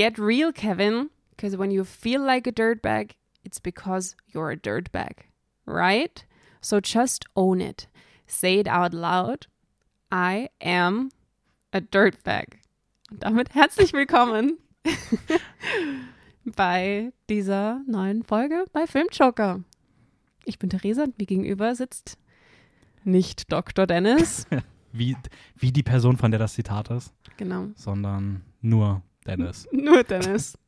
Get 0.00 0.18
real, 0.18 0.50
Kevin, 0.50 1.10
because 1.36 1.58
when 1.58 1.70
you 1.70 1.84
feel 1.84 2.24
like 2.24 2.46
a 2.46 2.52
dirtbag, 2.52 3.10
it's 3.44 3.60
because 3.60 4.16
you're 4.28 4.50
a 4.50 4.56
dirtbag, 4.56 5.26
right? 5.66 6.24
So 6.62 6.80
just 6.80 7.26
own 7.36 7.60
it. 7.60 7.86
Say 8.26 8.54
it 8.60 8.66
out 8.66 8.94
loud. 8.94 9.46
I 10.10 10.48
am 10.62 11.10
a 11.74 11.82
dirtbag. 11.82 12.60
Und 13.10 13.22
damit 13.22 13.54
herzlich 13.54 13.92
willkommen 13.92 14.56
bei 16.46 17.12
dieser 17.28 17.82
neuen 17.86 18.22
Folge 18.22 18.64
bei 18.72 18.86
Filmjoker. 18.86 19.62
Ich 20.46 20.58
bin 20.58 20.70
Theresa 20.70 21.02
und 21.04 21.18
mir 21.18 21.26
gegenüber 21.26 21.74
sitzt 21.74 22.16
nicht 23.04 23.52
Dr. 23.52 23.86
Dennis. 23.86 24.46
Wie, 24.92 25.14
wie 25.56 25.72
die 25.72 25.82
Person, 25.82 26.16
von 26.16 26.30
der 26.30 26.40
das 26.40 26.54
Zitat 26.54 26.88
ist, 26.90 27.12
Genau. 27.36 27.66
sondern 27.76 28.42
nur 28.62 29.02
Dennis. 29.26 29.68
Nur 29.72 30.02
Dennis. 30.02 30.58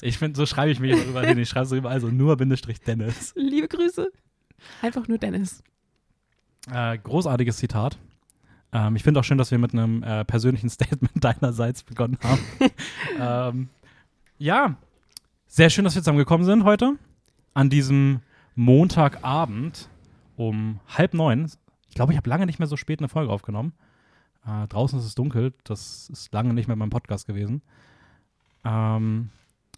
Ich 0.00 0.18
finde, 0.18 0.36
so 0.38 0.46
schreibe 0.46 0.70
ich 0.70 0.80
mich 0.80 0.92
immer 0.92 1.04
überall 1.04 1.26
hin. 1.26 1.38
Ich 1.38 1.50
schreibe 1.50 1.66
so 1.66 1.76
überall 1.76 2.00
so 2.00 2.08
nur 2.08 2.36
Bindestrich 2.36 2.80
Dennis. 2.80 3.34
Liebe 3.36 3.68
Grüße. 3.68 4.10
Einfach 4.80 5.06
nur 5.06 5.18
Dennis. 5.18 5.62
Äh, 6.72 6.96
großartiges 6.96 7.58
Zitat. 7.58 7.98
Ähm, 8.72 8.96
ich 8.96 9.02
finde 9.02 9.20
auch 9.20 9.24
schön, 9.24 9.36
dass 9.36 9.50
wir 9.50 9.58
mit 9.58 9.72
einem 9.72 10.02
äh, 10.02 10.24
persönlichen 10.24 10.70
Statement 10.70 11.22
deinerseits 11.22 11.82
begonnen 11.82 12.18
haben. 12.22 12.40
ähm, 13.58 13.68
ja, 14.38 14.76
sehr 15.46 15.70
schön, 15.70 15.84
dass 15.84 15.94
wir 15.94 16.02
zusammengekommen 16.02 16.44
sind 16.46 16.64
heute. 16.64 16.94
An 17.52 17.70
diesem 17.70 18.20
Montagabend 18.54 19.88
um 20.36 20.80
halb 20.88 21.14
neun. 21.14 21.50
Ich 21.88 21.94
glaube, 21.94 22.12
ich 22.12 22.16
habe 22.16 22.28
lange 22.28 22.46
nicht 22.46 22.58
mehr 22.58 22.66
so 22.66 22.76
spät 22.76 22.98
eine 22.98 23.08
Folge 23.08 23.32
aufgenommen. 23.32 23.72
Äh, 24.46 24.66
draußen 24.68 24.98
ist 24.98 25.04
es 25.04 25.14
dunkel. 25.14 25.54
Das 25.64 26.08
ist 26.10 26.32
lange 26.32 26.52
nicht 26.54 26.68
mehr 26.68 26.76
beim 26.76 26.90
Podcast 26.90 27.26
gewesen. 27.26 27.62
Ähm, 28.64 29.30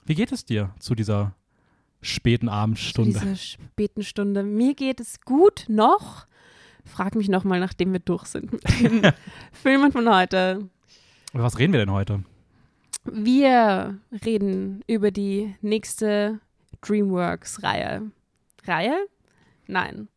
wie 0.05 0.15
geht 0.15 0.33
es 0.33 0.45
dir 0.45 0.75
zu 0.79 0.95
dieser 0.95 1.35
späten 2.01 2.47
Zu 2.47 2.53
Abendstunde? 2.53 3.19
dieser 3.19 3.37
späten 3.37 4.03
Stunde. 4.03 4.43
Mir 4.43 4.75
geht 4.75 5.01
es 5.01 5.21
gut 5.21 5.65
noch. 5.69 6.27
Frag 6.85 7.17
mich 7.17 7.29
nochmal, 7.29 7.59
nachdem 7.59 7.93
wir 7.93 8.01
durch 8.01 8.27
sind 8.27 8.53
mit 8.53 8.63
den 8.81 9.13
Filmen 9.53 9.91
von 9.91 10.09
heute. 10.13 10.69
Über 11.33 11.43
was 11.43 11.59
reden 11.59 11.73
wir 11.73 11.81
denn 11.81 11.91
heute? 11.91 12.23
Wir 13.05 13.99
reden 14.25 14.83
über 14.87 15.11
die 15.11 15.55
nächste 15.63 16.41
DreamWorks-Reihe. 16.83 18.11
Reihe? 18.65 18.95
Nein. 19.67 20.09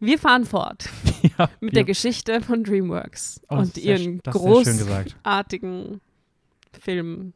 Wir 0.00 0.18
fahren 0.18 0.44
fort 0.44 0.88
ja, 1.38 1.48
mit 1.60 1.74
der 1.74 1.84
Geschichte 1.84 2.40
von 2.40 2.64
DreamWorks 2.64 3.40
Oh, 3.48 3.56
und 3.56 3.74
sehr 3.74 3.98
ihren 3.98 4.16
ist 4.16 4.24
sehr 4.24 4.32
großartigen 4.32 4.78
gesagt. 4.78 5.16
Filmen. 6.80 7.32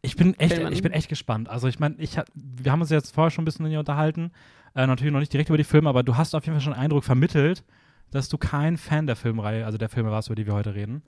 Ich 0.00 0.16
bin 0.16 0.34
echt, 0.38 0.54
Filmen. 0.54 0.72
ich 0.72 0.82
bin 0.82 0.92
echt 0.92 1.08
gespannt. 1.08 1.48
Also 1.48 1.66
ich 1.66 1.78
meine, 1.80 1.96
ich 1.98 2.16
wir 2.34 2.70
haben 2.72 2.80
uns 2.80 2.90
jetzt 2.90 3.14
vorher 3.14 3.30
schon 3.30 3.42
ein 3.42 3.46
bisschen 3.46 3.76
unterhalten. 3.76 4.30
Äh, 4.74 4.86
natürlich 4.86 5.12
noch 5.12 5.20
nicht 5.20 5.32
direkt 5.32 5.48
über 5.50 5.58
die 5.58 5.64
Filme, 5.64 5.88
aber 5.88 6.02
du 6.02 6.16
hast 6.16 6.34
auf 6.34 6.44
jeden 6.44 6.54
Fall 6.56 6.62
schon 6.62 6.72
einen 6.72 6.84
Eindruck 6.84 7.04
vermittelt, 7.04 7.64
dass 8.10 8.28
du 8.28 8.38
kein 8.38 8.76
Fan 8.76 9.06
der 9.06 9.16
Filmreihe, 9.16 9.66
also 9.66 9.78
der 9.78 9.88
Filme 9.88 10.10
warst, 10.10 10.28
über 10.28 10.36
die 10.36 10.46
wir 10.46 10.54
heute 10.54 10.74
reden. 10.74 11.02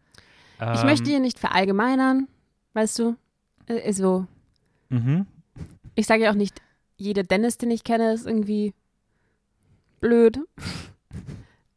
Ich 0.75 0.81
Ähm, 0.81 0.87
möchte 0.87 1.11
hier 1.11 1.21
nicht 1.21 1.39
verallgemeinern, 1.39 2.29
weißt 2.75 2.99
du? 2.99 3.17
Äh, 3.67 3.93
So, 3.93 4.27
Mhm. 4.89 5.27
ich 5.95 6.07
sage 6.07 6.25
ja 6.25 6.31
auch 6.31 6.35
nicht, 6.37 6.61
jeder 6.97 7.23
Dennis, 7.23 7.59
den 7.59 7.71
ich 7.71 7.85
kenne, 7.85 8.13
ist 8.13 8.27
irgendwie 8.27 8.75
blöd. 10.01 10.39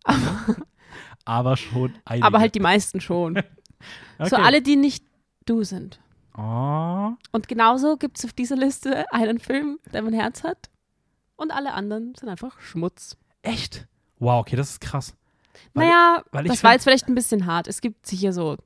Aber, 0.07 0.55
Aber 1.25 1.57
schon 1.57 1.93
einige. 2.05 2.25
aber 2.25 2.39
halt 2.39 2.55
die 2.55 2.59
meisten 2.59 3.01
schon. 3.01 3.37
okay. 4.19 4.29
So 4.29 4.35
alle, 4.37 4.61
die 4.61 4.75
nicht 4.75 5.03
du 5.45 5.63
sind. 5.63 5.99
Oh, 6.37 7.11
Und 7.31 7.47
genauso 7.47 7.97
gibt 7.97 8.17
es 8.19 8.25
auf 8.25 8.33
dieser 8.33 8.55
Liste 8.55 9.11
einen 9.11 9.39
Film, 9.39 9.79
der 9.91 10.01
mein 10.03 10.13
Herz 10.13 10.43
hat. 10.43 10.69
Und 11.35 11.51
alle 11.51 11.73
anderen 11.73 12.13
sind 12.15 12.29
einfach 12.29 12.59
Schmutz. 12.59 13.17
echt? 13.41 13.87
Wow, 14.19 14.41
okay, 14.41 14.55
das 14.55 14.71
ist 14.71 14.81
krass. 14.81 15.15
Weil- 15.73 15.85
naja, 15.87 16.23
weil 16.31 16.45
ich 16.45 16.51
das 16.51 16.63
war 16.63 16.71
find- 16.71 16.75
jetzt 16.77 16.83
vielleicht 16.83 17.07
ein 17.07 17.15
bisschen 17.15 17.45
hart. 17.45 17.67
Es 17.67 17.81
gibt 17.81 18.05
sicher 18.05 18.33
so 18.33 18.57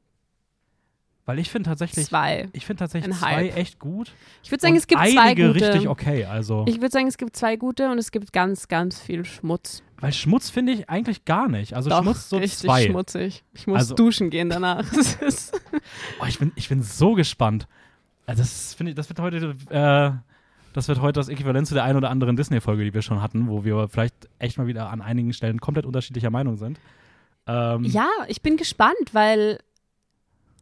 Weil 1.25 1.39
ich 1.39 1.49
finde 1.49 1.69
tatsächlich, 1.69 2.07
zwei. 2.07 2.49
ich 2.51 2.65
finde 2.65 2.79
tatsächlich 2.79 3.15
zwei 3.15 3.49
echt 3.49 3.79
gut. 3.79 4.11
Ich 4.43 4.51
würde 4.51 4.61
sagen, 4.61 4.75
es 4.75 4.87
gibt 4.87 5.01
zwei 5.01 5.33
gute. 5.33 5.53
richtig 5.55 5.87
okay. 5.87 6.25
Also, 6.25 6.65
Ich 6.67 6.77
würde 6.81 6.91
sagen, 6.91 7.07
es 7.07 7.17
gibt 7.17 7.35
zwei 7.37 7.55
gute 7.55 7.89
und 7.89 7.97
es 7.97 8.11
gibt 8.11 8.33
ganz, 8.33 8.67
ganz 8.67 8.99
viel 8.99 9.23
Schmutz. 9.23 9.81
Weil 10.01 10.11
Schmutz 10.13 10.49
finde 10.49 10.73
ich 10.73 10.89
eigentlich 10.89 11.23
gar 11.25 11.47
nicht. 11.47 11.73
Also 11.75 11.89
Doch, 11.89 12.01
Schmutz 12.01 12.29
so 12.29 12.37
richtig 12.37 12.59
zwei. 12.59 12.85
schmutzig. 12.87 13.43
Ich 13.53 13.67
muss 13.67 13.77
Also- 13.79 13.95
duschen 13.95 14.29
gehen 14.29 14.49
danach. 14.49 14.83
Oh, 16.21 16.25
ich, 16.27 16.39
bin, 16.39 16.51
ich 16.55 16.69
bin 16.69 16.83
so 16.83 17.13
gespannt. 17.13 17.67
Also 18.25 18.41
das 18.43 18.73
finde 18.73 18.91
ich, 18.91 18.95
das 18.95 19.09
wird 19.09 19.19
heute, 19.19 19.55
äh, 19.69 20.11
das 20.73 20.87
wird 20.87 21.01
heute 21.01 21.19
das 21.19 21.27
Äquivalent 21.29 21.67
zu 21.67 21.73
der 21.73 21.83
einen 21.83 21.97
oder 21.97 22.09
anderen 22.09 22.35
Disney-Folge, 22.35 22.83
die 22.85 22.93
wir 22.93 23.01
schon 23.01 23.21
hatten, 23.21 23.47
wo 23.47 23.63
wir 23.65 23.87
vielleicht 23.89 24.29
echt 24.39 24.57
mal 24.57 24.67
wieder 24.67 24.89
an 24.89 25.01
einigen 25.01 25.33
Stellen 25.33 25.59
komplett 25.59 25.85
unterschiedlicher 25.85 26.29
Meinung 26.29 26.55
sind. 26.57 26.79
Ähm, 27.47 27.83
ja, 27.83 28.07
ich 28.27 28.41
bin 28.41 28.55
gespannt, 28.57 28.95
weil 29.13 29.59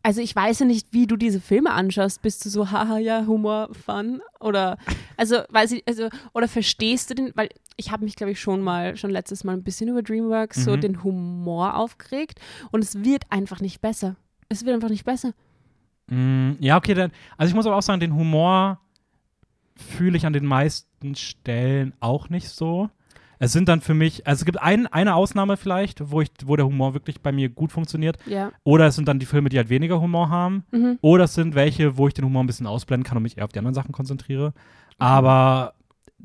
also 0.03 0.21
ich 0.21 0.35
weiß 0.35 0.59
ja 0.59 0.65
nicht, 0.65 0.87
wie 0.91 1.07
du 1.07 1.15
diese 1.17 1.39
Filme 1.41 1.71
anschaust. 1.71 2.21
Bist 2.21 2.45
du 2.45 2.49
so, 2.49 2.71
haha, 2.71 2.97
ja, 2.97 3.25
Humor, 3.25 3.69
Fun? 3.73 4.21
Oder, 4.39 4.77
also, 5.17 5.37
weiß 5.49 5.71
ich, 5.73 5.83
also, 5.87 6.09
oder 6.33 6.47
verstehst 6.47 7.09
du 7.09 7.15
den, 7.15 7.31
weil 7.35 7.49
ich 7.75 7.91
habe 7.91 8.03
mich, 8.05 8.15
glaube 8.15 8.31
ich, 8.31 8.39
schon 8.39 8.61
mal, 8.61 8.95
schon 8.97 9.09
letztes 9.11 9.43
Mal 9.43 9.53
ein 9.53 9.63
bisschen 9.63 9.89
über 9.89 10.01
DreamWorks 10.01 10.63
so 10.63 10.71
Mhm. 10.75 10.81
den 10.81 11.03
Humor 11.03 11.75
aufgeregt 11.75 12.39
und 12.71 12.83
es 12.83 13.03
wird 13.03 13.23
einfach 13.29 13.59
nicht 13.61 13.81
besser. 13.81 14.15
Es 14.49 14.65
wird 14.65 14.75
einfach 14.75 14.89
nicht 14.89 15.05
besser. 15.05 15.33
Mm, 16.07 16.51
ja, 16.59 16.77
okay, 16.77 16.93
dann. 16.93 17.11
Also 17.37 17.49
ich 17.51 17.55
muss 17.55 17.65
aber 17.67 17.75
auch 17.77 17.81
sagen, 17.83 17.99
den 17.99 18.15
Humor 18.15 18.79
fühle 19.75 20.17
ich 20.17 20.25
an 20.25 20.33
den 20.33 20.45
meisten 20.45 21.15
Stellen 21.15 21.93
auch 21.99 22.29
nicht 22.29 22.49
so. 22.49 22.89
Es 23.39 23.53
sind 23.53 23.69
dann 23.69 23.81
für 23.81 23.93
mich, 23.93 24.27
also 24.27 24.41
es 24.41 24.45
gibt 24.45 24.61
ein, 24.61 24.85
eine 24.87 25.15
Ausnahme 25.15 25.55
vielleicht, 25.57 26.11
wo, 26.11 26.21
ich, 26.21 26.29
wo 26.45 26.57
der 26.57 26.65
Humor 26.65 26.93
wirklich 26.93 27.21
bei 27.21 27.31
mir 27.31 27.49
gut 27.49 27.71
funktioniert. 27.71 28.17
Ja. 28.25 28.51
Oder 28.63 28.87
es 28.87 28.95
sind 28.95 29.07
dann 29.07 29.17
die 29.17 29.25
Filme, 29.25 29.49
die 29.49 29.57
halt 29.57 29.69
weniger 29.69 30.01
Humor 30.01 30.29
haben. 30.29 30.65
Mhm. 30.71 30.99
Oder 31.01 31.23
es 31.23 31.33
sind 31.33 31.55
welche, 31.55 31.97
wo 31.97 32.07
ich 32.07 32.13
den 32.13 32.25
Humor 32.25 32.43
ein 32.43 32.47
bisschen 32.47 32.67
ausblenden 32.67 33.05
kann 33.05 33.17
und 33.17 33.23
mich 33.23 33.37
eher 33.37 33.45
auf 33.45 33.53
die 33.53 33.59
anderen 33.59 33.73
Sachen 33.75 33.93
konzentriere. 33.93 34.53
Aber 34.97 35.73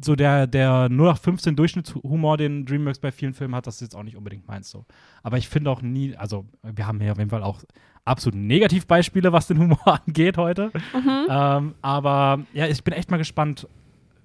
so 0.00 0.16
der, 0.16 0.46
der 0.48 0.88
0815 0.90 1.54
Durchschnittshumor, 1.54 2.36
den 2.36 2.66
DreamWorks 2.66 2.98
bei 2.98 3.12
vielen 3.12 3.32
Filmen 3.32 3.54
hat, 3.54 3.66
das 3.66 3.76
ist 3.76 3.82
jetzt 3.82 3.96
auch 3.96 4.02
nicht 4.02 4.16
unbedingt 4.16 4.48
meins 4.48 4.68
so. 4.68 4.84
Aber 5.22 5.38
ich 5.38 5.48
finde 5.48 5.70
auch 5.70 5.82
nie, 5.82 6.16
also 6.16 6.44
wir 6.62 6.86
haben 6.86 7.00
hier 7.00 7.12
auf 7.12 7.18
jeden 7.18 7.30
Fall 7.30 7.44
auch 7.44 7.62
absolut 8.04 8.38
Negativbeispiele, 8.38 9.32
was 9.32 9.46
den 9.46 9.58
Humor 9.58 10.00
angeht 10.06 10.36
heute. 10.36 10.72
Mhm. 10.92 11.26
Ähm, 11.28 11.74
aber 11.80 12.40
ja, 12.52 12.66
ich 12.66 12.82
bin 12.82 12.92
echt 12.92 13.10
mal 13.10 13.18
gespannt, 13.18 13.68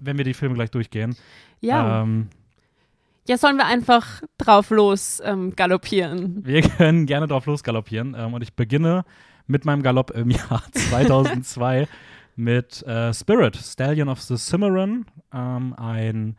wenn 0.00 0.18
wir 0.18 0.24
die 0.24 0.34
Filme 0.34 0.54
gleich 0.54 0.70
durchgehen. 0.70 1.14
Ja. 1.60 2.02
Ähm, 2.02 2.28
ja, 3.30 3.38
sollen 3.38 3.58
wir 3.58 3.66
einfach 3.66 4.22
drauf 4.38 4.70
los 4.70 5.22
ähm, 5.24 5.54
galoppieren? 5.54 6.44
wir 6.44 6.62
können 6.76 7.06
gerne 7.06 7.28
drauf 7.28 7.46
losgaloppieren. 7.46 8.16
Ähm, 8.18 8.34
und 8.34 8.42
ich 8.42 8.54
beginne 8.54 9.04
mit 9.46 9.64
meinem 9.64 9.84
Galopp 9.84 10.10
im 10.10 10.30
Jahr 10.32 10.64
2002 10.72 11.86
mit 12.34 12.82
äh, 12.82 13.14
Spirit, 13.14 13.54
Stallion 13.54 14.08
of 14.08 14.20
the 14.20 14.36
Cimarron. 14.36 15.06
Ähm, 15.32 15.74
ein 15.78 16.36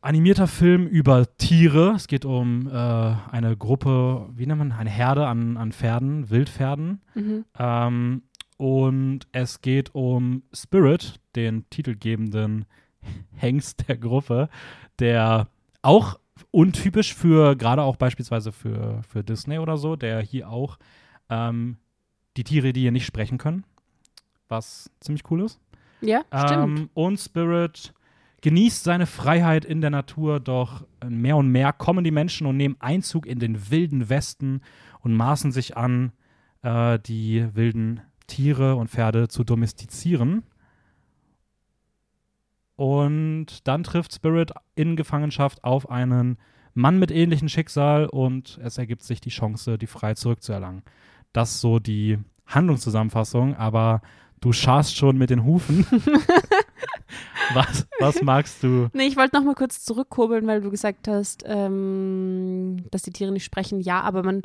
animierter 0.00 0.46
Film 0.46 0.86
über 0.86 1.26
Tiere. 1.36 1.94
Es 1.96 2.06
geht 2.06 2.24
um 2.24 2.68
äh, 2.68 2.72
eine 2.72 3.56
Gruppe, 3.56 4.28
wie 4.32 4.46
nennt 4.46 4.60
man, 4.60 4.70
eine 4.70 4.88
Herde 4.90 5.26
an, 5.26 5.56
an 5.56 5.72
Pferden, 5.72 6.30
Wildpferden. 6.30 7.00
Mhm. 7.16 7.44
Ähm, 7.58 8.22
und 8.56 9.26
es 9.32 9.62
geht 9.62 9.96
um 9.96 10.44
Spirit, 10.52 11.18
den 11.34 11.68
titelgebenden 11.70 12.66
Hengst 13.34 13.88
der 13.88 13.96
Gruppe, 13.96 14.48
der 15.00 15.48
auch 15.82 16.18
untypisch 16.50 17.14
für, 17.14 17.56
gerade 17.56 17.82
auch 17.82 17.96
beispielsweise 17.96 18.52
für, 18.52 19.02
für 19.02 19.22
Disney 19.22 19.58
oder 19.58 19.76
so, 19.76 19.96
der 19.96 20.20
hier 20.20 20.48
auch 20.48 20.78
ähm, 21.28 21.76
die 22.36 22.44
Tiere, 22.44 22.72
die 22.72 22.82
hier 22.82 22.92
nicht 22.92 23.06
sprechen 23.06 23.38
können, 23.38 23.64
was 24.48 24.90
ziemlich 25.00 25.30
cool 25.30 25.42
ist. 25.42 25.60
Ja, 26.00 26.22
stimmt. 26.34 26.78
Ähm, 26.78 26.90
und 26.94 27.18
Spirit 27.18 27.92
genießt 28.40 28.84
seine 28.84 29.06
Freiheit 29.06 29.64
in 29.64 29.80
der 29.80 29.90
Natur, 29.90 30.40
doch 30.40 30.86
mehr 31.06 31.36
und 31.36 31.48
mehr 31.48 31.72
kommen 31.72 32.04
die 32.04 32.10
Menschen 32.10 32.46
und 32.46 32.56
nehmen 32.56 32.76
Einzug 32.80 33.26
in 33.26 33.38
den 33.38 33.70
wilden 33.70 34.08
Westen 34.08 34.62
und 35.00 35.14
maßen 35.14 35.52
sich 35.52 35.76
an, 35.76 36.12
äh, 36.62 36.98
die 36.98 37.46
wilden 37.54 38.00
Tiere 38.26 38.76
und 38.76 38.88
Pferde 38.88 39.28
zu 39.28 39.44
domestizieren. 39.44 40.44
Und 42.80 43.68
dann 43.68 43.84
trifft 43.84 44.14
Spirit 44.14 44.52
in 44.74 44.96
Gefangenschaft 44.96 45.64
auf 45.64 45.90
einen 45.90 46.38
Mann 46.72 46.98
mit 46.98 47.10
ähnlichem 47.10 47.50
Schicksal 47.50 48.06
und 48.06 48.58
es 48.62 48.78
ergibt 48.78 49.02
sich 49.02 49.20
die 49.20 49.28
Chance, 49.28 49.76
die 49.76 49.86
Freiheit 49.86 50.16
zurückzuerlangen. 50.16 50.82
Das 51.34 51.50
ist 51.50 51.60
so 51.60 51.78
die 51.78 52.16
Handlungszusammenfassung, 52.46 53.54
aber 53.54 54.00
du 54.40 54.54
scharst 54.54 54.96
schon 54.96 55.18
mit 55.18 55.28
den 55.28 55.44
Hufen. 55.44 55.84
was, 57.52 57.86
was 57.98 58.22
magst 58.22 58.62
du? 58.62 58.88
Nee, 58.94 59.08
ich 59.08 59.16
wollte 59.18 59.36
noch 59.36 59.44
mal 59.44 59.54
kurz 59.54 59.84
zurückkurbeln, 59.84 60.46
weil 60.46 60.62
du 60.62 60.70
gesagt 60.70 61.06
hast, 61.06 61.44
ähm, 61.46 62.86
dass 62.90 63.02
die 63.02 63.12
Tiere 63.12 63.30
nicht 63.30 63.44
sprechen. 63.44 63.82
Ja, 63.82 64.00
aber 64.00 64.22
man 64.22 64.40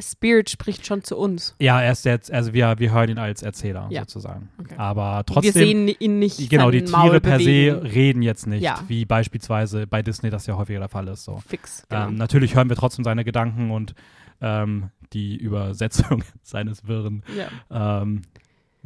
Spirit 0.00 0.50
spricht 0.50 0.86
schon 0.86 1.04
zu 1.04 1.16
uns. 1.16 1.54
Ja, 1.60 1.80
er 1.80 1.92
ist 1.92 2.04
jetzt, 2.04 2.32
also 2.32 2.52
wir, 2.52 2.78
wir 2.78 2.92
hören 2.92 3.10
ihn 3.10 3.18
als 3.18 3.42
Erzähler 3.42 3.86
Ja. 3.90 4.00
sozusagen. 4.00 4.48
Okay. 4.58 4.74
Aber 4.76 5.22
trotzdem. 5.24 5.54
Wir 5.54 5.66
sehen 5.66 5.88
ihn 6.00 6.18
nicht. 6.18 6.50
Genau, 6.50 6.70
die 6.72 6.82
Tiere 6.84 7.20
per 7.20 7.38
se 7.38 7.80
reden 7.84 8.22
jetzt 8.22 8.46
nicht, 8.46 8.62
Ja. 8.62 8.80
wie 8.88 9.04
beispielsweise 9.04 9.86
bei 9.86 10.02
Disney 10.02 10.30
das 10.30 10.46
ja 10.46 10.56
häufiger 10.56 10.80
der 10.80 10.88
Fall 10.88 11.06
ist. 11.08 11.24
So. 11.24 11.36
Fix. 11.46 11.84
Genau. 11.88 12.08
Ähm, 12.08 12.16
natürlich 12.16 12.56
hören 12.56 12.68
wir 12.68 12.76
trotzdem 12.76 13.04
seine 13.04 13.24
Gedanken 13.24 13.70
und 13.70 13.94
ähm, 14.40 14.90
die 15.12 15.36
Übersetzung 15.36 16.24
seines 16.42 16.86
Wirren. 16.88 17.22
ja. 17.70 18.00
Ähm, 18.02 18.22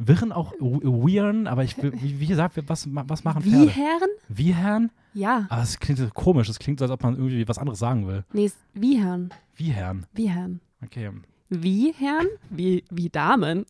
Wirren 0.01 0.31
auch 0.31 0.53
Weirn, 0.61 1.45
aber 1.45 1.65
ich 1.65 1.75
wie, 1.81 2.21
wie 2.21 2.25
gesagt, 2.25 2.55
was, 2.67 2.87
was 2.89 3.25
machen 3.25 3.43
Wie 3.43 3.49
Pferde? 3.51 3.71
Herren? 3.71 4.09
Wiehern? 4.29 4.91
Ja. 5.13 5.45
Aber 5.49 5.61
es 5.61 5.77
klingt 5.77 6.13
komisch, 6.13 6.47
es 6.47 6.57
klingt 6.57 6.79
so, 6.79 6.85
als 6.85 6.91
ob 6.93 7.03
man 7.03 7.17
irgendwie 7.17 7.45
was 7.49 7.57
anderes 7.57 7.79
sagen 7.79 8.07
will. 8.07 8.23
Nee, 8.31 8.49
wie 8.73 8.97
Herren. 9.01 9.29
Wiehern. 9.57 10.05
Wie 10.13 10.29
Herren. 10.29 10.61
Okay. 10.83 11.11
Wie 11.49 11.93
Herren? 11.93 12.27
Wie, 12.49 12.83
wie 12.89 13.09
Damen? 13.09 13.65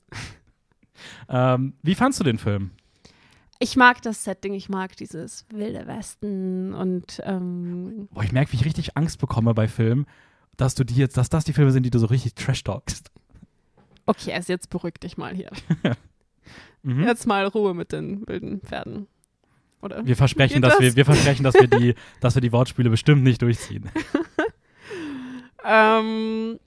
Ähm, 1.30 1.74
wie 1.82 1.96
fandst 1.96 2.20
du 2.20 2.24
den 2.24 2.38
Film? 2.38 2.72
Ich 3.60 3.76
mag 3.76 4.02
das 4.02 4.24
Setting, 4.24 4.54
ich 4.54 4.70
mag 4.70 4.96
dieses 4.98 5.46
wilde 5.50 5.88
Westen 5.88 6.74
und 6.74 7.22
ähm, 7.24 8.08
Boah, 8.12 8.24
ich 8.24 8.32
merke, 8.32 8.52
wie 8.52 8.58
ich 8.58 8.66
richtig 8.66 8.96
Angst 8.98 9.20
bekomme 9.20 9.54
bei 9.54 9.68
Filmen, 9.68 10.06
dass 10.58 10.76
du 10.76 10.84
die 10.84 10.96
jetzt, 10.96 11.18
dass 11.18 11.30
das 11.30 11.46
die 11.46 11.54
Filme 11.54 11.72
sind, 11.72 11.84
die 11.84 11.90
du 11.90 12.00
so 12.00 12.08
richtig 12.08 12.36
trash 12.36 12.64
talkst. 12.64 13.12
okay, 14.06 14.34
also 14.34 14.54
jetzt 14.54 14.70
beruhig 14.70 14.96
dich 14.96 15.18
mal 15.18 15.34
hier. 15.36 15.52
Mhm. 16.82 17.04
Jetzt 17.04 17.28
mal 17.28 17.46
Ruhe 17.46 17.74
mit 17.74 17.92
den 17.92 18.26
wilden 18.26 18.62
Pferden. 18.62 19.08
Oder? 19.82 20.06
Wir 20.06 20.16
versprechen, 20.16 20.62
dass 20.62 20.74
das? 20.74 20.82
wir, 20.82 20.96
wir 20.96 21.04
versprechen, 21.04 21.44
dass 21.44 21.54
wir 21.56 21.68
die, 21.68 21.94
dass 22.22 22.36
wir 22.36 22.42
die 22.42 22.54
Wortspiele 22.54 22.90
bestimmt 22.90 23.22
nicht 23.22 23.42
durchziehen. 23.42 23.92
Ähm, 25.64 26.60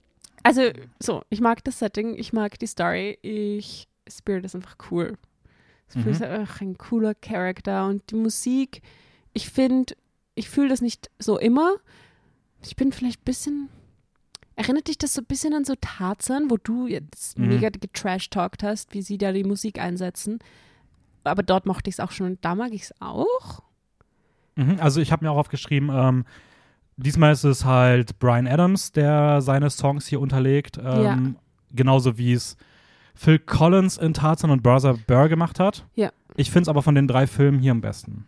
also, 0.43 0.63
so, 1.01 1.23
ich 1.31 1.41
mag 1.41 1.63
das 1.65 1.79
Setting, 1.79 2.15
ich 2.17 2.33
mag 2.33 2.59
die 2.59 2.67
Story, 2.67 3.19
ich, 3.23 3.89
Spirit 4.09 4.45
ist 4.45 4.55
einfach 4.55 4.77
cool. 4.91 5.17
Spirit 5.91 6.07
Mhm. 6.07 6.13
ist 6.13 6.23
einfach 6.23 6.61
ein 6.61 6.79
cooler 6.79 7.15
Charakter 7.15 7.87
und 7.87 8.11
die 8.11 8.15
Musik, 8.17 8.83
ich 9.33 9.49
finde, 9.51 9.95
ich 10.35 10.49
fühle 10.49 10.69
das 10.71 10.81
nicht 10.81 11.11
so 11.19 11.39
immer. 11.39 11.75
Ich 12.65 12.77
bin 12.77 12.93
vielleicht 12.93 13.21
ein 13.21 13.25
bisschen, 13.25 13.69
erinnert 14.57 14.89
dich 14.89 14.99
das 14.99 15.15
so 15.15 15.21
ein 15.21 15.27
bisschen 15.27 15.53
an 15.55 15.65
so 15.65 15.75
Tarzan, 15.81 16.51
wo 16.51 16.57
du 16.57 16.87
jetzt 16.87 17.39
Mhm. 17.39 17.49
mega 17.49 17.69
getrash-talkt 17.69 18.63
hast, 18.63 18.95
wie 18.95 19.03
sie 19.03 19.19
da 19.19 19.33
die 19.33 19.45
Musik 19.45 19.79
einsetzen. 19.81 20.39
Aber 21.25 21.43
dort 21.43 21.67
mochte 21.67 21.89
ich 21.89 21.97
es 21.97 22.01
auch 22.01 22.11
schon 22.11 22.27
und 22.27 22.45
da 22.45 22.55
mag 22.55 22.73
ich 22.73 22.83
es 22.83 22.95
auch. 23.01 23.63
Mhm, 24.57 24.79
also 24.81 25.01
ich 25.01 25.13
habe 25.13 25.25
mir 25.25 25.31
auch 25.31 25.37
aufgeschrieben, 25.39 25.91
ähm, 25.93 26.25
diesmal 27.03 27.33
ist 27.33 27.45
es 27.45 27.65
halt 27.65 28.19
Brian 28.19 28.47
Adams, 28.47 28.93
der 28.93 29.41
seine 29.41 29.71
Songs 29.71 30.07
hier 30.07 30.21
unterlegt. 30.21 30.79
Ähm, 30.83 31.37
Genauso 31.75 32.19
wie 32.19 32.33
es 32.33 32.57
Phil 33.15 33.39
Collins 33.39 33.97
in 33.97 34.15
Tarzan 34.15 34.51
und 34.51 34.63
Brother 34.63 34.99
Burr 35.07 35.29
gemacht 35.29 35.59
hat. 35.61 35.87
Ja. 35.95 36.11
Ich 36.37 36.51
finde 36.51 36.63
es 36.63 36.69
aber 36.69 36.83
von 36.83 36.95
den 36.95 37.09
drei 37.09 37.27
Filmen 37.27 37.61
hier 37.61 37.73
am 37.73 37.81
besten. 37.81 38.27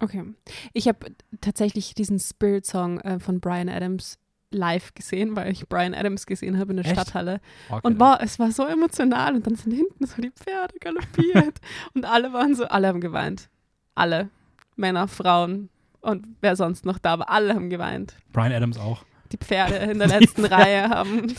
Okay. 0.00 0.24
Ich 0.72 0.88
habe 0.88 1.06
tatsächlich 1.40 1.94
diesen 1.94 2.18
Spirit-Song 2.18 3.00
äh, 3.00 3.18
von 3.20 3.40
Brian 3.40 3.68
Adams 3.68 4.18
live 4.50 4.94
gesehen, 4.94 5.34
weil 5.34 5.50
ich 5.50 5.68
Brian 5.68 5.94
Adams 5.94 6.26
gesehen 6.26 6.58
habe 6.58 6.72
in 6.72 6.76
der 6.76 6.86
Echt? 6.86 6.94
Stadthalle. 6.94 7.40
Okay. 7.68 7.80
Und 7.82 7.98
war, 7.98 8.22
es 8.22 8.38
war 8.38 8.50
so 8.52 8.64
emotional 8.64 9.34
und 9.34 9.46
dann 9.46 9.56
sind 9.56 9.72
hinten 9.72 10.06
so 10.06 10.20
die 10.22 10.30
Pferde 10.30 10.74
galoppiert 10.78 11.60
und 11.94 12.04
alle 12.04 12.32
waren 12.32 12.54
so, 12.54 12.64
alle 12.64 12.88
haben 12.88 13.00
geweint. 13.00 13.48
Alle. 13.94 14.30
Männer, 14.76 15.06
Frauen 15.08 15.68
und 16.04 16.26
wer 16.40 16.54
sonst 16.56 16.84
noch 16.84 16.98
da 16.98 17.18
war, 17.18 17.30
alle 17.30 17.54
haben 17.54 17.70
geweint. 17.70 18.14
Brian 18.32 18.52
Adams 18.52 18.78
auch. 18.78 19.04
Die 19.32 19.36
Pferde 19.38 19.76
in 19.76 19.98
der 19.98 20.08
letzten. 20.08 20.44
Reihe 20.44 20.88
haben 20.88 21.34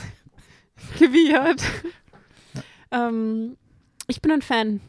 gewiehert. 1.00 1.64
Ähm, 2.92 3.58
ich 4.08 4.22
bin 4.22 4.32
ein 4.32 4.42
Fan. 4.42 4.82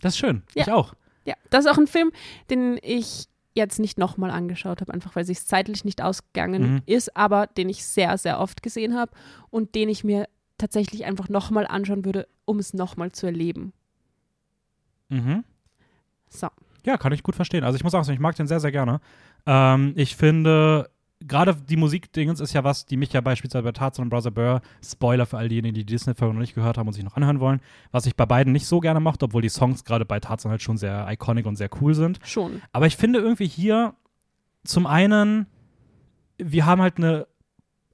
Das 0.00 0.14
ist 0.14 0.18
schön. 0.18 0.42
Ja. 0.54 0.62
Ich 0.64 0.70
auch. 0.72 0.94
Ja, 1.24 1.34
das 1.50 1.64
ist 1.64 1.70
auch 1.70 1.78
ein 1.78 1.86
Film, 1.86 2.12
den 2.50 2.78
ich 2.82 3.26
jetzt 3.54 3.78
nicht 3.78 3.98
nochmal 3.98 4.30
angeschaut 4.30 4.80
habe, 4.80 4.92
einfach 4.92 5.16
weil 5.16 5.22
es 5.22 5.28
sich 5.28 5.44
zeitlich 5.46 5.84
nicht 5.84 6.02
ausgegangen 6.02 6.74
Mhm. 6.74 6.82
ist, 6.86 7.16
aber 7.16 7.46
den 7.46 7.68
ich 7.68 7.84
sehr, 7.86 8.18
sehr 8.18 8.38
oft 8.38 8.62
gesehen 8.62 8.94
habe 8.94 9.12
und 9.50 9.74
den 9.74 9.88
ich 9.88 10.04
mir 10.04 10.28
tatsächlich 10.58 11.04
einfach 11.06 11.28
nochmal 11.28 11.66
anschauen 11.66 12.04
würde, 12.04 12.28
um 12.44 12.58
es 12.58 12.74
nochmal 12.74 13.12
zu 13.12 13.26
erleben. 13.26 13.72
Mhm. 15.08 15.44
So. 16.28 16.48
Ja, 16.86 16.96
kann 16.96 17.12
ich 17.12 17.22
gut 17.22 17.34
verstehen. 17.34 17.64
Also 17.64 17.76
ich 17.76 17.84
muss 17.84 17.94
auch 17.94 18.04
sagen, 18.04 18.14
ich 18.14 18.20
mag 18.20 18.36
den 18.36 18.46
sehr, 18.46 18.60
sehr 18.60 18.72
gerne. 18.72 19.00
Ähm, 19.44 19.92
ich 19.96 20.16
finde, 20.16 20.88
gerade 21.20 21.54
die 21.54 21.76
Musikdingens 21.76 22.40
ist 22.40 22.52
ja 22.52 22.62
was, 22.62 22.86
die 22.86 22.96
mich 22.96 23.12
ja 23.12 23.20
beispielsweise 23.20 23.64
bei 23.64 23.72
Tarzan 23.72 24.04
und 24.04 24.10
Brother 24.10 24.30
Burr, 24.30 24.60
Spoiler 24.84 25.26
für 25.26 25.36
all 25.36 25.48
diejenigen, 25.48 25.74
die 25.74 25.84
die 25.84 25.92
Disney-Folge 25.92 26.34
noch 26.34 26.40
nicht 26.40 26.54
gehört 26.54 26.78
haben 26.78 26.86
und 26.86 26.92
sich 26.92 27.04
noch 27.04 27.16
anhören 27.16 27.40
wollen, 27.40 27.60
was 27.90 28.06
ich 28.06 28.14
bei 28.14 28.24
beiden 28.24 28.52
nicht 28.52 28.66
so 28.66 28.80
gerne 28.80 29.00
mochte, 29.00 29.24
obwohl 29.24 29.42
die 29.42 29.48
Songs 29.48 29.84
gerade 29.84 30.04
bei 30.04 30.20
Tarzan 30.20 30.50
halt 30.50 30.62
schon 30.62 30.76
sehr 30.76 31.06
iconic 31.10 31.46
und 31.46 31.56
sehr 31.56 31.70
cool 31.80 31.94
sind. 31.94 32.20
Schon. 32.22 32.62
Aber 32.72 32.86
ich 32.86 32.96
finde 32.96 33.18
irgendwie 33.18 33.48
hier 33.48 33.94
zum 34.64 34.86
einen, 34.86 35.46
wir 36.38 36.66
haben 36.66 36.80
halt 36.80 36.98
eine 36.98 37.26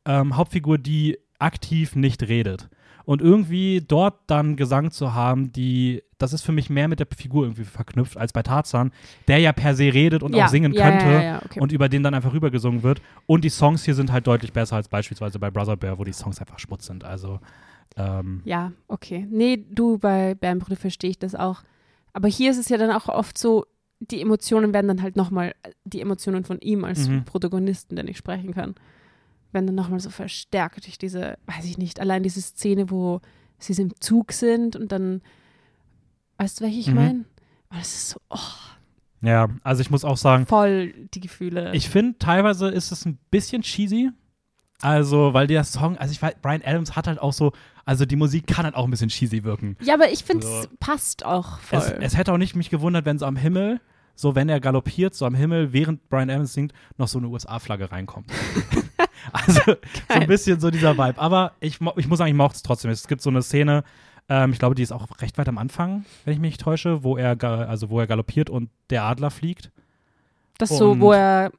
ähm, 0.05 0.37
Hauptfigur, 0.37 0.77
die 0.77 1.19
aktiv 1.39 1.97
nicht 1.97 2.23
redet. 2.25 2.69
Und 3.05 3.21
irgendwie 3.21 3.81
dort 3.87 4.15
dann 4.27 4.57
Gesang 4.57 4.91
zu 4.91 5.15
haben, 5.15 5.53
die, 5.53 6.03
das 6.19 6.33
ist 6.33 6.43
für 6.43 6.53
mich 6.53 6.71
mehr 6.71 6.89
mit 6.89 7.01
der 7.01 7.07
Figur 7.17 7.45
irgendwie 7.45 7.65
verknüpft 7.65 8.17
als 8.17 8.33
bei 8.33 8.43
Tarzan, 8.43 8.93
der 9.29 9.39
ja 9.39 9.53
per 9.53 9.75
se 9.75 9.93
redet 9.93 10.23
und 10.23 10.35
ja, 10.37 10.45
auch 10.45 10.49
singen 10.49 10.73
ja, 10.73 10.89
könnte 10.91 11.25
Ja, 11.25 11.43
okay. 11.45 11.61
und 11.61 11.73
über 11.73 11.89
den 11.89 12.03
dann 12.03 12.15
einfach 12.15 12.33
rübergesungen 12.33 12.83
wird. 12.83 13.03
Und 13.27 13.45
die 13.45 13.49
Songs 13.51 13.85
hier 13.85 13.95
sind 13.95 14.13
halt 14.13 14.27
deutlich 14.27 14.53
besser 14.53 14.77
als 14.77 14.89
beispielsweise 14.89 15.39
bei 15.39 15.51
Brother 15.51 15.77
Bear, 15.77 15.99
wo 15.99 16.05
die 16.05 16.13
Songs 16.13 16.39
einfach 16.41 16.59
Schmutz 16.59 16.87
sind. 16.87 17.03
Also, 17.05 17.41
ähm, 17.97 18.41
ja, 18.45 18.73
okay. 18.89 19.27
Nee, 19.31 19.65
du, 19.71 19.99
bei 19.99 20.35
Bärenbrüder 20.35 20.77
verstehe 20.77 21.11
ich 21.11 21.19
das 21.19 21.35
auch. 21.35 21.63
Aber 22.13 22.29
hier 22.29 22.51
ist 22.51 22.59
es 22.59 22.69
ja 22.69 22.79
dann 22.79 22.91
auch 22.91 23.09
oft 23.09 23.37
so, 23.37 23.67
die 24.01 24.21
Emotionen 24.21 24.73
werden 24.75 24.89
dann 24.89 25.03
halt 25.03 25.17
nochmal, 25.17 25.55
die 25.85 26.01
Emotionen 26.01 26.45
von 26.45 26.59
ihm 26.61 26.85
als 26.85 27.09
Mhm. 27.09 27.25
Protagonisten, 27.25 27.97
den 27.97 28.09
ich 28.09 28.17
sprechen 28.19 28.53
kann, 28.53 28.75
werden 29.53 29.67
dann 29.67 29.75
nochmal 29.75 30.01
so 30.01 30.11
verstärkt 30.11 30.85
durch 30.87 30.99
diese, 30.99 31.39
weiß 31.47 31.65
ich 31.65 31.79
nicht, 31.79 32.01
allein 32.01 32.23
diese 32.23 32.41
Szene, 32.41 32.91
wo 32.91 33.21
sie 33.59 33.81
im 33.81 33.93
Zug 34.01 34.33
sind 34.33 34.75
und 34.77 34.91
dann, 34.93 35.23
weißt 36.39 36.61
du, 36.61 36.65
welche 36.65 36.81
ich 36.81 36.89
Mhm. 36.89 36.95
meine? 36.95 37.25
Und 37.71 37.79
es 37.81 37.95
ist 37.95 38.09
so, 38.11 38.21
oh, 38.31 38.39
ja, 39.23 39.49
also 39.63 39.81
ich 39.83 39.91
muss 39.91 40.05
auch 40.05 40.17
sagen, 40.17 40.47
voll 40.47 40.93
die 41.15 41.21
Gefühle. 41.21 41.73
Ich 41.75 41.89
finde, 41.89 42.19
teilweise 42.19 42.69
ist 42.69 42.91
es 42.91 43.05
ein 43.07 43.19
bisschen 43.31 43.63
cheesy. 43.63 44.11
Also, 44.81 45.33
weil 45.33 45.47
der 45.47 45.63
Song, 45.63 45.97
also 45.97 46.11
ich 46.11 46.21
weiß, 46.21 46.35
Brian 46.43 46.61
Adams 46.65 46.97
hat 46.97 47.07
halt 47.07 47.21
auch 47.21 47.33
so, 47.33 47.53
also 47.85 48.05
die 48.05 48.17
Musik 48.17 48.49
kann 48.49 48.65
halt 48.65 48.75
auch 48.75 48.85
ein 48.85 48.91
bisschen 48.91 49.11
cheesy 49.11 49.45
wirken. 49.45 49.77
ja, 49.81 49.95
aber 49.95 50.11
ich 50.11 50.25
finde, 50.25 50.45
es 50.45 50.63
So. 50.65 50.69
passt 50.81 51.25
auch 51.25 51.61
voll. 51.61 51.79
Es, 51.79 51.91
es 51.91 52.17
hätte 52.17 52.33
auch 52.33 52.37
nicht 52.39 52.57
mich 52.57 52.69
gewundert, 52.69 53.05
wenn 53.05 53.17
so 53.17 53.27
am 53.27 53.37
Himmel, 53.37 53.81
so 54.17 54.35
wenn 54.35 54.49
er 54.49 54.59
galoppiert, 54.59 55.15
so 55.15 55.25
am 55.25 55.37
Himmel, 55.37 55.73
während 55.73 56.09
Brian 56.09 56.31
Adams 56.31 56.53
singt, 56.53 56.73
noch 56.99 57.07
so 57.07 57.19
eine 57.19 57.29
USA-Flagge 57.29 57.93
reinkommt. 57.93 58.29
also 59.33 59.61
so 59.67 59.77
ein 60.09 60.27
bisschen 60.27 60.61
so 60.61 60.71
dieser 60.71 60.97
Vibe. 60.97 61.19
Aber 61.19 61.53
ich, 61.61 61.79
ich 61.97 62.09
muss 62.09 62.19
sagen, 62.19 62.29
ich 62.31 62.37
mochte 62.37 62.57
es 62.57 62.63
trotzdem. 62.63 62.91
Es 62.91 63.07
gibt 63.07 63.23
so 63.23 63.31
eine 63.31 63.43
Szene, 63.43 63.85
ähm, 64.29 64.53
ich 64.53 64.59
glaube, 64.59 64.75
die 64.75 64.83
ist 64.83 64.93
auch 64.93 65.07
recht 65.21 65.39
weit 65.39 65.49
am 65.49 65.59
Anfang, 65.59 66.05
wenn 66.25 66.35
ich 66.35 66.41
mich 66.41 66.53
nicht 66.53 66.61
täusche, 66.61 67.03
wo 67.05 67.17
er, 67.17 67.43
also 67.43 67.91
wo 67.91 68.01
er 68.01 68.07
galoppiert 68.07 68.51
und 68.51 68.71
der 68.91 69.05
Adler 69.05 69.31
fliegt. 69.31 69.71
Das 70.59 70.71
so, 70.71 70.93
Und- 70.93 71.01
wo 71.01 71.13
er. 71.13 71.53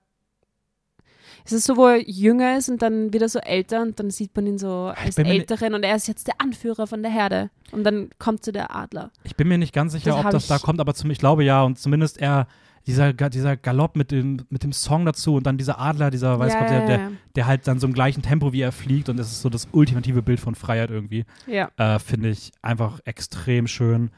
Es 1.45 1.51
ist 1.51 1.65
so, 1.65 1.75
wo 1.75 1.87
er 1.87 1.97
jünger 2.09 2.57
ist 2.57 2.69
und 2.69 2.81
dann 2.81 3.11
wieder 3.11 3.27
so 3.27 3.37
älter 3.39 3.81
und 3.81 3.99
dann 3.99 4.09
sieht 4.11 4.33
man 4.33 4.47
ihn 4.47 4.57
so 4.57 4.93
als 4.95 5.17
Älteren 5.17 5.73
und 5.73 5.83
er 5.83 5.93
ist 5.97 6.07
jetzt 6.07 6.27
der 6.27 6.35
Anführer 6.39 6.87
von 6.87 7.03
der 7.03 7.11
Herde. 7.11 7.49
Und 7.73 7.83
dann 7.83 8.11
kommt 8.17 8.45
so 8.45 8.53
der 8.53 8.73
Adler. 8.73 9.11
Ich 9.25 9.35
bin 9.35 9.49
mir 9.49 9.57
nicht 9.57 9.73
ganz 9.73 9.91
sicher, 9.91 10.11
Das 10.11 10.23
ob 10.25 10.31
das 10.31 10.47
da 10.47 10.57
kommt, 10.57 10.79
aber 10.79 10.93
zum, 10.93 11.11
ich 11.11 11.17
glaube 11.17 11.43
ja. 11.43 11.63
Und 11.63 11.77
zumindest 11.77 12.17
er, 12.17 12.47
dieser, 12.85 13.13
dieser 13.13 13.55
Galopp 13.55 13.95
mit 13.95 14.11
dem, 14.11 14.41
mit 14.49 14.63
dem 14.63 14.73
Song 14.73 15.05
dazu 15.05 15.35
und 15.35 15.47
dann 15.47 15.57
dieser 15.57 15.79
Adler, 15.79 16.11
dieser, 16.11 16.37
weiß 16.37 16.53
ja, 16.53 16.59
Gott, 16.59 16.69
der, 16.69 16.85
der, 16.85 17.11
der 17.35 17.47
halt 17.47 17.67
dann 17.67 17.79
so 17.79 17.87
im 17.87 17.93
gleichen 17.93 18.21
Tempo 18.21 18.51
wie 18.51 18.61
er 18.61 18.71
fliegt 18.71 19.09
und 19.09 19.17
das 19.17 19.31
ist 19.31 19.41
so 19.41 19.49
das 19.49 19.67
ultimative 19.71 20.21
Bild 20.21 20.39
von 20.39 20.55
Freiheit 20.55 20.91
irgendwie. 20.91 21.25
ja. 21.47 21.69
Äh, 21.77 21.99
Finde 21.99 22.29
ich 22.29 22.51
einfach 22.61 22.99
extrem 23.05 23.67
schön. 23.67 24.11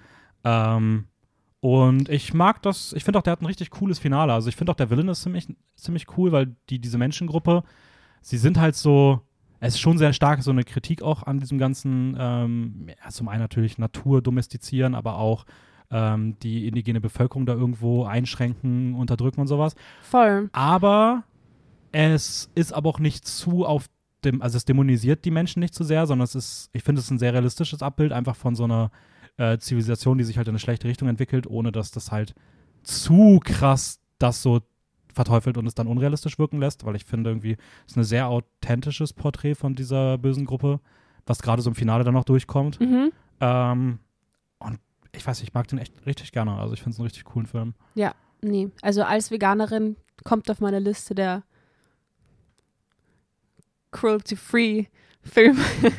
Ähm, 0.43 1.05
und 1.59 2.09
ich 2.09 2.33
mag 2.33 2.61
das, 2.61 2.93
ich 2.93 3.03
finde 3.03 3.19
auch, 3.19 3.23
der 3.23 3.33
hat 3.33 3.41
ein 3.41 3.47
richtig 3.47 3.71
cooles 3.71 3.99
Finale. 3.99 4.33
Also 4.33 4.49
ich 4.49 4.55
finde 4.55 4.71
auch, 4.71 4.75
der 4.75 4.89
Villain 4.89 5.07
ist 5.07 5.23
ziemlich, 5.23 5.47
ziemlich 5.75 6.05
cool, 6.17 6.31
weil 6.31 6.55
die, 6.69 6.79
diese 6.79 6.97
Menschengruppe, 6.97 7.63
sie 8.21 8.37
sind 8.37 8.59
halt 8.59 8.75
so, 8.75 9.21
es 9.59 9.75
ist 9.75 9.79
schon 9.79 9.97
sehr 9.97 10.13
stark 10.13 10.43
so 10.43 10.51
eine 10.51 10.63
Kritik 10.63 11.01
auch 11.01 11.23
an 11.23 11.39
diesem 11.39 11.57
ganzen, 11.57 12.15
ähm, 12.19 12.87
ja, 12.87 13.09
zum 13.09 13.27
einen 13.29 13.41
natürlich 13.41 13.77
Natur 13.77 14.21
domestizieren, 14.21 14.93
aber 14.93 15.17
auch 15.17 15.45
ähm, 15.91 16.37
die 16.39 16.67
indigene 16.67 17.01
Bevölkerung 17.01 17.45
da 17.45 17.53
irgendwo 17.53 18.05
einschränken, 18.05 18.95
unterdrücken 18.95 19.41
und 19.41 19.47
sowas. 19.47 19.75
Voll. 20.01 20.49
Aber 20.53 21.23
es 21.91 22.49
ist 22.55 22.73
aber 22.73 22.89
auch 22.89 22.99
nicht 22.99 23.25
zu 23.25 23.65
auf 23.65 23.87
dem, 24.23 24.41
also 24.41 24.57
es 24.57 24.65
dämonisiert 24.65 25.23
die 25.25 25.31
Menschen 25.31 25.59
nicht 25.59 25.73
zu 25.73 25.83
sehr, 25.83 26.07
sondern 26.07 26.25
es 26.25 26.35
ist, 26.35 26.69
ich 26.73 26.83
finde 26.83 26.99
es 26.99 27.05
ist 27.05 27.11
ein 27.11 27.19
sehr 27.19 27.33
realistisches 27.33 27.81
Abbild 27.81 28.11
einfach 28.11 28.35
von 28.35 28.55
so 28.55 28.63
einer 28.63 28.91
äh, 29.37 29.57
Zivilisation, 29.57 30.17
die 30.17 30.23
sich 30.23 30.37
halt 30.37 30.47
in 30.47 30.51
eine 30.51 30.59
schlechte 30.59 30.87
Richtung 30.87 31.07
entwickelt, 31.07 31.47
ohne 31.47 31.71
dass 31.71 31.91
das 31.91 32.11
halt 32.11 32.33
zu 32.83 33.39
krass 33.43 33.99
das 34.17 34.41
so 34.41 34.61
verteufelt 35.13 35.57
und 35.57 35.65
es 35.65 35.75
dann 35.75 35.87
unrealistisch 35.87 36.37
wirken 36.37 36.59
lässt, 36.59 36.85
weil 36.85 36.95
ich 36.95 37.05
finde 37.05 37.29
irgendwie, 37.29 37.53
es 37.85 37.93
ist 37.93 37.97
ein 37.97 38.03
sehr 38.03 38.27
authentisches 38.27 39.13
Porträt 39.13 39.55
von 39.55 39.75
dieser 39.75 40.17
bösen 40.17 40.45
Gruppe, 40.45 40.79
was 41.25 41.41
gerade 41.41 41.61
so 41.61 41.69
im 41.69 41.75
Finale 41.75 42.03
dann 42.03 42.13
noch 42.13 42.25
durchkommt. 42.25 42.79
Mhm. 42.79 43.11
Ähm, 43.39 43.99
und 44.59 44.79
ich 45.17 45.25
weiß, 45.25 45.41
ich 45.43 45.53
mag 45.53 45.67
den 45.67 45.79
echt 45.79 45.93
richtig 46.05 46.31
gerne. 46.31 46.57
Also 46.57 46.73
ich 46.73 46.81
finde 46.81 46.91
es 46.95 46.99
einen 46.99 47.05
richtig 47.07 47.23
coolen 47.25 47.47
Film. 47.47 47.73
Nee, 48.41 48.69
also 48.83 49.01
als 49.03 49.31
Veganerin 49.31 49.95
kommt 50.23 50.51
auf 50.51 50.59
meine 50.59 50.77
Liste 50.77 51.15
der 51.15 51.41
cruelty-free 53.91 54.85
Film. 55.21 55.57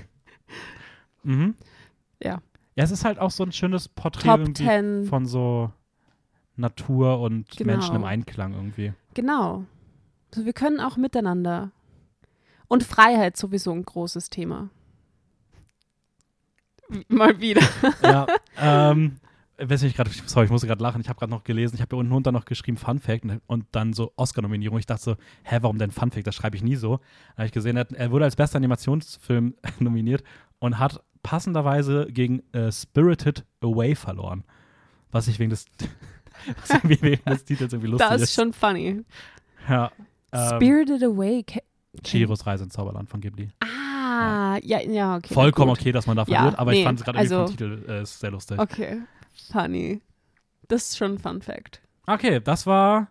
Mhm. 1.23 1.57
Ja. 2.23 2.41
Ja, 2.77 2.85
es 2.85 2.93
ist 2.93 3.05
halt 3.05 3.19
auch 3.19 3.33
so 3.33 3.43
ein 3.43 3.51
schönes 3.51 3.89
Porträt 3.89 4.29
Top 4.29 4.39
irgendwie 4.39 4.65
10. 4.65 5.07
von 5.07 5.27
so 5.27 5.73
Natur 6.55 7.19
und 7.19 7.51
Genau. 7.57 7.73
Menschen 7.73 7.97
im 7.97 8.05
Einklang 8.05 8.53
irgendwie. 8.55 8.93
Genau. 9.15 9.65
Also 10.31 10.47
wir 10.47 10.53
können 10.53 10.79
auch 10.79 10.97
miteinander. 10.97 11.73
Und 12.69 12.85
Freiheit 12.85 13.37
sowieso 13.37 13.73
ein 13.73 13.85
großes 13.85 14.31
Thema. 14.31 14.71
Mal 17.09 17.41
wieder. 17.41 17.63
ja, 18.03 18.27
ähm, 18.59 19.17
weswegen 19.59 19.91
ich 19.91 19.97
gerade, 19.97 20.11
sorry, 20.27 20.47
ich 20.47 20.51
musste 20.53 20.67
gerade 20.67 20.83
lachen, 20.83 21.01
ich 21.01 21.09
habe 21.09 21.19
gerade 21.19 21.31
noch 21.31 21.45
gelesen, 21.45 21.75
ich 21.77 21.81
habe 21.81 21.95
hier 21.97 22.01
unten 22.01 22.13
runter 22.13 22.33
noch 22.33 22.45
geschrieben 22.45 22.77
Fun 22.77 22.99
Fact 22.99 23.25
und, 23.25 23.41
und 23.47 23.65
dann 23.73 23.93
so 23.93 24.13
Oscar-Nominierung. 24.17 24.79
Ich 24.79 24.87
dachte 24.87 25.03
so, 25.03 25.17
hä, 25.45 25.59
warum 25.63 25.79
denn 25.79 25.91
Fun 25.91 26.11
Fact? 26.11 26.27
Das 26.27 26.35
schreibe 26.35 26.57
ich 26.57 26.63
nie 26.63 26.77
so. 26.77 26.99
Da 27.31 27.39
habe 27.39 27.47
ich 27.47 27.53
gesehen, 27.53 27.77
er, 27.77 27.81
hat- 27.81 27.93
er 27.93 28.11
wurde 28.11 28.25
als 28.25 28.37
bester 28.37 28.57
Animationsfilm 28.57 29.55
nominiert 29.79 30.23
und 30.59 30.79
hat 30.79 31.03
passenderweise 31.23 32.07
gegen 32.11 32.43
äh, 32.53 32.71
Spirited 32.71 33.45
Away 33.61 33.95
verloren. 33.95 34.45
Was 35.11 35.27
ich 35.29 35.39
wegen 35.39 35.51
des, 35.51 35.65
was 36.61 36.71
irgendwie 36.71 37.03
wegen 37.03 37.25
des 37.25 37.45
Titels 37.45 37.73
irgendwie 37.73 37.91
lustig 37.91 38.09
Das 38.09 38.23
ist. 38.23 38.29
ist 38.31 38.35
schon 38.37 38.53
funny. 38.53 39.03
ja, 39.69 39.91
ähm, 40.33 40.49
Spirited 40.57 41.03
Away. 41.03 41.45
Chihiros 42.05 42.47
Reise 42.47 42.65
ins 42.65 42.75
Zauberland 42.75 43.09
von 43.09 43.21
Ghibli. 43.21 43.49
Ah, 43.61 43.67
ja, 44.63 44.81
ja, 44.81 45.17
okay. 45.17 45.33
Vollkommen 45.35 45.71
okay, 45.71 45.93
dass 45.93 46.07
man 46.07 46.17
da 46.17 46.25
Ja, 46.27 46.37
verliert, 46.41 46.59
aber 46.59 46.73
ich 46.73 46.79
nee, 46.79 46.85
fand 46.85 46.99
es 47.01 47.05
gerade 47.05 47.19
also- 47.19 47.35
irgendwie 47.43 47.65
vom 47.65 47.71
Titel 47.79 47.91
äh, 47.91 48.07
sehr 48.07 48.31
lustig. 48.31 48.59
Okay, 48.59 49.03
funny. 49.51 50.01
Das 50.69 50.91
ist 50.91 50.97
schon 50.99 51.13
ein 51.13 51.19
Fun 51.19 51.43
Fact. 51.43 51.81
Okay, 52.07 52.41
das 52.41 52.67
war 52.67 53.09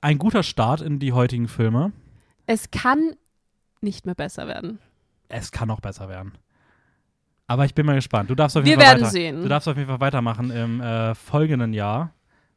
ein 0.00 0.18
guter 0.18 0.42
Start 0.42 0.80
in 0.80 0.98
die 0.98 1.12
heutigen 1.12 1.48
Filme. 1.48 1.92
Es 2.46 2.70
kann 2.70 3.16
nicht 3.80 4.06
mehr 4.06 4.14
besser 4.14 4.46
werden. 4.46 4.78
Es 5.28 5.52
kann 5.52 5.68
noch 5.68 5.80
besser 5.80 6.08
werden. 6.08 6.32
Aber 7.48 7.64
ich 7.64 7.74
bin 7.74 7.86
mal 7.86 7.94
gespannt. 7.94 8.28
Du 8.30 8.34
darfst 8.34 8.56
auf 8.56 8.64
Wir 8.64 8.70
jeden 8.70 8.80
Fall 8.82 8.92
werden 8.92 9.02
weiter, 9.02 9.10
sehen. 9.12 9.42
Du 9.42 9.48
darfst 9.48 9.68
auf 9.68 9.76
jeden 9.76 9.88
Fall 9.88 10.00
weitermachen 10.00 10.50
im 10.50 10.80
äh, 10.80 11.14
folgenden 11.14 11.72
Jahr 11.72 12.12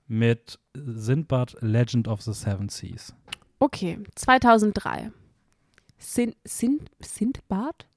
mit 0.07 0.59
Sindbad 0.74 1.55
Legend 1.62 2.07
of 2.07 2.21
the 2.21 2.33
Seven 2.33 2.69
Seas. 2.69 3.13
Okay, 3.59 4.00
2003. 4.15 5.12
Sin, 5.98 6.33
Sin, 6.43 6.79
Sindbad? 7.01 7.88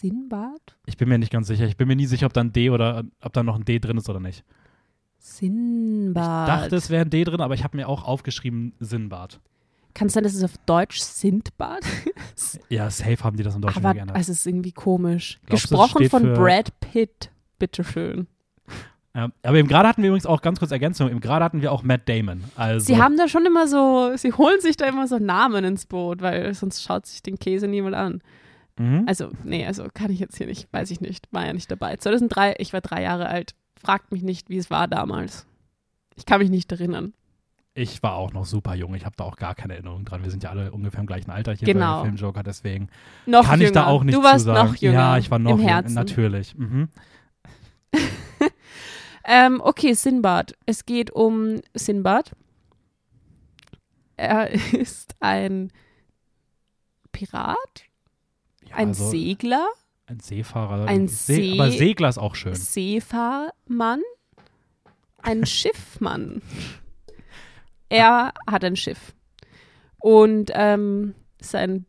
Sinbad? 0.00 0.76
Ich 0.86 0.96
bin 0.96 1.08
mir 1.08 1.18
nicht 1.18 1.32
ganz 1.32 1.48
sicher. 1.48 1.66
Ich 1.66 1.76
bin 1.76 1.88
mir 1.88 1.96
nie 1.96 2.06
sicher, 2.06 2.26
ob 2.26 2.32
da 2.32 2.40
ein 2.40 2.52
D 2.52 2.70
oder 2.70 3.04
ob 3.20 3.32
da 3.32 3.42
noch 3.42 3.56
ein 3.56 3.64
D 3.64 3.78
drin 3.78 3.96
ist 3.98 4.08
oder 4.08 4.20
nicht. 4.20 4.44
Sinbad. 5.18 6.48
Ich 6.48 6.54
dachte, 6.54 6.76
es 6.76 6.90
wäre 6.90 7.04
ein 7.04 7.10
D 7.10 7.24
drin, 7.24 7.40
aber 7.40 7.54
ich 7.54 7.64
habe 7.64 7.76
mir 7.76 7.88
auch 7.88 8.04
aufgeschrieben 8.04 8.74
Sinbad. 8.78 9.40
Kann 9.94 10.06
es 10.06 10.12
sein, 10.12 10.22
dass 10.22 10.34
es 10.34 10.44
auf 10.44 10.56
Deutsch 10.66 11.00
Sindbad 11.00 11.80
ist? 12.36 12.60
Ja, 12.68 12.88
safe 12.88 13.18
haben 13.24 13.36
die 13.36 13.42
das 13.42 13.56
im 13.56 13.62
Deutschen 13.62 13.84
Aber 13.84 13.94
geändert. 13.94 14.16
es 14.20 14.28
ist 14.28 14.46
irgendwie 14.46 14.70
komisch. 14.70 15.40
Glaubst 15.46 15.64
Gesprochen 15.68 16.08
von 16.08 16.34
Brad 16.34 16.78
Pitt. 16.80 17.30
Bitteschön. 17.58 18.28
Ja, 19.16 19.30
aber 19.42 19.56
eben 19.56 19.66
gerade 19.66 19.88
hatten 19.88 20.02
wir 20.02 20.10
übrigens 20.10 20.26
auch 20.26 20.40
ganz 20.40 20.60
kurz 20.60 20.70
Ergänzung. 20.70 21.10
Eben 21.10 21.18
gerade 21.18 21.44
hatten 21.44 21.60
wir 21.62 21.72
auch 21.72 21.82
Matt 21.82 22.08
Damon. 22.08 22.44
Also, 22.54 22.86
Sie 22.86 23.02
haben 23.02 23.16
da 23.16 23.26
schon 23.26 23.44
immer 23.44 23.66
so, 23.66 24.12
sie 24.16 24.32
holen 24.32 24.60
sich 24.60 24.76
da 24.76 24.86
immer 24.86 25.08
so 25.08 25.18
Namen 25.18 25.64
ins 25.64 25.86
Boot, 25.86 26.22
weil 26.22 26.54
sonst 26.54 26.84
schaut 26.84 27.06
sich 27.06 27.22
den 27.22 27.36
Käse 27.38 27.66
niemand 27.66 27.96
an. 27.96 28.22
Mhm. 28.78 29.04
Also, 29.06 29.30
nee, 29.44 29.66
also 29.66 29.86
kann 29.92 30.10
ich 30.10 30.18
jetzt 30.20 30.36
hier 30.38 30.46
nicht, 30.46 30.72
weiß 30.72 30.90
ich 30.90 31.00
nicht, 31.00 31.26
war 31.32 31.46
ja 31.46 31.52
nicht 31.52 31.70
dabei. 31.70 31.96
2003, 31.96 32.56
ich 32.58 32.72
war 32.72 32.80
drei 32.80 33.02
Jahre 33.02 33.28
alt. 33.28 33.54
Fragt 33.80 34.10
mich 34.12 34.22
nicht, 34.22 34.48
wie 34.50 34.58
es 34.58 34.70
war 34.70 34.88
damals. 34.88 35.46
Ich 36.16 36.26
kann 36.26 36.40
mich 36.40 36.50
nicht 36.50 36.70
erinnern. 36.72 37.12
Ich 37.74 38.02
war 38.02 38.14
auch 38.14 38.32
noch 38.32 38.44
super 38.44 38.74
jung. 38.74 38.94
Ich 38.96 39.04
habe 39.06 39.14
da 39.16 39.22
auch 39.22 39.36
gar 39.36 39.54
keine 39.54 39.74
Erinnerung 39.74 40.04
dran. 40.04 40.24
Wir 40.24 40.32
sind 40.32 40.42
ja 40.42 40.50
alle 40.50 40.72
ungefähr 40.72 40.98
im 41.00 41.06
gleichen 41.06 41.30
Alter 41.30 41.52
hier 41.52 41.66
Genau. 41.66 41.98
bei 42.02 42.06
Filmjoker, 42.08 42.42
deswegen 42.42 42.88
Noch 43.26 43.44
kann 43.44 43.60
jünger. 43.60 43.68
ich 43.68 43.74
da 43.74 43.86
auch 43.86 44.02
nichts 44.02 44.18
Du 44.20 44.24
warst 44.24 44.40
zu 44.40 44.52
sagen. 44.52 44.68
noch 44.70 44.76
jünger. 44.76 44.94
Ja, 44.98 45.18
ich 45.18 45.30
war 45.30 45.38
noch 45.38 45.60
Herzen. 45.60 45.94
natürlich. 45.94 46.56
Mhm. 46.56 46.88
Ähm, 49.30 49.60
okay, 49.62 49.92
Sinbad. 49.92 50.54
Es 50.64 50.86
geht 50.86 51.10
um 51.10 51.60
Sinbad. 51.74 52.32
Er 54.16 54.50
ist 54.72 55.14
ein 55.20 55.70
Pirat, 57.12 57.82
Ja, 58.68 58.76
ein 58.76 58.88
also 58.88 59.10
Segler, 59.10 59.66
ein 60.06 60.20
Seefahrer. 60.20 60.86
ein 60.86 61.08
See 61.08 61.52
aber 61.54 61.70
See- 61.70 61.78
Segler 61.78 62.08
ist 62.08 62.18
auch 62.18 62.34
schön. 62.34 62.54
Seefahrmann, 62.54 64.02
ein 65.18 65.44
Schiffmann. 65.46 66.42
Er 67.88 68.32
hat 68.46 68.64
ein 68.64 68.76
Schiff. 68.76 69.14
Und 70.00 70.50
ähm, 70.54 71.14
sein 71.40 71.86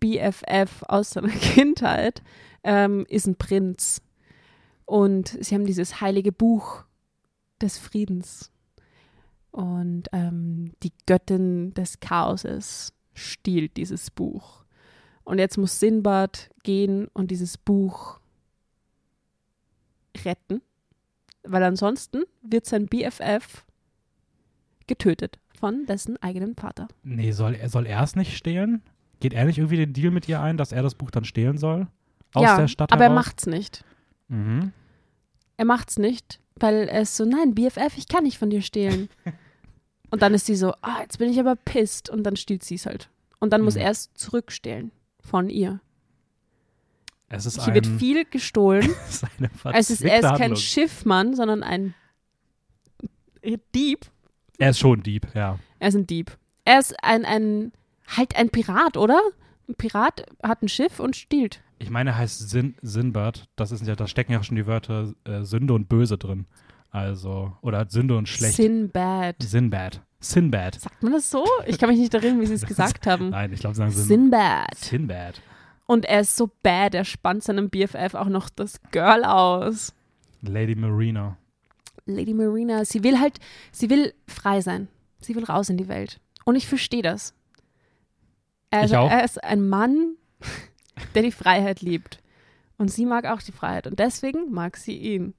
BFF 0.00 0.82
aus 0.88 1.10
seiner 1.10 1.28
Kindheit 1.54 2.22
ähm, 2.62 3.04
ist 3.08 3.26
ein 3.26 3.36
Prinz. 3.36 4.00
Und 4.86 5.36
sie 5.40 5.54
haben 5.54 5.66
dieses 5.66 6.00
heilige 6.00 6.32
Buch 6.32 6.84
des 7.60 7.78
Friedens. 7.78 8.50
Und 9.50 10.04
ähm, 10.12 10.72
die 10.82 10.92
Göttin 11.06 11.74
des 11.74 12.00
Chaoses 12.00 12.92
stiehlt 13.14 13.76
dieses 13.76 14.10
Buch. 14.10 14.63
Und 15.24 15.38
jetzt 15.38 15.56
muss 15.56 15.80
Sinbad 15.80 16.50
gehen 16.62 17.08
und 17.14 17.30
dieses 17.30 17.56
Buch 17.58 18.20
retten, 20.24 20.60
weil 21.42 21.62
ansonsten 21.62 22.24
wird 22.42 22.66
sein 22.66 22.86
BFF 22.86 23.64
getötet 24.86 25.38
von 25.58 25.86
dessen 25.86 26.22
eigenen 26.22 26.54
Vater. 26.54 26.88
Nee, 27.02 27.32
soll 27.32 27.54
er 27.54 27.68
soll 27.68 27.86
er 27.86 28.02
es 28.02 28.16
nicht 28.16 28.36
stehlen? 28.36 28.82
Geht 29.20 29.32
er 29.32 29.44
nicht 29.46 29.58
irgendwie 29.58 29.76
den 29.78 29.92
Deal 29.92 30.10
mit 30.10 30.28
ihr 30.28 30.40
ein, 30.40 30.56
dass 30.56 30.72
er 30.72 30.82
das 30.82 30.94
Buch 30.94 31.10
dann 31.10 31.24
stehlen 31.24 31.56
soll? 31.56 31.86
Aus 32.34 32.42
ja, 32.42 32.56
der 32.58 32.68
Stadt 32.68 32.92
aber 32.92 33.04
er 33.04 33.10
heraus? 33.10 33.24
macht's 33.26 33.46
nicht. 33.46 33.84
Mhm. 34.28 34.72
Er 35.56 35.64
macht's 35.64 35.98
nicht, 35.98 36.40
weil 36.56 36.88
er 36.88 37.02
ist 37.02 37.16
so, 37.16 37.24
nein, 37.24 37.54
BFF, 37.54 37.96
ich 37.96 38.08
kann 38.08 38.24
nicht 38.24 38.38
von 38.38 38.50
dir 38.50 38.60
stehlen. 38.60 39.08
und 40.10 40.20
dann 40.20 40.34
ist 40.34 40.46
sie 40.46 40.56
so, 40.56 40.74
ah, 40.82 41.00
jetzt 41.00 41.18
bin 41.18 41.30
ich 41.30 41.38
aber 41.40 41.54
pisst 41.56 42.10
und 42.10 42.24
dann 42.24 42.36
stiehlt 42.36 42.64
sie 42.64 42.74
es 42.74 42.86
halt. 42.86 43.08
Und 43.38 43.52
dann 43.52 43.62
muss 43.62 43.76
Mhm. 43.76 43.82
er 43.82 43.90
es 43.90 44.12
zurückstehlen 44.14 44.90
von 45.24 45.48
ihr. 45.50 45.80
Es 47.28 47.46
ist 47.46 47.64
Hier 47.64 47.72
ein, 47.72 47.74
wird 47.74 47.86
viel 47.86 48.24
gestohlen. 48.24 48.88
es 49.08 49.22
ist 49.22 49.26
eine 49.38 49.50
es 49.74 49.90
ist, 49.90 50.02
er 50.02 50.20
ist 50.20 50.38
kein. 50.38 50.56
Schiffmann, 50.56 51.34
sondern 51.34 51.62
ein 51.62 51.94
Dieb. 53.74 54.06
Er 54.58 54.70
ist 54.70 54.78
schon 54.78 55.02
Dieb, 55.02 55.26
ja. 55.34 55.58
Er 55.78 55.88
ist 55.88 55.94
ein 55.96 56.06
Dieb. 56.06 56.36
Er 56.64 56.78
ist 56.78 56.94
ein, 57.02 57.24
ein, 57.24 57.72
halt 58.06 58.36
ein 58.36 58.50
Pirat, 58.50 58.96
oder? 58.96 59.20
Ein 59.68 59.74
Pirat 59.74 60.26
hat 60.42 60.62
ein 60.62 60.68
Schiff 60.68 61.00
und 61.00 61.16
stiehlt. 61.16 61.60
Ich 61.78 61.90
meine, 61.90 62.10
er 62.10 62.18
heißt 62.18 62.48
Sin 62.48 62.76
Sinbad. 62.82 63.48
Das 63.56 63.72
ist 63.72 63.86
ja, 63.86 63.96
da 63.96 64.06
stecken 64.06 64.32
ja 64.32 64.42
schon 64.42 64.56
die 64.56 64.66
Wörter 64.66 65.12
äh, 65.24 65.42
Sünde 65.42 65.74
und 65.74 65.88
Böse 65.88 66.16
drin. 66.16 66.46
Also, 66.90 67.56
oder 67.60 67.86
Sünde 67.90 68.16
und 68.16 68.28
Schlecht. 68.28 68.54
Sinbad. 68.54 69.42
Sinbad. 69.42 70.00
Sinbad. 70.24 70.80
Sagt 70.80 71.02
man 71.02 71.12
das 71.12 71.30
so? 71.30 71.44
Ich 71.66 71.78
kann 71.78 71.88
mich 71.88 71.98
nicht 71.98 72.14
erinnern, 72.14 72.40
wie 72.40 72.46
sie 72.46 72.54
es 72.54 72.66
gesagt 72.66 73.06
haben. 73.06 73.30
Nein, 73.30 73.52
ich 73.52 73.60
glaube, 73.60 73.74
sie 73.74 73.78
sagen 73.78 73.90
Sin 73.92 74.04
Sinbad. 74.04 74.74
Sinbad. 74.74 75.42
Und 75.86 76.06
er 76.06 76.20
ist 76.20 76.36
so 76.36 76.50
bad, 76.62 76.94
er 76.94 77.04
spannt 77.04 77.44
seinem 77.44 77.68
BFF 77.68 78.14
auch 78.14 78.28
noch 78.28 78.48
das 78.48 78.80
Girl 78.90 79.24
aus. 79.24 79.92
Lady 80.42 80.74
Marina. 80.74 81.36
Lady 82.06 82.34
Marina, 82.34 82.84
sie 82.84 83.02
will 83.02 83.18
halt, 83.18 83.38
sie 83.70 83.90
will 83.90 84.14
frei 84.26 84.60
sein. 84.60 84.88
Sie 85.20 85.34
will 85.34 85.44
raus 85.44 85.68
in 85.68 85.76
die 85.76 85.88
Welt. 85.88 86.20
Und 86.44 86.56
ich 86.56 86.66
verstehe 86.66 87.02
das. 87.02 87.34
Er, 88.70 89.00
auch. 89.00 89.10
er 89.10 89.24
ist 89.24 89.42
ein 89.42 89.68
Mann, 89.68 90.16
der 91.14 91.22
die 91.22 91.32
Freiheit 91.32 91.80
liebt. 91.80 92.18
Und 92.76 92.90
sie 92.90 93.06
mag 93.06 93.24
auch 93.26 93.40
die 93.40 93.52
Freiheit. 93.52 93.86
Und 93.86 93.98
deswegen 93.98 94.50
mag 94.52 94.76
sie 94.76 94.96
ihn. 94.96 95.34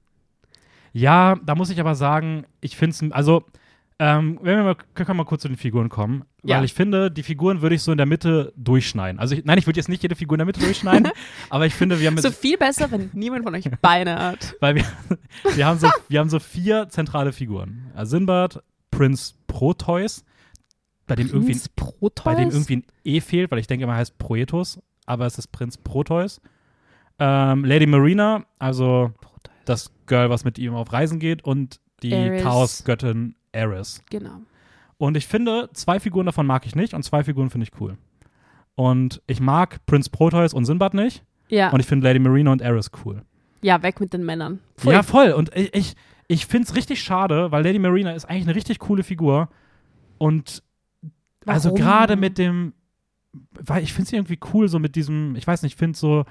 Ja, 0.92 1.36
da 1.44 1.54
muss 1.54 1.70
ich 1.70 1.78
aber 1.78 1.94
sagen, 1.94 2.46
ich 2.60 2.76
finde 2.76 2.96
es, 3.06 3.12
also, 3.12 3.44
ähm, 3.98 4.38
wenn 4.42 4.56
wir 4.58 4.64
mal, 4.64 4.74
können 4.94 5.08
wir 5.08 5.14
mal 5.14 5.24
kurz 5.24 5.42
zu 5.42 5.48
den 5.48 5.56
Figuren 5.56 5.88
kommen, 5.88 6.24
Ja. 6.44 6.58
weil 6.58 6.64
ich 6.64 6.74
finde, 6.74 7.10
die 7.10 7.22
Figuren 7.22 7.62
würde 7.62 7.74
ich 7.76 7.82
so 7.82 7.92
in 7.92 7.96
der 7.96 8.06
Mitte 8.06 8.52
durchschneiden. 8.56 9.18
Also, 9.18 9.34
ich, 9.34 9.44
nein, 9.44 9.56
ich 9.56 9.66
würde 9.66 9.78
jetzt 9.80 9.88
nicht 9.88 10.02
jede 10.02 10.14
Figur 10.14 10.34
in 10.36 10.40
der 10.40 10.46
Mitte 10.46 10.60
durchschneiden, 10.60 11.08
aber 11.50 11.64
ich 11.66 11.74
finde, 11.74 11.98
wir 11.98 12.06
haben 12.08 12.18
So 12.18 12.30
viel 12.30 12.58
besser, 12.58 12.90
wenn 12.90 13.10
niemand 13.14 13.44
von 13.44 13.54
euch 13.54 13.70
Beine 13.80 14.18
hat. 14.18 14.54
weil 14.60 14.74
wir, 14.76 14.84
wir, 15.54 15.66
haben 15.66 15.78
so, 15.78 15.88
wir 16.08 16.20
haben 16.20 16.28
so 16.28 16.38
vier 16.38 16.88
zentrale 16.90 17.32
Figuren. 17.32 17.90
Sinbad, 18.02 18.62
Prinz 18.90 19.34
Proteus, 19.46 20.24
bei 21.06 21.14
dem 21.14 21.28
irgendwie 21.28 21.52
Prinz 21.52 21.68
Proteus? 21.70 22.24
bei 22.24 22.34
dem 22.34 22.50
irgendwie 22.50 22.76
ein 22.76 22.84
E 23.04 23.20
fehlt, 23.20 23.50
weil 23.50 23.60
ich 23.60 23.66
denke 23.66 23.84
immer, 23.84 23.94
er 23.94 23.98
heißt 24.00 24.18
Proetus, 24.18 24.78
aber 25.06 25.24
es 25.24 25.38
ist 25.38 25.48
Prinz 25.52 25.78
Proteus. 25.78 26.42
Ähm, 27.18 27.64
Lady 27.64 27.86
Marina, 27.86 28.44
also 28.58 29.12
Proteus. 29.22 29.54
das 29.64 29.90
Girl, 30.06 30.28
was 30.28 30.44
mit 30.44 30.58
ihm 30.58 30.74
auf 30.74 30.92
Reisen 30.92 31.18
geht, 31.18 31.42
und 31.44 31.80
die. 32.02 32.10
Chaosgöttin 32.42 33.36
Eris. 33.56 34.02
Genau. 34.10 34.40
Und 34.98 35.16
ich 35.16 35.26
finde, 35.26 35.68
zwei 35.72 35.98
Figuren 36.00 36.26
davon 36.26 36.46
mag 36.46 36.64
ich 36.66 36.74
nicht 36.74 36.94
und 36.94 37.02
zwei 37.02 37.24
Figuren 37.24 37.50
finde 37.50 37.64
ich 37.70 37.80
cool. 37.80 37.96
Und 38.74 39.20
ich 39.26 39.40
mag 39.40 39.84
Prince 39.86 40.10
Proteus 40.10 40.52
und 40.54 40.64
Sinbad 40.66 40.94
nicht. 40.94 41.24
Ja, 41.48 41.70
Und 41.70 41.80
ich 41.80 41.86
finde 41.86 42.06
Lady 42.06 42.18
Marina 42.18 42.50
und 42.52 42.60
Eris 42.60 42.90
cool. 43.04 43.22
ja, 43.62 43.82
weg 43.82 44.00
mit 44.00 44.12
den 44.12 44.24
Männern. 44.24 44.58
Pfui. 44.76 44.92
Ja, 44.92 45.02
voll. 45.02 45.30
Und 45.32 45.54
ich, 45.56 45.72
ich, 45.74 45.94
ich 46.28 46.46
finde 46.46 46.66
es 46.68 46.74
richtig 46.74 47.00
schade, 47.02 47.52
weil 47.52 47.62
Lady 47.64 47.78
Marina 47.78 48.12
ist 48.12 48.24
eigentlich 48.24 48.46
eine 48.46 48.54
richtig 48.56 48.78
coole 48.80 49.02
Figur. 49.02 49.48
Und 50.18 50.62
also 51.46 51.68
Warum? 51.70 51.80
gerade 51.80 52.16
mit 52.16 52.36
dem, 52.38 52.72
weil 53.52 53.82
ich 53.84 53.92
finde 53.92 54.10
sie 54.10 54.16
irgendwie 54.16 54.38
cool, 54.52 54.68
so 54.68 54.78
mit 54.78 54.96
diesem, 54.96 55.36
ich 55.36 55.46
weiß 55.46 55.62
nicht, 55.62 55.74
ich 55.74 55.78
finde 55.78 55.96
so 55.98 56.24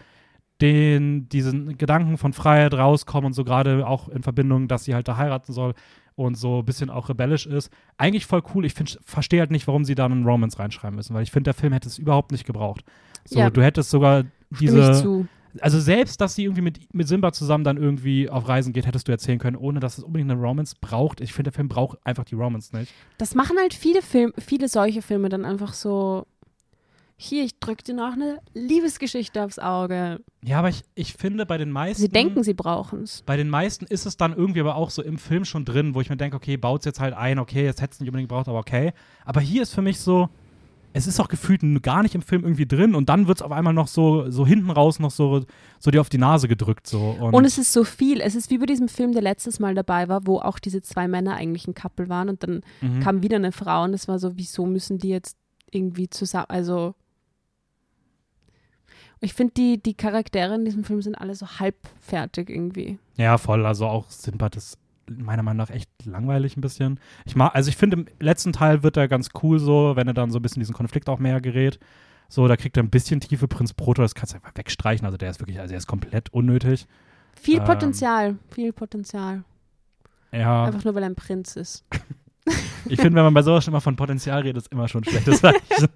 den, 0.62 1.28
diesen 1.30 1.78
Gedanken 1.78 2.18
von 2.18 2.34
Freiheit 2.34 2.74
rauskommen 2.74 3.28
und 3.28 3.34
so 3.34 3.44
gerade 3.44 3.86
auch 3.88 4.08
in 4.10 4.24
Verbindung, 4.24 4.68
dass 4.68 4.86
sie 4.86 4.94
halt 4.96 5.08
da 5.08 5.18
heiraten 5.18 5.52
soll 5.54 5.74
und 6.16 6.36
so 6.36 6.60
ein 6.60 6.66
bisschen 6.66 6.90
auch 6.90 7.10
rebellisch 7.10 7.46
ist. 7.46 7.70
Eigentlich 7.98 8.26
voll 8.26 8.42
cool. 8.54 8.66
Ich 8.66 8.74
verstehe 9.04 9.42
halt 9.42 9.52
nicht, 9.52 9.68
warum 9.68 9.84
sie 9.84 9.96
da 9.96 10.06
einen 10.06 10.24
Romance 10.26 10.58
reinschreiben 10.58 10.96
müssen, 10.96 11.14
weil 11.14 11.24
ich 11.24 11.32
finde, 11.32 11.50
der 11.50 11.54
Film 11.56 11.74
hätte 11.74 11.90
es 11.90 11.98
überhaupt 11.98 12.32
nicht 12.32 12.46
gebraucht. 12.46 12.86
So, 13.26 13.40
Ja. 13.40 13.50
du 13.50 13.62
hättest 13.62 13.90
sogar 13.90 14.24
diese, 14.62 15.26
also 15.60 15.80
selbst, 15.80 16.22
dass 16.22 16.36
sie 16.36 16.44
irgendwie 16.44 16.62
mit, 16.62 16.94
mit 16.94 17.08
Simba 17.08 17.32
zusammen 17.34 17.64
dann 17.66 17.76
irgendwie 17.78 18.30
auf 18.30 18.48
Reisen 18.48 18.72
geht, 18.72 18.86
hättest 18.86 19.08
du 19.08 19.12
erzählen 19.12 19.40
können, 19.40 19.56
ohne 19.58 19.80
dass 19.80 19.98
es 19.98 20.04
unbedingt 20.04 20.32
eine 20.32 20.40
Romance 20.40 20.76
braucht. 20.80 21.20
Ich 21.22 21.34
finde, 21.34 21.52
der 21.52 21.54
Film 21.56 21.68
braucht 21.68 21.98
einfach 22.06 22.24
die 22.24 22.36
Romance 22.36 22.74
nicht. 22.76 22.94
Das 23.18 23.36
machen 23.36 23.58
halt 23.60 23.74
viele 23.74 24.02
Film, 24.02 24.32
viele 24.38 24.70
solche 24.70 25.02
Filme 25.02 25.28
dann 25.30 25.44
einfach 25.44 25.74
so. 25.74 26.26
Hier, 27.18 27.46
ich 27.46 27.60
drück 27.60 27.84
dir 27.84 27.96
noch 27.96 28.14
eine 28.14 28.42
Liebesgeschichte 28.54 29.44
aufs 29.44 29.58
Auge. 29.58 30.20
Ja, 30.44 30.60
aber 30.60 30.70
ich, 30.70 30.84
ich 30.96 31.14
finde, 31.14 31.46
bei 31.46 31.58
den 31.58 31.72
meisten. 31.72 32.02
Sie 32.02 32.10
denken, 32.10 32.44
sie 32.44 32.54
brauchen 32.54 33.04
es. 33.04 33.24
Bei 33.26 33.38
den 33.38 33.50
meisten 33.50 33.86
ist 33.86 34.06
es 34.06 34.18
dann 34.18 34.34
irgendwie 34.34 34.60
aber 34.60 34.76
auch 34.76 34.90
so 34.90 35.02
im 35.02 35.18
Film 35.18 35.46
schon 35.46 35.64
drin, 35.64 35.96
wo 35.96 36.02
ich 36.02 36.10
mir 36.10 36.18
denke, 36.18 36.36
okay, 36.36 36.58
baut 36.58 36.82
es 36.82 36.86
jetzt 36.86 37.00
halt 37.00 37.14
ein, 37.14 37.40
okay, 37.40 37.64
jetzt 37.64 37.82
hätte 37.82 37.94
es 37.94 38.00
nicht 38.02 38.10
unbedingt 38.10 38.30
gebraucht, 38.30 38.50
aber 38.50 38.60
okay. 38.60 38.92
Aber 39.24 39.40
hier 39.40 39.62
ist 39.62 39.74
für 39.74 39.82
mich 39.82 40.00
so, 40.00 40.30
es 40.92 41.08
ist 41.08 41.20
auch 41.22 41.30
gefühlt 41.30 41.62
gar 41.84 42.04
nicht 42.04 42.16
im 42.16 42.22
Film 42.22 42.44
irgendwie 42.44 42.66
drin 42.66 42.96
und 42.96 43.08
dann 43.08 43.28
wird 43.28 43.40
es 43.40 43.42
auf 43.42 43.52
einmal 43.52 43.74
noch 43.74 43.88
so, 43.88 44.30
so 44.30 44.46
hinten 44.46 44.70
raus 44.70 45.00
noch 45.00 45.12
so, 45.12 45.46
so 45.80 45.92
dir 45.92 46.02
auf 46.02 46.10
die 46.10 46.18
Nase 46.18 46.50
gedrückt. 46.50 46.88
So. 46.88 47.18
Und, 47.20 47.34
Und 47.34 47.46
es 47.46 47.58
ist 47.58 47.72
so 47.72 47.84
viel. 47.86 48.22
Es 48.22 48.36
ist 48.36 48.50
wie 48.50 48.58
bei 48.58 48.66
diesem 48.66 48.90
Film, 48.90 49.14
der 49.14 49.22
letztes 49.22 49.60
Mal 49.60 49.74
dabei 49.74 50.10
war, 50.10 50.28
wo 50.28 50.40
auch 50.40 50.60
diese 50.60 50.82
zwei 50.82 51.08
Männer 51.08 51.36
eigentlich 51.36 51.68
ein 51.68 51.74
Couple 51.74 52.10
waren 52.10 52.30
und 52.30 52.44
dann 52.44 52.62
mhm. 52.82 53.00
kam 53.00 53.24
wieder 53.24 53.38
eine 53.38 53.52
Frau 53.54 53.84
und 53.84 53.94
es 53.94 54.10
war 54.10 54.20
so, 54.20 54.38
wieso 54.38 54.66
müssen 54.66 54.98
die 54.98 55.10
jetzt 55.10 55.38
irgendwie 55.72 56.10
zusammen, 56.10 56.48
also 56.50 56.96
ich 59.22 59.34
finde, 59.34 59.54
die, 59.56 59.82
die 59.82 59.94
Charaktere 59.94 60.56
in 60.56 60.66
diesem 60.66 60.84
Film 60.84 61.02
sind 61.02 61.16
alle 61.16 61.36
so 61.36 61.48
halbfertig 61.60 62.50
irgendwie. 62.50 63.00
Ja, 63.18 63.38
voll. 63.38 63.66
Also 63.66 63.88
auch 63.88 64.10
Sinbad 64.10 64.56
ist 64.56 64.78
meiner 65.10 65.44
Meinung 65.44 65.58
nach 65.58 65.70
echt 65.70 65.90
langweilig 66.06 66.58
ein 66.58 66.62
bisschen. 66.62 67.00
Ich 67.26 67.36
mag, 67.36 67.54
also 67.54 67.70
ich 67.70 67.78
finde, 67.78 67.98
im 67.98 68.06
letzten 68.20 68.54
Teil 68.54 68.84
wird 68.84 68.98
er 68.98 69.08
ganz 69.08 69.30
cool 69.44 69.60
so, 69.60 69.96
wenn 69.96 70.08
er 70.08 70.14
dann 70.14 70.32
so 70.32 70.40
ein 70.40 70.42
bisschen 70.42 70.62
diesen 70.62 70.74
Konflikt 70.76 71.10
auch 71.10 71.20
mehr 71.20 71.42
gerät. 71.42 71.80
So, 72.28 72.48
da 72.48 72.58
kriegt 72.58 72.76
er 72.78 72.84
ein 72.84 72.90
bisschen 72.90 73.20
Tiefe. 73.20 73.48
Prinz 73.48 73.74
Proto, 73.74 74.02
das 74.02 74.16
kannst 74.16 74.34
du 74.34 74.38
einfach 74.38 74.52
wegstreichen. 74.56 75.06
Also 75.06 75.18
der 75.18 75.30
ist 75.30 75.40
wirklich, 75.40 75.60
also 75.60 75.70
der 75.70 75.78
ist 75.78 75.88
komplett 75.88 76.34
unnötig. 76.34 76.88
Viel 77.40 77.60
Ähm. 77.60 77.66
Potenzial, 77.66 78.38
viel 78.50 78.74
Potenzial. 78.74 79.44
Ja, 80.32 80.66
Einfach 80.66 80.84
nur, 80.84 80.96
weil 80.96 81.04
er 81.04 81.10
ein 81.10 81.16
Prinz 81.16 81.56
ist. 81.56 81.86
ich 82.90 83.00
finde, 83.00 83.18
wenn 83.18 83.24
man 83.26 83.34
bei 83.34 83.44
sowas 83.44 83.64
schon 83.64 83.72
mal 83.72 83.80
von 83.80 83.96
Potenzial 83.96 84.42
redet, 84.42 84.64
ist 84.64 84.72
immer 84.72 84.88
schon 84.88 85.04
ein 85.04 85.10
schlechtes 85.10 85.40
Zeichen. 85.42 85.90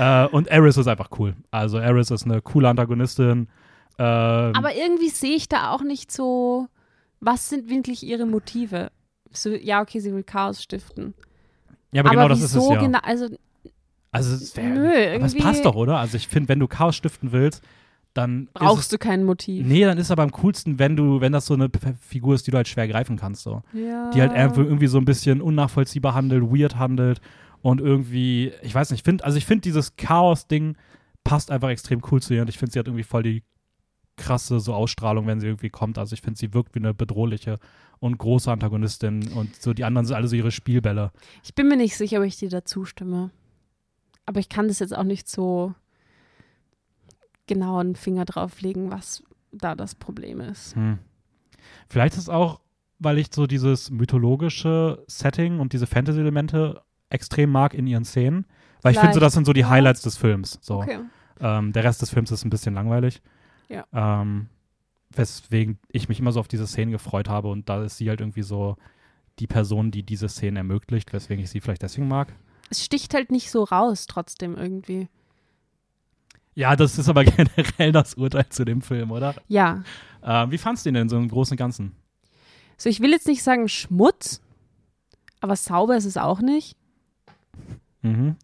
Äh, 0.00 0.26
und 0.28 0.48
Eris 0.48 0.76
ist 0.76 0.86
einfach 0.88 1.10
cool. 1.18 1.34
Also 1.50 1.78
Eris 1.78 2.10
ist 2.10 2.24
eine 2.24 2.40
coole 2.42 2.68
Antagonistin. 2.68 3.48
Ähm, 3.98 4.52
Aber 4.54 4.74
irgendwie 4.74 5.10
sehe 5.10 5.36
ich 5.36 5.48
da 5.48 5.72
auch 5.72 5.82
nicht 5.82 6.10
so, 6.10 6.68
was 7.20 7.48
sind 7.50 7.68
wirklich 7.68 8.02
ihre 8.02 8.24
Motive? 8.26 8.90
So, 9.32 9.50
ja, 9.50 9.82
okay, 9.82 10.00
sie 10.00 10.12
will 10.14 10.22
Chaos 10.22 10.62
stiften. 10.62 11.14
ja, 11.92 12.00
aber, 12.00 12.10
aber 12.10 12.16
genau 12.16 12.28
das 12.28 12.42
ist 12.42 12.54
es 12.54 12.68
ja. 12.68 12.80
genau, 12.80 12.98
also 13.02 13.26
Also 14.10 14.34
es 14.34 14.56
wär, 14.56 14.64
Nö, 14.70 15.14
aber 15.16 15.24
es 15.26 15.36
passt 15.36 15.64
doch, 15.64 15.74
oder? 15.76 15.98
Also 15.98 16.16
ich 16.16 16.28
finde, 16.28 16.48
wenn 16.48 16.58
du 16.60 16.66
Chaos 16.66 16.96
stiften 16.96 17.30
willst, 17.32 17.62
dann 18.14 18.44
ist 18.44 18.48
es 18.48 18.52
brauchst 18.54 18.92
du 18.92 18.98
kein 18.98 19.22
Motiv. 19.24 19.64
Nee, 19.66 19.84
dann 19.84 19.98
ist 19.98 20.10
aber 20.10 20.24
am 20.24 20.32
coolsten, 20.32 20.78
wenn 20.80 20.96
du, 20.96 21.20
wenn 21.20 21.30
das 21.32 21.46
so 21.46 21.54
eine 21.54 21.68
P- 21.68 21.94
Figur 22.00 22.34
ist, 22.34 22.44
die 22.46 22.50
du 22.50 22.56
halt 22.56 22.66
schwer 22.66 22.88
greifen 22.88 23.16
kannst, 23.16 23.42
so. 23.44 23.62
Ja. 23.72 24.10
Die 24.10 24.20
halt 24.20 24.32
irgendwie 24.56 24.88
so 24.88 24.98
ein 24.98 25.04
bisschen 25.04 25.40
unnachvollziehbar 25.40 26.14
handelt, 26.14 26.42
weird 26.50 26.76
handelt 26.76 27.20
und 27.62 27.80
irgendwie, 27.80 28.52
ich 28.62 28.74
weiß 28.74 28.90
nicht, 28.90 29.00
ich 29.00 29.04
finde, 29.04 29.24
also 29.24 29.38
ich 29.38 29.46
finde 29.46 29.62
dieses 29.62 29.96
Chaos-Ding 29.96 30.76
passt 31.24 31.50
einfach 31.50 31.68
extrem 31.68 32.02
cool 32.10 32.22
zu 32.22 32.34
ihr 32.34 32.42
und 32.42 32.48
ich 32.48 32.58
finde, 32.58 32.72
sie 32.72 32.78
hat 32.78 32.86
irgendwie 32.86 33.04
voll 33.04 33.22
die 33.22 33.42
krasse 34.16 34.60
so 34.60 34.74
Ausstrahlung, 34.74 35.26
wenn 35.26 35.40
sie 35.40 35.46
irgendwie 35.46 35.70
kommt. 35.70 35.98
Also 35.98 36.14
ich 36.14 36.20
finde, 36.20 36.38
sie 36.38 36.52
wirkt 36.54 36.74
wie 36.74 36.78
eine 36.78 36.94
bedrohliche 36.94 37.58
und 37.98 38.18
große 38.18 38.50
Antagonistin 38.50 39.28
und 39.32 39.56
so 39.56 39.72
die 39.72 39.84
anderen 39.84 40.06
sind 40.06 40.16
alle 40.16 40.28
so 40.28 40.36
ihre 40.36 40.50
Spielbälle. 40.50 41.10
Ich 41.42 41.54
bin 41.54 41.68
mir 41.68 41.76
nicht 41.76 41.96
sicher, 41.96 42.18
ob 42.18 42.24
ich 42.24 42.36
dir 42.36 42.48
da 42.48 42.64
zustimme. 42.64 43.30
Aber 44.26 44.40
ich 44.40 44.48
kann 44.48 44.68
das 44.68 44.78
jetzt 44.78 44.96
auch 44.96 45.04
nicht 45.04 45.28
so 45.28 45.74
genau 47.46 47.78
einen 47.78 47.96
Finger 47.96 48.24
drauflegen, 48.24 48.90
was 48.90 49.22
da 49.50 49.74
das 49.74 49.94
Problem 49.94 50.40
ist. 50.40 50.76
Hm. 50.76 50.98
Vielleicht 51.88 52.14
ist 52.14 52.22
es 52.22 52.28
auch, 52.28 52.60
weil 52.98 53.18
ich 53.18 53.28
so 53.34 53.46
dieses 53.46 53.90
mythologische 53.90 55.04
Setting 55.08 55.58
und 55.58 55.72
diese 55.72 55.86
Fantasy-Elemente 55.86 56.82
extrem 57.10 57.50
mag 57.50 57.74
in 57.74 57.86
ihren 57.86 58.04
Szenen. 58.04 58.46
Weil 58.82 58.92
ich 58.92 58.98
finde, 58.98 59.14
so, 59.14 59.20
das 59.20 59.34
sind 59.34 59.44
so 59.44 59.52
die. 59.52 59.66
Highlights 59.66 60.02
des 60.02 60.16
Films. 60.16 60.58
So. 60.62 60.78
Okay. 60.78 61.00
Ähm, 61.40 61.72
der 61.72 61.84
Rest 61.84 62.00
des 62.02 62.10
Films 62.10 62.30
ist 62.30 62.44
ein 62.44 62.50
bisschen 62.50 62.74
langweilig. 62.74 63.20
Ja. 63.68 63.84
Ähm, 63.92 64.48
weswegen 65.10 65.78
ich 65.88 66.08
mich 66.08 66.20
immer 66.20 66.32
so 66.32 66.40
auf 66.40 66.48
diese 66.48 66.66
Szenen 66.66 66.92
gefreut 66.92 67.28
habe 67.28 67.48
und 67.48 67.68
da 67.68 67.84
ist 67.84 67.96
sie 67.96 68.08
halt 68.08 68.20
irgendwie 68.20 68.42
so 68.42 68.76
die 69.38 69.46
Person, 69.46 69.90
die 69.90 70.02
diese 70.02 70.28
Szenen 70.28 70.56
ermöglicht, 70.56 71.12
weswegen 71.12 71.42
ich 71.42 71.50
sie 71.50 71.60
vielleicht 71.60 71.82
deswegen 71.82 72.08
mag. 72.08 72.34
Es 72.68 72.84
sticht 72.84 73.14
halt 73.14 73.30
nicht 73.30 73.50
so 73.50 73.64
raus, 73.64 74.06
trotzdem 74.06 74.56
irgendwie. 74.56 75.08
Ja, 76.54 76.76
das 76.76 76.98
ist 76.98 77.08
aber 77.08 77.24
generell 77.24 77.92
das 77.92 78.14
Urteil 78.14 78.48
zu 78.48 78.64
dem 78.64 78.82
Film, 78.82 79.10
oder? 79.10 79.34
Ja. 79.48 79.82
Ähm, 80.22 80.50
wie 80.50 80.58
fandst 80.58 80.84
du 80.84 80.88
den 80.88 80.94
denn 80.94 81.08
so 81.08 81.16
im 81.16 81.28
Großen 81.28 81.54
und 81.54 81.58
Ganzen? 81.58 81.92
So, 82.76 82.88
ich 82.88 83.00
will 83.00 83.10
jetzt 83.10 83.26
nicht 83.26 83.42
sagen 83.42 83.68
Schmutz, 83.68 84.40
aber 85.40 85.56
sauber 85.56 85.96
ist 85.96 86.04
es 86.04 86.16
auch 86.16 86.40
nicht. 86.40 86.76
Mhm. 88.02 88.36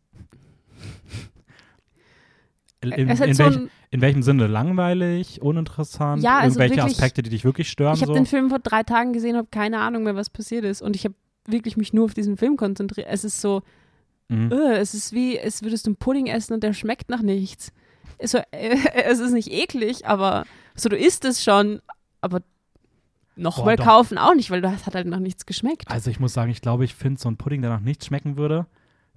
In, 2.82 2.92
in, 2.92 3.08
es 3.08 3.20
in, 3.20 3.34
so 3.34 3.44
welch, 3.44 3.58
in 3.90 4.00
welchem 4.00 4.22
Sinne? 4.22 4.46
Langweilig, 4.46 5.40
uninteressant? 5.42 6.22
Ja, 6.22 6.38
also 6.38 6.58
Irgendwelche 6.60 6.82
wirklich- 6.82 6.96
Aspekte, 6.98 7.22
die 7.22 7.30
dich 7.30 7.44
wirklich 7.44 7.70
stören? 7.70 7.94
ich 7.94 8.02
habe 8.02 8.12
so? 8.12 8.14
den 8.14 8.26
Film 8.26 8.48
vor 8.50 8.58
drei 8.58 8.82
Tagen 8.82 9.12
gesehen, 9.12 9.36
habe 9.36 9.48
keine 9.50 9.80
Ahnung 9.80 10.04
mehr, 10.04 10.14
was 10.14 10.30
passiert 10.30 10.64
ist. 10.64 10.82
Und 10.82 10.94
ich 10.94 11.04
habe 11.04 11.14
wirklich 11.46 11.76
mich 11.76 11.92
nur 11.92 12.04
auf 12.04 12.14
diesen 12.14 12.36
Film 12.36 12.56
konzentriert. 12.56 13.08
Es 13.10 13.24
ist 13.24 13.40
so, 13.40 13.62
Mhm. 14.28 14.50
äh, 14.52 14.76
es 14.78 14.92
ist 14.94 15.12
wie, 15.12 15.40
als 15.40 15.62
würdest 15.62 15.86
du 15.86 15.90
einen 15.90 15.96
Pudding 15.96 16.26
essen 16.26 16.52
und 16.52 16.62
der 16.62 16.72
schmeckt 16.74 17.08
nach 17.10 17.22
nichts. 17.22 17.72
So, 18.22 18.38
äh, 18.50 18.76
es 19.06 19.20
ist 19.20 19.32
nicht 19.32 19.50
eklig, 19.52 20.06
aber 20.06 20.44
so, 20.74 20.88
du 20.88 20.96
isst 20.96 21.24
es 21.24 21.42
schon, 21.44 21.80
aber 22.20 22.40
nochmal 23.36 23.76
kaufen 23.76 24.18
auch 24.18 24.34
nicht, 24.34 24.50
weil 24.50 24.60
das 24.60 24.84
hat 24.86 24.94
halt 24.94 25.06
noch 25.06 25.20
nichts 25.20 25.46
geschmeckt. 25.46 25.90
Also 25.90 26.10
ich 26.10 26.18
muss 26.20 26.32
sagen, 26.34 26.50
ich 26.50 26.60
glaube, 26.60 26.84
ich 26.84 26.94
finde 26.94 27.20
so 27.20 27.28
ein 27.30 27.36
Pudding, 27.36 27.62
der 27.62 27.70
nach 27.70 27.80
nichts 27.80 28.06
schmecken 28.06 28.36
würde, 28.36 28.66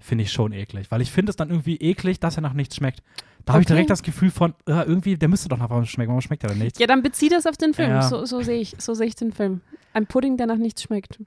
finde 0.00 0.24
ich 0.24 0.32
schon 0.32 0.52
eklig. 0.52 0.90
Weil 0.90 1.00
ich 1.02 1.10
finde 1.12 1.30
es 1.30 1.36
dann 1.36 1.50
irgendwie 1.50 1.76
eklig, 1.76 2.18
dass 2.20 2.36
er 2.36 2.40
nach 2.42 2.52
nichts 2.54 2.76
schmeckt. 2.76 3.02
Da 3.44 3.52
habe 3.54 3.62
ich 3.62 3.66
Okay. 3.66 3.74
direkt 3.74 3.90
das 3.90 4.02
Gefühl 4.02 4.30
von, 4.30 4.54
äh, 4.66 4.72
irgendwie, 4.82 5.16
der 5.16 5.28
müsste 5.28 5.48
doch 5.48 5.58
nach 5.58 5.70
was 5.70 5.88
schmecken. 5.88 6.10
Warum 6.10 6.20
schmeckt 6.20 6.42
er 6.44 6.50
denn 6.50 6.58
nichts? 6.58 6.78
Ja, 6.78 6.86
dann 6.86 7.02
bezieh 7.02 7.28
das 7.28 7.46
auf 7.46 7.56
den 7.56 7.72
Film. 7.74 7.90
Ja. 7.90 8.02
So, 8.02 8.24
so 8.24 8.42
sehe 8.42 8.60
ich, 8.60 8.74
so 8.78 8.94
sehe 8.94 9.06
ich 9.06 9.14
den 9.14 9.32
Film. 9.32 9.60
Ein 9.92 10.06
Pudding, 10.06 10.36
der 10.36 10.46
nach 10.46 10.56
nichts 10.56 10.82
schmeckt. 10.82 11.18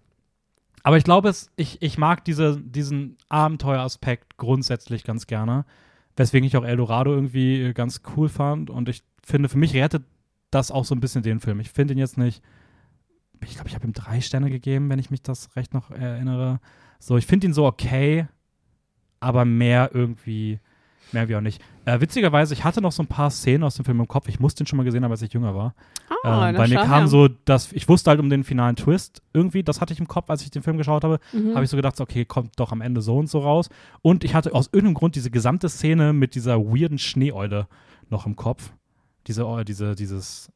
Aber 0.83 0.97
ich 0.97 1.03
glaube, 1.03 1.33
ich, 1.55 1.81
ich 1.81 1.97
mag 1.97 2.25
diese, 2.25 2.59
diesen 2.59 3.17
Abenteueraspekt 3.29 4.37
grundsätzlich 4.37 5.03
ganz 5.03 5.27
gerne. 5.27 5.65
Weswegen 6.15 6.45
ich 6.45 6.57
auch 6.57 6.65
Eldorado 6.65 7.13
irgendwie 7.13 7.73
ganz 7.73 8.01
cool 8.15 8.29
fand. 8.29 8.69
Und 8.69 8.89
ich 8.89 9.01
finde, 9.23 9.49
für 9.49 9.57
mich 9.57 9.73
rettet 9.73 10.03
das 10.51 10.69
auch 10.71 10.85
so 10.85 10.93
ein 10.93 10.99
bisschen 10.99 11.23
den 11.23 11.39
Film. 11.39 11.59
Ich 11.61 11.71
finde 11.71 11.93
ihn 11.93 11.97
jetzt 11.99 12.17
nicht. 12.17 12.43
Ich 13.43 13.55
glaube, 13.55 13.69
ich 13.69 13.75
habe 13.75 13.85
ihm 13.87 13.93
drei 13.93 14.21
Sterne 14.21 14.49
gegeben, 14.49 14.89
wenn 14.89 14.99
ich 14.99 15.09
mich 15.09 15.21
das 15.23 15.55
recht 15.55 15.73
noch 15.73 15.89
erinnere. 15.91 16.59
So, 16.99 17.17
ich 17.17 17.25
finde 17.25 17.47
ihn 17.47 17.53
so 17.53 17.65
okay, 17.65 18.27
aber 19.23 19.45
mehr 19.45 19.91
irgendwie, 19.93 20.59
mehr 21.11 21.27
wie 21.29 21.35
auch 21.35 21.41
nicht. 21.41 21.61
Äh, 21.85 21.99
witzigerweise, 21.99 22.53
ich 22.53 22.63
hatte 22.63 22.81
noch 22.81 22.91
so 22.91 23.03
ein 23.03 23.07
paar 23.07 23.29
Szenen 23.29 23.63
aus 23.63 23.75
dem 23.75 23.85
Film 23.85 23.99
im 23.99 24.07
Kopf. 24.07 24.27
Ich 24.29 24.39
musste 24.39 24.63
den 24.63 24.67
schon 24.67 24.77
mal 24.77 24.83
gesehen 24.83 25.03
haben, 25.03 25.11
als 25.11 25.21
ich 25.21 25.33
jünger 25.33 25.53
war. 25.55 25.75
Ah, 26.23 26.49
ähm, 26.49 26.57
weil 26.57 26.69
mir 26.69 26.75
kam 26.77 26.89
her. 26.99 27.07
so, 27.07 27.27
dass 27.27 27.71
ich 27.73 27.89
wusste 27.89 28.09
halt 28.09 28.19
um 28.19 28.29
den 28.29 28.43
finalen 28.45 28.75
Twist 28.77 29.21
irgendwie, 29.33 29.63
das 29.63 29.81
hatte 29.81 29.91
ich 29.93 29.99
im 29.99 30.07
Kopf, 30.07 30.29
als 30.29 30.41
ich 30.43 30.51
den 30.51 30.63
Film 30.63 30.77
geschaut 30.77 31.03
habe, 31.03 31.19
Mhm. 31.33 31.53
habe 31.55 31.63
ich 31.65 31.69
so 31.69 31.75
gedacht, 31.75 31.99
okay, 31.99 32.23
kommt 32.23 32.57
doch 32.59 32.71
am 32.71 32.79
Ende 32.81 33.01
so 33.01 33.17
und 33.17 33.27
so 33.27 33.39
raus. 33.39 33.69
Und 34.01 34.23
ich 34.23 34.33
hatte 34.33 34.53
aus 34.53 34.67
irgendeinem 34.67 34.93
Grund 34.95 35.15
diese 35.15 35.29
gesamte 35.31 35.67
Szene 35.67 36.13
mit 36.13 36.35
dieser 36.35 36.59
weirden 36.59 36.97
Schneeeule 36.99 37.67
noch 38.09 38.25
im 38.25 38.35
Kopf. 38.37 38.71
Diese, 39.27 39.45
Eu- 39.45 39.63
diese, 39.65 39.95
dieses, 39.95 40.49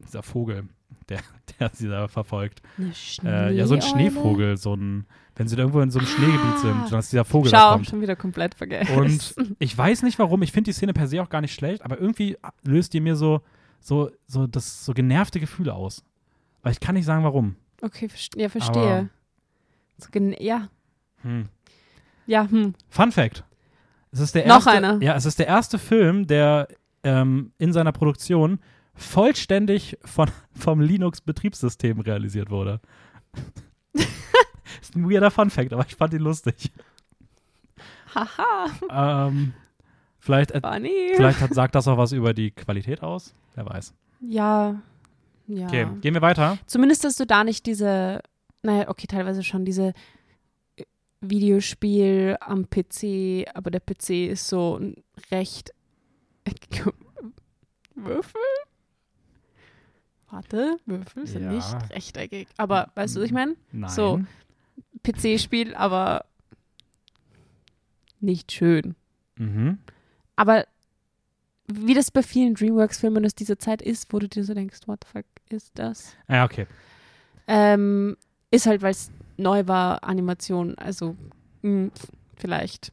dieser 0.00 0.22
Vogel, 0.22 0.68
der, 1.08 1.20
der 1.60 1.70
sie 1.72 1.88
da 1.88 2.08
verfolgt. 2.08 2.62
Eine 2.78 2.92
Äh, 3.24 3.54
ja, 3.54 3.66
so 3.66 3.74
ein? 3.74 3.82
Schneevogel, 3.82 4.56
so 4.56 4.74
ein, 4.74 5.06
wenn 5.36 5.48
sie 5.48 5.56
da 5.56 5.62
irgendwo 5.62 5.80
in 5.80 5.90
so 5.90 5.98
einem 5.98 6.08
Schneegebiet 6.08 6.58
sind, 6.60 6.90
dann 6.90 6.98
ist 7.00 7.12
dieser 7.12 7.24
Vogel 7.24 7.50
da 7.50 7.58
Schau, 7.58 7.72
kommt. 7.74 7.86
schon 7.86 8.00
wieder 8.00 8.16
komplett 8.16 8.54
vergessen. 8.54 8.96
Und 8.96 9.34
ich 9.58 9.76
weiß 9.76 10.02
nicht 10.02 10.18
warum, 10.18 10.42
ich 10.42 10.52
finde 10.52 10.68
die 10.70 10.72
Szene 10.74 10.92
per 10.92 11.06
se 11.08 11.22
auch 11.22 11.28
gar 11.28 11.40
nicht 11.40 11.54
schlecht, 11.54 11.84
aber 11.84 12.00
irgendwie 12.00 12.36
löst 12.62 12.92
die 12.92 13.00
mir 13.00 13.16
so, 13.16 13.40
so, 13.80 14.10
so, 14.26 14.46
das, 14.46 14.84
so 14.84 14.92
genervte 14.94 15.40
Gefühle 15.40 15.74
aus. 15.74 16.04
Aber 16.62 16.70
ich 16.70 16.80
kann 16.80 16.94
nicht 16.94 17.04
sagen, 17.04 17.24
warum. 17.24 17.56
okay, 17.82 18.08
ja, 18.36 18.48
verstehe. 18.48 19.10
So 19.98 20.08
ja. 20.38 20.68
Hm. 21.22 21.48
Ja, 22.26 22.48
hm. 22.48 22.74
Fun 22.88 23.12
Fact. 23.12 23.44
Es 24.12 24.20
ist 24.20 24.34
der 24.34 24.46
Noch 24.46 24.66
erste, 24.66 24.70
einer. 24.70 25.02
Ja, 25.02 25.14
es 25.16 25.26
ist 25.26 25.38
der 25.38 25.46
erste 25.46 25.78
Film, 25.78 26.26
der 26.26 26.68
ähm, 27.02 27.52
in 27.58 27.72
seiner 27.72 27.92
Produktion 27.92 28.60
vollständig 28.94 29.98
von, 30.04 30.30
vom 30.52 30.80
Linux-Betriebssystem 30.80 32.00
realisiert 32.00 32.50
wurde. 32.50 32.80
ist 34.80 34.96
ein 34.96 35.10
weirder 35.10 35.30
Fun 35.30 35.50
Fact, 35.50 35.72
aber 35.72 35.84
ich 35.86 35.96
fand 35.96 36.14
ihn 36.14 36.20
lustig. 36.20 36.70
Haha, 38.14 39.26
ähm, 39.26 39.54
vielleicht, 40.18 40.52
äh, 40.52 40.60
vielleicht 41.16 41.40
hat, 41.40 41.52
sagt 41.52 41.74
das 41.74 41.88
auch 41.88 41.98
was 41.98 42.12
über 42.12 42.32
die 42.32 42.52
Qualität 42.52 43.02
aus. 43.02 43.34
Wer 43.54 43.66
weiß. 43.66 43.92
Ja. 44.20 44.80
Ja. 45.46 45.66
Okay, 45.66 45.86
gehen 46.00 46.14
wir 46.14 46.22
weiter. 46.22 46.58
Zumindest, 46.66 47.04
dass 47.04 47.16
du 47.16 47.26
da 47.26 47.44
nicht 47.44 47.66
diese, 47.66 48.22
naja, 48.62 48.88
okay, 48.88 49.06
teilweise 49.06 49.42
schon 49.42 49.64
diese 49.64 49.92
äh, 50.76 50.84
Videospiel 51.20 52.36
am 52.40 52.70
PC, 52.70 53.46
aber 53.54 53.70
der 53.70 53.80
PC 53.80 54.30
ist 54.30 54.48
so 54.48 54.78
ein 54.78 54.96
recht 55.30 55.72
Würfel? 57.94 58.40
Warte, 60.34 60.78
Würfel 60.84 61.28
sind 61.28 61.44
Ja. 61.44 61.52
nicht 61.52 61.90
rechteckig. 61.90 62.48
Aber 62.56 62.90
weißt 62.96 63.14
du, 63.14 63.20
was 63.20 63.26
ich 63.26 63.32
meine? 63.32 63.54
So. 63.86 64.20
PC-Spiel, 65.04 65.76
aber 65.76 66.24
nicht 68.18 68.50
schön. 68.50 68.96
Mhm. 69.36 69.78
Aber 70.34 70.66
wie 71.68 71.94
das 71.94 72.10
bei 72.10 72.24
vielen 72.24 72.54
Dreamworks-Filmen 72.54 73.24
aus 73.24 73.36
dieser 73.36 73.60
Zeit 73.60 73.80
ist, 73.80 74.12
wo 74.12 74.18
du 74.18 74.28
dir 74.28 74.42
so 74.42 74.54
denkst, 74.54 74.80
what 74.86 75.04
the 75.04 75.10
fuck 75.18 75.24
ist 75.50 75.70
das? 75.78 76.16
Ja, 76.28 76.44
okay. 76.44 76.66
Ähm, 77.46 78.16
ist 78.50 78.66
halt, 78.66 78.82
weil 78.82 78.90
es 78.90 79.12
neu 79.36 79.68
war, 79.68 80.02
Animation, 80.02 80.76
also 80.78 81.14
mh, 81.62 81.90
vielleicht. 82.36 82.92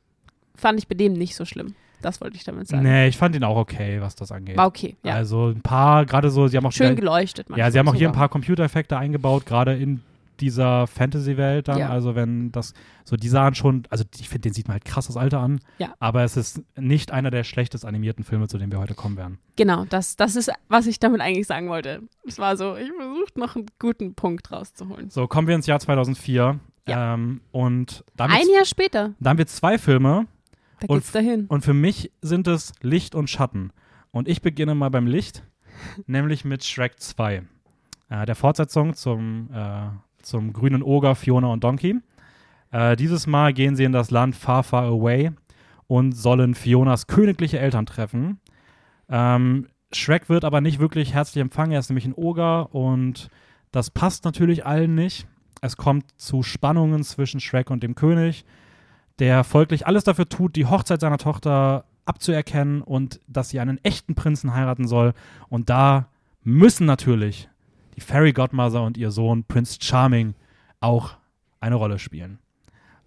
Fand 0.53 0.77
ich 0.77 0.87
bei 0.87 0.93
dem 0.95 1.13
nicht 1.13 1.35
so 1.35 1.45
schlimm. 1.45 1.73
Das 2.01 2.21
wollte 2.21 2.37
ich 2.37 2.43
damit 2.43 2.67
sagen. 2.67 2.83
Nee, 2.83 3.07
ich 3.07 3.17
fand 3.17 3.35
ihn 3.35 3.43
auch 3.43 3.57
okay, 3.57 4.01
was 4.01 4.15
das 4.15 4.31
angeht. 4.31 4.57
War 4.57 4.67
okay, 4.67 4.95
ja. 5.03 5.13
Also 5.13 5.47
ein 5.47 5.61
paar, 5.61 6.05
gerade 6.05 6.29
so, 6.29 6.47
sie 6.47 6.57
haben 6.57 6.65
auch 6.65 6.71
Schön 6.71 6.95
geleuchtet. 6.95 7.47
Ja, 7.55 7.71
sie 7.71 7.79
haben 7.79 7.87
auch 7.87 7.95
hier 7.95 8.09
ein 8.09 8.13
paar 8.15 8.29
Computereffekte 8.29 8.97
eingebaut, 8.97 9.45
gerade 9.45 9.75
in 9.75 10.01
dieser 10.41 10.87
Fantasy-Welt 10.87 11.67
dann. 11.67 11.79
Ja. 11.79 11.89
Also 11.89 12.15
wenn 12.15 12.51
das, 12.51 12.73
so 13.05 13.15
die 13.15 13.29
sahen 13.29 13.55
schon, 13.55 13.83
also 13.89 14.03
ich 14.19 14.27
finde, 14.27 14.49
den 14.49 14.53
sieht 14.53 14.67
man 14.67 14.73
halt 14.73 14.85
krass 14.85 15.07
das 15.07 15.15
Alter 15.15 15.39
an. 15.39 15.59
Ja. 15.77 15.93
Aber 15.99 16.23
es 16.23 16.35
ist 16.35 16.61
nicht 16.75 17.11
einer 17.11 17.31
der 17.31 17.43
schlechtest 17.43 17.85
animierten 17.85 18.23
Filme, 18.23 18.47
zu 18.47 18.57
denen 18.57 18.71
wir 18.71 18.79
heute 18.79 18.95
kommen 18.95 19.17
werden. 19.17 19.37
Genau, 19.55 19.85
das, 19.85 20.15
das 20.15 20.35
ist, 20.35 20.51
was 20.67 20.87
ich 20.87 20.99
damit 20.99 21.21
eigentlich 21.21 21.47
sagen 21.47 21.69
wollte. 21.69 22.01
Es 22.27 22.39
war 22.39 22.57
so, 22.57 22.75
ich 22.75 22.91
versuche 22.91 23.39
noch 23.39 23.55
einen 23.55 23.67
guten 23.79 24.15
Punkt 24.15 24.51
rauszuholen. 24.51 25.09
So, 25.09 25.27
kommen 25.27 25.47
wir 25.47 25.55
ins 25.55 25.67
Jahr 25.67 25.79
2004. 25.79 26.59
Ja. 26.87 27.13
Ähm, 27.13 27.41
und 27.51 28.03
Ein 28.17 28.49
Jahr 28.53 28.65
später, 28.65 29.11
da 29.19 29.29
haben 29.29 29.37
wir 29.37 29.47
zwei 29.47 29.77
Filme. 29.77 30.25
Da 30.81 30.87
Und- 30.87 30.99
geht's 30.99 31.11
dahin. 31.11 31.45
Und 31.47 31.63
für 31.63 31.73
mich 31.73 32.11
sind 32.21 32.47
es 32.47 32.73
Licht 32.81 33.15
und 33.15 33.29
Schatten. 33.29 33.71
Und 34.11 34.27
ich 34.27 34.41
beginne 34.41 34.75
mal 34.75 34.89
beim 34.89 35.07
Licht, 35.07 35.43
nämlich 36.07 36.43
mit 36.45 36.63
Shrek 36.63 36.99
2. 36.99 37.43
Äh, 38.09 38.25
der 38.25 38.35
Fortsetzung 38.35 38.93
zum, 38.93 39.49
äh, 39.53 39.87
zum 40.21 40.51
grünen 40.53 40.83
Oger 40.83 41.15
Fiona 41.15 41.47
und 41.47 41.63
Donkey. 41.63 41.95
Äh, 42.71 42.95
dieses 42.95 43.27
Mal 43.27 43.53
gehen 43.53 43.75
sie 43.75 43.83
in 43.85 43.91
das 43.93 44.11
Land 44.11 44.35
Far 44.35 44.63
Far 44.63 44.83
Away 44.83 45.31
und 45.87 46.13
sollen 46.13 46.55
Fionas 46.55 47.07
königliche 47.07 47.59
Eltern 47.59 47.85
treffen. 47.85 48.39
Ähm, 49.09 49.67
Shrek 49.93 50.29
wird 50.29 50.45
aber 50.45 50.61
nicht 50.61 50.79
wirklich 50.79 51.13
herzlich 51.13 51.41
empfangen. 51.41 51.73
Er 51.73 51.79
ist 51.79 51.89
nämlich 51.89 52.05
ein 52.05 52.13
Oger 52.15 52.73
und 52.73 53.29
das 53.71 53.89
passt 53.89 54.23
natürlich 54.23 54.65
allen 54.65 54.95
nicht. 54.95 55.27
Es 55.61 55.75
kommt 55.77 56.05
zu 56.19 56.43
Spannungen 56.43 57.03
zwischen 57.03 57.39
Shrek 57.39 57.69
und 57.69 57.83
dem 57.83 57.95
König 57.95 58.45
der 59.21 59.43
folglich 59.43 59.85
alles 59.85 60.03
dafür 60.03 60.27
tut, 60.27 60.55
die 60.55 60.65
Hochzeit 60.65 60.99
seiner 60.99 61.19
Tochter 61.19 61.85
abzuerkennen 62.05 62.81
und 62.81 63.21
dass 63.27 63.49
sie 63.49 63.59
einen 63.59 63.77
echten 63.83 64.15
Prinzen 64.15 64.55
heiraten 64.55 64.87
soll. 64.87 65.13
Und 65.47 65.69
da 65.69 66.07
müssen 66.43 66.87
natürlich 66.87 67.47
die 67.95 68.01
Fairy 68.01 68.33
Godmother 68.33 68.81
und 68.81 68.97
ihr 68.97 69.11
Sohn 69.11 69.43
Prince 69.43 69.77
Charming 69.79 70.33
auch 70.79 71.17
eine 71.59 71.75
Rolle 71.75 71.99
spielen. 71.99 72.39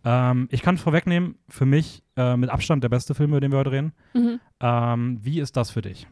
Ähm, 0.04 0.46
ich 0.52 0.62
kann 0.62 0.78
vorwegnehmen, 0.78 1.34
für 1.48 1.66
mich 1.66 2.04
äh, 2.16 2.36
mit 2.36 2.48
Abstand 2.48 2.84
der 2.84 2.90
beste 2.90 3.16
Film, 3.16 3.30
über 3.30 3.40
den 3.40 3.50
wir 3.50 3.58
heute 3.58 3.72
reden. 3.72 3.92
Mhm. 4.12 4.38
Ähm, 4.60 5.18
wie 5.20 5.40
ist 5.40 5.56
das 5.56 5.72
für 5.72 5.82
dich? 5.82 6.06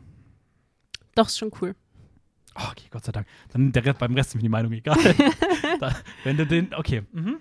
Doch, 1.15 1.29
ist 1.29 1.38
schon 1.38 1.53
cool. 1.61 1.77
Oh, 2.57 2.62
okay, 2.73 2.88
Gott 2.91 3.05
sei 3.05 3.12
Dank. 3.12 3.29
Dann 3.53 3.71
der, 3.71 3.93
beim 3.93 4.15
Rest 4.15 4.31
ist 4.31 4.35
mir 4.35 4.43
die 4.43 4.49
Meinung 4.49 4.73
egal. 4.73 4.99
da, 5.79 5.95
wenn 6.25 6.37
du 6.37 6.45
den, 6.45 6.75
okay. 6.75 7.05
Mhm. 7.12 7.37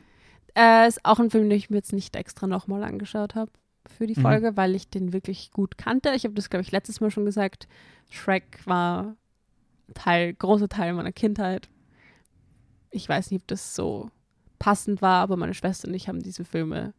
Äh, 0.56 0.88
ist 0.88 1.06
auch 1.06 1.20
ein 1.20 1.30
Film, 1.30 1.50
den 1.50 1.58
ich 1.58 1.70
mir 1.70 1.78
jetzt 1.78 1.94
nicht 1.94 2.16
extra 2.16 2.48
nochmal 2.48 2.84
angeschaut 2.84 3.36
habe 3.36 3.52
für 3.88 4.06
die 4.08 4.18
Mhm. 4.18 4.22
Folge, 4.24 4.58
weil 4.58 4.76
ich 4.76 4.90
den 4.90 5.14
wirklich 5.14 5.52
gut 5.52 5.78
kannte. 5.78 6.12
Ich 6.14 6.24
habe 6.24 6.34
das, 6.36 6.50
glaube 6.50 6.62
ich, 6.64 6.72
letztes 6.72 7.02
Mal 7.02 7.12
schon 7.12 7.26
gesagt. 7.26 7.68
Shrek 8.10 8.60
war 8.66 9.16
Teil, 9.94 10.34
großer 10.34 10.70
Teil 10.70 10.94
meiner 10.94 11.12
Kindheit. 11.12 11.70
Ich 12.92 13.08
weiß 13.08 13.32
nicht, 13.32 13.42
ob 13.44 13.48
das 13.48 13.74
so 13.76 14.10
passend 14.60 15.02
war, 15.02 15.22
aber 15.24 15.38
meine 15.38 15.54
Schwester 15.54 15.88
und 15.88 15.94
ich 15.94 16.08
haben 16.08 16.22
diese 16.22 16.46
Filme 16.46 16.94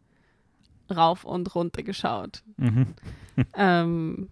rauf 0.94 1.24
und 1.24 1.54
runter 1.54 1.82
geschaut. 1.82 2.42
Mhm. 2.56 2.86
Ähm, 3.54 4.28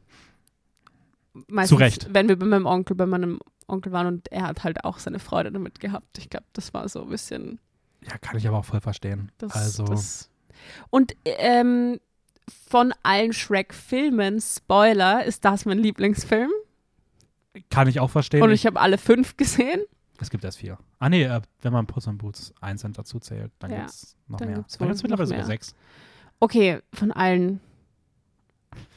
meistens, 1.49 1.81
Recht. 1.81 2.09
wenn 2.13 2.29
wir 2.29 2.39
bei 2.39 2.45
meinem 2.45 2.67
Onkel, 2.67 2.95
bei 2.97 3.07
meinem 3.07 3.41
Onkel 3.67 3.93
waren 3.93 4.07
und 4.07 4.31
er 4.31 4.43
hat 4.49 4.63
halt 4.63 4.85
auch 4.85 4.99
seine 4.99 5.19
Freude 5.19 5.51
damit 5.51 5.81
gehabt. 5.81 6.19
Ich 6.19 6.29
glaube, 6.29 6.45
das 6.53 6.75
war 6.75 6.87
so 6.89 7.03
ein 7.05 7.09
bisschen 7.09 7.61
Ja, 8.09 8.19
kann 8.19 8.37
ich 8.37 8.47
aber 8.49 8.59
auch 8.59 8.65
voll 8.65 8.81
verstehen. 8.81 9.31
das, 9.39 9.53
also, 9.53 9.85
das 9.85 10.31
und 10.91 11.15
ähm, 11.25 11.99
von 12.69 12.93
allen 13.03 13.33
Shrek-Filmen, 13.33 14.41
Spoiler, 14.41 15.25
ist 15.25 15.45
das 15.45 15.65
mein 15.65 15.79
Lieblingsfilm. 15.79 16.51
kann 17.71 17.89
ich 17.89 18.01
auch 18.01 18.11
verstehen. 18.11 18.43
Und 18.43 18.51
ich 18.51 18.67
habe 18.67 18.81
alle 18.81 18.99
fünf 18.99 19.37
gesehen. 19.37 19.83
Es 20.21 20.29
gibt 20.29 20.45
erst 20.45 20.59
vier. 20.59 20.79
Ah, 20.99 21.09
nee, 21.09 21.25
äh, 21.25 21.41
wenn 21.63 21.73
man 21.73 21.87
Puss 21.87 22.07
und 22.07 22.19
Boots 22.19 22.53
einzeln 22.61 22.93
dazu 22.93 23.19
zählt, 23.21 23.53
dann 23.59 23.71
Ja, 23.71 23.79
gibt 23.79 23.91
es 23.91 24.17
noch 24.29 24.39
dann 24.39 24.49
mehr. 24.49 24.57
gibt's 24.59 24.77
dann 24.77 24.89
gibt 24.89 24.97
es 24.97 25.03
mittlerweile 25.03 25.27
sogar 25.29 25.45
sechs. 25.47 25.75
Okay, 26.41 26.81
von 26.93 27.11
allen 27.11 27.61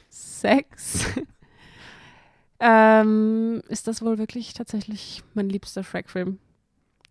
sechs. 0.09 1.05
ähm, 2.59 3.61
ist 3.67 3.87
das 3.87 4.01
wohl 4.01 4.17
wirklich 4.17 4.53
tatsächlich 4.53 5.23
mein 5.33 5.49
liebster 5.49 5.83
Shrek-Film? 5.83 6.39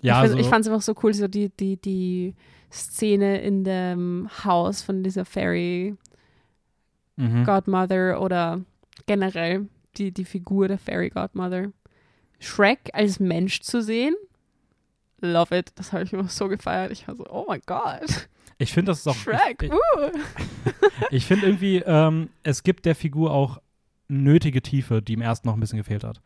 Ja, 0.03 0.17
ich, 0.17 0.31
also, 0.31 0.37
ich 0.37 0.47
fand 0.47 0.65
es 0.65 0.69
einfach 0.69 0.83
so 0.83 0.95
cool, 1.03 1.15
so 1.15 1.29
die, 1.29 1.49
die, 1.49 1.77
die 1.77 2.35
Szene 2.71 3.41
in 3.41 3.65
dem 3.65 4.29
Haus 4.45 4.83
von 4.83 5.03
dieser 5.03 5.25
Fairy 5.25 5.97
mhm. 7.17 7.45
Godmother 7.45 8.21
oder 8.21 8.61
generell 9.07 9.69
die, 9.97 10.13
die 10.13 10.25
Figur 10.25 10.69
der 10.69 10.79
Fairy 10.79 11.11
Godmother. 11.11 11.73
Shrek 12.41 12.91
als 12.93 13.21
Mensch 13.21 13.61
zu 13.61 13.81
sehen, 13.81 14.15
love 15.21 15.57
it. 15.57 15.73
Das 15.77 15.93
habe 15.93 16.03
ich 16.03 16.13
immer 16.13 16.29
so 16.29 16.49
gefeiert. 16.49 16.91
Ich 16.91 17.07
war 17.07 17.15
so, 17.15 17.25
oh 17.31 17.45
mein 17.47 17.63
Gott, 17.65 18.29
ich 18.63 18.73
finde, 18.73 18.93
das 18.93 19.01
ist 19.01 19.09
auch. 19.09 19.17
Shrek, 19.17 19.63
Ich, 19.63 19.73
uh. 19.73 19.77
ich 21.11 21.27
finde 21.27 21.47
irgendwie, 21.47 21.79
ähm, 21.79 22.31
es 22.43 22.63
gibt 22.63 22.87
der 22.87 22.95
Figur 22.95 23.33
auch 23.33 23.61
nötige 24.09 24.63
Tiefe, 24.63 25.03
die 25.03 25.15
im 25.15 25.21
ersten 25.21 25.49
noch 25.49 25.55
ein 25.55 25.61
bisschen 25.61 25.79
gefehlt 25.79 26.05
hat. 26.05 26.21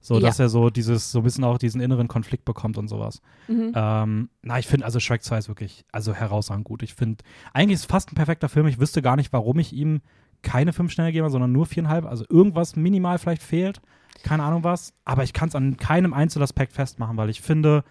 So, 0.00 0.14
Ja. 0.14 0.20
dass 0.20 0.38
er 0.38 0.48
so 0.48 0.70
dieses, 0.70 1.10
so 1.10 1.18
ein 1.18 1.24
bisschen 1.24 1.44
auch 1.44 1.58
diesen 1.58 1.80
inneren 1.80 2.06
Konflikt 2.08 2.44
bekommt 2.44 2.78
und 2.78 2.88
sowas. 2.88 3.20
Mhm. 3.48 3.72
Ähm, 3.74 4.28
na, 4.42 4.58
ich 4.58 4.66
finde, 4.66 4.86
also 4.86 5.00
Shrek 5.00 5.22
2 5.24 5.38
ist 5.38 5.48
wirklich, 5.48 5.84
also 5.92 6.14
herausragend 6.14 6.64
gut. 6.64 6.82
Ich 6.82 6.94
finde, 6.94 7.24
eigentlich 7.52 7.74
ist 7.74 7.80
es 7.80 7.86
fast 7.86 8.12
ein 8.12 8.14
perfekter 8.14 8.48
Film. 8.48 8.66
Ich 8.68 8.78
wüsste 8.78 9.02
gar 9.02 9.16
nicht, 9.16 9.32
warum 9.32 9.58
ich 9.58 9.72
ihm 9.72 10.00
keine 10.42 10.72
fünf 10.72 10.92
Sterne 10.92 11.10
gebe, 11.12 11.28
sondern 11.30 11.50
nur 11.50 11.66
viereinhalb. 11.66 12.04
Also 12.06 12.24
irgendwas 12.28 12.76
minimal 12.76 13.18
vielleicht 13.18 13.42
fehlt. 13.42 13.80
Keine 14.22 14.44
Ahnung 14.44 14.62
was. 14.64 14.94
Aber 15.04 15.24
ich 15.24 15.32
kann 15.32 15.48
es 15.48 15.54
an 15.56 15.76
keinem 15.76 16.14
Einzelaspekt 16.14 16.72
festmachen, 16.72 17.16
weil 17.16 17.28
ich 17.30 17.40
finde, 17.40 17.82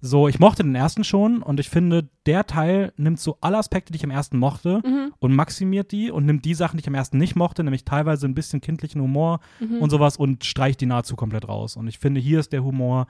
so, 0.00 0.28
ich 0.28 0.38
mochte 0.38 0.62
den 0.62 0.74
ersten 0.74 1.04
schon 1.04 1.42
und 1.42 1.60
ich 1.60 1.68
finde, 1.68 2.08
der 2.26 2.46
Teil 2.46 2.92
nimmt 2.96 3.20
so 3.20 3.36
alle 3.40 3.58
Aspekte, 3.58 3.92
die 3.92 3.96
ich 3.98 4.02
im 4.04 4.10
ersten 4.10 4.38
mochte 4.38 4.80
Mhm. 4.84 5.12
und 5.18 5.34
maximiert 5.34 5.92
die 5.92 6.10
und 6.10 6.24
nimmt 6.26 6.44
die 6.44 6.54
Sachen, 6.54 6.76
die 6.78 6.80
ich 6.80 6.86
im 6.86 6.94
ersten 6.94 7.18
nicht 7.18 7.36
mochte, 7.36 7.62
nämlich 7.62 7.84
teilweise 7.84 8.26
ein 8.26 8.34
bisschen 8.34 8.60
kindlichen 8.60 9.00
Humor 9.02 9.40
Mhm. 9.60 9.78
und 9.78 9.90
sowas 9.90 10.16
und 10.16 10.44
streicht 10.44 10.80
die 10.80 10.86
nahezu 10.86 11.16
komplett 11.16 11.46
raus. 11.48 11.76
Und 11.76 11.86
ich 11.88 11.98
finde, 11.98 12.20
hier 12.20 12.40
ist 12.40 12.52
der 12.52 12.64
Humor 12.64 13.06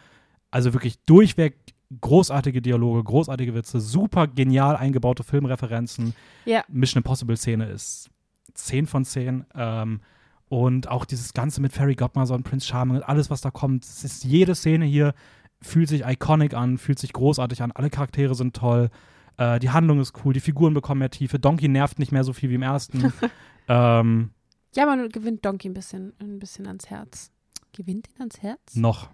also 0.51 0.73
wirklich 0.73 0.99
durchweg 1.05 1.57
großartige 2.01 2.63
Dialoge, 2.63 3.03
großartige 3.05 3.55
Witze, 3.55 3.81
super 3.81 4.27
genial 4.27 4.77
eingebaute 4.77 5.23
Filmreferenzen. 5.25 6.15
Ja. 6.45 6.65
Mission 6.69 7.01
Impossible 7.01 7.37
Szene 7.37 7.67
ist 7.67 8.11
10 8.55 8.87
von 8.87 9.05
10. 9.05 9.45
Ähm, 9.55 10.01
und 10.49 10.89
auch 10.89 11.05
dieses 11.05 11.33
Ganze 11.35 11.61
mit 11.61 11.73
Fairy 11.73 11.95
Godmother 11.95 12.35
und 12.35 12.43
Prince 12.43 12.67
Charming 12.67 12.97
und 12.97 13.03
alles, 13.05 13.31
was 13.31 13.41
da 13.41 13.53
kommt, 13.53 13.85
es 13.85 14.03
ist 14.03 14.25
jede 14.25 14.55
Szene 14.57 14.85
hier 14.85 15.15
fühlt 15.63 15.89
sich 15.89 16.05
iconic 16.07 16.55
an, 16.55 16.79
fühlt 16.79 16.99
sich 16.99 17.13
großartig 17.13 17.63
an, 17.63 17.73
alle 17.73 17.91
Charaktere 17.91 18.35
sind 18.35 18.57
toll, 18.57 18.91
äh, 19.37 19.59
die 19.59 19.71
Handlung 19.71 20.01
ist 20.01 20.15
cool, 20.25 20.33
die 20.33 20.41
Figuren 20.41 20.75
bekommen 20.75 21.01
mehr 21.01 21.11
Tiefe, 21.11 21.39
Donkey 21.39 21.69
nervt 21.69 21.99
nicht 21.99 22.13
mehr 22.13 22.25
so 22.25 22.33
viel 22.33 22.51
wie 22.51 22.55
im 22.55 22.63
ersten. 22.63 23.13
ähm, 23.69 24.31
Ja, 24.75 24.87
man 24.87 25.09
gewinnt 25.11 25.45
Donkey 25.45 25.69
ein 25.69 25.75
bisschen, 25.75 26.13
ein 26.21 26.39
bisschen 26.39 26.67
ans 26.67 26.89
Herz. 26.91 27.31
Gewinnt 27.73 28.09
ihn 28.09 28.21
ans 28.21 28.41
Herz? 28.43 28.75
noch, 28.75 29.11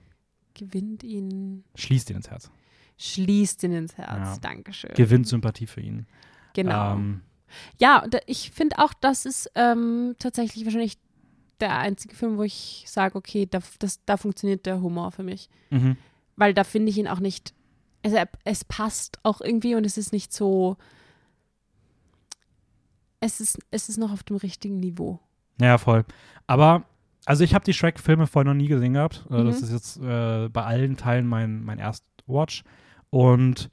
Gewinnt 0.54 1.02
ihn, 1.02 1.64
schließt 1.74 2.08
ihn 2.10 2.16
ins 2.16 2.30
Herz. 2.30 2.50
schließt 2.96 3.62
ihn 3.64 3.72
ins 3.72 3.96
Herz. 3.98 4.08
Ja. 4.08 4.38
Dankeschön. 4.40 4.94
gewinnt 4.94 5.26
Sympathie 5.28 5.66
für 5.66 5.80
ihn. 5.82 6.06
Genau. 6.54 6.94
Ähm, 6.94 7.20
Ja, 7.78 8.04
ich 8.26 8.50
finde 8.52 8.78
auch, 8.78 8.94
das 8.94 9.26
ist 9.26 9.50
ähm, 9.54 10.14
tatsächlich 10.18 10.64
wahrscheinlich 10.64 10.96
der 11.60 11.78
einzige 11.78 12.14
Film, 12.14 12.38
wo 12.38 12.42
ich 12.42 12.84
sage, 12.86 13.16
okay, 13.16 13.46
da, 13.46 13.60
das, 13.78 14.02
da 14.06 14.16
funktioniert 14.16 14.64
der 14.66 14.80
Humor 14.80 15.12
für 15.12 15.22
mich. 15.22 15.48
mhm. 15.70 15.96
Weil 16.36 16.54
da 16.54 16.64
finde 16.64 16.90
ich 16.90 16.98
ihn 16.98 17.08
auch 17.08 17.20
nicht, 17.20 17.54
also 18.04 18.16
er, 18.16 18.28
es 18.44 18.64
passt 18.64 19.18
auch 19.22 19.40
irgendwie 19.40 19.74
und 19.74 19.84
es 19.86 19.96
ist 19.96 20.12
nicht 20.12 20.32
so, 20.32 20.76
es 23.20 23.40
ist, 23.40 23.58
es 23.70 23.88
ist 23.88 23.96
noch 23.98 24.12
auf 24.12 24.22
dem 24.22 24.36
richtigen 24.36 24.78
Niveau. 24.78 25.18
Ja, 25.60 25.78
voll. 25.78 26.04
Aber, 26.46 26.84
also 27.24 27.42
ich 27.44 27.54
habe 27.54 27.64
die 27.64 27.72
Shrek-Filme 27.72 28.26
vorher 28.26 28.52
noch 28.52 28.58
nie 28.58 28.68
gesehen 28.68 28.92
gehabt. 28.94 29.24
Äh, 29.30 29.44
Das 29.44 29.60
Mhm. 29.60 29.64
ist 29.66 29.72
jetzt 29.72 29.96
äh, 29.98 30.48
bei 30.48 30.64
allen 30.64 30.96
Teilen 30.96 31.26
mein, 31.26 31.64
mein 31.64 31.78
Erstwatch. 31.78 32.62
Und 33.10 33.70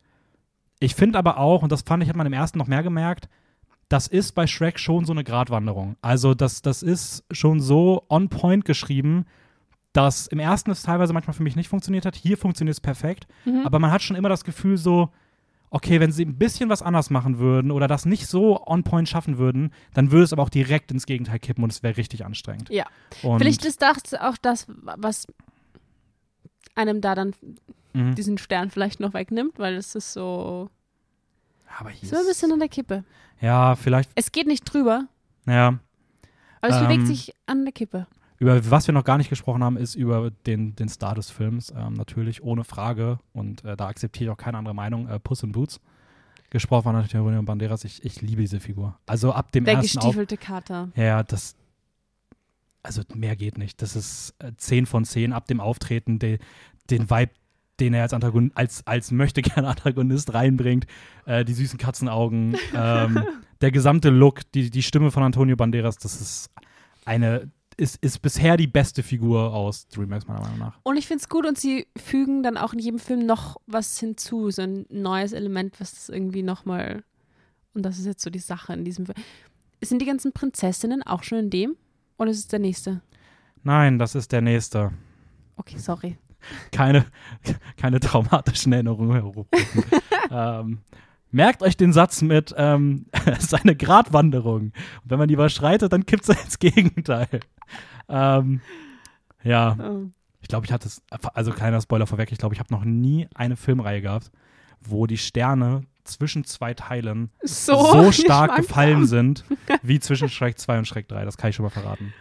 ich 0.80 0.95
finde 0.95 1.19
aber 1.19 1.38
auch, 1.38 1.62
und 1.62 1.71
das 1.71 1.82
fand 1.82 2.02
ich, 2.04 2.10
hat 2.10 2.15
man 2.15 2.28
im 2.28 2.34
ersten 2.34 2.58
noch 2.58 2.67
mehr 2.67 2.84
gemerkt, 2.84 3.28
das 3.89 4.08
ist 4.08 4.32
bei 4.34 4.47
Shrek 4.47 4.80
schon 4.80 5.06
so 5.06 5.12
eine 5.12 5.23
Gratwanderung. 5.23 5.97
Also 6.02 6.34
das, 6.34 6.62
das 6.62 6.82
ist 6.82 7.26
schon 7.32 7.60
so 7.60 8.06
on 8.10 8.30
point 8.30 8.65
geschrieben, 8.65 9.26
dass 9.93 10.27
im 10.27 10.39
ersten 10.39 10.71
es 10.71 10.84
teilweise 10.84 11.13
manchmal 11.13 11.34
für 11.36 11.43
mich 11.43 11.56
nicht 11.56 11.69
funktioniert 11.69 12.06
hat. 12.06 12.15
Hier 12.15 12.38
funktioniert 12.38 12.73
es 12.73 12.82
perfekt. 12.82 13.27
Mhm. 13.45 13.62
Aber 13.65 13.79
man 13.79 13.91
hat 13.91 14.01
schon 14.01 14.15
immer 14.15 14.29
das 14.29 14.43
Gefühl 14.43 14.77
so, 14.77 15.10
okay, 15.69 15.99
wenn 15.99 16.12
sie 16.12 16.25
ein 16.25 16.38
bisschen 16.38 16.69
was 16.69 16.82
anders 16.82 17.10
machen 17.10 17.39
würden 17.39 17.71
oder 17.71 17.88
das 17.88 18.06
nicht 18.06 18.27
so 18.27 18.63
on 18.65 18.84
point 18.84 19.08
schaffen 19.10 19.38
würden, 19.38 19.71
dann 19.93 20.12
würde 20.12 20.23
es 20.23 20.34
aber 20.34 20.43
auch 20.43 20.49
direkt 20.49 20.91
ins 20.91 21.06
Gegenteil 21.06 21.39
kippen 21.39 21.63
und 21.63 21.71
es 21.71 21.82
wäre 21.84 21.97
richtig 21.97 22.25
anstrengend. 22.25 22.69
Ja. 22.69 22.86
Und, 23.23 23.39
Vielleicht 23.39 23.65
ist 23.65 23.82
das 23.82 24.13
auch 24.19 24.38
das, 24.41 24.67
was 24.67 25.27
einem 26.75 27.01
da 27.01 27.15
dann 27.15 27.34
Mhm. 27.93 28.15
diesen 28.15 28.38
Stern 28.39 28.71
vielleicht 28.71 28.99
noch 28.99 29.13
wegnimmt, 29.13 29.60
weil 29.60 29.75
es 29.75 29.93
ist 29.93 30.13
so, 30.13 30.69
aber 31.79 31.91
hier 31.91 32.10
so 32.10 32.15
ein 32.15 32.21
ist- 32.23 32.27
bisschen 32.29 32.51
an 32.51 32.60
der 32.60 32.69
Kippe. 32.69 33.03
Ja, 33.39 33.75
vielleicht, 33.75 34.10
Es 34.15 34.32
geht 34.32 34.47
nicht 34.47 34.63
drüber, 34.63 35.08
ja. 35.45 35.77
aber 36.62 36.73
es 36.73 36.82
Ähm, 36.82 36.88
bewegt 36.88 37.06
sich 37.08 37.34
an 37.45 37.65
der 37.65 37.71
Kippe. 37.73 38.08
Über 38.43 38.69
was 38.69 38.88
wir 38.88 38.93
noch 38.93 39.06
gar 39.06 39.17
nicht 39.17 39.29
gesprochen 39.29 39.63
haben, 39.63 39.77
ist 39.77 39.95
über 39.95 40.29
den, 40.29 40.75
den 40.75 40.89
Star 40.89 41.15
des 41.15 41.29
Films. 41.29 41.73
Ähm, 41.77 41.93
natürlich 41.93 42.43
ohne 42.43 42.65
Frage. 42.65 43.19
Und 43.32 43.63
äh, 43.63 43.77
da 43.77 43.88
akzeptiere 43.88 44.25
ich 44.25 44.34
auch 44.34 44.38
keine 44.38 44.58
andere 44.58 44.75
Meinung. 44.75 45.08
Äh, 45.08 45.17
Puss 45.17 45.43
in 45.43 45.53
Boots. 45.53 45.79
Gesprochen 46.49 46.91
natürlich 46.91 47.15
Antonio 47.15 47.41
Banderas. 47.43 47.86
Ich, 47.86 48.03
ich 48.03 48.21
liebe 48.21 48.41
diese 48.41 48.60
Figur. 48.60 48.99
Also 49.06 49.32
ab 49.32 49.53
dem 49.53 49.63
Der 49.63 49.75
ersten 49.75 49.97
Auf 49.99 50.03
gestiefelte 50.08 50.36
Kater. 50.36 50.89
Ja, 50.97 51.23
das. 51.23 51.56
Also 52.84 53.03
mehr 53.15 53.38
geht 53.38 53.58
nicht. 53.58 53.82
Das 53.82 53.95
ist 53.95 54.36
äh, 54.39 54.51
10 54.58 54.88
von 54.88 55.06
10 55.06 55.32
ab 55.32 55.47
dem 55.47 55.62
Auftreten, 55.62 56.19
de, 56.19 56.39
den 56.89 57.10
Vibe, 57.10 57.32
den 57.79 57.93
er 57.93 58.01
als 58.01 58.13
Antagon 58.13 58.51
als, 58.56 58.86
als 58.86 59.12
möchte 59.12 59.41
gerne 59.41 59.67
Antagonist 59.69 60.34
reinbringt. 60.34 60.86
Äh, 61.25 61.45
die 61.45 61.53
süßen 61.53 61.79
Katzenaugen, 61.79 62.58
ähm, 62.75 63.23
der 63.62 63.71
gesamte 63.71 64.10
Look, 64.10 64.41
die, 64.51 64.69
die 64.69 64.84
Stimme 64.84 65.12
von 65.12 65.23
Antonio 65.23 65.56
Banderas, 65.56 65.97
das 65.97 66.19
ist 66.19 66.51
eine, 67.06 67.49
ist, 67.77 67.97
ist 68.03 68.21
bisher 68.21 68.57
die 68.57 68.67
beste 68.67 69.03
Figur 69.03 69.53
aus 69.53 69.88
DreamWorks, 69.88 70.27
meiner 70.27 70.41
Meinung 70.41 70.59
nach. 70.59 70.79
Und 70.83 70.97
ich 70.97 71.07
finde 71.07 71.21
es 71.21 71.29
gut 71.29 71.45
und 71.45 71.57
sie 71.57 71.88
fügen 71.95 72.43
dann 72.43 72.57
auch 72.57 72.73
in 72.73 72.79
jedem 72.79 72.99
Film 72.99 73.25
noch 73.25 73.57
was 73.67 73.99
hinzu, 73.99 74.51
so 74.51 74.62
ein 74.62 74.86
neues 74.89 75.33
Element, 75.33 75.79
was 75.79 75.93
das 75.93 76.09
irgendwie 76.09 76.43
nochmal. 76.43 77.03
Und 77.73 77.83
das 77.83 77.97
ist 77.97 78.05
jetzt 78.05 78.23
so 78.23 78.29
die 78.29 78.39
Sache 78.39 78.73
in 78.73 78.86
diesem 78.86 79.05
Film. 79.05 79.17
Sind 79.81 80.01
die 80.01 80.05
ganzen 80.05 80.31
Prinzessinnen 80.31 81.03
auch 81.03 81.23
schon 81.23 81.39
in 81.39 81.49
dem? 81.49 81.75
Oder 82.17 82.31
ist 82.31 82.39
es 82.39 82.47
der 82.47 82.59
nächste? 82.59 83.01
Nein, 83.63 83.99
das 83.99 84.15
ist 84.15 84.31
der 84.31 84.41
nächste. 84.41 84.91
Okay, 85.55 85.77
sorry. 85.77 86.17
Keine, 86.71 87.05
keine 87.77 87.99
traumatischen 87.99 88.73
Erinnerungen 88.73 89.13
herrufen. 89.13 89.45
ähm, 90.31 90.79
merkt 91.34 91.62
euch 91.63 91.76
den 91.76 91.91
Satz 91.91 92.22
mit, 92.22 92.54
ähm, 92.58 93.08
es 93.26 93.46
ist 93.46 93.54
eine 93.56 93.76
Gratwanderung. 93.76 94.62
Und 94.62 94.74
wenn 95.04 95.19
man 95.19 95.28
die 95.28 95.34
überschreitet, 95.34 95.91
dann 95.91 96.06
kippt 96.06 96.30
es 96.30 96.41
ins 96.43 96.60
Gegenteil. 96.60 97.28
Ähm, 98.08 98.62
ja, 99.43 99.76
Oh. 99.80 100.06
ich 100.41 100.48
glaube, 100.48 100.65
ich 100.65 100.72
hatte 100.72 100.88
es, 100.88 101.02
also 101.34 101.52
kleiner 101.52 101.82
Spoiler 101.82 102.08
vorweg, 102.08 102.32
ich 102.32 102.38
glaube, 102.38 102.56
ich 102.56 102.60
habe 102.60 102.74
noch 102.74 102.86
nie 102.86 103.28
eine 103.36 103.56
Filmreihe 103.58 104.02
gehabt, 104.02 104.32
wo 104.80 105.08
die 105.08 105.17
Sterne 105.17 105.84
zwischen 106.04 106.43
zwei 106.43 106.74
Teilen 106.74 107.30
So, 107.41 107.91
so, 107.91 108.12
stark 108.24 108.56
gefallen 108.58 109.06
sind, 109.08 109.46
wie 109.82 110.00
zwischen 110.00 110.28
Shrek 110.30 110.60
2 110.60 110.80
und 110.80 110.86
Shrek 110.88 111.08
3. 111.08 111.24
Das 111.26 111.38
kann 111.38 111.50
ich 111.50 111.56
schon 111.56 111.63
mal 111.63 111.69
verraten. 111.69 112.13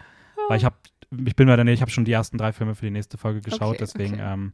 Weil 0.49 0.59
ich 0.59 0.65
habe, 0.65 0.77
ich 1.25 1.35
bin 1.37 1.47
mir 1.49 1.57
da 1.57 1.65
nicht, 1.65 1.75
ich 1.75 1.81
habe 1.81 1.91
schon 1.91 2.05
die 2.05 2.13
ersten 2.13 2.39
drei 2.39 2.53
Filme 2.53 2.75
für 2.77 2.87
die 2.87 2.93
nächste 2.93 3.19
Folge 3.19 3.41
geschaut, 3.41 3.71
Okay, 3.71 3.79
deswegen 3.81 4.15
okay. 4.15 4.33
ähm, 4.35 4.53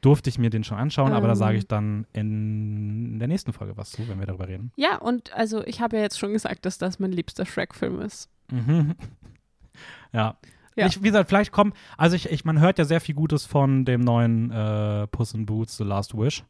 durfte 0.00 0.30
ich 0.30 0.38
mir 0.38 0.50
den 0.50 0.64
schon 0.64 0.78
anschauen, 0.78 1.12
aber 1.12 1.26
da 1.26 1.32
Ähm. 1.32 1.38
sage 1.38 1.58
ich 1.58 1.66
dann 1.66 2.06
in 2.12 3.18
der 3.18 3.28
nächsten 3.28 3.52
Folge 3.52 3.76
was 3.76 3.90
zu, 3.90 4.06
wenn 4.08 4.18
wir 4.18 4.26
darüber 4.26 4.48
reden. 4.48 4.72
Ja, 4.76 4.96
und 4.98 5.32
also 5.34 5.64
ich 5.66 5.80
habe 5.80 5.96
ja 5.96 6.02
jetzt 6.02 6.18
schon 6.18 6.32
gesagt, 6.32 6.64
dass 6.66 6.78
das 6.78 6.98
mein 6.98 7.12
liebster 7.12 7.46
Shrek-Film 7.46 8.00
ist. 8.00 8.28
Mhm. 8.50 8.94
Ja. 10.12 10.36
Ja. 10.74 10.86
Ich, 10.86 11.02
wie 11.02 11.06
gesagt, 11.08 11.28
vielleicht 11.28 11.52
kommt, 11.52 11.74
also 11.96 12.16
ich, 12.16 12.30
ich, 12.30 12.44
man 12.44 12.60
hört 12.60 12.78
ja 12.78 12.84
sehr 12.84 13.00
viel 13.00 13.14
Gutes 13.14 13.46
von 13.46 13.84
dem 13.86 14.02
neuen 14.02 14.50
äh, 14.50 15.06
Puss 15.06 15.32
in 15.32 15.46
Boots, 15.46 15.76
The 15.78 15.84
Last 15.84 16.16
Wish, 16.16 16.44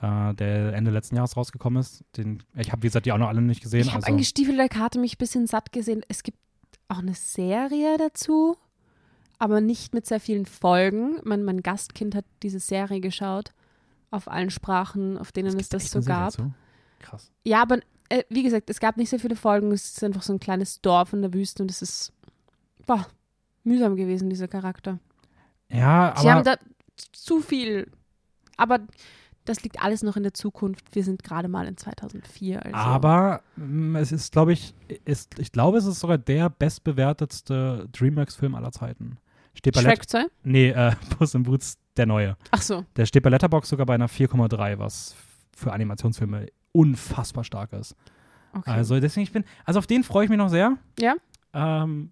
äh, 0.00 0.34
der 0.34 0.72
Ende 0.74 0.90
letzten 0.92 1.16
Jahres 1.16 1.36
rausgekommen 1.36 1.80
ist. 1.80 2.04
Den, 2.16 2.42
ich 2.56 2.70
habe, 2.70 2.82
wie 2.82 2.86
gesagt, 2.86 3.06
die 3.06 3.12
auch 3.12 3.18
noch 3.18 3.28
alle 3.28 3.42
nicht 3.42 3.60
gesehen. 3.62 3.80
Ich 3.82 3.88
habe 3.88 3.98
also, 3.98 4.12
an 4.12 4.18
gestiefelter 4.18 4.68
Karte 4.68 4.98
mich 5.00 5.14
ein 5.14 5.18
bisschen 5.18 5.46
satt 5.48 5.72
gesehen. 5.72 6.02
Es 6.08 6.22
gibt 6.22 6.38
auch 6.88 6.98
eine 6.98 7.14
Serie 7.14 7.96
dazu, 7.98 8.56
aber 9.40 9.60
nicht 9.60 9.94
mit 9.94 10.06
sehr 10.06 10.20
vielen 10.20 10.46
Folgen. 10.46 11.18
Mein, 11.24 11.42
mein 11.42 11.62
Gastkind 11.62 12.14
hat 12.14 12.24
diese 12.42 12.60
Serie 12.60 13.00
geschaut, 13.00 13.52
auf 14.10 14.30
allen 14.30 14.50
Sprachen, 14.50 15.18
auf 15.18 15.32
denen 15.32 15.48
es, 15.48 15.56
gibt 15.56 15.74
das 15.74 15.90
so 15.90 16.00
gab. 16.02 16.30
dazu? 16.30 16.52
Krass. 17.00 17.32
Ja, 17.42 17.62
aber 17.62 17.78
äh, 18.10 18.22
wie 18.28 18.42
gesagt, 18.42 18.70
es 18.70 18.78
gab 18.78 18.96
nicht 18.96 19.08
sehr 19.08 19.18
viele 19.18 19.36
Folgen. 19.36 19.72
Es 19.72 19.92
ist 19.92 20.04
einfach 20.04 20.22
so 20.22 20.34
ein 20.34 20.40
kleines 20.40 20.82
Dorf 20.82 21.12
in 21.12 21.22
der 21.22 21.32
Wüste 21.32 21.62
und 21.62 21.70
es 21.70 21.80
ist 21.80 22.12
boah, 22.86 23.06
mühsam 23.64 23.96
gewesen, 23.96 24.28
dieser 24.28 24.48
Charakter. 24.48 24.98
Ja, 25.68 26.14
Sie 26.18 26.30
haben 26.30 26.40
aber 26.40 26.56
da 26.56 26.62
zu 27.12 27.40
viel. 27.40 27.90
Aber 28.56 28.80
das 29.46 29.62
liegt 29.62 29.82
alles 29.82 30.02
noch 30.02 30.16
in 30.16 30.22
der 30.22 30.34
Zukunft. 30.34 30.94
Wir 30.94 31.02
sind 31.04 31.22
gerade 31.22 31.48
mal 31.48 31.66
in 31.66 31.76
2004. 31.76 32.64
Also. 32.64 32.76
Aber 32.76 33.42
mm, 33.56 33.96
es 33.96 34.12
ist, 34.12 34.32
glaube 34.32 34.52
ich, 34.52 34.74
ist, 35.06 35.38
ich 35.38 35.52
glaube, 35.52 35.78
es 35.78 35.86
ist 35.86 36.00
sogar 36.00 36.18
der 36.18 36.50
bestbewertetste 36.50 37.88
DreamWorks-Film 37.92 38.54
aller 38.54 38.72
Zeiten. 38.72 39.16
Let 39.64 39.76
Shrek 39.76 40.08
2? 40.08 40.26
Nee, 40.44 40.70
äh, 40.70 40.92
Puss 41.18 41.34
in 41.34 41.42
Boots, 41.42 41.78
der 41.96 42.06
neue. 42.06 42.36
Ach 42.50 42.62
so. 42.62 42.84
Der 42.96 43.06
steht 43.06 43.22
bei 43.22 43.30
Letterboxd 43.30 43.70
sogar 43.70 43.86
bei 43.86 43.94
einer 43.94 44.08
4,3, 44.08 44.78
was 44.78 45.14
für 45.54 45.72
Animationsfilme 45.72 46.46
unfassbar 46.72 47.44
stark 47.44 47.72
ist. 47.72 47.94
Okay. 48.52 48.70
Also 48.70 48.98
deswegen, 48.98 49.24
ich 49.24 49.32
bin, 49.32 49.44
also 49.64 49.78
auf 49.78 49.86
den 49.86 50.02
freue 50.02 50.24
ich 50.24 50.30
mich 50.30 50.38
noch 50.38 50.48
sehr. 50.48 50.76
Ja. 50.98 51.14
Ähm, 51.52 52.10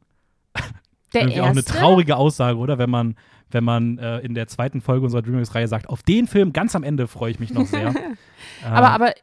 der 1.12 1.22
erste. 1.29 1.42
auch 1.42 1.48
eine 1.48 1.64
traurige 1.64 2.16
Aussage, 2.16 2.59
oder? 2.59 2.79
Wenn 2.79 2.90
man, 2.90 3.16
wenn 3.51 3.64
man 3.64 3.98
äh, 3.98 4.18
in 4.18 4.35
der 4.35 4.46
zweiten 4.46 4.81
Folge 4.81 5.05
unserer 5.05 5.22
DreamWorks-Reihe 5.22 5.68
sagt, 5.68 5.88
auf 5.88 6.03
den 6.03 6.27
Film 6.27 6.53
ganz 6.53 6.77
am 6.77 6.83
Ende 6.83 7.09
freue 7.09 7.31
ich 7.31 7.40
mich 7.40 7.53
noch 7.53 7.66
sehr. 7.66 7.88
äh, 8.62 8.66
aber, 8.66 8.90
aber 8.90 9.14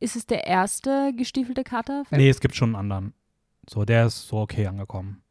ist 0.00 0.16
es 0.16 0.26
der 0.26 0.46
erste 0.46 1.12
gestiefelte 1.16 1.64
Kater? 1.64 2.04
Nee, 2.10 2.28
es 2.28 2.40
gibt 2.40 2.54
schon 2.54 2.70
einen 2.70 2.92
anderen. 2.92 3.14
So, 3.68 3.84
der 3.84 4.06
ist 4.06 4.28
so 4.28 4.38
okay 4.38 4.66
angekommen, 4.66 5.22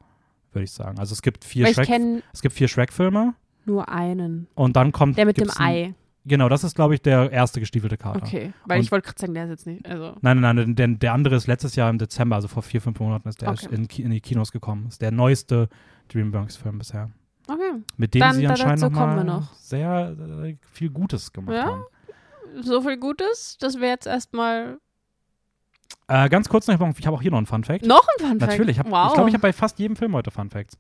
würde 0.54 0.64
ich 0.66 0.72
sagen. 0.72 1.00
Also 1.00 1.14
es 1.14 1.22
gibt 1.22 1.44
vier 1.44 1.66
Weil 1.66 1.74
Shrek, 1.74 2.24
es 2.34 2.42
gibt 2.42 2.56
vier 2.56 2.68
Shrek-Filme 2.68 3.34
nur 3.66 3.90
einen. 3.90 4.48
und 4.56 4.76
dann 4.76 4.92
kommt 4.92 5.18
Der 5.18 5.26
mit 5.26 5.38
dem 5.38 5.50
Ei. 5.58 5.94
Genau, 6.26 6.48
das 6.48 6.64
ist 6.64 6.76
glaube 6.76 6.94
ich 6.96 7.02
der 7.02 7.32
erste 7.32 7.60
gestiefelte 7.60 7.98
Kater. 7.98 8.22
Okay. 8.26 8.54
Weil 8.66 8.78
Und- 8.80 8.86
ich 8.86 8.92
wollte 8.92 9.08
gerade 9.08 9.20
sagen, 9.20 9.34
der 9.34 9.44
ist 9.46 9.50
jetzt 9.50 9.68
nicht. 9.68 9.86
Also. 9.88 10.16
Nein, 10.22 10.40
nein, 10.40 10.56
nein, 10.56 10.76
der, 10.76 10.88
der 10.88 11.14
andere 11.14 11.36
ist 11.36 11.48
letztes 11.48 11.76
Jahr 11.76 11.90
im 11.90 11.98
Dezember, 11.98 12.38
also 12.38 12.48
vor 12.48 12.64
vier, 12.64 12.80
fünf 12.82 13.00
Monaten 13.00 13.28
ist 13.28 13.42
der 13.42 13.50
Okay. 13.52 13.68
in, 13.72 13.86
in 14.06 14.12
die 14.12 14.22
Kinos 14.22 14.52
gekommen. 14.54 14.88
Ist 14.88 15.02
der 15.02 15.12
neueste 15.12 15.68
DreamWorks-Film 16.14 16.78
bisher. 16.78 17.10
Okay. 17.48 17.74
Mit 17.98 18.14
dem 18.14 18.22
Dann- 18.22 18.36
sie 18.36 18.48
anscheinend 18.48 18.84
dazu 18.84 18.94
noch 18.94 19.16
wir 19.18 19.24
noch. 19.26 19.54
sehr 19.56 20.16
äh, 20.44 20.56
viel 20.72 20.90
Gutes 20.92 21.32
gemacht 21.34 21.56
Ja? 21.58 21.66
haben. 21.66 21.84
So 22.62 22.82
viel 22.82 22.98
Gutes. 22.98 23.58
Das 23.60 23.76
wäre 23.80 23.92
jetzt 23.92 24.06
erstmal 24.08 24.78
Äh, 26.08 26.30
ganz 26.30 26.50
kurz 26.50 26.68
noch, 26.68 26.74
ich 26.76 27.06
habe 27.08 27.16
auch 27.16 27.22
hier 27.22 27.32
noch 27.32 27.38
einen 27.38 27.48
Fun-Fact. 27.48 27.86
noch 27.86 28.06
ein 28.20 28.20
Fun 28.28 28.40
Fact. 28.40 28.52
Natürlich, 28.52 28.78
ich, 28.78 28.80
hab- 28.80 28.92
wow. 28.92 29.08
ich 29.08 29.14
glaube, 29.14 29.30
ich 29.30 29.34
habe 29.36 29.42
bei 29.42 29.54
fast 29.54 29.80
jedem 29.80 29.96
Film 29.96 30.14
heute 30.14 30.32
Fun 30.32 30.50
Facts. 30.50 30.78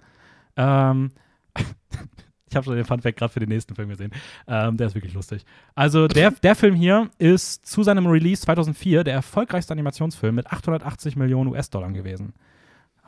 Ähm, 0.57 1.11
ich 2.49 2.55
habe 2.55 2.65
schon 2.65 2.75
den 2.75 2.85
Fun 2.85 3.01
Fact 3.01 3.17
gerade 3.17 3.31
für 3.31 3.39
den 3.39 3.49
nächsten 3.49 3.73
Film 3.75 3.89
gesehen. 3.89 4.11
Ähm, 4.47 4.77
der 4.77 4.87
ist 4.87 4.95
wirklich 4.95 5.13
lustig. 5.13 5.45
Also 5.75 6.07
der, 6.07 6.31
der 6.43 6.55
Film 6.55 6.75
hier 6.75 7.09
ist 7.17 7.65
zu 7.65 7.83
seinem 7.83 8.05
Release 8.07 8.41
2004 8.41 9.03
der 9.03 9.13
erfolgreichste 9.13 9.73
Animationsfilm 9.73 10.35
mit 10.35 10.51
880 10.51 11.15
Millionen 11.15 11.49
US-Dollar 11.51 11.91
gewesen. 11.91 12.33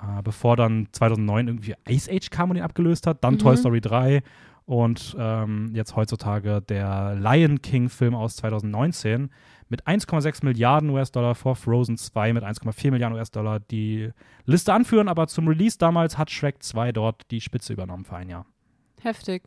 Äh, 0.01 0.21
bevor 0.23 0.55
dann 0.57 0.87
2009 0.93 1.47
irgendwie 1.47 1.75
Ice 1.89 2.09
Age 2.11 2.29
kam 2.29 2.49
und 2.49 2.55
ihn 2.57 2.63
abgelöst 2.63 3.07
hat, 3.07 3.23
dann 3.23 3.35
Mhm. 3.35 3.39
Toy 3.39 3.57
Story 3.57 3.81
3 3.81 4.23
und 4.65 5.15
ähm, 5.19 5.71
jetzt 5.75 5.95
heutzutage 5.95 6.61
der 6.61 7.13
Lion 7.15 7.61
King-Film 7.61 8.15
aus 8.15 8.35
2019 8.37 9.29
mit 9.69 9.87
1,6 9.87 10.45
Milliarden 10.45 10.89
US-Dollar 10.91 11.35
vor 11.35 11.55
Frozen 11.55 11.97
2 11.97 12.33
mit 12.33 12.43
1,4 12.43 12.91
Milliarden 12.91 13.17
US-Dollar 13.17 13.59
die 13.59 14.11
Liste 14.45 14.73
anführen, 14.73 15.07
aber 15.07 15.27
zum 15.27 15.47
Release 15.47 15.77
damals 15.77 16.17
hat 16.17 16.29
Shrek 16.31 16.61
2 16.61 16.91
dort 16.91 17.29
die 17.31 17.41
Spitze 17.41 17.73
übernommen 17.73 18.05
für 18.05 18.15
ein 18.17 18.29
Jahr. 18.29 18.45
Heftig. 19.01 19.43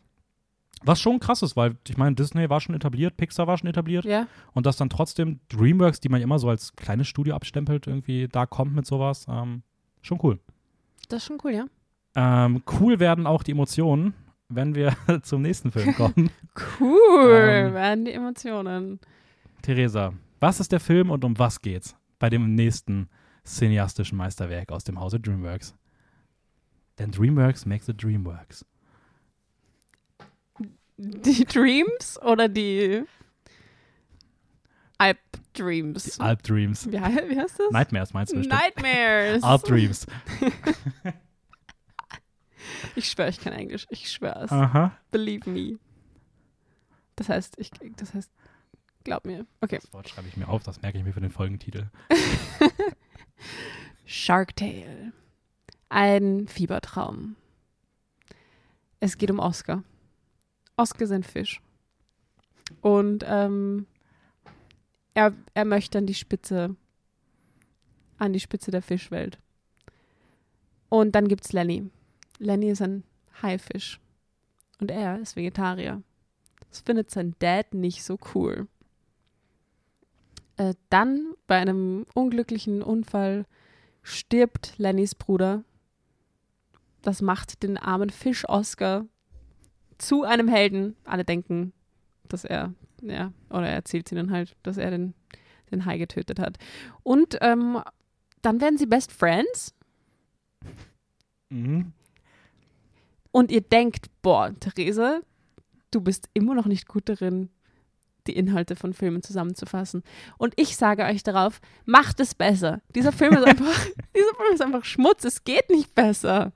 Was 0.85 1.01
schon 1.01 1.19
krass 1.19 1.43
ist, 1.43 1.57
weil 1.57 1.77
ich 1.89 1.97
meine, 1.97 2.15
Disney 2.15 2.49
war 2.51 2.61
schon 2.61 2.75
etabliert, 2.75 3.17
Pixar 3.17 3.47
war 3.49 3.59
schon 3.59 3.69
etabliert 3.69 4.05
Ja. 4.05 4.27
und 4.53 4.65
dass 4.67 4.77
dann 4.77 4.89
trotzdem 4.91 5.41
Dreamworks, 5.49 5.99
die 6.01 6.09
man 6.09 6.21
immer 6.21 6.39
so 6.39 6.49
als 6.49 6.75
kleines 6.77 7.09
Studio 7.09 7.35
abstempelt, 7.35 7.87
irgendwie 7.89 8.29
da 8.29 8.47
kommt 8.47 8.75
mit 8.75 8.87
sowas, 8.87 9.27
ähm, 9.29 9.63
schon 10.03 10.21
cool. 10.23 10.39
Das 11.09 11.23
ist 11.23 11.27
schon 11.27 11.39
cool, 11.45 11.53
ja. 11.53 11.65
Ähm, 12.15 12.63
cool 12.81 13.01
werden 13.01 13.27
auch 13.27 13.43
die 13.43 13.53
Emotionen, 13.53 14.15
wenn 14.49 14.75
wir 14.77 14.95
zum 15.23 15.43
nächsten 15.43 15.71
Film 15.73 15.95
kommen. 15.95 16.31
Cool, 16.81 17.31
Ähm. 17.69 17.75
werden 17.75 18.05
die 18.05 18.13
Emotionen. 18.13 18.99
Theresa, 19.63 20.13
was 20.41 20.61
ist 20.61 20.73
der 20.73 20.81
Film 20.81 21.11
und 21.11 21.25
um 21.25 21.39
was 21.39 21.61
geht's 21.61 21.97
bei 22.19 22.31
dem 22.31 22.55
nächsten 22.55 23.09
cineastischen 23.45 24.19
Meisterwerk 24.19 24.71
aus 24.73 24.85
dem 24.85 24.99
Hause 25.01 25.21
Dreamworks? 25.21 25.75
Denn 26.99 27.11
Dreamworks 27.11 27.67
makes 27.67 27.87
the 27.87 27.97
Dreamworks. 27.97 28.65
Die 30.97 31.45
Dreams 31.45 32.21
oder 32.23 32.49
die 32.49 33.05
Alp 34.99 35.19
Dreams? 35.55 36.17
Die 36.17 36.21
Alp 36.21 36.43
Dreams. 36.43 36.87
wie, 36.87 36.93
wie 36.93 37.41
heißt 37.41 37.59
das? 37.61 37.71
Nightmares 37.71 38.13
meinst 38.13 38.33
du 38.33 38.39
bestimmt. 38.39 38.61
Nightmares. 38.61 39.43
Alp 39.43 39.63
Dreams. 39.65 40.07
Ich 42.95 43.11
schwöre, 43.11 43.31
ich 43.31 43.41
kann 43.41 43.53
Englisch. 43.53 43.87
Ich 43.91 44.11
schwöre 44.11 44.45
es. 44.45 44.53
Aha. 44.53 44.93
Believe 45.11 45.49
me. 45.49 45.79
Das 47.17 47.29
heißt, 47.29 47.55
ich, 47.59 47.71
das 47.97 48.15
heißt, 48.15 48.31
glaub 49.05 49.25
mir. 49.25 49.47
Okay. 49.61 49.79
Das 49.81 49.93
Wort 49.93 50.09
schreibe 50.09 50.29
ich 50.29 50.37
mir 50.37 50.49
auf, 50.49 50.63
das 50.63 50.83
merke 50.83 50.99
ich 50.99 51.05
mir 51.05 51.13
für 51.13 51.21
den 51.21 51.31
Folgentitel. 51.31 51.91
Shark 54.05 54.57
Tale. 54.57 55.13
Ein 55.89 56.49
Fiebertraum. 56.49 57.37
Es 59.01 59.17
geht 59.17 59.31
um 59.31 59.39
Oscar. 59.39 59.83
Oscar 60.77 61.03
ist 61.03 61.13
ein 61.13 61.23
Fisch. 61.23 61.61
Und 62.81 63.25
ähm, 63.27 63.87
er, 65.15 65.35
er 65.55 65.65
möchte 65.65 65.99
an 65.99 66.07
die 66.07 66.15
Spitze, 66.15 66.77
an 68.19 68.33
die 68.33 68.41
Spitze 68.41 68.71
der 68.71 68.83
Fischwelt. 68.83 69.39
Und 70.89 71.15
dann 71.15 71.29
gibt's 71.29 71.53
Lenny. 71.53 71.91
Lenny 72.39 72.71
ist 72.71 72.83
ein 72.83 73.05
Haifisch. 73.43 74.01
Und 74.81 74.91
er 74.91 75.19
ist 75.19 75.37
Vegetarier. 75.37 76.03
Das 76.71 76.81
findet 76.81 77.11
sein 77.11 77.35
Dad 77.39 77.75
nicht 77.75 78.05
so 78.05 78.19
cool. 78.35 78.69
Äh, 80.59 80.75
dann, 80.91 81.35
bei 81.47 81.57
einem 81.57 82.05
unglücklichen 82.15 82.83
Unfall, 82.83 83.47
stirbt 84.03 84.75
Lennys 84.77 85.15
Bruder. 85.15 85.65
Das 87.03 87.23
macht 87.23 87.63
den 87.63 87.79
armen 87.79 88.11
Fisch 88.11 88.47
Oscar 88.49 89.07
zu 89.99 90.25
einem 90.25 90.49
Helden. 90.49 90.97
Alle 91.05 91.25
denken, 91.25 91.73
dass 92.29 92.45
er, 92.45 92.75
ja, 93.01 93.33
oder 93.51 93.69
er 93.69 93.75
erzählt 93.75 94.11
ihnen 94.13 94.31
halt, 94.31 94.57
dass 94.63 94.77
er 94.77 94.91
den, 94.91 95.15
den 95.71 95.85
Hai 95.87 95.97
getötet 95.99 96.39
hat. 96.39 96.59
Und 97.03 97.39
ähm, 97.41 97.81
dann 98.43 98.61
werden 98.61 98.79
sie 98.79 98.87
Best 98.87 99.13
Friends 99.13 99.75
Mhm. 101.51 101.93
und 103.31 103.51
ihr 103.51 103.63
denkt, 103.63 104.11
boah, 104.21 104.53
Therese, 104.61 105.23
du 105.91 106.03
bist 106.03 106.29
immer 106.35 106.55
noch 106.55 106.67
nicht 106.67 106.87
gut 106.87 107.09
darin, 107.09 107.49
die 108.29 108.37
Inhalte 108.37 108.77
von 108.77 108.93
Filmen 108.93 109.23
zusammenzufassen. 109.23 110.03
Und 110.37 110.55
ich 110.57 110.77
sage 110.77 111.05
euch 111.05 111.23
darauf, 111.25 111.61
macht 111.87 112.21
es 112.21 112.35
besser. 112.35 112.81
Dieser 112.95 113.11
Film 113.13 113.33
ist 113.35 113.45
einfach, 113.47 113.87
dieser 114.15 114.35
Film 114.37 114.55
ist 114.55 114.63
einfach 114.63 114.85
Schmutz. 114.85 115.25
Es 115.25 115.43
geht 115.45 115.69
nicht 115.71 115.95
besser. 115.95 116.53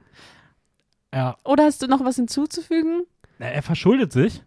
Ja, 1.15 1.37
Oder 1.45 1.65
hast 1.65 1.83
du 1.83 1.87
noch 1.89 2.05
was 2.05 2.17
hinzuzufügen? 2.17 3.03
na, 3.39 3.47
er 3.47 3.63
verschuldet 3.63 4.13
sich. 4.13 4.43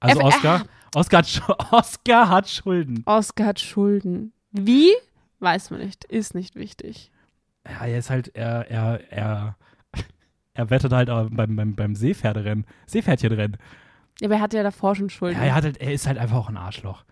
Also 0.00 0.20
Er- 0.20 0.26
Oscar, 0.26 0.66
Oscar, 0.94 1.18
hat, 1.18 1.72
Oscar 1.72 2.28
hat 2.28 2.48
Schulden. 2.48 3.02
Oscar 3.06 3.46
hat 3.46 3.60
Schulden. 3.60 4.32
Wie? 4.52 4.90
Weiß 5.40 5.70
man 5.70 5.80
nicht. 5.80 6.04
Ist 6.04 6.34
nicht 6.34 6.54
wichtig. 6.54 7.10
Ja, 7.66 7.84
er 7.86 7.98
ist 7.98 8.10
halt, 8.10 8.28
er, 8.36 8.70
er, 8.70 9.00
er, 9.12 9.56
er 10.54 10.70
wettet 10.70 10.92
halt 10.92 11.08
beim, 11.08 11.56
beim, 11.56 11.74
beim 11.74 11.94
Seepferderennen, 11.96 12.66
Seepferdchenrennen. 12.86 13.56
Ja, 14.20 14.26
aber 14.28 14.36
er 14.36 14.40
hatte 14.40 14.56
ja 14.56 14.62
davor 14.62 14.94
schon 14.94 15.10
Schulden. 15.10 15.38
Ja, 15.38 15.44
er, 15.46 15.54
hat 15.54 15.64
halt, 15.64 15.76
er 15.80 15.92
ist 15.92 16.06
halt 16.06 16.18
einfach 16.18 16.36
auch 16.36 16.48
ein 16.48 16.56
Arschloch. 16.56 17.04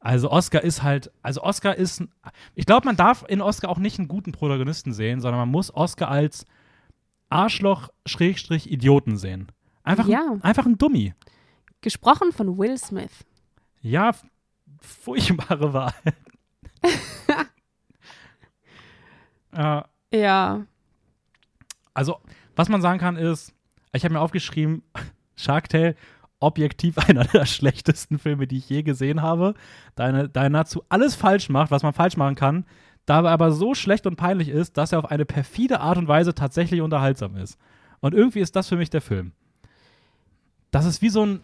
Also 0.00 0.30
Oscar 0.30 0.62
ist 0.62 0.82
halt, 0.82 1.10
also 1.22 1.42
Oscar 1.42 1.74
ist, 1.76 2.00
ein- 2.00 2.08
ich 2.54 2.66
glaube, 2.66 2.86
man 2.86 2.96
darf 2.96 3.24
in 3.28 3.40
Oscar 3.40 3.68
auch 3.68 3.78
nicht 3.78 3.98
einen 3.98 4.08
guten 4.08 4.32
Protagonisten 4.32 4.92
sehen, 4.92 5.20
sondern 5.20 5.40
man 5.40 5.48
muss 5.50 5.74
Oscar 5.74 6.08
als 6.08 6.46
Arschloch-Idioten 7.30 9.16
sehen. 9.16 9.48
Einfach, 9.82 10.06
Ja. 10.08 10.22
ein, 10.32 10.42
einfach 10.44 10.66
ein 10.66 10.78
Dummi. 10.78 11.14
Gesprochen 11.80 12.32
von 12.32 12.58
Will 12.58 12.76
Smith. 12.78 13.24
Ja, 13.80 14.12
furchtbare 14.80 15.72
Wahl. 15.72 15.94
äh, 19.52 19.82
Ja. 20.12 20.64
also, 21.94 22.18
was 22.56 22.68
man 22.68 22.82
sagen 22.82 22.98
kann 22.98 23.16
ist, 23.16 23.52
ich 23.92 24.04
habe 24.04 24.14
mir 24.14 24.20
aufgeschrieben, 24.20 24.82
Shark 25.36 25.68
Tale, 25.68 25.94
objektiv 26.40 26.98
einer 27.08 27.24
der 27.24 27.46
schlechtesten 27.46 28.18
Filme, 28.18 28.46
die 28.46 28.58
ich 28.58 28.68
je 28.68 28.82
gesehen 28.82 29.22
habe, 29.22 29.54
da 29.94 30.28
er, 30.28 30.48
nahezu 30.50 30.82
alles 30.88 31.14
falsch 31.14 31.48
macht, 31.48 31.70
was 31.70 31.82
man 31.82 31.92
falsch 31.92 32.16
machen 32.16 32.34
kann, 32.34 32.64
dabei 33.06 33.30
aber 33.30 33.52
so 33.52 33.74
schlecht 33.74 34.06
und 34.06 34.16
peinlich 34.16 34.48
ist, 34.48 34.76
dass 34.76 34.92
er 34.92 34.98
auf 35.00 35.10
eine 35.10 35.24
perfide 35.24 35.80
Art 35.80 35.98
und 35.98 36.08
Weise 36.08 36.34
tatsächlich 36.34 36.80
unterhaltsam 36.80 37.36
ist. 37.36 37.58
Und 38.00 38.14
irgendwie 38.14 38.40
ist 38.40 38.54
das 38.54 38.68
für 38.68 38.76
mich 38.76 38.90
der 38.90 39.00
Film. 39.00 39.32
Das 40.70 40.84
ist 40.84 41.00
wie 41.02 41.08
so 41.08 41.24
ein, 41.24 41.40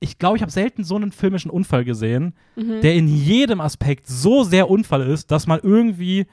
ich 0.00 0.18
glaube, 0.18 0.36
ich 0.36 0.42
habe 0.42 0.52
selten 0.52 0.84
so 0.84 0.96
einen 0.96 1.12
filmischen 1.12 1.50
Unfall 1.50 1.84
gesehen, 1.84 2.34
Mhm. 2.56 2.80
der 2.82 2.94
in 2.94 3.08
jedem 3.08 3.60
Aspekt 3.60 4.06
so 4.06 4.44
sehr 4.44 4.68
Unfall 4.68 5.02
ist, 5.02 5.30
dass 5.30 5.46
man 5.46 5.60
irgendwie 5.62 6.26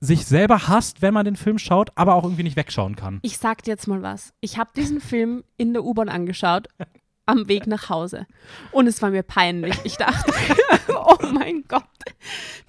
sich 0.00 0.26
selber 0.26 0.68
hasst, 0.68 1.02
wenn 1.02 1.12
man 1.14 1.24
den 1.24 1.36
Film 1.36 1.58
schaut, 1.58 1.90
aber 1.96 2.14
auch 2.14 2.24
irgendwie 2.24 2.44
nicht 2.44 2.56
wegschauen 2.56 2.94
kann. 2.96 3.18
Ich 3.22 3.38
sag 3.38 3.62
dir 3.62 3.72
jetzt 3.72 3.88
mal 3.88 4.00
was. 4.02 4.32
Ich 4.40 4.56
habe 4.58 4.70
diesen 4.76 5.00
Film 5.00 5.42
in 5.56 5.72
der 5.72 5.84
U-Bahn 5.84 6.08
angeschaut, 6.08 6.68
am 7.28 7.48
Weg 7.48 7.66
nach 7.66 7.90
Hause. 7.90 8.26
Und 8.72 8.86
es 8.86 9.02
war 9.02 9.10
mir 9.10 9.22
peinlich. 9.22 9.76
Ich 9.84 9.96
dachte, 9.96 10.32
oh 10.88 11.18
mein 11.32 11.64
Gott, 11.68 11.84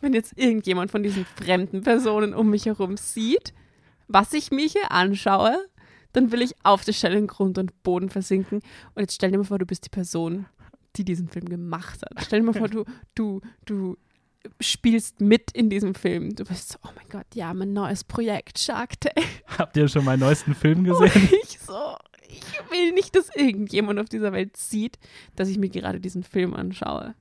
wenn 0.01 0.13
jetzt 0.13 0.37
irgendjemand 0.37 0.91
von 0.91 1.01
diesen 1.01 1.25
fremden 1.25 1.81
Personen 1.81 2.33
um 2.33 2.49
mich 2.49 2.65
herum 2.65 2.97
sieht, 2.97 3.53
was 4.07 4.33
ich 4.33 4.51
mir 4.51 4.67
hier 4.67 4.91
anschaue, 4.91 5.57
dann 6.13 6.31
will 6.31 6.41
ich 6.41 6.55
auf 6.63 6.83
der 6.83 6.93
Stelle 6.93 7.17
in 7.17 7.27
Grund 7.27 7.57
und 7.57 7.83
Boden 7.83 8.09
versinken. 8.09 8.61
Und 8.95 9.01
jetzt 9.01 9.15
stell 9.15 9.31
dir 9.31 9.37
mal 9.37 9.43
vor, 9.43 9.59
du 9.59 9.65
bist 9.65 9.85
die 9.85 9.89
Person, 9.89 10.47
die 10.95 11.05
diesen 11.05 11.29
Film 11.29 11.47
gemacht 11.47 12.01
hat. 12.01 12.23
Stell 12.25 12.41
dir 12.41 12.45
mal 12.45 12.53
vor, 12.53 12.67
du, 12.67 12.83
du, 13.15 13.41
du 13.65 13.97
spielst 14.59 15.21
mit 15.21 15.51
in 15.51 15.69
diesem 15.69 15.95
Film. 15.95 16.35
Du 16.35 16.45
bist 16.45 16.73
so, 16.73 16.79
oh 16.83 16.89
mein 16.95 17.07
Gott, 17.09 17.27
ja, 17.33 17.53
mein 17.53 17.73
neues 17.73 18.03
Projekt, 18.03 18.59
Shark 18.59 18.99
Tale. 18.99 19.25
Habt 19.57 19.75
ihr 19.77 19.87
schon 19.87 20.05
meinen 20.05 20.21
neuesten 20.21 20.55
Film 20.55 20.79
Und 20.79 20.85
gesehen? 20.85 21.29
ich 21.43 21.59
so, 21.59 21.95
ich 22.27 22.71
will 22.71 22.91
nicht, 22.93 23.15
dass 23.15 23.35
irgendjemand 23.35 23.99
auf 23.99 24.07
dieser 24.07 24.31
Welt 24.31 24.55
sieht, 24.57 24.97
dass 25.35 25.49
ich 25.49 25.57
mir 25.57 25.69
gerade 25.69 25.99
diesen 25.99 26.23
Film 26.23 26.53
anschaue. 26.53 27.15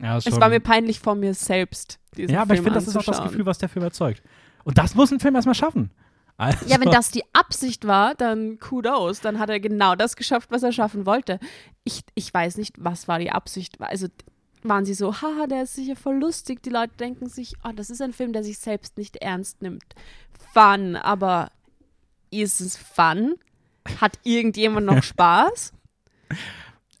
Ja, 0.00 0.18
Es 0.18 0.40
war 0.40 0.48
mir 0.48 0.60
peinlich 0.60 1.00
vor 1.00 1.14
mir 1.14 1.34
selbst, 1.34 1.98
diesen 2.16 2.34
ja 2.34 2.42
aber 2.42 2.54
ich 2.54 2.60
Film 2.60 2.64
finde, 2.64 2.78
das 2.78 2.88
ist 2.88 2.96
auch 2.96 3.04
das. 3.04 3.22
Gefühl, 3.22 3.46
was 3.46 3.58
der 3.58 3.68
Film 3.68 3.84
erzeugt. 3.84 4.22
Und 4.64 4.78
das 4.78 4.94
muss 4.94 5.10
ein 5.10 5.20
Film 5.20 5.34
erstmal 5.34 5.54
schaffen. 5.54 5.90
Also, 6.36 6.66
Ja, 6.66 6.78
wenn 6.80 6.90
das 6.90 7.10
die 7.10 7.22
Absicht 7.32 7.86
war, 7.86 8.14
dann 8.14 8.58
kudos. 8.58 9.20
Dann 9.20 9.38
hat 9.38 9.48
er 9.48 9.58
genau 9.58 9.94
das 9.94 10.16
geschafft, 10.16 10.50
was 10.50 10.62
er 10.62 10.72
schaffen 10.72 11.06
wollte. 11.06 11.38
Ich, 11.84 12.02
ich 12.14 12.32
weiß 12.32 12.58
nicht, 12.58 12.74
was 12.78 13.08
war 13.08 13.18
die 13.18 13.30
Absicht. 13.30 13.80
Also 13.80 14.08
waren 14.68 14.84
sie 14.84 14.94
so, 14.94 15.14
haha, 15.14 15.46
der 15.46 15.64
ist 15.64 15.74
sicher 15.74 15.96
voll 15.96 16.16
lustig. 16.16 16.62
Die 16.62 16.70
Leute 16.70 16.92
denken 16.98 17.28
sich, 17.28 17.54
oh, 17.64 17.72
das 17.74 17.90
ist 17.90 18.02
ein 18.02 18.12
Film, 18.12 18.32
der 18.32 18.44
sich 18.44 18.58
selbst 18.58 18.98
nicht 18.98 19.16
ernst 19.16 19.62
nimmt. 19.62 19.94
Fun, 20.52 20.96
aber 20.96 21.50
ist 22.30 22.60
es 22.60 22.76
fun? 22.76 23.34
Hat 24.00 24.18
irgendjemand 24.24 24.86
noch 24.86 25.02
Spaß? 25.02 25.72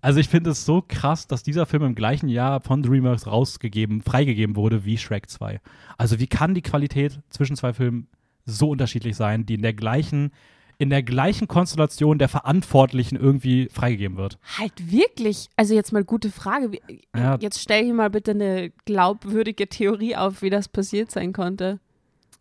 Also 0.00 0.20
ich 0.20 0.28
finde 0.28 0.50
es 0.50 0.64
so 0.64 0.84
krass, 0.86 1.26
dass 1.26 1.42
dieser 1.42 1.66
Film 1.66 1.82
im 1.82 1.94
gleichen 1.94 2.28
Jahr 2.28 2.60
von 2.60 2.82
DreamWorks 2.82 3.26
rausgegeben, 3.26 4.02
freigegeben 4.02 4.54
wurde 4.54 4.84
wie 4.84 4.98
Shrek 4.98 5.28
2. 5.28 5.60
Also 5.98 6.20
wie 6.20 6.28
kann 6.28 6.54
die 6.54 6.62
Qualität 6.62 7.20
zwischen 7.28 7.56
zwei 7.56 7.72
Filmen 7.72 8.06
so 8.44 8.70
unterschiedlich 8.70 9.16
sein, 9.16 9.46
die 9.46 9.54
in 9.54 9.62
der 9.62 9.74
gleichen, 9.74 10.30
in 10.78 10.90
der 10.90 11.02
gleichen 11.02 11.48
Konstellation 11.48 12.18
der 12.18 12.28
Verantwortlichen 12.28 13.16
irgendwie 13.16 13.68
freigegeben 13.72 14.16
wird? 14.16 14.38
Halt 14.58 14.90
wirklich? 14.90 15.48
Also 15.56 15.74
jetzt 15.74 15.92
mal 15.92 16.04
gute 16.04 16.30
Frage. 16.30 16.78
Ja. 17.14 17.38
Jetzt 17.40 17.60
stell 17.60 17.84
hier 17.84 17.94
mal 17.94 18.10
bitte 18.10 18.32
eine 18.32 18.70
glaubwürdige 18.84 19.68
Theorie 19.68 20.16
auf, 20.16 20.42
wie 20.42 20.50
das 20.50 20.68
passiert 20.68 21.10
sein 21.10 21.32
konnte. 21.32 21.80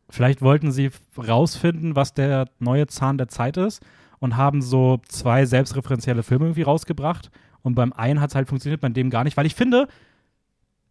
Vielleicht 0.09 0.41
wollten 0.41 0.71
sie 0.71 0.91
rausfinden, 1.17 1.95
was 1.95 2.13
der 2.13 2.49
neue 2.59 2.87
Zahn 2.87 3.17
der 3.17 3.27
Zeit 3.27 3.57
ist 3.57 3.81
und 4.19 4.37
haben 4.37 4.61
so 4.61 5.01
zwei 5.07 5.45
selbstreferenzielle 5.45 6.23
Filme 6.23 6.45
irgendwie 6.45 6.61
rausgebracht. 6.61 7.31
Und 7.61 7.75
beim 7.75 7.93
einen 7.93 8.21
hat 8.21 8.29
es 8.29 8.35
halt 8.35 8.47
funktioniert, 8.47 8.81
beim 8.81 8.93
dem 8.93 9.09
gar 9.09 9.23
nicht. 9.23 9.37
Weil 9.37 9.47
ich 9.47 9.55
finde, 9.55 9.87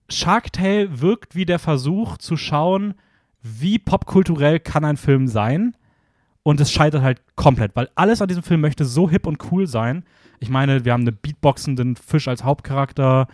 Shark 0.09 0.53
Tale 0.53 1.01
wirkt 1.01 1.35
wie 1.37 1.45
der 1.45 1.59
Versuch 1.59 2.19
zu 2.19 2.37
schauen, 2.37 2.95
wie 3.43 3.79
popkulturell 3.79 4.59
kann 4.59 4.85
ein 4.85 4.97
Film 4.97 5.29
sein. 5.29 5.77
Und 6.45 6.61
es 6.61 6.71
scheitert 6.71 7.03
halt 7.03 7.23
komplett, 7.37 7.75
weil 7.75 7.89
alles 7.95 8.21
an 8.21 8.29
diesem 8.29 8.43
Film 8.43 8.61
möchte 8.61 8.85
so 8.85 9.11
hip 9.11 9.27
und 9.27 9.51
cool 9.51 9.67
sein. 9.67 10.05
Ich 10.41 10.51
meine, 10.51 10.85
wir 10.85 10.93
haben 10.93 11.01
einen 11.01 11.19
beatboxenden 11.21 11.97
Fisch 11.97 12.29
als 12.29 12.45
Hauptcharakter. 12.45 13.29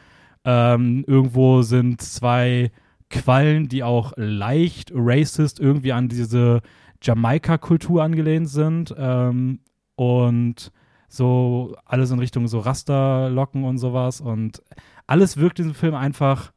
Ähm, 0.45 1.05
irgendwo 1.09 1.63
sind 1.63 2.01
zwei 2.01 2.71
Quallen, 3.11 3.69
die 3.69 3.83
auch 3.83 4.13
leicht 4.17 4.93
racist 4.95 5.59
irgendwie 5.59 5.93
an 5.93 6.09
diese 6.09 6.63
Jamaika-Kultur 7.03 8.01
angelehnt 8.01 8.49
sind. 8.49 8.95
Ähm, 8.97 9.59
und 9.97 10.71
so 11.09 11.77
alles 11.85 12.13
in 12.13 12.21
Richtung 12.21 12.47
so 12.47 12.61
Rasterlocken 12.61 13.65
und 13.65 13.79
sowas. 13.79 14.21
Und 14.21 14.63
alles 15.09 15.37
wirkt 15.37 15.59
in 15.59 15.65
diesem 15.65 15.75
Film 15.75 15.97
einfach, 15.97 16.53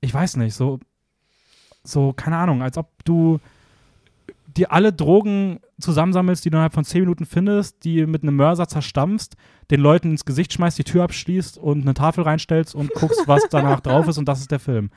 ich 0.00 0.14
weiß 0.14 0.36
nicht, 0.36 0.54
so, 0.54 0.78
so, 1.82 2.12
keine 2.12 2.36
Ahnung, 2.36 2.62
als 2.62 2.78
ob 2.78 3.04
du 3.04 3.40
dir 4.56 4.72
alle 4.72 4.92
Drogen 4.92 5.60
zusammensammelst, 5.80 6.44
die 6.44 6.50
du 6.50 6.56
innerhalb 6.56 6.74
von 6.74 6.84
zehn 6.84 7.02
Minuten 7.02 7.26
findest, 7.26 7.84
die 7.84 8.06
mit 8.06 8.22
einem 8.22 8.36
Mörser 8.36 8.68
zerstampfst, 8.68 9.36
den 9.70 9.80
Leuten 9.80 10.10
ins 10.10 10.24
Gesicht 10.24 10.52
schmeißt, 10.52 10.78
die 10.78 10.84
Tür 10.84 11.04
abschließt 11.04 11.58
und 11.58 11.82
eine 11.82 11.94
Tafel 11.94 12.24
reinstellst 12.24 12.74
und 12.74 12.92
guckst, 12.94 13.26
was 13.26 13.46
danach 13.50 13.80
drauf 13.80 14.08
ist 14.08 14.18
und 14.18 14.26
das 14.26 14.40
ist 14.40 14.50
der 14.50 14.60
Film. 14.60 14.90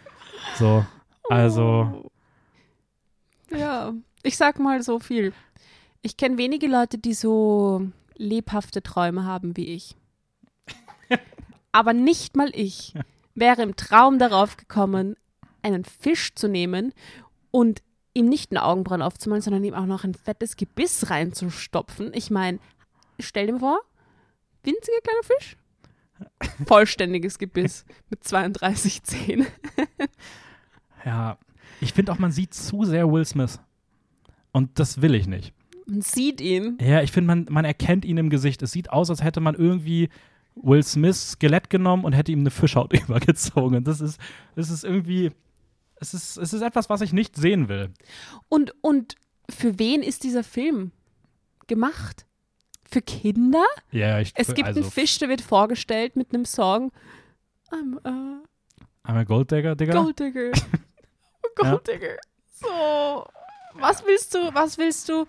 So, 0.58 0.86
also. 1.30 2.03
Oh. 3.51 3.56
Ja, 3.56 3.93
ich 4.24 4.38
sag 4.38 4.60
mal 4.60 4.82
so 4.82 4.99
viel. 4.99 5.34
Ich 6.01 6.18
kenne 6.18 6.38
wenige 6.38 6.68
Leute, 6.68 6.97
die 6.97 7.14
so 7.14 7.88
lebhafte 8.16 8.84
Träume 8.84 9.26
haben 9.26 9.56
wie 9.58 9.68
ich. 9.68 9.95
Aber 11.72 11.93
nicht 11.93 12.36
mal 12.36 12.49
ich 12.53 12.93
wäre 13.36 13.62
im 13.62 13.76
Traum 13.76 14.18
darauf 14.18 14.58
gekommen, 14.58 15.16
einen 15.62 15.84
Fisch 15.84 16.34
zu 16.36 16.47
nehmen 16.47 16.93
und 17.51 17.82
ihm 18.16 18.28
nicht 18.28 18.51
eine 18.51 18.63
Augenbrauen 18.63 19.01
aufzumalen, 19.01 19.41
sondern 19.41 19.63
ihm 19.63 19.76
auch 19.76 19.86
noch 19.86 20.03
ein 20.03 20.16
fettes 20.16 20.55
Gebiss 20.55 21.09
reinzustopfen. 21.11 22.11
Ich 22.13 22.32
meine, 22.32 22.59
stell 23.20 23.47
dir 23.47 23.59
vor, 23.59 23.80
winziger 24.63 24.97
kleiner 25.03 25.24
Fisch, 25.24 25.57
vollständiges 26.66 27.38
Gebiss 27.38 27.86
mit 28.09 28.24
32 28.24 29.03
Zähnen. 29.03 29.47
ja, 31.05 31.38
ich 31.82 31.93
finde 31.93 32.11
auch, 32.11 32.20
man 32.20 32.32
sieht 32.32 32.53
zu 32.53 32.86
sehr 32.86 33.11
Will 33.11 33.26
Smith. 33.26 33.59
Und 34.51 34.80
das 34.80 35.01
will 35.01 35.13
ich 35.13 35.28
nicht. 35.28 35.53
Man 35.86 36.01
sieht 36.01 36.39
ihn. 36.39 36.78
Ja, 36.82 37.01
ich 37.01 37.11
finde, 37.11 37.28
man, 37.28 37.45
man 37.49 37.66
erkennt 37.66 38.05
ihn 38.05 38.18
im 38.18 38.30
Gesicht. 38.30 38.61
Es 38.61 38.72
sieht 38.72 38.89
aus, 38.89 39.09
als 39.09 39.22
hätte 39.22 39.41
man 39.41 39.53
irgendwie 39.53 40.09
Will 40.55 40.82
Smiths 40.82 41.32
Skelett 41.32 41.70
genommen 41.70 42.05
und 42.05 42.13
hätte 42.13 42.32
ihm 42.32 42.39
eine 42.39 42.51
Fischhaut 42.51 42.93
übergezogen. 43.07 43.84
Das 43.84 43.99
ist, 43.99 44.20
das 44.55 44.70
ist 44.70 44.86
irgendwie, 44.86 45.32
es 45.98 46.14
ist, 46.14 46.38
es 46.38 46.54
ist 46.54 46.62
etwas, 46.62 46.89
was 46.89 47.02
ich 47.02 47.14
nicht 47.14 47.36
sehen 47.36 47.70
will. 47.70 47.91
Und, 48.50 48.74
und 48.82 49.16
für 49.50 49.80
wen 49.80 50.02
ist 50.04 50.24
dieser 50.24 50.43
Film 50.43 50.91
gemacht? 51.68 52.26
Für 52.89 53.02
Kinder? 53.02 53.66
Ja, 53.91 54.20
ich 54.20 54.32
Es 54.36 54.54
gibt 54.54 54.68
also, 54.68 54.82
einen 54.82 54.91
Fisch, 54.91 55.18
der 55.18 55.30
wird 55.30 55.41
vorgestellt 55.41 56.16
mit 56.16 56.34
einem 56.34 56.46
Song. 56.46 56.91
I'm 57.72 57.98
a 58.04 58.43
I'm 59.08 59.18
a 59.18 59.24
Gold 59.24 59.52
Digger, 59.52 59.76
Digga. 59.76 59.93
Gold 59.93 60.20
Digger. 60.20 60.52
Gold 61.56 61.88
Digger. 61.88 62.18
So. 62.46 63.28
Was 63.74 64.06
willst 64.06 64.34
du, 64.34 64.38
was 64.54 64.78
willst 64.78 65.10
du, 65.10 65.26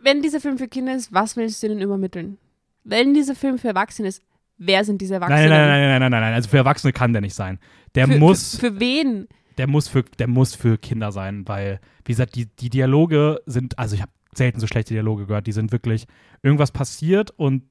wenn 0.00 0.22
dieser 0.22 0.40
Film 0.40 0.58
für 0.58 0.68
Kinder 0.68 0.94
ist, 0.94 1.12
was 1.12 1.36
willst 1.36 1.62
du 1.62 1.66
ihnen 1.66 1.80
übermitteln? 1.80 2.38
Wenn 2.84 3.14
dieser 3.14 3.34
Film 3.34 3.58
für 3.58 3.68
Erwachsene 3.68 4.08
ist, 4.08 4.22
wer 4.58 4.84
sind 4.84 5.00
diese 5.00 5.14
Erwachsenen? 5.14 5.48
Nein, 5.48 5.50
nein, 5.50 5.68
nein, 5.68 5.80
nein, 5.80 6.00
nein, 6.00 6.10
nein, 6.10 6.20
nein. 6.20 6.34
Also 6.34 6.48
für 6.48 6.58
Erwachsene 6.58 6.92
kann 6.92 7.12
der 7.12 7.22
nicht 7.22 7.34
sein. 7.34 7.58
Der 7.94 8.06
Für, 8.06 8.18
muss, 8.18 8.56
Für, 8.56 8.72
für 8.72 8.80
wen? 8.80 9.28
Der 9.58 9.66
muss 9.66 9.88
für, 9.88 10.02
der 10.02 10.28
muss 10.28 10.54
für 10.54 10.78
Kinder 10.78 11.12
sein, 11.12 11.46
weil, 11.46 11.80
wie 12.04 12.12
gesagt, 12.12 12.34
die, 12.34 12.46
die 12.46 12.70
Dialoge 12.70 13.40
sind, 13.46 13.78
also 13.78 13.94
ich 13.94 14.02
habe 14.02 14.12
selten 14.34 14.60
so 14.60 14.66
schlechte 14.66 14.94
Dialoge 14.94 15.26
gehört, 15.26 15.46
die 15.46 15.52
sind 15.52 15.72
wirklich, 15.72 16.06
irgendwas 16.42 16.72
passiert 16.72 17.30
und 17.36 17.64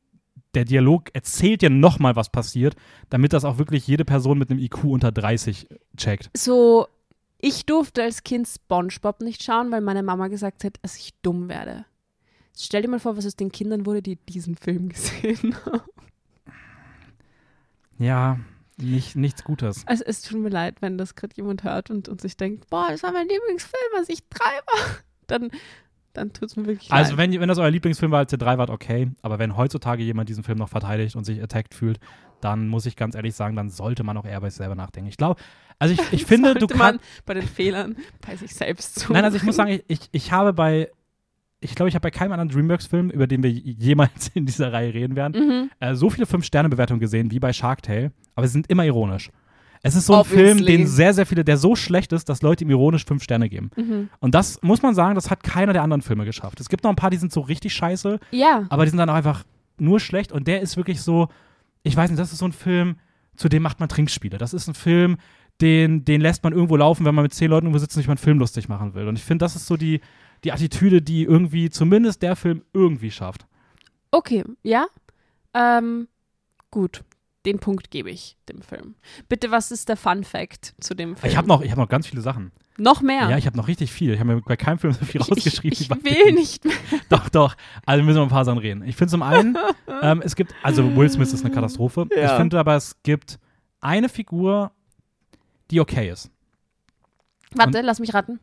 der 0.53 0.65
Dialog 0.65 1.09
erzählt 1.13 1.61
dir 1.61 1.69
nochmal, 1.69 2.15
was 2.15 2.29
passiert, 2.29 2.75
damit 3.09 3.33
das 3.33 3.43
auch 3.43 3.57
wirklich 3.57 3.87
jede 3.87 4.05
Person 4.05 4.37
mit 4.37 4.49
einem 4.49 4.59
IQ 4.59 4.83
unter 4.85 5.11
30 5.11 5.67
checkt. 5.97 6.29
So, 6.35 6.87
ich 7.39 7.65
durfte 7.65 8.03
als 8.03 8.23
Kind 8.23 8.47
SpongeBob 8.47 9.21
nicht 9.21 9.43
schauen, 9.43 9.71
weil 9.71 9.81
meine 9.81 10.03
Mama 10.03 10.27
gesagt 10.27 10.63
hat, 10.63 10.77
dass 10.81 10.97
ich 10.97 11.13
dumm 11.21 11.49
werde. 11.49 11.85
Jetzt 12.51 12.65
stell 12.65 12.83
dir 12.83 12.87
mal 12.87 12.99
vor, 12.99 13.17
was 13.17 13.25
aus 13.25 13.35
den 13.35 13.51
Kindern 13.51 13.85
wurde, 13.85 14.01
die 14.01 14.15
diesen 14.15 14.55
Film 14.55 14.89
gesehen 14.89 15.55
haben. 15.65 15.81
Ja, 17.97 18.39
nicht, 18.77 19.15
nichts 19.15 19.43
Gutes. 19.43 19.83
Also 19.87 20.03
es 20.05 20.21
tut 20.21 20.39
mir 20.39 20.49
leid, 20.49 20.77
wenn 20.81 20.97
das 20.97 21.15
gerade 21.15 21.35
jemand 21.35 21.63
hört 21.63 21.89
und, 21.89 22.09
und 22.09 22.21
sich 22.21 22.37
denkt, 22.37 22.69
boah, 22.69 22.87
das 22.89 23.03
war 23.03 23.11
mein 23.11 23.27
Lieblingsfilm, 23.27 23.91
als 23.97 24.09
ich 24.09 24.19
drei 24.29 24.45
war. 24.67 24.97
Dann, 25.27 25.51
dann 26.11 26.33
tut 26.33 26.49
es 26.49 26.55
mir 26.57 26.65
wirklich 26.65 26.91
Also, 26.91 27.11
leid. 27.15 27.31
wenn, 27.31 27.39
wenn 27.39 27.47
das 27.47 27.57
euer 27.57 27.71
Lieblingsfilm 27.71 28.11
war, 28.11 28.19
als 28.19 28.31
ihr 28.33 28.37
drei 28.37 28.57
wart, 28.57 28.69
okay. 28.69 29.09
Aber 29.21 29.39
wenn 29.39 29.55
heutzutage 29.55 30.03
jemand 30.03 30.27
diesen 30.29 30.43
Film 30.43 30.57
noch 30.57 30.67
verteidigt 30.69 31.15
und 31.15 31.23
sich 31.23 31.41
attacked 31.41 31.73
fühlt, 31.73 31.99
dann 32.41 32.67
muss 32.67 32.85
ich 32.85 32.97
ganz 32.97 33.15
ehrlich 33.15 33.33
sagen, 33.35 33.55
dann 33.55 33.69
sollte 33.69 34.03
man 34.03 34.17
auch 34.17 34.25
eher 34.25 34.41
bei 34.41 34.49
sich 34.49 34.57
selber 34.57 34.75
nachdenken. 34.75 35.07
Ich 35.09 35.15
glaube, 35.17 35.41
also 35.79 35.93
ich, 35.93 36.01
ich 36.13 36.25
finde, 36.27 36.55
du 36.55 36.67
kannst. 36.67 36.79
man 36.79 36.99
bei 37.25 37.33
den 37.35 37.47
Fehlern 37.47 37.95
bei 38.27 38.35
sich 38.35 38.53
selbst 38.53 38.99
zu. 38.99 39.13
Nein, 39.13 39.23
also 39.23 39.37
ich 39.37 39.43
muss 39.43 39.55
sagen, 39.55 39.71
ich, 39.71 39.83
ich, 39.87 39.99
ich 40.11 40.31
habe 40.33 40.51
bei, 40.51 40.91
ich 41.63 41.75
glaube, 41.75 41.89
ich 41.89 41.95
habe 41.95 42.03
bei 42.03 42.11
keinem 42.11 42.31
anderen 42.33 42.49
Dreamworks-Film, 42.49 43.09
über 43.09 43.27
den 43.27 43.41
wir 43.43 43.49
jemals 43.49 44.29
in 44.33 44.45
dieser 44.45 44.71
Reihe 44.73 44.93
reden 44.93 45.15
werden, 45.15 45.47
Mhm. 45.47 45.69
äh, 45.79 45.95
so 45.95 46.09
viele 46.09 46.25
Fünf-Sterne-Bewertungen 46.25 46.99
gesehen 46.99 47.31
wie 47.31 47.39
bei 47.39 47.53
Shark 47.53 47.81
Tale, 47.83 48.11
aber 48.35 48.47
sie 48.47 48.53
sind 48.53 48.67
immer 48.69 48.85
ironisch. 48.85 49.29
Es 49.85 49.95
ist 49.95 50.05
so 50.05 50.13
ein 50.13 50.19
Obviously. 50.21 50.45
Film, 50.55 50.65
den 50.65 50.87
sehr, 50.87 51.13
sehr 51.13 51.25
viele, 51.25 51.43
der 51.43 51.57
so 51.57 51.75
schlecht 51.75 52.13
ist, 52.13 52.29
dass 52.29 52.41
Leute 52.41 52.63
ihm 52.63 52.69
ironisch 52.69 53.03
fünf 53.05 53.21
Sterne 53.21 53.49
geben. 53.49 53.69
Mhm. 53.75 54.09
Und 54.21 54.33
das 54.33 54.61
muss 54.61 54.81
man 54.81 54.95
sagen, 54.95 55.15
das 55.15 55.29
hat 55.29 55.43
keiner 55.43 55.73
der 55.73 55.83
anderen 55.83 56.01
Filme 56.01 56.23
geschafft. 56.23 56.61
Es 56.61 56.69
gibt 56.69 56.85
noch 56.85 56.89
ein 56.89 56.95
paar, 56.95 57.09
die 57.09 57.17
sind 57.17 57.33
so 57.33 57.41
richtig 57.41 57.73
scheiße, 57.73 58.19
Ja, 58.31 58.65
aber 58.69 58.85
die 58.85 58.91
sind 58.91 58.97
dann 58.99 59.09
auch 59.09 59.13
einfach 59.15 59.43
nur 59.77 59.99
schlecht. 59.99 60.31
Und 60.31 60.47
der 60.47 60.61
ist 60.61 60.77
wirklich 60.77 61.01
so, 61.01 61.27
ich 61.83 61.97
weiß 61.97 62.09
nicht, 62.09 62.19
das 62.19 62.31
ist 62.31 62.39
so 62.39 62.45
ein 62.45 62.53
Film, 62.53 62.95
zu 63.35 63.49
dem 63.49 63.61
macht 63.61 63.81
man 63.81 63.89
Trinkspiele. 63.89 64.37
Das 64.37 64.53
ist 64.53 64.69
ein 64.69 64.73
Film, 64.73 65.17
den, 65.59 66.05
den 66.05 66.21
lässt 66.21 66.43
man 66.45 66.53
irgendwo 66.53 66.77
laufen, 66.77 67.05
wenn 67.05 67.13
man 67.13 67.23
mit 67.23 67.33
zehn 67.33 67.49
Leuten 67.49 67.65
irgendwo 67.65 67.79
sitzt 67.79 67.95
und 67.97 68.01
sich 68.01 68.07
mal 68.07 68.13
einen 68.13 68.17
Film 68.19 68.39
lustig 68.39 68.69
machen 68.69 68.93
will. 68.93 69.07
Und 69.09 69.17
ich 69.17 69.23
finde, 69.25 69.43
das 69.43 69.57
ist 69.57 69.67
so 69.67 69.75
die, 69.75 69.99
die 70.43 70.51
Attitüde, 70.51 71.01
die 71.01 71.23
irgendwie 71.23 71.69
zumindest 71.69 72.21
der 72.21 72.35
Film 72.35 72.63
irgendwie 72.73 73.11
schafft. 73.11 73.45
okay, 74.11 74.43
ja. 74.63 74.85
Ähm, 75.53 76.07
gut, 76.71 77.03
den 77.45 77.59
Punkt 77.59 77.91
gebe 77.91 78.09
ich 78.09 78.37
dem 78.49 78.61
Film. 78.61 78.95
Bitte, 79.29 79.51
was 79.51 79.71
ist 79.71 79.89
der 79.89 79.97
Fun 79.97 80.23
Fact 80.23 80.73
zu 80.79 80.95
dem 80.95 81.15
Film? 81.15 81.29
Ich 81.31 81.37
habe 81.37 81.47
noch, 81.47 81.61
ich 81.61 81.71
hab 81.71 81.77
noch 81.77 81.89
ganz 81.89 82.07
viele 82.07 82.21
Sachen. 82.21 82.51
noch 82.77 83.01
mehr. 83.01 83.29
Ja, 83.29 83.37
ich 83.37 83.45
habe 83.45 83.55
noch 83.57 83.67
richtig 83.67 83.91
viel. 83.91 84.13
Ich 84.13 84.19
habe 84.19 84.33
mir 84.33 84.41
bei 84.41 84.55
keinem 84.55 84.79
Film 84.79 84.93
so 84.93 85.05
viel 85.05 85.21
ich, 85.21 85.29
rausgeschrieben. 85.29 85.73
ich, 85.73 85.81
ich 85.81 85.89
wie 85.89 85.93
bei 85.95 86.03
will 86.03 86.33
nicht 86.33 86.65
mehr. 86.65 86.73
Doch, 87.09 87.29
doch. 87.29 87.55
Also 87.85 88.03
müssen 88.03 88.17
wir 88.17 88.23
ein 88.23 88.29
paar 88.29 88.45
Sachen 88.45 88.57
reden. 88.57 88.83
Ich 88.83 88.95
finde 88.95 89.11
zum 89.11 89.21
einen, 89.21 89.57
ähm, 90.01 90.21
es 90.25 90.35
gibt, 90.35 90.55
also 90.63 90.95
Will 90.95 91.09
Smith 91.09 91.31
ist 91.33 91.45
eine 91.45 91.53
Katastrophe. 91.53 92.07
Ja. 92.15 92.25
Ich 92.25 92.31
finde 92.31 92.57
aber, 92.59 92.75
es 92.75 92.95
gibt 93.03 93.39
eine 93.79 94.09
Figur, 94.09 94.71
die 95.69 95.79
okay 95.79 96.09
ist. 96.09 96.31
Warte, 97.53 97.81
lass 97.81 97.99
mich 97.99 98.13
raten. 98.13 98.39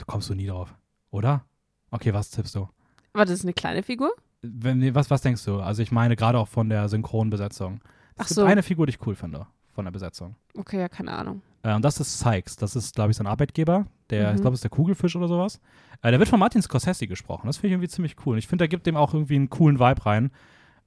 Da 0.00 0.06
kommst 0.06 0.30
du 0.30 0.34
nie 0.34 0.46
drauf, 0.46 0.74
oder? 1.10 1.44
Okay, 1.90 2.14
was 2.14 2.30
tippst 2.30 2.54
du? 2.54 2.68
Warte, 3.12 3.32
das 3.32 3.40
ist 3.40 3.44
eine 3.44 3.52
kleine 3.52 3.82
Figur? 3.82 4.10
Wenn, 4.40 4.78
nee, 4.78 4.94
was, 4.94 5.10
was 5.10 5.20
denkst 5.20 5.44
du? 5.44 5.60
Also 5.60 5.82
ich 5.82 5.92
meine 5.92 6.16
gerade 6.16 6.38
auch 6.38 6.48
von 6.48 6.70
der 6.70 6.88
Synchronbesetzung. 6.88 7.80
Es 8.14 8.22
Ach 8.22 8.26
gibt 8.28 8.36
so. 8.36 8.44
eine 8.44 8.62
Figur, 8.62 8.86
die 8.86 8.90
ich 8.92 9.06
cool 9.06 9.14
finde 9.14 9.46
von 9.74 9.84
der 9.84 9.92
Besetzung. 9.92 10.36
Okay, 10.56 10.78
ja, 10.80 10.88
keine 10.88 11.12
Ahnung. 11.12 11.42
Äh, 11.62 11.74
und 11.74 11.84
das 11.84 12.00
ist 12.00 12.18
Sykes. 12.18 12.56
Das 12.56 12.76
ist, 12.76 12.94
glaube 12.94 13.10
ich, 13.10 13.18
sein 13.18 13.26
Arbeitgeber. 13.26 13.86
Der, 14.08 14.30
Mhm. 14.30 14.36
ich 14.36 14.40
glaube, 14.40 14.54
ist 14.54 14.64
der 14.64 14.70
Kugelfisch 14.70 15.14
oder 15.16 15.28
sowas. 15.28 15.60
Äh, 16.00 16.10
der 16.10 16.18
wird 16.18 16.30
von 16.30 16.38
Martin 16.40 16.62
Scorsese 16.62 17.06
gesprochen. 17.06 17.46
Das 17.48 17.58
finde 17.58 17.68
ich 17.68 17.72
irgendwie 17.74 17.88
ziemlich 17.88 18.16
cool. 18.24 18.32
Und 18.32 18.38
ich 18.38 18.48
finde, 18.48 18.62
der 18.62 18.68
gibt 18.68 18.86
dem 18.86 18.96
auch 18.96 19.12
irgendwie 19.12 19.36
einen 19.36 19.50
coolen 19.50 19.78
Vibe 19.78 20.06
rein. 20.06 20.30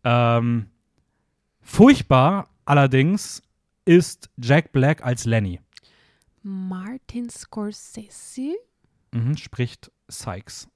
Ähm, 0.03 0.65
furchtbar 1.61 2.49
allerdings 2.65 3.43
ist 3.85 4.29
Jack 4.37 4.71
Black 4.71 5.05
als 5.05 5.25
Lenny. 5.25 5.59
Martin 6.41 7.29
Scorsese? 7.29 8.55
Mhm, 9.13 9.37
spricht 9.37 9.91
Sykes. 10.07 10.67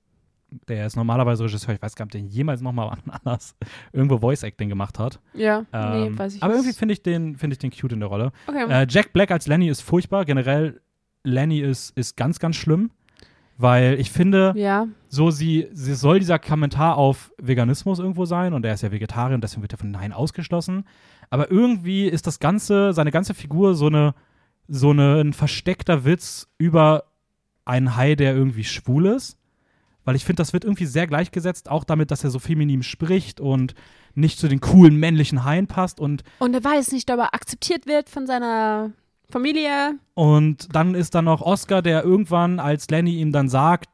Der 0.70 0.86
ist 0.86 0.96
normalerweise 0.96 1.44
Regisseur. 1.44 1.76
Ich 1.76 1.82
weiß 1.82 1.96
gar 1.96 2.06
nicht, 2.06 2.16
ob 2.16 2.22
der 2.22 2.30
jemals 2.30 2.62
nochmal 2.62 2.98
anders 3.24 3.56
irgendwo 3.92 4.20
Voice 4.20 4.44
Acting 4.44 4.70
gemacht 4.70 4.98
hat. 5.00 5.20
Ja, 5.34 5.66
Ähm, 5.74 6.14
nee, 6.14 6.18
weiß 6.18 6.36
ich 6.36 6.44
aber 6.44 6.54
irgendwie 6.54 6.74
finde 6.74 6.94
ich, 6.94 7.04
den, 7.04 7.36
find 7.36 7.52
ich 7.52 7.60
den 7.60 7.72
cute 7.72 7.94
in 7.94 8.00
der 8.00 8.10
Rolle. 8.10 8.32
Okay. 8.48 8.66
Äh, 8.70 8.88
Jack 8.90 9.12
Black 9.12 9.32
als 9.32 9.48
Lenny 9.48 9.68
ist 9.68 9.82
furchtbar. 9.82 10.24
Generell, 10.24 10.80
Lenny 11.24 11.60
ist, 11.60 11.98
ist 11.98 12.16
ganz, 12.16 12.40
ganz 12.40 12.56
schlimm. 12.56 12.92
Weil 13.60 14.00
ich 14.00 14.12
finde, 14.12 14.54
ja, 14.56 14.88
so 15.08 15.32
sie, 15.32 15.68
sie 15.74 15.96
soll 15.96 16.20
dieser 16.20 16.38
Kommentar 16.38 16.96
auf 16.96 17.34
Veganismus 17.42 17.98
irgendwo 17.98 18.26
sein 18.26 18.54
und 18.54 18.64
er 18.64 18.76
ist 18.76 18.84
ja 18.84 18.92
Vegetarier, 18.92 19.36
deswegen 19.40 19.64
wird 19.64 19.74
er 19.74 19.80
von 19.80 19.90
Nein 19.90 20.14
ausgeschlossen. 20.14 20.86
Aber 21.32 21.50
irgendwie 21.50 22.06
ist 22.06 22.28
das 22.28 22.40
Ganze, 22.40 22.94
seine 22.94 23.12
ganze 23.12 23.34
Figur 23.34 23.74
so 23.74 23.88
eine, 23.88 24.14
so 24.68 24.92
eine, 24.92 25.22
ein 25.22 25.34
versteckter 25.34 26.06
Witz 26.06 26.48
über 26.60 27.06
einen 27.68 27.95
Hai, 27.95 28.15
der 28.15 28.36
irgendwie 28.36 28.63
schwul 28.63 29.07
ist. 29.07 29.38
Weil 30.05 30.15
ich 30.15 30.24
finde, 30.24 30.41
das 30.41 30.53
wird 30.53 30.63
irgendwie 30.63 30.86
sehr 30.86 31.05
gleichgesetzt, 31.05 31.70
auch 31.70 31.84
damit, 31.84 32.11
dass 32.11 32.24
er 32.24 32.30
so 32.30 32.39
feminin 32.39 32.82
spricht 32.82 33.41
und 33.41 33.76
nicht 34.15 34.39
zu 34.39 34.47
den 34.47 34.61
coolen 34.61 34.95
männlichen 34.95 35.43
Haien 35.43 35.68
passt 35.68 35.99
und 35.99 36.24
und 36.39 36.53
er 36.53 36.63
weiß 36.63 36.93
nicht, 36.93 37.11
ob 37.11 37.20
er 37.20 37.34
akzeptiert 37.34 37.86
wird 37.86 38.09
von 38.09 38.26
seiner 38.26 38.91
Familie. 39.30 39.99
Und 40.13 40.74
dann 40.74 40.95
ist 40.95 41.13
da 41.13 41.22
noch 41.22 41.41
Oscar, 41.41 41.82
der 41.82 42.03
irgendwann, 42.03 42.59
als 42.59 42.89
Lenny 42.89 43.18
ihm 43.18 43.32
dann 43.32 43.49
sagt, 43.49 43.89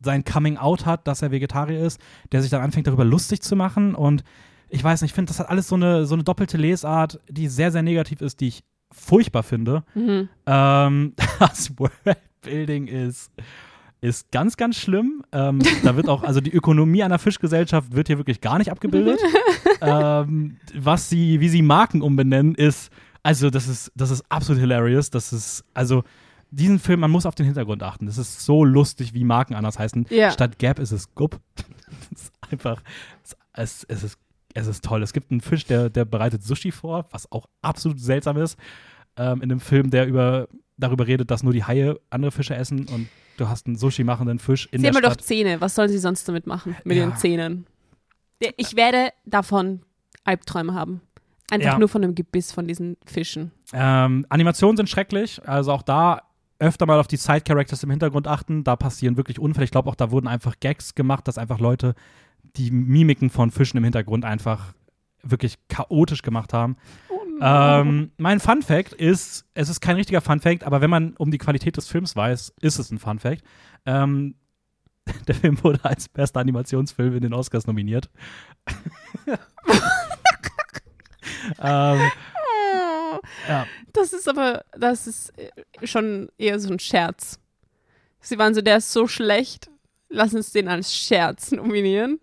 sein 0.00 0.24
Coming 0.24 0.56
Out 0.56 0.86
hat, 0.86 1.06
dass 1.06 1.22
er 1.22 1.30
Vegetarier 1.30 1.80
ist, 1.80 2.00
der 2.32 2.40
sich 2.40 2.50
dann 2.50 2.62
anfängt, 2.62 2.86
darüber 2.86 3.04
lustig 3.04 3.42
zu 3.42 3.56
machen. 3.56 3.94
Und 3.94 4.24
ich 4.68 4.82
weiß 4.82 5.02
nicht, 5.02 5.10
ich 5.10 5.14
finde, 5.14 5.30
das 5.30 5.40
hat 5.40 5.50
alles 5.50 5.68
so 5.68 5.74
eine, 5.74 6.06
so 6.06 6.14
eine 6.14 6.24
doppelte 6.24 6.56
Lesart, 6.56 7.20
die 7.28 7.48
sehr, 7.48 7.72
sehr 7.72 7.82
negativ 7.82 8.20
ist, 8.20 8.40
die 8.40 8.48
ich 8.48 8.64
furchtbar 8.90 9.42
finde. 9.42 9.84
Mhm. 9.94 10.28
Ähm, 10.46 11.14
das 11.38 11.72
Worldbuilding 12.48 12.86
ist, 12.86 13.30
ist 14.00 14.30
ganz, 14.30 14.56
ganz 14.56 14.76
schlimm. 14.76 15.24
Ähm, 15.32 15.60
da 15.82 15.96
wird 15.96 16.08
auch, 16.08 16.22
also 16.22 16.40
die 16.40 16.52
Ökonomie 16.52 17.02
einer 17.02 17.18
Fischgesellschaft 17.18 17.94
wird 17.94 18.08
hier 18.08 18.18
wirklich 18.18 18.40
gar 18.40 18.58
nicht 18.58 18.70
abgebildet. 18.70 19.20
ähm, 19.80 20.56
was 20.74 21.08
sie, 21.08 21.40
wie 21.40 21.48
sie 21.48 21.62
Marken 21.62 22.02
umbenennen, 22.02 22.54
ist, 22.54 22.90
also 23.22 23.50
das 23.50 23.68
ist, 23.68 23.92
das 23.94 24.10
ist 24.10 24.24
absolut 24.28 24.60
hilarious. 24.60 25.10
Das 25.10 25.32
ist, 25.32 25.64
also 25.74 26.04
diesen 26.50 26.78
Film, 26.78 27.00
man 27.00 27.10
muss 27.10 27.26
auf 27.26 27.34
den 27.34 27.46
Hintergrund 27.46 27.82
achten. 27.82 28.06
Das 28.06 28.18
ist 28.18 28.40
so 28.40 28.64
lustig, 28.64 29.12
wie 29.14 29.24
Marken 29.24 29.54
anders 29.54 29.78
heißen. 29.78 30.06
Ja. 30.10 30.30
Statt 30.30 30.58
Gap 30.58 30.78
ist 30.78 30.92
es 30.92 31.14
Gup. 31.14 31.40
das 32.10 32.22
ist 32.22 32.32
einfach, 32.50 32.82
es, 33.52 33.84
es, 33.88 34.04
ist, 34.04 34.18
es 34.54 34.66
ist 34.66 34.84
toll. 34.84 35.02
Es 35.02 35.12
gibt 35.12 35.30
einen 35.30 35.40
Fisch, 35.40 35.66
der, 35.66 35.90
der 35.90 36.04
bereitet 36.04 36.42
Sushi 36.42 36.70
vor, 36.70 37.06
was 37.10 37.30
auch 37.32 37.46
absolut 37.60 38.00
seltsam 38.00 38.36
ist. 38.38 38.58
Ähm, 39.16 39.42
in 39.42 39.50
einem 39.50 39.60
Film, 39.60 39.90
der 39.90 40.06
über, 40.06 40.48
darüber 40.78 41.06
redet, 41.06 41.30
dass 41.30 41.42
nur 41.42 41.52
die 41.52 41.64
Haie 41.64 41.98
andere 42.10 42.30
Fische 42.32 42.54
essen 42.54 42.86
und 42.88 43.08
du 43.36 43.48
hast 43.48 43.66
einen 43.66 43.76
Sushi-machenden 43.76 44.38
Fisch 44.38 44.66
in 44.72 44.78
Sie 44.80 44.82
der 44.86 44.94
haben 44.94 45.02
ja 45.02 45.10
doch. 45.10 45.16
Zähne. 45.16 45.60
Was 45.60 45.74
sollen 45.74 45.88
sie 45.90 45.98
sonst 45.98 46.26
damit 46.28 46.46
machen? 46.46 46.76
Mit 46.84 46.96
Ja. 46.96 47.04
ihren 47.04 47.16
Zähnen. 47.16 47.66
Ich 48.56 48.76
werde 48.76 49.10
davon 49.26 49.82
Albträume 50.24 50.74
haben. 50.74 51.00
Einfach 51.50 51.72
Ja. 51.72 51.78
nur 51.78 51.88
von 51.88 52.02
dem 52.02 52.14
Gebiss 52.14 52.52
von 52.52 52.66
diesen 52.68 52.96
Fischen. 53.06 53.52
Ähm, 53.72 54.26
Animationen 54.28 54.76
sind 54.76 54.88
schrecklich, 54.88 55.40
also 55.48 55.72
auch 55.72 55.82
da 55.82 56.22
öfter 56.60 56.86
mal 56.86 56.98
auf 57.00 57.06
die 57.06 57.16
Side-Characters 57.16 57.82
im 57.84 57.90
Hintergrund 57.90 58.26
achten. 58.26 58.64
Da 58.64 58.76
passieren 58.76 59.16
wirklich 59.16 59.38
Unfälle. 59.38 59.64
Ich 59.64 59.70
glaube 59.70 59.88
auch, 59.88 59.94
da 59.94 60.10
wurden 60.10 60.26
einfach 60.26 60.56
Gags 60.60 60.94
gemacht, 60.94 61.26
dass 61.28 61.38
einfach 61.38 61.58
Leute 61.58 61.94
die 62.56 62.70
Mimiken 62.70 63.30
von 63.30 63.50
Fischen 63.50 63.76
im 63.78 63.84
Hintergrund 63.84 64.24
einfach 64.24 64.72
wirklich 65.22 65.56
chaotisch 65.68 66.22
gemacht 66.22 66.52
haben. 66.52 66.76
Ähm, 67.40 68.12
mein 68.18 68.40
Fun 68.40 68.62
Fact 68.62 68.92
ist, 68.92 69.46
es 69.54 69.68
ist 69.68 69.80
kein 69.80 69.96
richtiger 69.96 70.20
Fun 70.20 70.40
Fact, 70.40 70.64
aber 70.64 70.80
wenn 70.80 70.90
man 70.90 71.16
um 71.16 71.30
die 71.30 71.38
Qualität 71.38 71.76
des 71.76 71.88
Films 71.88 72.16
weiß, 72.16 72.54
ist 72.60 72.78
es 72.78 72.90
ein 72.90 72.98
Fun 72.98 73.18
Fact. 73.18 73.42
Ähm, 73.86 74.34
der 75.26 75.34
Film 75.34 75.62
wurde 75.62 75.84
als 75.84 76.08
bester 76.08 76.40
Animationsfilm 76.40 77.14
in 77.16 77.22
den 77.22 77.34
Oscars 77.34 77.66
nominiert. 77.66 78.10
ähm, 81.58 82.10
ja. 83.48 83.66
Das 83.92 84.12
ist 84.12 84.28
aber, 84.28 84.64
das 84.72 85.06
ist 85.06 85.32
äh, 85.38 85.50
schon 85.86 86.28
eher 86.38 86.60
so 86.60 86.70
ein 86.70 86.78
Scherz. 86.78 87.40
Sie 88.20 88.38
waren 88.38 88.54
so, 88.54 88.60
der 88.60 88.78
ist 88.78 88.92
so 88.92 89.06
schlecht. 89.06 89.70
Lass 90.08 90.34
uns 90.34 90.52
den 90.52 90.68
als 90.68 90.94
Scherz 90.94 91.52
nominieren. 91.52 92.20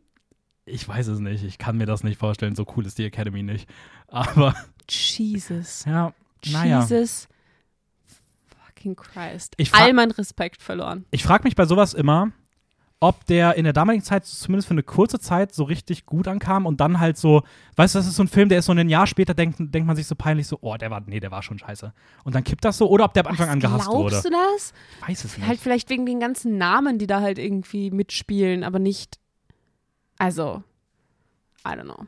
Ich 0.65 0.87
weiß 0.87 1.07
es 1.07 1.19
nicht. 1.19 1.43
Ich 1.43 1.57
kann 1.57 1.77
mir 1.77 1.85
das 1.85 2.03
nicht 2.03 2.17
vorstellen. 2.17 2.55
So 2.55 2.65
cool 2.75 2.85
ist 2.85 2.97
die 2.97 3.05
Academy 3.05 3.43
nicht. 3.43 3.69
Aber 4.07 4.55
Jesus. 4.89 5.85
ja, 5.85 6.13
naja. 6.45 6.81
Jesus 6.81 7.27
fucking 8.85 8.95
Christ. 8.95 9.53
Ich 9.57 9.73
All 9.73 9.93
mein 9.93 10.11
Respekt 10.11 10.61
verloren. 10.61 11.05
Ich 11.11 11.23
frage 11.23 11.43
mich 11.43 11.55
bei 11.55 11.65
sowas 11.65 11.93
immer, 11.93 12.31
ob 12.99 13.25
der 13.25 13.55
in 13.55 13.65
der 13.65 13.73
damaligen 13.73 14.03
Zeit 14.03 14.25
zumindest 14.25 14.67
für 14.67 14.73
eine 14.73 14.83
kurze 14.83 15.19
Zeit 15.19 15.53
so 15.53 15.63
richtig 15.63 16.05
gut 16.05 16.27
ankam 16.27 16.65
und 16.65 16.79
dann 16.79 16.99
halt 16.99 17.17
so, 17.17 17.43
weißt 17.75 17.93
du, 17.95 17.99
das 17.99 18.07
ist 18.07 18.15
so 18.15 18.23
ein 18.23 18.27
Film, 18.27 18.49
der 18.49 18.59
ist 18.59 18.65
so 18.65 18.71
ein 18.71 18.89
Jahr 18.89 19.05
später, 19.05 19.33
denkt, 19.33 19.57
denkt 19.59 19.85
man 19.85 19.95
sich 19.95 20.07
so 20.07 20.15
peinlich 20.15 20.47
so, 20.47 20.57
oh, 20.61 20.75
der 20.77 20.91
war, 20.91 21.01
nee, 21.05 21.19
der 21.19 21.31
war 21.31 21.43
schon 21.43 21.59
scheiße. 21.59 21.93
Und 22.23 22.35
dann 22.35 22.43
kippt 22.43 22.63
das 22.63 22.77
so, 22.77 22.89
oder 22.89 23.05
ob 23.05 23.13
der 23.13 23.25
ab 23.25 23.31
Anfang 23.31 23.49
an 23.49 23.59
gehasst 23.59 23.85
Glaubst 23.89 24.15
wurde. 24.15 24.21
du 24.23 24.29
das? 24.29 24.73
Ich 25.01 25.07
weiß 25.09 25.23
es 25.25 25.37
nicht. 25.37 25.47
Halt 25.47 25.59
vielleicht 25.59 25.89
wegen 25.89 26.05
den 26.05 26.19
ganzen 26.19 26.57
Namen, 26.57 26.97
die 26.97 27.07
da 27.07 27.21
halt 27.21 27.37
irgendwie 27.37 27.91
mitspielen, 27.91 28.63
aber 28.63 28.79
nicht. 28.79 29.19
Also, 30.17 30.63
I 31.67 31.71
don't 31.71 31.83
know. 31.83 32.05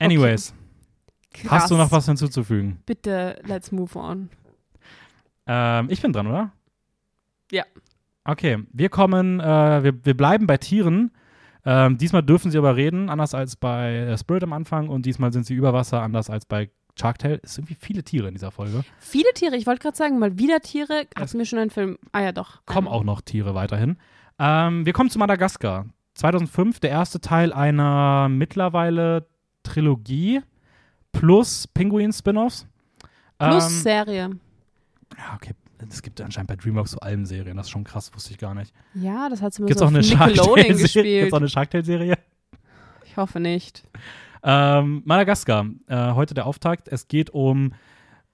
Anyways, 0.00 0.54
Krass. 1.32 1.50
hast 1.50 1.70
du 1.70 1.76
noch 1.76 1.90
was 1.92 2.06
hinzuzufügen? 2.06 2.82
Bitte, 2.86 3.40
let's 3.44 3.70
move 3.70 3.96
on. 3.98 4.30
Ähm, 5.46 5.88
ich 5.90 6.00
bin 6.02 6.12
dran, 6.12 6.26
oder? 6.26 6.52
Ja. 7.50 7.64
Okay, 8.24 8.58
wir 8.72 8.88
kommen, 8.88 9.40
äh, 9.40 9.82
wir, 9.82 10.04
wir 10.04 10.16
bleiben 10.16 10.46
bei 10.46 10.58
Tieren. 10.58 11.12
Ähm, 11.64 11.98
diesmal 11.98 12.22
dürfen 12.22 12.50
sie 12.50 12.58
aber 12.58 12.76
reden, 12.76 13.08
anders 13.10 13.34
als 13.34 13.56
bei 13.56 13.94
äh, 13.94 14.18
Spirit 14.18 14.42
am 14.42 14.52
Anfang 14.52 14.88
und 14.88 15.06
diesmal 15.06 15.32
sind 15.32 15.46
sie 15.46 15.54
über 15.54 15.72
Wasser, 15.72 16.02
anders 16.02 16.30
als 16.30 16.46
bei 16.46 16.70
Shark 16.98 17.18
Tale. 17.18 17.40
Es 17.42 17.54
sind 17.54 17.64
irgendwie 17.64 17.84
viele 17.84 18.02
Tiere 18.02 18.28
in 18.28 18.34
dieser 18.34 18.50
Folge. 18.50 18.84
Viele 18.98 19.32
Tiere, 19.34 19.56
ich 19.56 19.66
wollte 19.66 19.80
gerade 19.80 19.96
sagen, 19.96 20.18
mal 20.18 20.38
wieder 20.38 20.60
Tiere. 20.60 21.06
Hatten 21.16 21.38
wir 21.38 21.46
schon 21.46 21.58
einen 21.58 21.70
Film? 21.70 21.98
Ah 22.12 22.20
ja, 22.20 22.32
doch. 22.32 22.64
Kommen 22.66 22.88
auch 22.88 23.04
noch 23.04 23.20
Tiere 23.20 23.54
weiterhin. 23.54 23.96
Ähm, 24.38 24.84
wir 24.86 24.92
kommen 24.92 25.10
zu 25.10 25.18
Madagaskar. 25.18 25.86
2005, 26.14 26.80
der 26.80 26.90
erste 26.90 27.20
Teil 27.20 27.52
einer 27.52 28.28
mittlerweile 28.28 29.28
Trilogie 29.62 30.42
plus 31.20 31.66
Pinguin-Spin-Offs. 31.68 32.66
Plus 33.38 33.64
Ähm, 33.64 33.70
Serie. 33.70 34.30
ja, 35.16 35.34
okay. 35.36 35.52
Es 35.90 36.02
gibt 36.02 36.20
anscheinend 36.20 36.48
bei 36.48 36.56
DreamWorks 36.56 36.90
so 36.90 36.98
Alben-Serien. 36.98 37.56
Das 37.56 37.66
ist 37.66 37.70
schon 37.70 37.84
krass, 37.84 38.12
wusste 38.12 38.32
ich 38.32 38.38
gar 38.38 38.52
nicht. 38.54 38.74
Ja, 38.94 39.28
das 39.28 39.40
hat 39.40 39.54
sie 39.54 39.62
mir 39.62 39.68
Gibt 39.68 39.76
es 39.76 39.80
so 39.80 39.84
auch 39.86 39.90
eine 39.90 40.00
Nickelodeon 40.00 40.76
gespielt. 40.78 41.04
Gibt's 41.20 41.32
auch 41.32 41.38
eine 41.38 41.48
Shark 41.48 41.70
Tale-Serie? 41.70 42.18
Ich 43.04 43.16
hoffe 43.16 43.38
nicht. 43.38 43.84
Ähm, 44.42 45.02
Madagaskar, 45.04 45.66
äh, 45.86 46.12
heute 46.12 46.34
der 46.34 46.46
Auftakt. 46.46 46.88
Es 46.88 47.06
geht 47.06 47.30
um 47.30 47.72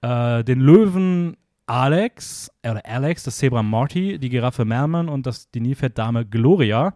äh, 0.01 0.43
den 0.43 0.59
Löwen 0.59 1.37
Alex, 1.67 2.49
äh, 2.63 2.71
oder 2.71 2.81
Alex, 2.85 3.23
das 3.23 3.37
Zebra 3.37 3.61
Morty, 3.63 4.17
die 4.19 4.29
Giraffe 4.29 4.65
Merman 4.65 5.07
und 5.09 5.25
das, 5.27 5.49
die 5.51 5.59
Nilpferddame 5.61 6.25
Gloria. 6.25 6.95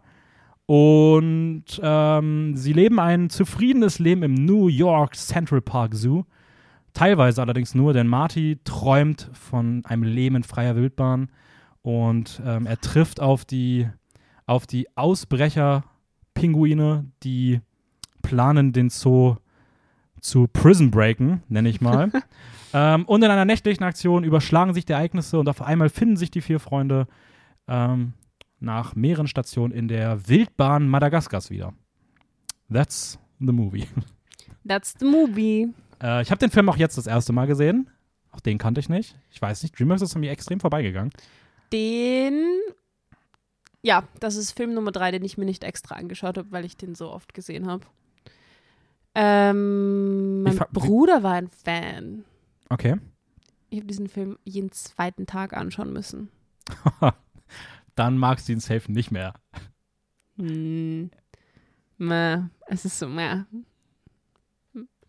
Und 0.70 1.66
ähm, 1.82 2.56
sie 2.56 2.74
leben 2.74 3.00
ein 3.00 3.32
zufriedenes 3.32 3.98
Leben 3.98 4.22
im 4.22 4.36
New 4.36 4.68
York 4.68 5.16
Central 5.16 5.62
Park 5.62 5.96
Zoo. 5.96 6.26
Teilweise 6.94 7.42
allerdings 7.42 7.74
nur, 7.74 7.94
denn 7.94 8.06
Marty 8.06 8.60
träumt 8.66 9.32
von 9.34 9.84
einem 9.86 10.04
Leben 10.04 10.36
in 10.36 10.44
freier 10.44 10.76
Wildbahn 10.76 11.32
und 11.82 12.40
ähm, 12.46 12.68
er 12.68 12.80
trifft 12.80 13.20
auf 13.20 13.46
die, 13.46 13.88
auf 14.46 14.68
die 14.68 14.88
Ausbrecher-Pinguine, 14.96 17.06
die 17.24 17.62
planen, 18.22 18.72
den 18.72 18.92
Zoo 18.92 19.38
zu 20.22 20.46
Prison 20.54 20.92
breaken, 20.92 21.42
nenne 21.48 21.70
ich 21.70 21.82
mal. 21.82 22.12
ähm, 22.74 23.06
und 23.06 23.24
in 23.24 23.32
einer 23.32 23.46
nächtlichen 23.46 23.86
Aktion 23.86 24.24
überschlagen 24.24 24.76
sich 24.76 24.86
die 24.86 24.94
Ereignisse 24.94 25.40
und 25.40 25.50
auf 25.50 25.64
einmal 25.64 25.90
finden 25.90 26.16
sich 26.16 26.30
die 26.30 26.42
vier 26.42 26.60
Freunde 26.60 27.08
ähm, 27.68 28.14
nach 28.60 28.96
mehreren 28.96 29.28
Stationen 29.28 29.74
in 29.74 29.88
der 29.88 30.28
Wildbahn 30.28 30.88
Madagaskars 30.88 31.50
wieder. 31.50 31.74
That's 32.72 33.20
the 33.40 33.52
movie. 33.52 33.88
That's 34.68 34.94
the 35.00 35.06
movie. 35.06 35.74
Äh, 36.02 36.22
ich 36.22 36.32
habe 36.32 36.40
den 36.40 36.52
Film 36.52 36.70
auch 36.70 36.78
jetzt 36.78 36.98
das 36.98 37.08
erste 37.08 37.34
Mal 37.34 37.48
gesehen. 37.48 37.90
Auch 38.32 38.40
den 38.40 38.58
kannte 38.58 38.80
ich 38.80 38.90
nicht. 38.90 39.16
Ich 39.32 39.42
weiß 39.42 39.64
nicht, 39.64 39.78
DreamWorks 39.80 40.02
ist 40.02 40.16
an 40.16 40.22
mir 40.22 40.32
extrem 40.32 40.60
vorbeigegangen. 40.60 41.12
Den. 41.74 42.44
Ja, 43.82 44.04
das 44.20 44.36
ist 44.36 44.52
Film 44.52 44.74
Nummer 44.74 44.92
drei, 44.92 45.12
den 45.12 45.24
ich 45.24 45.38
mir 45.38 45.46
nicht 45.46 45.64
extra 45.64 45.96
angeschaut 45.96 46.38
habe, 46.38 46.52
weil 46.52 46.66
ich 46.66 46.78
den 46.78 46.96
so 46.96 47.12
oft 47.12 47.34
gesehen 47.34 47.68
habe. 47.68 47.86
Ähm, 49.16 50.44
mein 50.44 50.58
Bruder 50.72 51.24
war 51.24 51.34
ein 51.34 51.48
Fan. 51.48 52.26
Okay. 52.70 52.98
Ich 53.70 53.80
habe 53.80 53.88
diesen 53.88 54.08
Film 54.08 54.38
jeden 54.44 54.72
zweiten 54.72 55.26
Tag 55.26 55.54
anschauen 55.54 55.94
müssen. 55.94 56.30
Dann 58.00 58.18
magst 58.18 58.48
du 58.48 58.54
ihn 58.54 58.62
safe 58.62 58.90
nicht 58.90 59.12
mehr. 59.12 59.34
Hm. 60.38 61.12
Meh. 61.98 62.38
Es 62.68 62.86
ist 62.86 62.98
so 62.98 63.10
meh. 63.10 63.44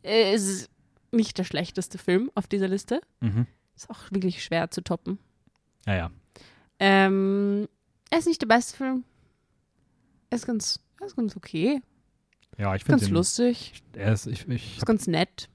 Es 0.03 0.43
ist 0.45 0.71
nicht 1.13 1.39
der 1.39 1.45
schlechteste 1.45 1.99
Film 1.99 2.33
auf 2.35 2.49
dieser 2.49 2.67
Liste. 2.67 3.01
Mhm. 3.21 3.47
Ist 3.77 3.89
auch 3.91 4.11
wirklich 4.11 4.43
schwer 4.43 4.73
zu 4.73 4.83
toppen. 4.83 5.21
Ja, 5.87 5.95
ja. 5.95 6.11
Ähm, 6.81 7.69
er 8.11 8.19
ist 8.19 8.27
nicht 8.27 8.43
der 8.43 8.49
beste 8.49 8.77
Film. 8.77 9.05
Er 10.31 10.37
ist 10.37 10.47
ganz, 10.49 10.81
er 10.99 11.07
ist 11.07 11.15
ganz 11.15 11.37
okay. 11.37 11.81
Ja, 12.59 12.75
ich 12.75 12.83
finde 12.83 12.99
Ganz 12.99 13.09
ihn. 13.09 13.15
lustig. 13.15 13.85
Er 13.93 14.13
ist, 14.15 14.27
ich, 14.27 14.49
ich, 14.49 14.79
Ist 14.79 14.87
ganz 14.87 15.07
nett. 15.07 15.49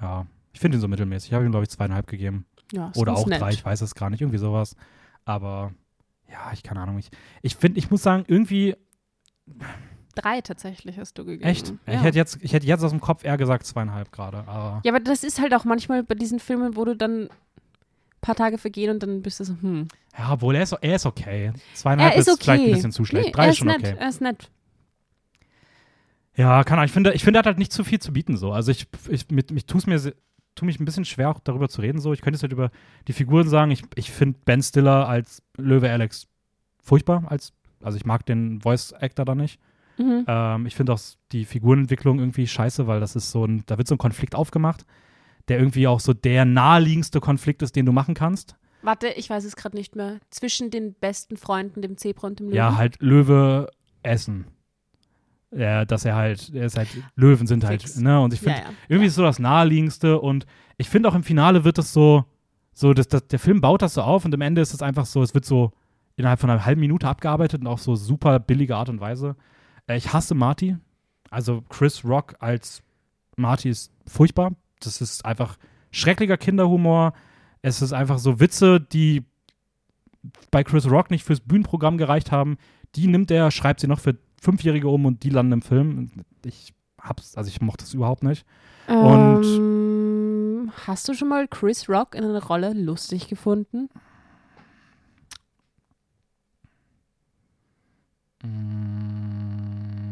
ja, 0.00 0.26
ich 0.52 0.58
finde 0.58 0.76
ihn 0.76 0.80
so 0.80 0.88
mittelmäßig. 0.88 1.30
Ich 1.30 1.34
habe 1.34 1.44
ihm, 1.44 1.52
glaube 1.52 1.62
ich, 1.64 1.70
zweieinhalb 1.70 2.08
gegeben. 2.08 2.46
Ja, 2.72 2.88
ist 2.88 2.96
Oder 2.96 3.12
ganz 3.12 3.24
auch 3.24 3.28
nett. 3.28 3.40
drei, 3.40 3.50
ich 3.50 3.64
weiß 3.64 3.80
es 3.80 3.94
gar 3.94 4.10
nicht, 4.10 4.20
irgendwie 4.20 4.38
sowas. 4.38 4.74
Aber 5.24 5.72
ja, 6.32 6.50
ich 6.52 6.62
keine 6.62 6.80
Ahnung. 6.80 6.98
Ich, 6.98 7.10
ich 7.42 7.54
finde, 7.56 7.78
ich 7.78 7.90
muss 7.90 8.02
sagen, 8.02 8.24
irgendwie, 8.26 8.74
Drei 10.14 10.40
tatsächlich 10.42 10.98
hast 10.98 11.16
du 11.16 11.24
gegeben. 11.24 11.48
echt, 11.48 11.68
Ja. 11.86 11.94
ich, 11.94 12.02
hätte 12.02 12.18
jetzt, 12.18 12.38
ich 12.42 12.52
hätte 12.52 12.66
jetzt 12.66 12.82
aus 12.84 12.90
dem 12.90 13.00
Kopf 13.00 13.24
eher 13.24 13.36
gesagt 13.38 13.64
zweieinhalb 13.66 14.12
gerade. 14.12 14.38
Aber 14.46 14.80
ja, 14.84 14.92
aber 14.92 15.00
das 15.00 15.24
ist 15.24 15.40
halt 15.40 15.54
auch 15.54 15.64
manchmal 15.64 16.02
bei 16.02 16.14
diesen 16.14 16.38
Filmen, 16.38 16.76
wo 16.76 16.84
du 16.84 16.94
dann 16.94 17.22
ein 17.24 17.28
paar 18.20 18.34
Tage 18.34 18.58
vergehen 18.58 18.90
und 18.90 19.02
dann 19.02 19.22
bist 19.22 19.40
du 19.40 19.44
so, 19.44 19.54
hm. 19.60 19.88
ja, 20.18 20.32
obwohl 20.32 20.54
er 20.54 20.64
ist, 20.64 20.72
er 20.72 20.96
ist 20.96 21.06
okay. 21.06 21.52
Zweieinhalb 21.74 22.12
Er 22.12 22.18
ist 22.18 22.28
ist, 22.28 22.42
vielleicht 22.42 22.60
ein 22.60 22.66
okay. 22.66 22.74
bisschen 22.74 22.92
zu 22.92 23.04
schlecht. 23.06 23.26
Nee, 23.26 23.32
drei 23.32 23.44
er 23.44 23.50
ist 23.50 23.56
schon 23.56 23.68
nett. 23.68 23.78
okay. 23.78 23.96
Er 23.98 24.08
ist 24.08 24.20
nett. 24.20 24.50
Ja, 26.34 26.64
keine 26.64 26.78
Ahnung. 26.78 26.86
Ich 26.86 26.92
finde, 26.92 27.12
ich 27.14 27.24
finde, 27.24 27.38
er 27.38 27.40
hat 27.40 27.46
halt 27.46 27.58
nicht 27.58 27.72
zu 27.72 27.82
viel 27.84 27.98
zu 27.98 28.12
bieten 28.12 28.36
so. 28.36 28.52
Also 28.52 28.70
ich, 28.70 28.86
ich 29.08 29.30
mit, 29.30 29.50
mich 29.50 29.66
tu's 29.66 29.86
mir 29.86 29.98
se- 30.52 30.54
tu 30.54 30.64
mich 30.64 30.78
ein 30.80 30.84
bisschen 30.84 31.04
schwer 31.04 31.30
auch 31.30 31.40
darüber 31.40 31.68
zu 31.68 31.80
reden 31.80 32.00
so. 32.00 32.12
Ich 32.12 32.20
könnte 32.20 32.36
jetzt 32.36 32.42
halt 32.42 32.52
über 32.52 32.70
die 33.08 33.12
Figuren 33.12 33.48
sagen. 33.48 33.70
Ich, 33.70 33.82
ich 33.94 34.10
finde 34.10 34.38
Ben 34.44 34.62
Stiller 34.62 35.08
als 35.08 35.42
Löwe 35.56 35.90
Alex 35.90 36.26
furchtbar 36.82 37.24
als 37.26 37.52
also 37.82 37.96
ich 37.96 38.04
mag 38.04 38.24
den 38.26 38.60
Voice 38.60 38.92
Actor 38.92 39.24
da 39.24 39.34
nicht. 39.34 39.58
Mhm. 39.98 40.24
Ähm, 40.28 40.66
ich 40.66 40.76
finde 40.76 40.92
auch 40.92 41.00
die 41.32 41.44
Figurenentwicklung 41.44 42.18
irgendwie 42.20 42.46
scheiße, 42.46 42.86
weil 42.86 43.00
das 43.00 43.16
ist 43.16 43.30
so 43.32 43.44
ein, 43.44 43.64
da 43.66 43.76
wird 43.76 43.88
so 43.88 43.96
ein 43.96 43.98
Konflikt 43.98 44.34
aufgemacht, 44.36 44.86
der 45.48 45.58
irgendwie 45.58 45.88
auch 45.88 45.98
so 46.00 46.12
der 46.14 46.44
naheliegendste 46.44 47.18
Konflikt 47.20 47.60
ist, 47.62 47.74
den 47.74 47.84
du 47.84 47.92
machen 47.92 48.14
kannst. 48.14 48.54
Warte, 48.82 49.08
ich 49.08 49.28
weiß 49.30 49.44
es 49.44 49.56
gerade 49.56 49.76
nicht 49.76 49.96
mehr. 49.96 50.18
Zwischen 50.30 50.70
den 50.70 50.94
besten 50.94 51.36
Freunden, 51.36 51.82
dem 51.82 51.96
Zebra 51.96 52.28
und 52.28 52.38
dem 52.38 52.46
Löwen. 52.46 52.56
Ja, 52.56 52.76
halt 52.76 53.00
Löwe 53.02 53.68
essen. 54.04 54.46
Ja, 55.54 55.84
dass 55.84 56.04
er 56.04 56.14
halt, 56.14 56.50
er 56.54 56.64
ist 56.64 56.78
halt, 56.78 56.88
Löwen 57.14 57.46
sind 57.46 57.64
halt, 57.64 57.82
Fix. 57.82 57.98
ne? 57.98 58.20
Und 58.20 58.32
ich 58.32 58.40
finde, 58.40 58.58
ja, 58.58 58.64
ja. 58.64 58.70
irgendwie 58.88 59.08
ist 59.08 59.16
so 59.16 59.22
das 59.22 59.38
naheliegendste 59.38 60.18
und 60.18 60.46
ich 60.78 60.88
finde 60.88 61.08
auch 61.08 61.14
im 61.14 61.22
Finale 61.22 61.64
wird 61.64 61.78
es 61.78 61.92
so, 61.92 62.24
so, 62.72 62.94
dass, 62.94 63.08
dass 63.08 63.26
der 63.26 63.38
Film 63.38 63.60
baut 63.60 63.82
das 63.82 63.94
so 63.94 64.02
auf 64.02 64.24
und 64.24 64.34
am 64.34 64.40
Ende 64.40 64.62
ist 64.62 64.72
es 64.72 64.80
einfach 64.80 65.04
so, 65.04 65.22
es 65.22 65.34
wird 65.34 65.44
so 65.44 65.72
innerhalb 66.16 66.40
von 66.40 66.50
einer 66.50 66.64
halben 66.64 66.80
Minute 66.80 67.06
abgearbeitet 67.06 67.60
und 67.60 67.66
auf 67.66 67.82
so 67.82 67.96
super 67.96 68.38
billige 68.40 68.76
Art 68.76 68.88
und 68.88 69.00
Weise. 69.00 69.36
Äh, 69.86 69.96
ich 69.96 70.12
hasse 70.12 70.34
Marty. 70.34 70.76
Also 71.30 71.62
Chris 71.68 72.04
Rock 72.04 72.34
als 72.40 72.82
Marty 73.36 73.68
ist 73.68 73.92
furchtbar. 74.06 74.52
Das 74.80 75.00
ist 75.00 75.24
einfach 75.24 75.58
schrecklicher 75.90 76.36
Kinderhumor. 76.36 77.14
Es 77.62 77.82
ist 77.82 77.92
einfach 77.92 78.18
so 78.18 78.40
Witze, 78.40 78.80
die 78.80 79.24
bei 80.50 80.64
Chris 80.64 80.90
Rock 80.90 81.10
nicht 81.10 81.24
fürs 81.24 81.40
Bühnenprogramm 81.40 81.98
gereicht 81.98 82.32
haben. 82.32 82.56
Die 82.94 83.06
nimmt 83.06 83.30
er, 83.30 83.50
schreibt 83.50 83.80
sie 83.80 83.86
noch 83.86 84.00
für 84.00 84.16
Fünfjährige 84.42 84.88
um 84.88 85.06
und 85.06 85.22
die 85.22 85.30
landen 85.30 85.52
im 85.52 85.62
Film. 85.62 86.10
Ich 86.44 86.74
hab's, 87.00 87.36
also 87.36 87.48
ich 87.48 87.60
mochte 87.60 87.84
es 87.84 87.94
überhaupt 87.94 88.24
nicht. 88.24 88.44
Und- 88.88 89.44
ähm, 89.44 90.72
hast 90.84 91.08
du 91.08 91.14
schon 91.14 91.28
mal 91.28 91.46
Chris 91.46 91.88
Rock 91.88 92.16
in 92.16 92.24
einer 92.24 92.42
Rolle 92.42 92.72
lustig 92.72 93.28
gefunden? 93.28 93.88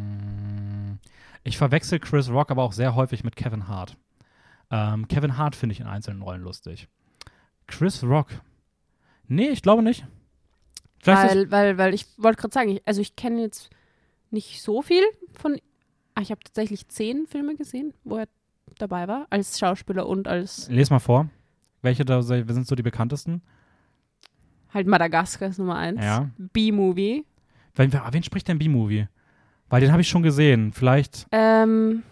Mm, 0.00 0.98
Ich 1.42 1.56
verwechsel 1.58 1.98
Chris 1.98 2.28
Rock 2.30 2.50
aber 2.50 2.62
auch 2.62 2.72
sehr 2.72 2.94
häufig 2.94 3.24
mit 3.24 3.34
Kevin 3.36 3.66
Hart. 3.68 3.96
Ähm, 4.70 5.08
Kevin 5.08 5.36
Hart 5.36 5.56
finde 5.56 5.72
ich 5.72 5.80
in 5.80 5.86
einzelnen 5.86 6.22
Rollen 6.22 6.42
lustig. 6.42 6.88
Chris 7.66 8.02
Rock. 8.04 8.28
Nee, 9.26 9.48
ich 9.48 9.62
glaube 9.62 9.82
nicht. 9.82 10.06
Vielleicht 10.98 11.34
Weil, 11.34 11.50
weil, 11.50 11.78
weil 11.78 11.94
ich 11.94 12.06
wollte 12.18 12.40
gerade 12.40 12.52
sagen, 12.52 12.68
ich, 12.70 12.82
also 12.86 13.00
ich 13.00 13.16
kenne 13.16 13.40
jetzt 13.40 13.70
nicht 14.30 14.62
so 14.62 14.82
viel 14.82 15.02
von. 15.32 15.58
Ah, 16.14 16.20
ich 16.22 16.30
habe 16.30 16.40
tatsächlich 16.42 16.88
zehn 16.88 17.26
Filme 17.26 17.54
gesehen, 17.56 17.94
wo 18.04 18.16
er 18.16 18.26
dabei 18.78 19.06
war, 19.08 19.26
als 19.30 19.58
Schauspieler 19.58 20.06
und 20.06 20.28
als 20.28 20.68
les 20.68 20.90
mal 20.90 20.98
vor. 20.98 21.28
Welche 21.82 22.04
da 22.04 22.20
sind 22.22 22.66
so 22.66 22.74
die 22.74 22.82
bekanntesten? 22.82 23.42
halt 24.72 24.86
Madagaskar 24.86 25.48
ist 25.48 25.58
Nummer 25.58 25.76
eins. 25.76 26.00
Ja. 26.04 26.30
B-Movie. 26.38 27.24
Wen, 27.74 27.92
wen 27.92 28.22
spricht 28.22 28.46
denn 28.46 28.58
B-Movie? 28.58 29.08
Weil 29.68 29.80
den 29.80 29.90
habe 29.90 30.00
ich 30.02 30.08
schon 30.08 30.22
gesehen. 30.22 30.72
Vielleicht. 30.72 31.26
Ähm, 31.32 32.02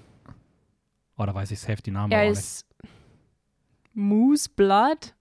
Oh, 1.17 1.27
da 1.27 1.35
weiß 1.35 1.51
ich 1.51 1.59
safe 1.61 1.83
die 1.83 1.91
Namen 1.91 2.13
er 2.13 2.29
ist 2.29 2.65
Moose 3.95 4.49
Blood. 4.55 5.15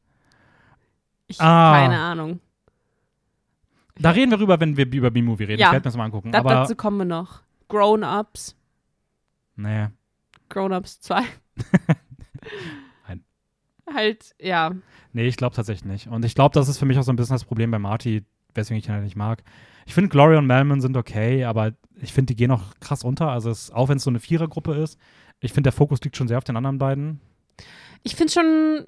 Ich 1.27 1.41
Ah. 1.41 1.73
keine 1.73 1.99
Ahnung. 1.99 2.39
Da 3.99 4.11
reden 4.11 4.31
wir 4.31 4.39
rüber, 4.39 4.59
wenn 4.59 4.77
wir 4.77 4.91
über 4.91 5.11
B-Movie 5.11 5.45
reden. 5.45 5.59
Ja. 5.59 5.67
Ich 5.67 5.73
werde 5.73 5.83
mir 5.83 5.89
das 5.89 5.97
mal 5.97 6.05
angucken. 6.05 6.31
Da, 6.31 6.39
aber. 6.39 6.49
dazu 6.49 6.75
kommen 6.75 6.97
wir 6.97 7.05
noch. 7.05 7.41
Grown 7.67 8.03
Ups. 8.03 8.55
Nee. 9.55 9.87
Grown 10.49 10.71
Ups 10.71 10.99
2. 11.01 11.21
Nein. 13.07 13.23
Halt, 13.93 14.35
ja. 14.39 14.73
Nee, 15.13 15.27
ich 15.27 15.37
glaube 15.37 15.55
tatsächlich 15.55 15.85
nicht. 15.85 16.07
Und 16.07 16.23
ich 16.25 16.35
glaube, 16.35 16.53
das 16.53 16.67
ist 16.67 16.77
für 16.77 16.85
mich 16.85 16.97
auch 16.99 17.03
so 17.03 17.11
ein 17.11 17.15
bisschen 17.15 17.35
das 17.35 17.45
Problem 17.45 17.71
bei 17.71 17.79
Marty, 17.79 18.23
weswegen 18.53 18.79
ich 18.79 18.87
ihn 18.87 18.93
halt 18.93 19.03
nicht 19.03 19.15
mag. 19.15 19.43
Ich 19.85 19.93
finde, 19.93 20.09
Gloria 20.09 20.37
und 20.39 20.45
Melman 20.45 20.81
sind 20.81 20.97
okay, 20.97 21.45
aber 21.45 21.71
ich 22.01 22.13
finde, 22.13 22.33
die 22.33 22.35
gehen 22.35 22.51
auch 22.51 22.75
krass 22.81 23.03
unter. 23.03 23.29
Also, 23.29 23.49
es, 23.49 23.71
auch 23.71 23.89
wenn 23.89 23.97
es 23.97 24.03
so 24.03 24.09
eine 24.09 24.19
Vierergruppe 24.19 24.73
ist, 24.73 24.99
ich 25.39 25.53
finde, 25.53 25.69
der 25.69 25.73
Fokus 25.73 26.01
liegt 26.01 26.17
schon 26.17 26.27
sehr 26.27 26.37
auf 26.37 26.43
den 26.43 26.57
anderen 26.57 26.77
beiden. 26.77 27.21
Ich 28.03 28.15
finde 28.15 28.33
schon, 28.33 28.85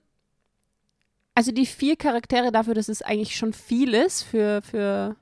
also 1.39 1.53
die 1.53 1.65
vier 1.65 1.95
Charaktere 1.95 2.51
dafür, 2.51 2.73
dass 2.73 2.89
es 2.89 3.01
eigentlich 3.01 3.37
schon 3.37 3.53
viel 3.53 3.93
ist 3.93 4.23
für, 4.23 4.61
für 4.61 5.15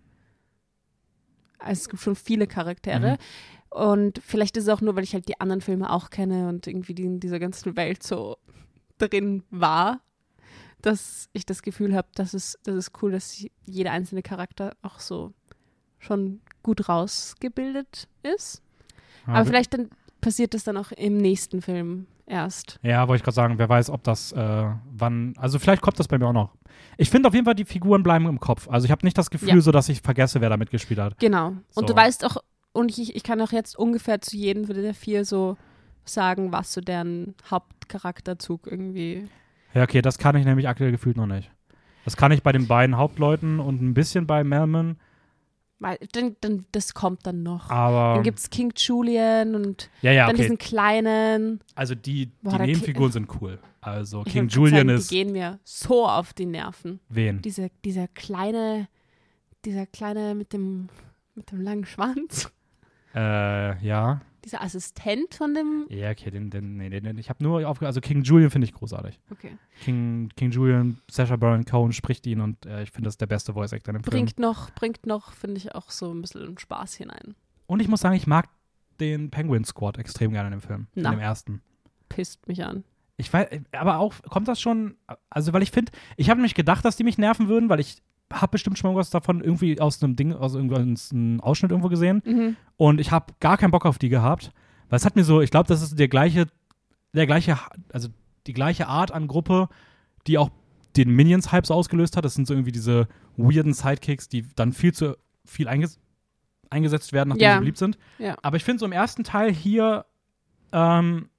also 1.59 1.79
es 1.79 1.89
gibt 1.89 2.01
schon 2.01 2.15
viele 2.15 2.47
Charaktere. 2.47 3.11
Mhm. 3.11 3.77
Und 3.77 4.21
vielleicht 4.25 4.57
ist 4.57 4.63
es 4.63 4.69
auch 4.69 4.81
nur, 4.81 4.95
weil 4.95 5.03
ich 5.03 5.13
halt 5.13 5.27
die 5.27 5.39
anderen 5.39 5.61
Filme 5.61 5.91
auch 5.91 6.09
kenne 6.09 6.49
und 6.49 6.65
irgendwie 6.65 6.95
die 6.95 7.03
in 7.03 7.19
dieser 7.19 7.37
ganzen 7.37 7.77
Welt 7.77 8.01
so 8.01 8.37
drin 8.97 9.43
war, 9.51 10.01
dass 10.81 11.29
ich 11.33 11.45
das 11.45 11.61
Gefühl 11.61 11.95
habe, 11.95 12.07
dass 12.15 12.33
es, 12.33 12.57
das 12.63 12.73
ist 12.73 13.03
cool, 13.03 13.11
dass 13.11 13.45
jeder 13.67 13.91
einzelne 13.91 14.23
Charakter 14.23 14.75
auch 14.81 14.99
so 14.99 15.35
schon 15.99 16.41
gut 16.63 16.89
rausgebildet 16.89 18.07
ist. 18.23 18.63
Aber 19.27 19.45
vielleicht 19.45 19.75
dann 19.75 19.91
passiert 20.19 20.55
das 20.55 20.63
dann 20.63 20.77
auch 20.77 20.91
im 20.91 21.17
nächsten 21.17 21.61
Film 21.61 22.07
erst. 22.27 22.79
Ja, 22.83 23.07
wollte 23.07 23.21
ich 23.21 23.23
gerade 23.23 23.35
sagen, 23.35 23.57
wer 23.57 23.67
weiß, 23.69 23.89
ob 23.89 24.03
das 24.03 24.31
äh, 24.33 24.65
wann. 24.91 25.33
Also, 25.37 25.57
vielleicht 25.59 25.81
kommt 25.81 25.99
das 25.99 26.07
bei 26.07 26.17
mir 26.17 26.27
auch 26.27 26.33
noch. 26.33 26.51
Ich 26.97 27.09
finde 27.09 27.27
auf 27.27 27.33
jeden 27.33 27.45
Fall, 27.45 27.55
die 27.55 27.65
Figuren 27.65 28.03
bleiben 28.03 28.27
im 28.27 28.39
Kopf. 28.39 28.67
Also, 28.69 28.85
ich 28.85 28.91
habe 28.91 29.05
nicht 29.05 29.17
das 29.17 29.29
Gefühl, 29.29 29.49
Ja. 29.49 29.61
so 29.61 29.71
dass 29.71 29.89
ich 29.89 30.01
vergesse, 30.01 30.41
wer 30.41 30.49
da 30.49 30.57
mitgespielt 30.57 30.99
hat. 30.99 31.17
Genau. 31.19 31.47
Und 31.49 31.63
So. 31.73 31.81
du 31.81 31.95
weißt 31.95 32.25
auch, 32.25 32.37
und 32.73 32.95
ich, 32.97 33.15
ich 33.15 33.23
kann 33.23 33.41
auch 33.41 33.51
jetzt 33.51 33.77
ungefähr 33.77 34.21
zu 34.21 34.35
jedem 34.37 34.67
der 34.67 34.93
vier 34.93 35.25
so 35.25 35.57
sagen, 36.05 36.51
was 36.51 36.73
so 36.73 36.81
deren 36.81 37.33
Hauptcharakterzug 37.49 38.67
irgendwie. 38.67 39.25
Ja, 39.73 39.83
okay, 39.83 40.01
das 40.01 40.17
kann 40.17 40.35
ich 40.35 40.45
nämlich 40.45 40.67
aktuell 40.67 40.91
gefühlt 40.91 41.17
noch 41.17 41.25
nicht. 41.27 41.51
Das 42.05 42.15
kann 42.17 42.31
ich 42.31 42.41
bei 42.43 42.51
den 42.51 42.67
beiden 42.67 42.97
Hauptleuten 42.97 43.59
und 43.59 43.81
ein 43.81 43.93
bisschen 43.93 44.27
bei 44.27 44.43
Melman, 44.43 44.97
Weil, 45.79 45.99
dann, 46.11 46.35
dann, 46.41 46.65
das 46.71 46.93
kommt 46.93 47.27
dann 47.27 47.43
noch. 47.43 47.69
aber. 47.69 48.15
Dann 48.15 48.23
gibt 48.23 48.39
es 48.39 48.49
King 48.49 48.73
Julian 48.75 49.53
und 49.53 49.89
ja, 50.01 50.11
ja, 50.11 50.25
dann 50.25 50.35
okay. 50.35 50.43
diesen 50.43 50.57
kleinen. 50.57 51.59
Also 51.75 51.93
die, 51.93 52.31
Boah, 52.41 52.57
die 52.57 52.65
Nebenfiguren 52.65 53.11
sind 53.11 53.29
cool. 53.39 53.59
Also 53.79 54.23
Ich 54.25 54.33
King 54.33 54.47
Julian 54.47 54.87
sagen, 54.87 54.89
ist 54.89 55.11
Die 55.11 55.15
gehen 55.15 55.31
mir 55.31 55.59
so 55.63 56.07
auf 56.07 56.33
die 56.33 56.47
Nerven. 56.47 56.99
wen? 57.09 57.41
Dieser, 57.41 57.69
dieser 57.85 58.07
kleine, 58.07 58.87
dieser 59.65 59.85
kleine 59.85 60.33
mit 60.33 60.51
dem, 60.51 60.89
mit 61.35 61.51
dem 61.51 61.61
langen 61.61 61.85
Schwanz. 61.85 62.51
Äh, 63.15 63.85
ja. 63.85 64.21
Dieser 64.47 64.61
Assistent 64.61 65.35
von 65.35 65.53
dem. 65.53 65.87
Ja, 65.89 66.09
okay, 66.09 66.31
den, 66.31 66.49
den, 66.49 66.77
nee, 66.77 66.89
den, 66.89 67.03
den 67.03 67.17
ich 67.17 67.29
habe 67.29 67.43
nur 67.43 67.67
aufge... 67.67 67.85
Also 67.85 67.99
King 67.99 68.23
Julian 68.23 68.49
finde 68.49 68.63
ich 68.63 68.73
großartig. 68.73 69.19
Okay. 69.29 69.57
King, 69.83 70.29
King 70.37 70.51
Julian, 70.51 71.01
Sacha 71.11 71.35
Baron 71.35 71.65
Cohen 71.65 71.91
spricht 71.91 72.25
ihn 72.27 72.39
und 72.39 72.65
äh, 72.65 72.83
ich 72.83 72.91
finde, 72.91 73.07
das 73.07 73.15
ist 73.15 73.21
der 73.21 73.25
beste 73.25 73.51
Voice 73.51 73.73
Actor 73.73 73.93
im 73.93 74.03
Film. 74.05 74.09
Bringt 74.09 74.39
noch, 74.39 74.71
bringt 74.71 75.05
noch, 75.05 75.33
finde 75.33 75.57
ich, 75.57 75.75
auch 75.75 75.89
so 75.89 76.13
ein 76.13 76.21
bisschen 76.21 76.57
Spaß 76.57 76.95
hinein. 76.95 77.35
Und 77.65 77.81
ich 77.81 77.89
muss 77.89 77.99
sagen, 77.99 78.15
ich 78.15 78.25
mag 78.25 78.47
den 79.01 79.31
Penguin 79.31 79.65
Squad 79.65 79.97
extrem 79.97 80.31
gerne 80.31 80.47
in 80.47 80.51
dem 80.59 80.61
Film. 80.61 80.87
Na. 80.95 81.09
In 81.09 81.17
dem 81.17 81.21
ersten. 81.21 81.61
Pisst 82.07 82.47
mich 82.47 82.63
an. 82.63 82.85
Ich 83.17 83.33
weiß, 83.33 83.47
aber 83.73 83.97
auch, 83.97 84.13
kommt 84.29 84.47
das 84.47 84.61
schon, 84.61 84.95
also 85.29 85.51
weil 85.51 85.63
ich 85.63 85.71
finde, 85.71 85.91
ich 86.15 86.29
habe 86.29 86.39
nämlich 86.39 86.55
gedacht, 86.55 86.85
dass 86.85 86.95
die 86.95 87.03
mich 87.03 87.17
nerven 87.17 87.49
würden, 87.49 87.67
weil 87.67 87.81
ich 87.81 88.01
habe 88.31 88.51
bestimmt 88.51 88.77
schon 88.77 88.89
irgendwas 88.89 89.09
davon 89.09 89.41
irgendwie 89.41 89.79
aus 89.79 90.03
einem 90.03 90.15
Ding, 90.15 90.33
aus 90.33 90.55
irgendeinem 90.55 91.39
Ausschnitt 91.41 91.71
irgendwo 91.71 91.89
gesehen. 91.89 92.21
Mhm. 92.25 92.55
Und 92.75 92.99
ich 92.99 93.11
habe 93.11 93.33
gar 93.39 93.57
keinen 93.57 93.71
Bock 93.71 93.85
auf 93.85 93.97
die 93.97 94.09
gehabt. 94.09 94.51
Weil 94.89 94.97
es 94.97 95.05
hat 95.05 95.15
mir 95.15 95.23
so, 95.23 95.41
ich 95.41 95.51
glaube, 95.51 95.67
das 95.67 95.81
ist 95.81 95.97
der 95.99 96.07
gleiche, 96.07 96.47
der 97.13 97.25
gleiche, 97.25 97.57
also 97.91 98.09
die 98.47 98.53
gleiche 98.53 98.87
Art 98.87 99.11
an 99.11 99.27
Gruppe, 99.27 99.69
die 100.27 100.37
auch 100.37 100.49
den 100.95 101.09
Minions-Hype 101.11 101.65
so 101.65 101.73
ausgelöst 101.73 102.17
hat. 102.17 102.25
Das 102.25 102.33
sind 102.35 102.47
so 102.47 102.53
irgendwie 102.53 102.71
diese 102.71 103.07
weirden 103.35 103.73
Sidekicks, 103.73 104.29
die 104.29 104.45
dann 104.55 104.71
viel 104.73 104.93
zu 104.93 105.17
viel 105.45 105.67
einges 105.67 105.99
eingesetzt 106.69 107.13
werden, 107.13 107.29
nachdem 107.29 107.43
Ja. 107.43 107.53
sie 107.53 107.59
beliebt 107.59 107.77
sind. 107.77 107.97
Ja. 108.19 108.35
Aber 108.41 108.57
ich 108.57 108.63
finde 108.65 108.79
so 108.79 108.85
im 108.85 108.91
ersten 108.91 109.23
Teil 109.23 109.53
hier 109.53 110.05
ähm, 110.73 111.29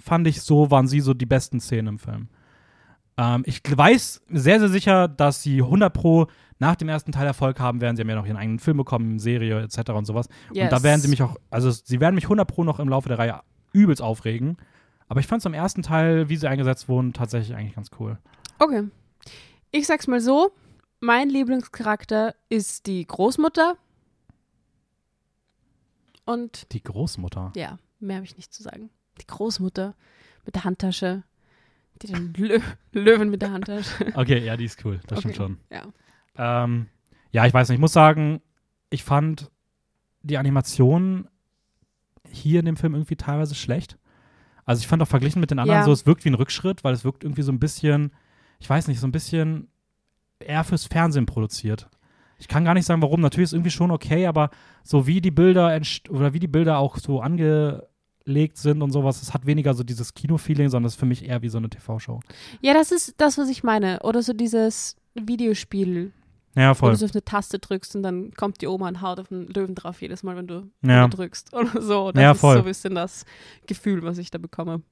fand 0.00 0.26
ich 0.26 0.42
so, 0.42 0.70
waren 0.72 0.88
sie 0.88 1.00
so 1.00 1.14
die 1.14 1.26
besten 1.26 1.60
Szenen 1.60 1.86
im 1.86 1.98
Film. 2.00 2.28
Ähm, 3.22 3.42
ich 3.46 3.60
weiß 3.64 4.22
sehr, 4.30 4.58
sehr 4.58 4.68
sicher, 4.68 5.06
dass 5.08 5.42
sie 5.42 5.62
100 5.62 5.92
Pro 5.92 6.26
nach 6.58 6.76
dem 6.76 6.88
ersten 6.88 7.12
Teil 7.12 7.26
Erfolg 7.26 7.60
haben 7.60 7.80
werden. 7.80 7.96
Sie 7.96 8.02
haben 8.02 8.08
ja 8.08 8.14
noch 8.16 8.26
ihren 8.26 8.36
eigenen 8.36 8.58
Film 8.58 8.76
bekommen, 8.78 9.18
Serie 9.18 9.62
etc. 9.62 9.90
und 9.90 10.04
sowas. 10.06 10.28
Yes. 10.52 10.64
Und 10.64 10.72
da 10.72 10.82
werden 10.82 11.00
sie 11.00 11.08
mich 11.08 11.22
auch, 11.22 11.36
also 11.50 11.70
sie 11.70 12.00
werden 12.00 12.14
mich 12.14 12.24
100 12.24 12.48
Pro 12.48 12.64
noch 12.64 12.78
im 12.80 12.88
Laufe 12.88 13.08
der 13.08 13.18
Reihe 13.18 13.40
übelst 13.72 14.02
aufregen. 14.02 14.56
Aber 15.08 15.20
ich 15.20 15.26
fand 15.26 15.40
es 15.40 15.46
im 15.46 15.54
ersten 15.54 15.82
Teil, 15.82 16.28
wie 16.28 16.36
sie 16.36 16.48
eingesetzt 16.48 16.88
wurden, 16.88 17.12
tatsächlich 17.12 17.56
eigentlich 17.56 17.74
ganz 17.74 17.90
cool. 17.98 18.18
Okay. 18.58 18.84
Ich 19.70 19.86
sag's 19.86 20.06
mal 20.06 20.20
so: 20.20 20.52
Mein 21.00 21.28
Lieblingscharakter 21.28 22.34
ist 22.48 22.86
die 22.86 23.06
Großmutter. 23.06 23.76
Und 26.24 26.72
Die 26.72 26.82
Großmutter. 26.82 27.52
ja, 27.56 27.78
mehr 27.98 28.16
habe 28.16 28.26
ich 28.26 28.36
nicht 28.36 28.54
zu 28.54 28.62
sagen. 28.62 28.90
Die 29.20 29.26
Großmutter 29.26 29.94
mit 30.44 30.54
der 30.54 30.64
Handtasche. 30.64 31.24
Die 32.02 32.08
den 32.08 32.32
Lö 32.36 32.58
Löwen 32.92 33.30
mit 33.30 33.42
der 33.42 33.52
Handtasche. 33.52 34.12
Okay, 34.14 34.44
ja, 34.44 34.56
die 34.56 34.64
ist 34.64 34.84
cool. 34.84 35.00
Das 35.06 35.20
stimmt 35.20 35.38
Okay. 35.38 35.44
schon. 35.44 35.58
Ja. 35.70 36.64
Ähm, 36.64 36.86
ja, 37.30 37.46
ich 37.46 37.54
weiß 37.54 37.68
nicht. 37.68 37.76
Ich 37.76 37.80
muss 37.80 37.92
sagen, 37.92 38.40
ich 38.90 39.04
fand 39.04 39.50
die 40.22 40.36
Animation 40.38 41.28
hier 42.30 42.60
in 42.60 42.66
dem 42.66 42.76
Film 42.76 42.94
irgendwie 42.94 43.16
teilweise 43.16 43.54
schlecht. 43.54 43.98
Also 44.64 44.80
ich 44.80 44.86
fand 44.86 45.02
auch 45.02 45.08
verglichen 45.08 45.40
mit 45.40 45.50
den 45.50 45.58
anderen 45.58 45.80
Ja. 45.80 45.84
so, 45.84 45.92
es 45.92 46.06
wirkt 46.06 46.24
wie 46.24 46.30
ein 46.30 46.34
Rückschritt, 46.34 46.84
weil 46.84 46.94
es 46.94 47.04
wirkt 47.04 47.24
irgendwie 47.24 47.42
so 47.42 47.50
ein 47.52 47.58
bisschen, 47.58 48.12
ich 48.60 48.70
weiß 48.70 48.88
nicht, 48.88 49.00
so 49.00 49.06
ein 49.06 49.12
bisschen 49.12 49.68
eher 50.38 50.64
fürs 50.64 50.86
Fernsehen 50.86 51.26
produziert. 51.26 51.88
Ich 52.38 52.48
kann 52.48 52.64
gar 52.64 52.74
nicht 52.74 52.86
sagen, 52.86 53.02
warum. 53.02 53.20
Natürlich 53.20 53.48
ist 53.48 53.52
irgendwie 53.52 53.70
schon 53.70 53.90
okay, 53.90 54.26
aber 54.26 54.50
so 54.82 55.06
wie 55.06 55.20
die 55.20 55.30
Bilder 55.30 55.78
oder 56.10 56.32
wie 56.32 56.40
die 56.40 56.48
Bilder 56.48 56.78
auch 56.78 56.96
so 56.98 57.20
angelegt 58.26 58.56
sind 58.58 58.82
und 58.82 58.90
sowas, 58.90 59.22
es 59.22 59.34
hat 59.34 59.46
weniger 59.46 59.74
so 59.74 59.82
dieses 59.84 60.14
Kino-Feeling, 60.14 60.68
sondern 60.68 60.86
es 60.86 60.94
ist 60.94 61.00
für 61.00 61.06
mich 61.06 61.24
eher 61.24 61.42
wie 61.42 61.48
so 61.48 61.58
eine 61.58 61.68
TV-Show. 61.68 62.20
Ja, 62.60 62.74
das 62.74 62.92
ist 62.92 63.14
das, 63.18 63.38
was 63.38 63.48
ich 63.48 63.62
meine. 63.62 64.00
Oder 64.02 64.22
so 64.22 64.32
dieses 64.32 64.96
Videospiel, 65.14 66.12
Ja, 66.54 66.70
wo 66.70 66.74
voll. 66.74 66.90
du 66.92 66.96
so 66.98 67.06
auf 67.06 67.12
eine 67.12 67.24
Taste 67.24 67.58
drückst 67.58 67.96
und 67.96 68.02
dann 68.02 68.32
kommt 68.32 68.60
die 68.60 68.66
Oma 68.66 68.88
und 68.88 69.00
haut 69.02 69.18
auf 69.20 69.28
den 69.28 69.46
Löwen 69.48 69.74
drauf 69.74 70.00
jedes 70.02 70.22
Mal, 70.22 70.36
wenn 70.36 70.46
du 70.46 70.70
Ja. 70.82 71.08
drückst. 71.08 71.52
Oder 71.54 71.80
so. 71.82 72.12
Das 72.12 72.22
Ja, 72.22 72.32
ist 72.32 72.40
voll. 72.40 72.54
so 72.54 72.58
ein 72.60 72.64
bisschen 72.66 72.94
das 72.94 73.24
Gefühl, 73.66 74.02
was 74.02 74.18
ich 74.18 74.30
da 74.30 74.38
bekomme. 74.38 74.82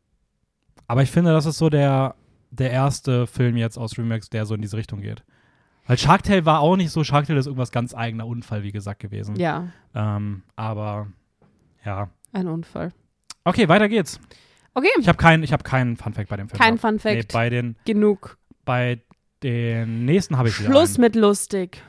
Aber 0.87 1.03
ich 1.03 1.11
finde, 1.11 1.33
das 1.33 1.47
ist 1.47 1.59
so 1.59 1.71
der, 1.71 2.15
der 2.51 2.71
erste 2.71 3.27
Film 3.27 3.57
jetzt 3.57 3.79
aus 3.79 3.97
Remix, 3.97 4.29
der 4.31 4.45
so 4.47 4.55
in 4.55 4.63
diese 4.63 4.77
Richtung 4.77 5.01
geht. 5.01 5.23
Weil 5.87 5.99
Shark 5.99 6.23
Tale 6.23 6.45
war 6.45 6.61
auch 6.61 6.77
nicht 6.77 6.91
so. 6.91 7.03
Shark 7.05 7.27
Tale 7.27 7.39
ist 7.39 7.47
irgendwas 7.47 7.73
ganz 7.73 7.95
eigener 7.95 8.27
Unfall, 8.27 8.63
wie 8.63 8.73
gesagt, 8.73 9.01
gewesen. 9.01 9.37
Ja, 9.37 9.69
Ähm, 9.95 10.43
aber 10.57 11.09
ja. 11.85 12.11
ein 12.33 12.47
Unfall. 12.49 12.93
Okay, 13.45 13.69
weiter 13.69 13.89
geht's. 13.89 14.21
Okay, 14.75 14.89
Ich 15.01 15.09
habe 15.09 15.19
keinen 15.19 15.45
hab 15.51 15.65
keinen 15.65 15.97
Funfact 15.97 16.29
bei 16.29 16.37
dem 16.37 16.49
Film. 16.49 16.59
kein 16.61 16.77
gehabt. 16.77 17.03
Fun 17.03 17.13
Nee, 17.13 17.23
bei 17.33 17.51
den, 17.51 17.77
Genug. 17.85 18.39
bei 18.65 19.01
den 19.43 20.05
nächsten 20.05 20.37
habe 20.37 20.49
ich 20.49 20.55
Schluss 20.55 20.99
mit 20.99 21.17
lustig. 21.17 21.83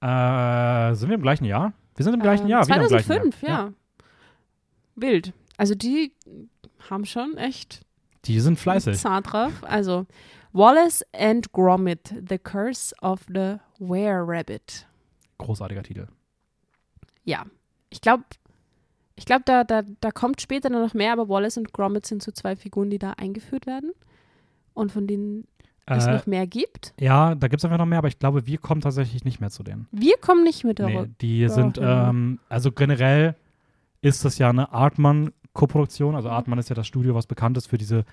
Äh, 0.00 0.94
sind 0.94 1.08
wir 1.08 1.16
im 1.16 1.22
gleichen 1.22 1.44
Jahr? 1.44 1.72
Wir 1.96 2.04
sind 2.04 2.14
im 2.14 2.20
gleichen 2.22 2.44
Ähm, 2.44 2.48
Jahr. 2.50 2.66
wieder 2.66 2.82
im 2.82 2.88
gleichen 2.88 3.06
2005, 3.06 3.42
Jahr. 3.42 3.66
ja. 3.68 3.72
Wild. 4.96 5.32
Also 5.56 5.74
die 5.74 6.14
haben 6.88 7.04
schon 7.04 7.36
echt 7.36 7.80
Die 8.24 8.40
sind 8.40 8.58
fleißig. 8.58 8.98
Zart 8.98 9.32
drauf. 9.32 9.52
Also 9.62 10.06
Wallace 10.52 11.04
and 11.14 11.52
Gromit, 11.52 12.14
The 12.28 12.38
Curse 12.38 12.94
of 13.02 13.20
the 13.28 13.56
Were-Rabbit. 13.78 14.86
Großartiger 15.38 15.82
Titel. 15.82 16.06
Ja, 17.24 17.44
ich 17.90 18.00
glaube, 18.00 18.24
ich 19.16 19.24
glaube, 19.26 19.42
da, 19.44 19.64
da, 19.64 19.82
da 20.00 20.10
kommt 20.10 20.40
später 20.40 20.70
noch 20.70 20.94
mehr, 20.94 21.12
aber 21.12 21.28
Wallace 21.28 21.58
und 21.58 21.72
Gromit 21.72 22.06
sind 22.06 22.22
so 22.22 22.32
zwei 22.32 22.56
Figuren, 22.56 22.90
die 22.90 22.98
da 22.98 23.12
eingeführt 23.12 23.66
werden 23.66 23.92
und 24.74 24.92
von 24.92 25.06
denen 25.06 25.46
es 25.86 26.06
Äh, 26.06 26.12
noch 26.14 26.26
mehr 26.26 26.46
gibt. 26.46 26.94
ja, 27.00 27.34
da 27.34 27.48
gibt 27.48 27.60
es 27.60 27.64
einfach 27.64 27.78
noch 27.78 27.86
mehr, 27.86 27.98
aber 27.98 28.08
ich 28.08 28.18
glaube, 28.18 28.46
wir 28.46 28.58
kommen 28.58 28.80
tatsächlich 28.80 29.24
nicht 29.24 29.40
mehr 29.40 29.50
zu 29.50 29.62
denen. 29.62 29.88
Wir 29.92 30.16
kommen 30.18 30.44
nicht 30.44 30.64
mit 30.64 30.78
Nee, 30.78 30.92
darüber. 30.94 31.08
die 31.20 31.48
sind, 31.48 31.78
ähm, 31.82 32.38
also 32.48 32.70
generell 32.72 33.34
ist 34.00 34.24
das 34.24 34.38
ja 34.38 34.48
eine 34.48 34.72
Artman-Koproduktion. 34.72 36.14
Also 36.14 36.30
Artman 36.30 36.58
ist 36.58 36.68
ja 36.68 36.74
das 36.76 36.86
Studio, 36.86 37.14
was 37.14 37.26
bekannt 37.26 37.56
ist 37.56 37.66
für 37.66 37.76
diese, 37.78 38.04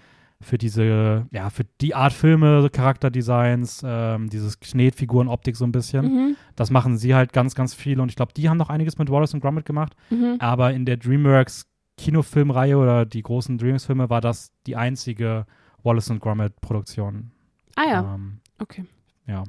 für 0.42 0.58
diese, 0.58 1.26
ja, 1.32 1.50
für 1.50 1.64
die 1.82 1.96
Art 1.96 2.14
Filme, 2.14 2.70
Charakterdesigns, 2.72 3.82
ähm, 3.86 4.30
dieses 4.30 4.60
Knetfiguren-Optik 4.60 5.56
so 5.56 5.66
ein 5.66 5.72
bisschen. 5.72 6.06
Mhm, 6.06 6.36
Das 6.56 6.70
machen 6.70 6.98
sie 6.98 7.16
halt 7.16 7.34
ganz, 7.34 7.56
ganz 7.56 7.74
viel 7.74 8.00
und 8.00 8.10
ich 8.10 8.16
glaube, 8.16 8.34
die 8.34 8.48
haben 8.50 8.58
noch 8.58 8.70
einiges 8.70 8.98
mit 8.98 9.10
Wallace 9.10 9.34
und 9.34 9.40
Gromit 9.42 9.66
gemacht. 9.66 9.96
mhm. 10.10 10.36
Aber 10.40 10.74
in 10.74 10.86
der 10.86 10.98
DreamWorks 10.98 11.66
Kinofilmreihe 11.98 12.78
oder 12.78 13.06
die 13.08 13.24
großen 13.24 13.58
DreamWorks-Filme 13.58 14.10
war 14.12 14.22
das 14.22 14.52
die 14.68 14.76
einzige 14.76 15.48
Wallace 15.84 16.12
und 16.12 16.20
Gromit-Produktion. 16.20 17.32
Ah 17.76 17.84
ja, 17.90 18.14
Ähm, 18.16 18.40
okay. 18.60 18.86
ja. 19.26 19.44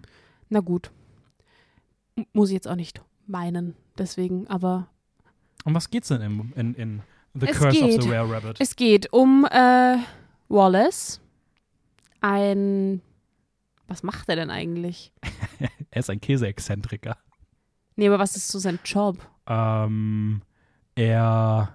Na 0.48 0.60
gut. 0.60 0.90
M 2.16 2.24
muss 2.32 2.48
ich 2.48 2.54
jetzt 2.54 2.66
auch 2.68 2.76
nicht 2.76 3.02
meinen, 3.26 3.74
deswegen, 3.98 4.46
aber 4.48 4.88
Um 5.66 5.74
was 5.74 5.90
geht's 5.90 6.08
denn 6.08 6.22
in, 6.22 6.52
in, 6.56 6.74
in 6.74 7.02
The 7.34 7.46
Curse 7.48 7.84
of 7.84 7.90
geht. 7.90 8.02
the 8.02 8.08
Rare 8.10 8.30
Rabbit? 8.32 8.56
Es 8.60 8.74
geht 8.76 9.12
um 9.12 9.46
äh, 9.50 9.96
Wallace, 10.48 11.20
ein. 12.20 13.00
Was 13.86 14.02
macht 14.02 14.28
er 14.28 14.36
denn 14.36 14.50
eigentlich? 14.50 15.12
er 15.90 16.00
ist 16.00 16.10
ein 16.10 16.20
Käseexzentriker. 16.20 17.16
Nee, 17.96 18.08
aber 18.08 18.18
was 18.18 18.36
ist 18.36 18.48
so 18.48 18.58
sein 18.58 18.78
Job? 18.84 19.16
Ähm, 19.46 20.42
er 20.94 21.74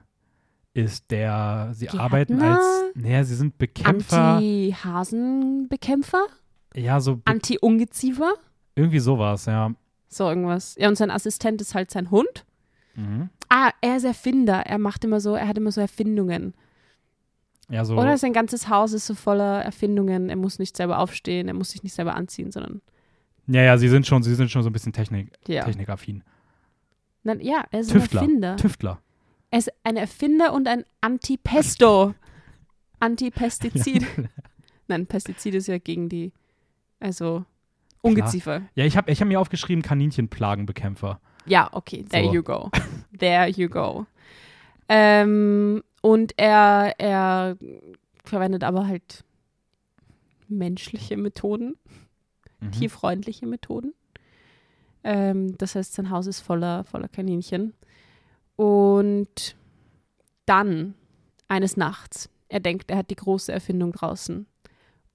ist 0.76 1.10
der, 1.12 1.70
sie 1.74 1.86
Gärtner? 1.86 2.02
arbeiten 2.04 2.42
als, 2.42 2.64
naja, 2.96 3.24
sie 3.24 3.36
sind 3.36 3.58
Bekämpfer. 3.58 4.36
Anti-Hasenbekämpfer? 4.36 6.26
ja, 6.76 7.00
so 7.00 7.18
be- 7.18 7.22
Anti-Ungeziefer? 7.26 8.34
irgendwie 8.76 9.00
sowas, 9.00 9.46
ja. 9.46 9.72
So 10.08 10.28
irgendwas. 10.30 10.76
Ja, 10.80 10.88
und 10.90 10.96
sein 10.96 11.12
Assistent 11.12 11.62
ist 11.62 11.76
halt 11.76 11.92
sein 11.92 12.10
Hund. 12.12 12.46
Mhm. 12.96 13.30
Ah, 13.50 13.72
er 13.82 13.98
ist 13.98 14.04
Erfinder. 14.04 14.62
Er 14.66 14.78
macht 14.80 15.04
immer 15.04 15.20
so, 15.20 15.36
er 15.36 15.48
hat 15.48 15.58
immer 15.58 15.72
so 15.72 15.82
Erfindungen. 15.82 16.54
Ja, 17.70 17.86
so. 17.86 17.96
Oder 17.98 18.18
sein 18.18 18.34
ganzes 18.34 18.68
Haus 18.70 18.94
ist 18.94 19.06
so 19.08 19.16
voller 19.16 19.62
Erfindungen. 19.64 20.30
Er 20.30 20.36
muss 20.36 20.60
nicht 20.60 20.76
selber 20.78 21.00
aufstehen, 21.00 21.48
er 21.48 21.54
muss 21.54 21.72
sich 21.72 21.84
nicht 21.84 21.94
selber 21.94 22.16
anziehen, 22.16 22.52
sondern. 22.52 22.82
Ja, 23.48 23.62
ja, 23.62 23.78
sie 23.78 23.90
sind 23.90 24.06
schon, 24.08 24.24
sie 24.24 24.36
sind 24.36 24.52
schon 24.52 24.64
so 24.64 24.70
ein 24.70 24.74
bisschen 24.74 24.94
Technik, 24.94 25.32
Ja. 25.48 25.64
technikaffin. 25.66 26.24
Nein, 27.24 27.40
ja, 27.42 27.64
er 27.72 27.80
ist 27.82 27.92
Tüftler. 27.92 28.22
ein 28.22 28.26
Erfinder. 28.28 28.56
Tüftler. 28.58 29.00
Er 29.52 29.60
ist 29.60 29.72
ein 29.84 29.98
Erfinder 29.98 30.54
und 30.54 30.68
ein 30.68 30.84
Antipesto. 31.02 32.14
Antipestizid. 33.00 34.06
Nein, 34.88 35.06
Pestizid 35.08 35.56
ist 35.56 35.68
ja 35.68 35.78
gegen 35.78 36.10
die, 36.10 36.32
also 37.00 37.46
Ungeziefer. 38.02 38.64
Ja, 38.76 38.86
ich 38.86 38.98
habe 38.98 39.12
ich 39.12 39.22
hab 39.22 39.28
mir 39.28 39.40
aufgeschrieben, 39.40 39.82
Kaninchenplagenbekämpfer. 39.82 41.20
Ja, 41.46 41.70
okay, 41.72 42.04
there 42.04 42.26
So. 42.26 42.34
you 42.34 42.44
go. 42.44 42.70
There 43.18 43.50
you 43.50 43.70
go. 43.70 44.06
Ähm, 44.90 45.84
und 46.04 46.34
er, 46.38 46.96
er 47.00 47.58
verwendet 48.26 48.64
aber 48.66 48.88
halt 48.88 49.24
menschliche 50.50 51.16
Methoden, 51.18 51.78
Mhm. 52.60 52.72
tierfreundliche 52.72 53.46
Methoden. 53.48 53.94
Ähm, 55.04 55.58
das 55.58 55.76
heißt, 55.76 55.94
sein 55.94 56.10
Haus 56.10 56.28
ist 56.28 56.42
voller, 56.42 56.84
voller 56.84 57.08
Kaninchen. 57.08 57.74
Und 58.56 59.56
dann, 60.46 60.94
eines 61.48 61.76
Nachts, 61.78 62.30
er 62.50 62.60
denkt, 62.60 62.92
er 62.92 62.98
hat 62.98 63.10
die 63.10 63.16
große 63.16 63.52
Erfindung 63.52 63.92
draußen, 63.94 64.46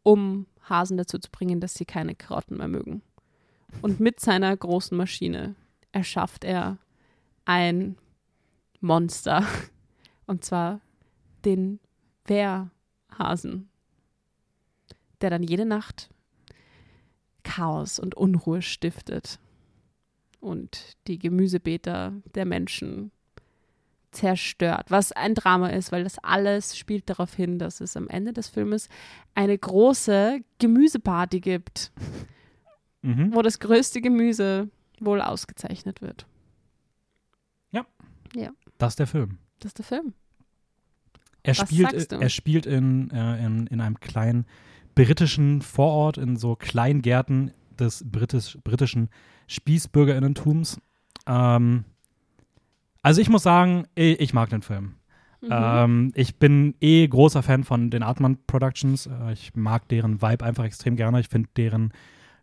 um 0.03 0.47
Hasen 0.69 0.97
dazu 0.97 1.19
zu 1.19 1.31
bringen, 1.31 1.61
dass 1.61 1.75
sie 1.75 1.85
keine 1.87 2.15
Karotten 2.15 2.57
mehr 2.59 2.69
mögen. 2.69 3.03
Und 3.83 4.01
mit 4.01 4.21
seiner 4.21 4.55
großen 4.57 4.97
Maschine 4.97 5.55
erschafft 5.93 6.45
er 6.45 6.79
ein 7.45 7.97
Monster. 8.81 9.45
Und 10.29 10.45
zwar 10.45 10.81
den 11.45 11.81
Wehrhasen, 12.27 13.69
der 15.21 15.31
dann 15.31 15.43
jede 15.43 15.65
Nacht 15.65 16.11
Chaos 17.43 17.99
und 17.99 18.15
Unruhe 18.15 18.61
stiftet 18.61 19.39
und 20.41 20.97
die 21.07 21.19
Gemüsebeete 21.19 22.13
der 22.35 22.45
Menschen 22.45 23.11
zerstört, 24.11 24.91
was 24.91 25.13
ein 25.13 25.35
Drama 25.35 25.69
ist, 25.71 25.93
weil 25.93 26.05
das 26.05 26.19
alles 26.19 26.77
spielt 26.77 27.09
darauf 27.09 27.33
hin, 27.35 27.59
dass 27.59 27.81
es 27.81 27.97
am 27.97 28.09
Ende 28.09 28.33
des 28.35 28.49
Filmes 28.49 28.89
eine 29.35 29.57
große 29.57 30.41
Gemüseparty 30.59 31.41
gibt, 31.41 31.91
Mhm. 33.01 33.33
wo 33.35 33.43
das 33.43 33.61
größte 33.61 34.01
Gemüse 34.03 34.69
wohl 35.01 35.21
ausgezeichnet 35.23 36.03
wird. 36.03 36.27
Das 38.79 38.93
ist 38.93 38.99
der 39.01 39.07
Film. 39.09 39.39
Das 39.61 39.71
ist 39.71 39.79
der 39.79 39.85
Film. 39.85 40.15
Er 41.43 41.57
Was 41.57 41.69
spielt, 41.69 41.91
sagst 41.91 42.13
du? 42.13 42.17
er 42.17 42.29
spielt 42.29 42.67
in, 42.67 43.11
äh, 43.11 43.45
in, 43.45 43.67
in 43.69 43.81
einem 43.81 44.01
kleinen 44.01 44.47
britischen 44.95 45.63
Vorort, 45.63 46.19
in 46.19 46.37
so 46.37 46.57
Kleingärten 46.57 47.53
des 47.79 48.05
britisch, 48.05 48.59
britischen 48.65 49.09
Spießbürgerinnentums. 49.47 50.81
Ähm, 51.27 51.85
also 53.03 53.21
ich 53.21 53.29
muss 53.29 53.43
sagen, 53.43 53.87
ich, 53.95 54.21
ich 54.21 54.35
mag 54.35 54.51
den 54.51 54.63
Film. 54.63 54.97
Mhm. 55.41 55.49
Ähm, 55.51 56.13
ich 56.15 56.37
bin 56.37 56.75
eh 56.81 57.07
großer 57.07 57.43
Fan 57.43 57.65
von 57.65 57.91
den 57.91 58.03
Artman 58.03 58.39
Productions. 58.47 59.07
Äh, 59.07 59.33
ich 59.33 59.55
mag 59.55 59.89
deren 59.89 60.21
Vibe 60.21 60.45
einfach 60.45 60.65
extrem 60.65 60.97
gerne. 60.97 61.21
Ich 61.21 61.29
finde 61.29 61.49
deren 61.57 61.93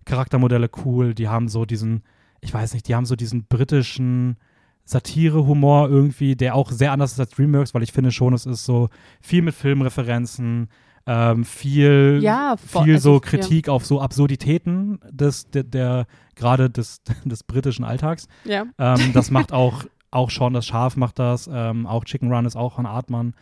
Charaktermodelle 0.06 0.70
cool. 0.86 1.14
Die 1.14 1.28
haben 1.28 1.50
so 1.50 1.66
diesen, 1.66 2.04
ich 2.42 2.54
weiß 2.54 2.74
nicht, 2.74 2.88
die 2.88 2.96
haben 2.96 3.06
so 3.06 3.16
diesen 3.16 3.46
britischen 3.46 4.38
Satire-Humor 4.86 5.90
irgendwie, 5.90 6.36
der 6.36 6.56
auch 6.56 6.72
sehr 6.72 6.92
anders 6.92 7.14
ist 7.14 7.20
als 7.20 7.32
DreamWorks, 7.32 7.74
weil 7.74 7.84
ich 7.84 7.92
finde 7.92 8.12
schon, 8.12 8.34
es 8.34 8.46
ist 8.46 8.66
so 8.66 8.90
viel 9.20 9.42
mit 9.42 9.56
Filmreferenzen, 9.56 10.70
ähm, 11.08 11.44
viel, 11.44 12.20
Ja, 12.22 12.56
viel 12.58 12.94
also, 12.94 13.16
so 13.16 13.20
Kritik 13.20 13.70
auf 13.70 13.86
so 13.86 14.02
Absurditäten 14.02 15.00
des, 15.12 15.50
der, 15.50 15.64
der 15.64 16.06
gerade 16.36 16.70
des, 16.70 17.02
des 17.26 17.44
britischen 17.44 17.84
Alltags. 17.84 18.28
ja. 18.44 18.66
Ähm, 18.78 19.12
das 19.14 19.32
macht 19.32 19.52
auch, 19.54 19.84
auch 20.12 20.30
Sean 20.30 20.54
das 20.54 20.66
Schaf 20.66 20.98
macht 20.98 21.20
das, 21.20 21.50
ähm, 21.52 21.88
auch 21.88 22.06
Chicken 22.06 22.32
Run 22.32 22.46
ist 22.46 22.56
auch 22.56 22.76
von 22.76 22.86
Artmann. 22.86 23.34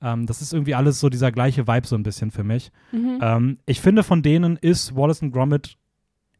Ähm, 0.00 0.26
das 0.26 0.40
ist 0.42 0.52
irgendwie 0.52 0.74
alles 0.74 0.98
so 0.98 1.08
dieser 1.08 1.30
gleiche 1.30 1.66
Vibe 1.66 1.86
so 1.86 1.96
ein 1.96 2.02
bisschen 2.02 2.30
für 2.30 2.44
mich. 2.44 2.70
Mhm. 2.90 3.18
Ähm, 3.20 3.58
ich 3.66 3.80
finde, 3.80 4.02
von 4.02 4.22
denen 4.22 4.56
ist 4.56 4.96
Wallace 4.96 5.22
and 5.22 5.32
Gromit 5.32 5.76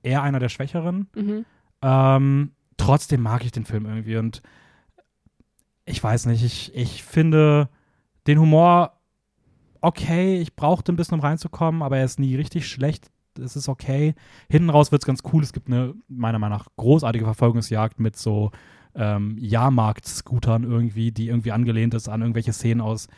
eher 0.02 0.22
einer 0.22 0.40
der 0.40 0.48
Schwächeren. 0.48 1.08
Mhm. 1.14 1.44
Trotzdem 2.76 3.20
mag 3.22 3.44
ich 3.44 3.52
den 3.52 3.64
Film 3.64 3.86
irgendwie 3.86 4.16
und 4.16 4.42
ich 5.84 6.02
weiß 6.02 6.26
nicht, 6.26 6.44
ich, 6.44 6.74
ich 6.74 7.02
finde 7.02 7.68
den 8.26 8.38
Humor 8.38 8.98
okay, 9.84 10.40
ich 10.40 10.54
brauchte 10.54 10.92
ein 10.92 10.96
bisschen, 10.96 11.14
um 11.14 11.20
reinzukommen, 11.20 11.82
aber 11.82 11.98
er 11.98 12.04
ist 12.04 12.20
nie 12.20 12.36
richtig 12.36 12.68
schlecht 12.68 13.10
es 13.38 13.56
ist 13.56 13.68
okay. 13.68 14.14
Hinten 14.48 14.70
raus 14.70 14.92
wird 14.92 15.02
es 15.02 15.06
ganz 15.06 15.22
cool. 15.32 15.42
Es 15.42 15.52
gibt 15.52 15.68
eine, 15.68 15.94
meiner 16.08 16.38
Meinung 16.38 16.58
nach, 16.58 16.66
großartige 16.76 17.24
Verfolgungsjagd 17.24 18.00
mit 18.00 18.16
so 18.16 18.50
ähm, 18.94 19.36
Jahrmarkt-Scootern 19.38 20.64
irgendwie, 20.64 21.12
die 21.12 21.28
irgendwie 21.28 21.52
angelehnt 21.52 21.94
ist 21.94 22.08
an 22.08 22.20
irgendwelche 22.20 22.52
Szenen 22.52 22.80
aus, 22.80 23.08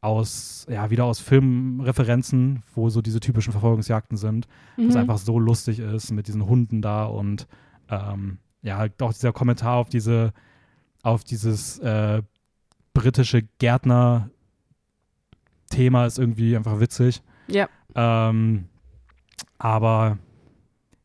aus, 0.00 0.66
ja, 0.70 0.90
wieder 0.90 1.04
aus 1.04 1.18
Filmreferenzen, 1.18 2.62
wo 2.74 2.88
so 2.90 3.02
diese 3.02 3.20
typischen 3.20 3.52
Verfolgungsjagden 3.52 4.16
sind. 4.16 4.46
Mhm. 4.76 4.88
Was 4.88 4.96
einfach 4.96 5.18
so 5.18 5.38
lustig 5.38 5.80
ist 5.80 6.12
mit 6.12 6.28
diesen 6.28 6.46
Hunden 6.46 6.82
da 6.82 7.04
und 7.04 7.48
ähm, 7.90 8.38
ja, 8.66 8.84
auch 9.00 9.12
dieser 9.12 9.32
Kommentar 9.32 9.76
auf 9.76 9.88
diese, 9.88 10.32
auf 11.02 11.22
dieses 11.22 11.78
äh, 11.78 12.20
britische 12.94 13.42
Gärtner 13.58 14.28
Thema 15.70 16.04
ist 16.04 16.18
irgendwie 16.18 16.56
einfach 16.56 16.80
witzig. 16.80 17.22
Ja. 17.46 17.68
Ähm, 17.94 18.68
aber 19.58 20.18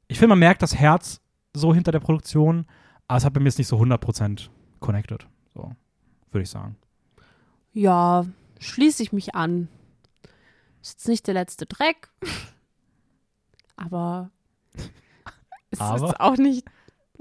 ich 0.08 0.18
finde, 0.18 0.30
man 0.30 0.40
merkt 0.40 0.64
das 0.64 0.76
Herz 0.76 1.22
so 1.54 1.74
hinter 1.74 1.92
der 1.92 2.00
Produktion, 2.00 2.66
aber 3.08 3.18
es 3.18 3.26
hat 3.26 3.34
bei 3.34 3.40
mir 3.40 3.46
jetzt 3.48 3.60
nicht 3.60 3.68
so 3.68 3.78
100% 3.78 4.50
connected. 4.80 5.28
So, 5.54 5.76
würde 6.32 6.44
ich 6.44 6.50
sagen. 6.50 6.78
Ja, 7.74 8.26
schließe 8.60 9.04
ich 9.04 9.14
mich 9.14 9.36
an. 9.36 9.68
Ist 10.82 10.94
jetzt 10.94 11.08
nicht 11.08 11.28
der 11.28 11.36
letzte 11.36 11.68
Dreck. 11.68 12.10
Aber 13.76 14.32
es 15.70 15.80
Aber? 15.80 16.08
ist 16.08 16.20
auch 16.20 16.38
nicht, 16.38 16.66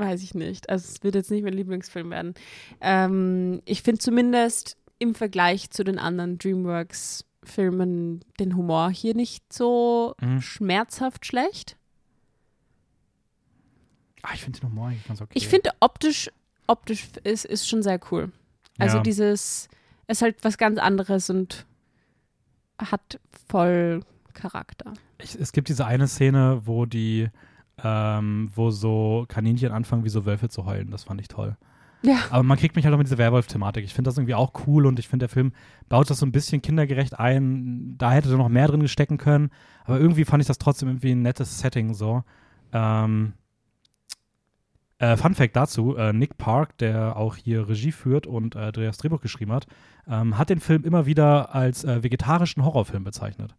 weiß 0.01 0.23
ich 0.23 0.35
nicht. 0.35 0.69
Also 0.69 0.89
es 0.89 1.03
wird 1.05 1.15
jetzt 1.15 1.31
nicht 1.31 1.45
mein 1.45 1.53
Lieblingsfilm 1.53 2.11
werden. 2.11 2.35
Ähm, 2.81 3.63
ich 3.67 3.83
finde 3.83 4.01
zumindest 4.01 4.77
im 4.99 5.15
Vergleich 5.15 5.71
zu 5.71 5.85
den 5.85 5.99
anderen 5.99 6.39
DreamWorks-Filmen 6.39 8.25
den 8.41 8.57
Humor 8.57 8.91
hier 8.91 9.15
nicht 9.15 9.53
so 9.53 10.15
Mhm. 10.21 10.41
schmerzhaft 10.41 11.25
schlecht. 11.27 11.77
Ah, 14.23 14.31
ich 14.35 14.43
finde 14.43 14.61
den 14.61 14.69
Humor 14.71 14.89
eigentlich 14.89 15.07
ganz 15.07 15.21
okay. 15.21 15.33
Ich 15.35 15.49
finde 15.49 15.71
optisch, 15.81 16.31
optisch 16.67 17.09
ist, 17.25 17.45
ist 17.47 17.69
schon 17.69 17.83
sehr 17.83 17.99
cool. 18.11 18.31
Also 18.79 18.99
Ja. 18.99 19.03
dieses, 19.03 19.69
es 20.07 20.19
ist 20.19 20.23
halt 20.23 20.37
was 20.43 20.59
ganz 20.59 20.79
anderes 20.79 21.31
und 21.31 21.67
hat 22.79 23.19
voll 23.49 24.03
Charakter. 24.35 24.93
ich, 25.23 25.35
es 25.39 25.53
gibt 25.53 25.69
diese 25.69 25.85
eine 25.87 26.09
Szene, 26.09 26.63
wo 26.65 26.87
die, 26.87 27.29
ähm, 27.85 28.51
wo 28.55 28.71
so 28.71 29.25
Kaninchen 29.29 29.73
anfangen, 29.73 30.05
wie 30.05 30.09
so 30.09 30.27
Wölfe 30.27 30.49
zu 30.49 30.67
heulen. 30.67 30.91
Das 30.91 31.05
fand 31.05 31.21
ich 31.21 31.29
toll. 31.29 31.57
Ja. 32.03 32.19
Aber 32.31 32.43
man 32.43 32.59
kriegt 32.59 32.77
mich 32.77 32.85
halt 32.85 32.95
auch 32.95 32.99
mit 32.99 33.07
dieser 33.07 33.19
Werwolf-Thematik. 33.19 33.85
Ich 33.85 33.95
finde 33.95 34.09
das 34.09 34.17
irgendwie 34.17 34.35
auch 34.35 34.53
cool 34.67 34.87
und 34.87 34.99
ich 34.99 35.09
finde, 35.09 35.25
der 35.25 35.29
Film 35.29 35.53
baut 35.89 36.09
das 36.09 36.19
so 36.19 36.27
ein 36.27 36.33
bisschen 36.33 36.63
kindergerecht 36.63 37.19
ein. 37.19 37.97
Da 37.99 38.13
hätte 38.13 38.31
noch 38.31 38.49
mehr 38.49 38.69
drin 38.69 38.87
stecken 38.89 39.19
können. 39.19 39.51
Aber 39.85 40.01
irgendwie 40.01 40.25
fand 40.25 40.43
ich 40.43 40.47
das 40.47 40.59
trotzdem 40.59 40.89
irgendwie 40.89 41.13
ein 41.13 41.23
nettes 41.23 41.59
Setting 41.59 41.93
so. 41.93 42.25
Ähm, 42.73 43.35
äh, 44.99 45.17
Fun 45.17 45.35
Fact 45.35 45.57
dazu: 45.57 45.97
äh, 45.97 46.13
Nick 46.13 46.39
Park, 46.39 46.79
der 46.79 47.17
auch 47.17 47.37
hier 47.37 47.69
Regie 47.69 47.93
führt 47.93 48.27
und 48.27 48.55
äh, 48.55 48.73
das 48.73 48.99
Drehbuch 48.99 49.21
geschrieben 49.21 49.53
hat, 49.53 49.67
ähm, 50.09 50.39
hat 50.39 50.51
den 50.51 50.61
Film 50.61 50.85
immer 50.85 51.07
wieder 51.07 51.55
als 51.55 51.85
äh, 51.85 52.03
vegetarischen 52.03 52.65
Horrorfilm 52.65 53.05
bezeichnet. 53.05 53.55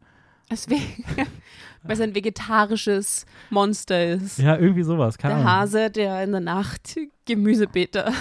Deswegen, 0.51 1.05
weil 1.83 1.93
es 1.93 2.01
ein 2.01 2.13
vegetarisches 2.13 3.25
Monster 3.49 4.05
ist. 4.09 4.37
Ja, 4.37 4.57
irgendwie 4.57 4.83
sowas. 4.83 5.17
Keine 5.17 5.35
der 5.35 5.43
Ahnung. 5.45 5.51
Hase, 5.61 5.89
der 5.89 6.23
in 6.23 6.31
der 6.31 6.41
Nacht 6.41 6.97
Gemüsebeete, 7.25 8.11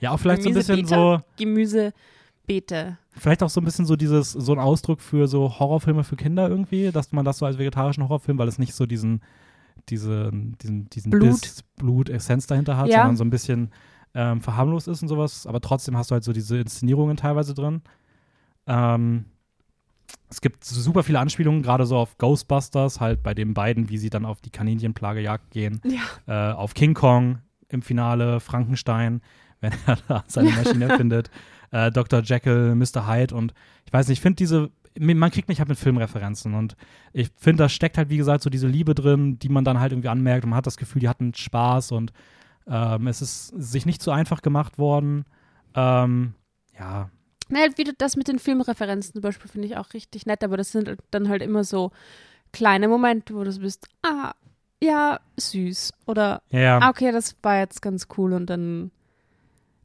Ja, 0.00 0.10
auch 0.12 0.18
vielleicht 0.18 0.42
so 0.42 0.50
ein 0.50 0.54
bisschen 0.54 0.84
so, 0.84 1.20
Gemüsebeete, 1.36 2.98
vielleicht 3.12 3.42
auch 3.42 3.50
so 3.50 3.60
ein 3.60 3.64
bisschen 3.64 3.86
so 3.86 3.96
dieses, 3.96 4.32
so 4.32 4.52
ein 4.52 4.58
Ausdruck 4.58 5.00
für 5.00 5.26
so 5.26 5.58
Horrorfilme 5.58 6.04
für 6.04 6.16
Kinder 6.16 6.48
irgendwie, 6.48 6.90
dass 6.92 7.12
man 7.12 7.24
das 7.24 7.38
so 7.38 7.46
als 7.46 7.58
vegetarischen 7.58 8.04
Horrorfilm, 8.04 8.38
weil 8.38 8.48
es 8.48 8.58
nicht 8.58 8.74
so 8.74 8.86
diesen, 8.86 9.22
diese, 9.88 10.30
diesen, 10.62 10.88
diesen 10.90 11.10
Blut. 11.10 11.40
Biss, 11.40 11.62
Blut, 11.76 12.08
Essenz 12.10 12.46
dahinter 12.46 12.76
hat, 12.76 12.88
Ja. 12.88 12.98
sondern 12.98 13.16
so 13.16 13.24
ein 13.24 13.30
bisschen 13.30 13.70
ähm, 14.14 14.40
verharmlost 14.40 14.88
ist 14.88 15.02
und 15.02 15.08
sowas, 15.08 15.46
aber 15.46 15.60
trotzdem 15.60 15.96
hast 15.96 16.10
du 16.10 16.14
halt 16.14 16.24
so 16.24 16.32
diese 16.32 16.58
Inszenierungen 16.58 17.16
teilweise 17.16 17.54
drin. 17.54 17.82
Ähm, 18.66 19.24
es 20.30 20.40
gibt 20.40 20.64
super 20.64 21.02
viele 21.02 21.20
Anspielungen, 21.20 21.62
gerade 21.62 21.86
so 21.86 21.96
auf 21.96 22.18
Ghostbusters, 22.18 23.00
halt 23.00 23.22
bei 23.22 23.34
den 23.34 23.54
beiden, 23.54 23.88
wie 23.88 23.98
sie 23.98 24.10
dann 24.10 24.24
auf 24.24 24.40
die 24.40 24.50
Kaninchenplagejagd 24.50 25.50
gehen. 25.50 25.80
Ja. 25.84 26.50
äh, 26.50 26.54
auf 26.54 26.74
King 26.74 26.94
Kong 26.94 27.38
im 27.68 27.82
Finale, 27.82 28.40
Frankenstein, 28.40 29.22
wenn 29.60 29.72
er 29.86 29.98
da 30.06 30.24
seine 30.26 30.50
Maschine 30.50 30.88
findet, 30.96 31.30
äh, 31.70 31.90
Dr. 31.90 32.22
Jekyll, 32.22 32.74
Mr. 32.74 33.08
Hyde 33.08 33.34
und 33.34 33.54
ich 33.86 33.92
weiß 33.92 34.08
nicht, 34.08 34.18
ich 34.18 34.22
finde 34.22 34.36
diese, 34.36 34.70
man 34.98 35.30
kriegt 35.30 35.48
mich 35.48 35.58
halt 35.58 35.68
mit 35.68 35.78
Filmreferenzen 35.78 36.54
und 36.54 36.76
ich 37.12 37.30
finde, 37.36 37.64
da 37.64 37.68
steckt 37.68 37.98
halt, 37.98 38.10
wie 38.10 38.16
gesagt, 38.16 38.42
so 38.42 38.50
diese 38.50 38.68
Liebe 38.68 38.94
drin, 38.94 39.38
die 39.38 39.48
man 39.48 39.64
dann 39.64 39.80
halt 39.80 39.92
irgendwie 39.92 40.08
anmerkt 40.08 40.44
und 40.44 40.50
man 40.50 40.56
hat 40.58 40.66
das 40.66 40.76
Gefühl, 40.76 41.00
die 41.00 41.08
hatten 41.08 41.34
Spaß 41.34 41.92
und 41.92 42.12
ähm, 42.66 43.06
es 43.06 43.22
ist 43.22 43.48
sich 43.48 43.86
nicht 43.86 44.02
so 44.02 44.10
einfach 44.10 44.42
gemacht 44.42 44.78
worden. 44.78 45.24
Ähm, 45.74 46.34
ja, 46.78 47.10
Halt 47.54 47.78
wieder 47.78 47.92
das 47.96 48.16
mit 48.16 48.28
den 48.28 48.38
Filmreferenzen 48.38 49.12
zum 49.12 49.22
Beispiel 49.22 49.50
finde 49.50 49.68
ich 49.68 49.76
auch 49.76 49.92
richtig 49.94 50.26
nett, 50.26 50.44
aber 50.44 50.56
das 50.56 50.72
sind 50.72 50.96
dann 51.10 51.28
halt 51.28 51.42
immer 51.42 51.64
so 51.64 51.90
kleine 52.52 52.88
Momente, 52.88 53.34
wo 53.34 53.44
du 53.44 53.52
so 53.52 53.60
bist, 53.60 53.86
ah, 54.02 54.32
ja, 54.82 55.20
süß. 55.36 55.92
Oder, 56.06 56.42
ja, 56.50 56.78
ah, 56.78 56.90
okay, 56.90 57.10
das 57.12 57.34
war 57.42 57.58
jetzt 57.58 57.82
ganz 57.82 58.06
cool 58.16 58.32
und 58.32 58.46
dann, 58.46 58.90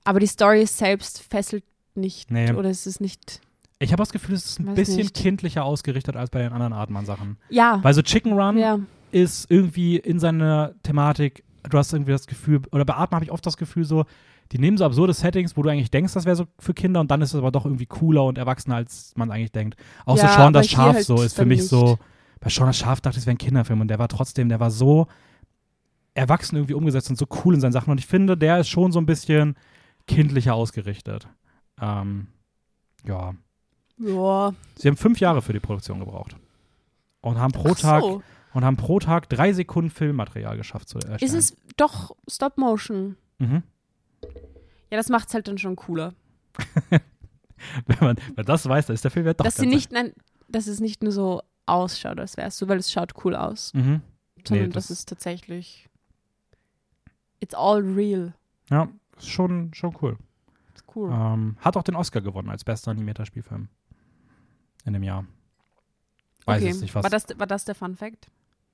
aber 0.04 0.20
die 0.20 0.28
Story 0.28 0.66
selbst 0.66 1.22
fesselt 1.24 1.64
nicht 1.96 2.32
Nee. 2.32 2.52
oder 2.54 2.70
es 2.70 2.86
ist 2.88 3.00
nicht, 3.02 3.42
Ich 3.80 3.92
habe 3.92 4.02
das 4.02 4.12
Gefühl, 4.12 4.36
es 4.36 4.46
ist 4.46 4.60
ein 4.60 4.74
bisschen 4.76 4.98
nicht. 4.98 5.16
kindlicher 5.16 5.64
ausgerichtet 5.64 6.16
als 6.16 6.30
bei 6.30 6.40
den 6.40 6.52
anderen 6.54 6.74
Artmann-Sachen. 6.74 7.38
ja, 7.50 7.80
Weil 7.84 7.94
so 7.94 8.02
Chicken 8.02 8.34
Run 8.34 8.58
ja, 8.58 8.80
ist 9.12 9.50
irgendwie 9.52 9.98
in 9.98 10.20
seiner 10.20 10.74
Thematik, 10.84 11.44
du 11.70 11.78
hast 11.78 11.94
irgendwie 11.94 12.12
das 12.12 12.26
Gefühl, 12.28 12.62
oder 12.72 12.86
bei 12.86 12.96
Atmen 12.96 13.16
habe 13.16 13.26
ich 13.26 13.32
oft 13.32 13.46
das 13.46 13.58
Gefühl 13.58 13.86
so, 13.86 14.06
die 14.54 14.60
nehmen 14.60 14.78
so 14.78 14.86
absurde 14.86 15.14
Settings, 15.14 15.58
wo 15.58 15.64
du 15.64 15.70
eigentlich 15.70 15.90
denkst, 15.90 16.14
das 16.14 16.26
wäre 16.26 16.36
so 16.36 16.46
für 16.60 16.76
Kinder 16.76 17.00
und 17.00 17.10
dann 17.10 17.22
ist 17.24 17.34
es 17.34 17.40
aber 17.40 17.52
doch 17.52 17.66
irgendwie 17.66 17.88
cooler 17.88 18.24
und 18.24 18.38
erwachsener, 18.38 18.76
als 18.76 19.14
man 19.16 19.32
eigentlich 19.32 19.52
denkt. 19.52 19.76
Auch 20.06 20.16
Ja, 20.16 20.28
so 20.28 20.34
Sean 20.36 20.54
das 20.54 20.68
Schaf 20.70 20.94
halt 20.94 21.06
so 21.06 21.22
ist 21.24 21.36
für 21.36 21.46
mich 21.46 21.62
nicht. 21.62 21.70
so, 21.70 21.98
bei 22.40 22.50
Sean 22.50 22.68
das 22.68 22.78
Schaf 22.78 23.02
dachte 23.02 23.18
ich, 23.18 23.24
es 23.24 23.26
wäre 23.26 23.34
ein 23.34 23.40
Kinderfilm 23.40 23.82
und 23.82 23.88
der 23.88 23.98
war 23.98 24.08
trotzdem, 24.08 24.50
der 24.50 24.60
war 24.60 24.70
so 24.70 25.08
erwachsen 26.14 26.58
irgendwie 26.58 26.76
umgesetzt 26.76 27.10
und 27.10 27.16
so 27.18 27.26
cool 27.44 27.56
in 27.56 27.62
seinen 27.62 27.72
Sachen 27.72 27.90
und 27.90 27.98
ich 27.98 28.06
finde, 28.06 28.38
der 28.38 28.60
ist 28.60 28.70
schon 28.70 28.92
so 28.92 29.00
ein 29.00 29.08
bisschen 29.08 29.56
kindlicher 30.06 30.54
ausgerichtet. 30.54 31.28
Ähm, 31.82 32.28
ja. 33.08 33.34
ja. 33.98 34.54
Sie 34.76 34.88
haben 34.88 34.98
fünf 34.98 35.20
Jahre 35.20 35.42
für 35.42 35.54
die 35.54 35.60
Produktion 35.60 36.00
gebraucht. 36.00 36.36
Und 37.22 37.40
haben 37.40 37.54
pro 37.54 37.72
Ach 37.72 37.80
Tag 37.80 38.02
so. 38.04 38.22
und 38.54 38.64
haben 38.66 38.78
pro 38.78 39.00
Tag 39.00 39.30
drei 39.30 39.54
Sekunden 39.54 39.90
Filmmaterial 39.90 40.58
geschafft 40.58 40.90
zu 40.90 41.00
erstellen. 41.00 41.20
Ist 41.22 41.34
es 41.34 41.58
doch 41.78 42.16
Stop 42.30 42.58
Motion? 42.58 43.16
Mhm. 43.40 43.64
Ja, 44.94 44.98
das 44.98 45.10
macht 45.10 45.28
es 45.30 45.34
halt 45.34 45.48
dann 45.48 45.58
schon 45.58 45.76
cooler. 45.76 46.14
Wenn 47.88 47.98
man 48.00 48.18
wenn 48.36 48.46
das 48.46 48.68
weiß, 48.70 48.86
dann 48.86 48.94
ist 48.94 49.04
der 49.04 49.10
Film 49.10 49.26
ja 49.26 49.34
doch 49.34 49.44
dass 49.44 49.56
sie 49.56 49.66
nicht, 49.66 49.92
nein, 49.92 50.14
dass 50.50 50.68
es 50.68 50.80
nicht 50.80 51.02
nur 51.02 51.12
so 51.12 51.42
ausschaut, 51.66 52.20
als 52.20 52.38
wäre 52.38 52.50
es 52.50 52.58
so, 52.60 52.68
weil 52.68 52.78
es 52.78 52.92
schaut 52.92 53.14
cool 53.26 53.36
aus, 53.36 53.74
Mhm. 53.74 54.02
sondern 54.48 54.70
das- 54.70 54.88
das 54.90 55.00
ist 55.00 55.10
tatsächlich 55.10 55.90
It's 57.40 57.56
all 57.56 57.82
real. 57.82 58.34
Ja, 58.70 58.88
ist 59.18 59.30
schon, 59.30 59.74
schon 59.74 59.98
cool. 60.02 60.16
Ist 60.76 60.86
cool. 60.96 61.10
Ähm, 61.12 61.58
hat 61.60 61.76
auch 61.76 61.84
den 61.84 61.96
Oscar 61.96 62.22
gewonnen 62.22 62.50
als 62.52 62.64
bester 62.64 62.92
animierter 62.92 63.26
Spielfilm. 63.26 63.68
In 64.86 64.94
dem 64.94 65.04
Jahr. 65.04 65.26
Weiß 66.46 66.58
okay. 66.62 66.68
jetzt 66.72 66.82
nicht 66.82 66.94
was. 66.96 67.04
War, 67.04 67.10
das, 67.10 67.26
war 67.40 67.48
das 67.48 67.66
der 67.66 67.74
Fun 67.76 67.96
Fact? 67.96 68.28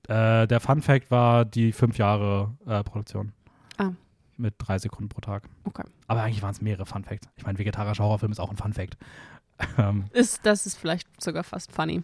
Äh, 0.10 0.48
der 0.48 0.60
Fun 0.60 0.82
Fact 0.82 1.10
war 1.12 1.46
die 1.46 1.72
fünf 1.72 1.98
Jahre 1.98 2.58
äh, 2.66 2.84
Produktion. 2.84 3.32
Ah. 3.78 3.92
Mit 4.40 4.56
drei 4.58 4.80
Sekunden 4.80 5.10
pro 5.10 5.20
Tag. 5.20 5.50
Okay. 5.66 5.84
Aber 6.08 6.24
eigentlich 6.24 6.42
waren 6.42 6.52
es 6.52 6.62
mehrere 6.62 6.86
Fun 6.86 7.04
Facts. 7.04 7.28
Ich 7.36 7.46
meine, 7.46 7.60
vegetarischer 7.60 8.04
Horrorfilm 8.04 8.32
ist 8.32 8.40
auch 8.40 8.50
ein 8.50 8.56
Fun 8.56 8.72
Fact. 8.72 8.98
ähm, 9.78 10.06
Ist, 10.14 10.46
das 10.46 10.66
ist 10.66 10.78
vielleicht 10.78 11.22
sogar 11.22 11.44
fast 11.44 11.74
funny. 11.74 12.04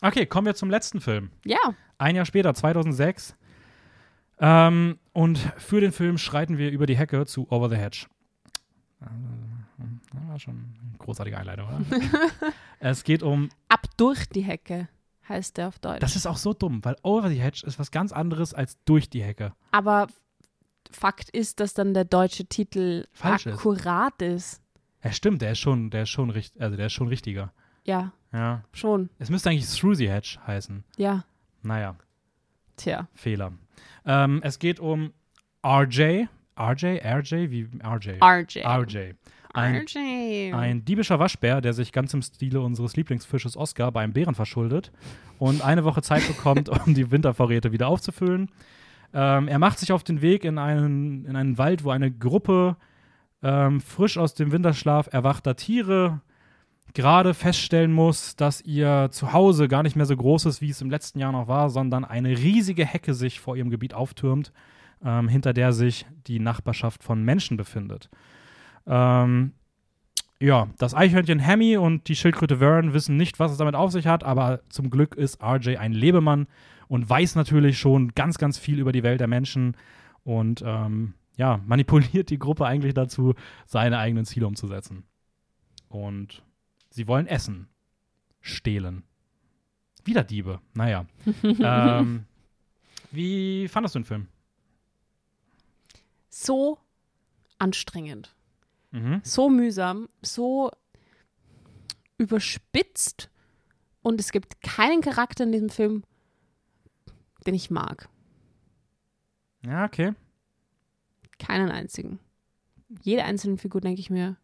okay, 0.00 0.24
kommen 0.24 0.46
wir 0.46 0.54
zum 0.54 0.70
letzten 0.70 1.00
Film. 1.02 1.30
Ja. 1.44 1.58
Ein 1.98 2.16
Jahr 2.16 2.24
später, 2.24 2.54
2006. 2.54 3.36
Ähm, 4.40 4.98
und 5.12 5.38
für 5.58 5.82
den 5.82 5.92
Film 5.92 6.16
schreiten 6.16 6.56
wir 6.56 6.70
über 6.70 6.86
die 6.86 6.96
Hecke 6.96 7.26
zu 7.26 7.50
Over 7.52 7.68
the 7.68 7.76
Hedge. 7.76 8.06
Das 9.00 10.28
war 10.28 10.38
schon 10.38 10.54
eine 10.54 10.98
großartige 10.98 11.36
Einleitung, 11.36 11.68
oder? 11.68 11.80
es 12.80 13.04
geht 13.04 13.22
um. 13.22 13.50
Ab 13.68 13.86
durch 13.98 14.26
die 14.28 14.42
Hecke 14.42 14.88
heißt 15.28 15.58
der 15.58 15.68
auf 15.68 15.78
Deutsch. 15.78 16.00
Das 16.00 16.16
ist 16.16 16.26
auch 16.26 16.36
so 16.38 16.54
dumm, 16.54 16.82
weil 16.84 16.96
Over 17.02 17.28
the 17.28 17.40
Hedge 17.40 17.62
ist 17.66 17.78
was 17.78 17.90
ganz 17.90 18.12
anderes 18.12 18.54
als 18.54 18.78
durch 18.84 19.10
die 19.10 19.22
Hecke. 19.22 19.52
Aber 19.70 20.08
Fakt 20.90 21.30
ist, 21.30 21.60
dass 21.60 21.74
dann 21.74 21.94
der 21.94 22.04
deutsche 22.04 22.46
Titel 22.46 23.06
Falsch 23.12 23.46
ist. 23.46 23.54
akkurat 23.54 24.20
ist. 24.22 24.60
Ja, 25.02 25.12
stimmt, 25.12 25.42
der 25.42 25.52
ist 25.52 25.58
schon, 25.58 25.90
der 25.90 26.04
ist 26.04 26.10
schon 26.10 26.30
richtig, 26.30 26.60
also 26.62 26.76
der 26.76 26.86
ist 26.86 26.92
schon 26.92 27.08
richtiger. 27.08 27.52
Ja, 27.84 28.12
Ja. 28.32 28.62
schon. 28.72 29.10
Es 29.18 29.28
müsste 29.30 29.50
eigentlich 29.50 29.68
Through 29.68 29.96
the 29.96 30.08
Hedge 30.10 30.38
heißen. 30.46 30.82
Ja. 30.96 31.24
Naja, 31.62 31.96
Tja. 32.76 33.08
Fehler. 33.14 33.52
Ähm, 34.06 34.40
es 34.42 34.58
geht 34.58 34.80
um 34.80 35.12
RJ. 35.64 36.26
RJ? 36.58 37.00
RJ? 37.04 37.50
Wie 37.50 37.68
RJ? 37.84 38.18
RJ. 38.22 38.58
RJ. 38.64 39.12
Ein, 39.52 39.76
RJ. 39.86 40.52
ein 40.52 40.84
diebischer 40.84 41.20
Waschbär, 41.20 41.60
der 41.60 41.72
sich 41.74 41.92
ganz 41.92 42.12
im 42.12 42.22
Stile 42.22 42.60
unseres 42.60 42.96
Lieblingsfisches 42.96 43.56
Oscar 43.56 43.92
beim 43.92 44.12
Bären 44.12 44.34
verschuldet 44.34 44.90
und 45.38 45.62
eine 45.62 45.84
Woche 45.84 46.02
Zeit 46.02 46.26
bekommt, 46.26 46.68
um 46.86 46.94
die 46.94 47.10
Wintervorräte 47.12 47.70
wieder 47.70 47.86
aufzufüllen. 47.88 48.50
Ähm, 49.14 49.46
er 49.46 49.60
macht 49.60 49.78
sich 49.78 49.92
auf 49.92 50.02
den 50.02 50.20
Weg 50.20 50.44
in 50.44 50.58
einen, 50.58 51.24
in 51.24 51.36
einen 51.36 51.56
Wald, 51.56 51.84
wo 51.84 51.90
eine 51.90 52.10
Gruppe 52.10 52.76
ähm, 53.42 53.80
frisch 53.80 54.18
aus 54.18 54.34
dem 54.34 54.50
Winterschlaf 54.50 55.08
erwachter 55.12 55.54
Tiere 55.54 56.20
gerade 56.94 57.32
feststellen 57.32 57.92
muss, 57.92 58.34
dass 58.36 58.60
ihr 58.60 59.08
Zuhause 59.10 59.68
gar 59.68 59.82
nicht 59.82 59.96
mehr 59.96 60.06
so 60.06 60.16
groß 60.16 60.46
ist, 60.46 60.60
wie 60.60 60.70
es 60.70 60.80
im 60.80 60.90
letzten 60.90 61.20
Jahr 61.20 61.32
noch 61.32 61.48
war, 61.48 61.70
sondern 61.70 62.04
eine 62.04 62.30
riesige 62.30 62.84
Hecke 62.84 63.14
sich 63.14 63.40
vor 63.40 63.56
ihrem 63.56 63.70
Gebiet 63.70 63.94
auftürmt, 63.94 64.52
ähm, 65.04 65.28
hinter 65.28 65.52
der 65.52 65.72
sich 65.72 66.06
die 66.26 66.40
Nachbarschaft 66.40 67.04
von 67.04 67.22
Menschen 67.22 67.56
befindet. 67.56 68.10
Ähm, 68.86 69.52
ja, 70.40 70.68
das 70.78 70.94
Eichhörnchen 70.94 71.44
Hammy 71.44 71.76
und 71.76 72.08
die 72.08 72.16
Schildkröte 72.16 72.58
Vern 72.58 72.92
wissen 72.92 73.16
nicht, 73.16 73.38
was 73.38 73.52
es 73.52 73.58
damit 73.58 73.74
auf 73.74 73.92
sich 73.92 74.06
hat, 74.06 74.24
aber 74.24 74.60
zum 74.68 74.90
Glück 74.90 75.14
ist 75.14 75.42
RJ 75.42 75.76
ein 75.76 75.92
Lebemann 75.92 76.46
und 76.88 77.08
weiß 77.08 77.34
natürlich 77.36 77.78
schon 77.78 78.14
ganz, 78.14 78.38
ganz 78.38 78.58
viel 78.58 78.78
über 78.78 78.92
die 78.92 79.02
Welt 79.02 79.20
der 79.20 79.28
Menschen 79.28 79.76
und 80.22 80.62
ähm, 80.64 81.14
ja, 81.36 81.60
manipuliert 81.66 82.30
die 82.30 82.38
Gruppe 82.38 82.66
eigentlich 82.66 82.94
dazu, 82.94 83.34
seine 83.66 83.98
eigenen 83.98 84.24
Ziele 84.24 84.46
umzusetzen. 84.46 85.04
Und 85.88 86.42
sie 86.90 87.06
wollen 87.08 87.26
Essen 87.26 87.68
stehlen. 88.40 89.04
Wieder 90.04 90.22
Diebe. 90.24 90.60
Naja. 90.74 91.06
ähm, 91.42 92.24
wie 93.10 93.68
fandest 93.68 93.94
du 93.94 94.00
den 94.00 94.04
Film? 94.04 94.28
so 96.28 96.78
anstrengend, 97.58 98.34
Mhm. 98.90 99.20
so 99.22 99.48
mühsam, 99.48 100.08
so 100.20 100.70
überspitzt 102.18 103.30
und 104.02 104.20
es 104.20 104.32
gibt 104.32 104.60
keinen 104.60 105.00
Charakter 105.00 105.44
in 105.44 105.52
diesem 105.52 105.68
Film, 105.70 106.02
den 107.46 107.54
ich 107.54 107.70
mag. 107.70 108.08
Ja, 109.64 109.84
okay. 109.84 110.12
Keinen 111.38 111.70
einzigen. 111.70 112.18
Jede 113.02 113.24
einzelne 113.24 113.56
Figur 113.56 113.80
denke 113.80 114.00
ich 114.00 114.10
mir, 114.10 114.36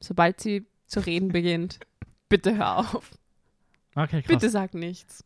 sobald 0.00 0.40
sie 0.40 0.66
zu 0.86 1.00
reden 1.00 1.28
beginnt, 1.28 1.80
bitte 2.28 2.56
hör 2.56 2.78
auf. 2.78 3.10
Okay, 3.94 4.22
krass. 4.22 4.28
Bitte 4.28 4.50
sag 4.50 4.74
nichts. 4.74 5.24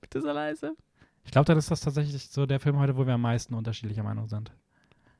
Bitte 0.00 0.20
so 0.20 0.30
leise. 0.32 0.76
Ich 1.24 1.32
glaube, 1.32 1.46
dann 1.46 1.58
ist 1.58 1.70
das 1.70 1.80
tatsächlich 1.80 2.28
so 2.28 2.46
der 2.46 2.60
Film 2.60 2.78
heute, 2.78 2.96
wo 2.96 3.06
wir 3.06 3.14
am 3.14 3.20
meisten 3.22 3.54
unterschiedlicher 3.54 4.04
Meinung 4.04 4.28
sind. 4.28 4.52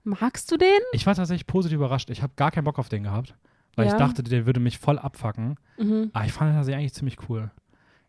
Magst 0.05 0.51
du 0.53 0.57
den? 0.57 0.68
Ich 0.93 1.05
war 1.07 1.16
tatsächlich 1.16 1.49
positiv 1.49 1.76
überrascht. 1.76 2.11
Ich 2.11 2.22
habe 2.22 2.32
gar 2.37 2.53
keinen 2.53 2.62
Bock 2.64 2.78
auf 2.78 2.89
den 2.89 3.03
gehabt, 3.03 3.34
weil 3.74 3.87
Ja. 3.87 3.93
ich 3.93 3.99
dachte, 3.99 4.22
der 4.22 4.47
würde 4.47 4.61
mich 4.61 4.78
voll 4.78 5.01
abfacken. 5.01 5.57
Mhm. 5.78 6.11
Aber 6.12 6.24
ich 6.24 6.32
fand 6.32 6.55
das 6.57 6.68
eigentlich 6.68 6.95
ziemlich 6.95 7.16
cool. 7.28 7.51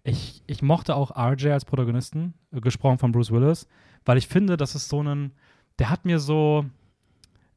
Ich, 0.07 0.41
ich 0.47 0.61
mochte 0.61 0.95
auch 0.95 1.11
RJ 1.17 1.49
als 1.49 1.65
Protagonisten, 1.65 2.33
äh, 2.53 2.61
gesprochen 2.61 2.97
von 2.97 3.11
Bruce 3.11 3.29
Willis, 3.29 3.67
weil 4.05 4.17
ich 4.17 4.29
finde, 4.29 4.55
das 4.55 4.73
ist 4.73 4.87
so 4.87 5.03
ein, 5.03 5.33
der 5.79 5.89
hat 5.89 6.05
mir 6.05 6.19
so 6.19 6.65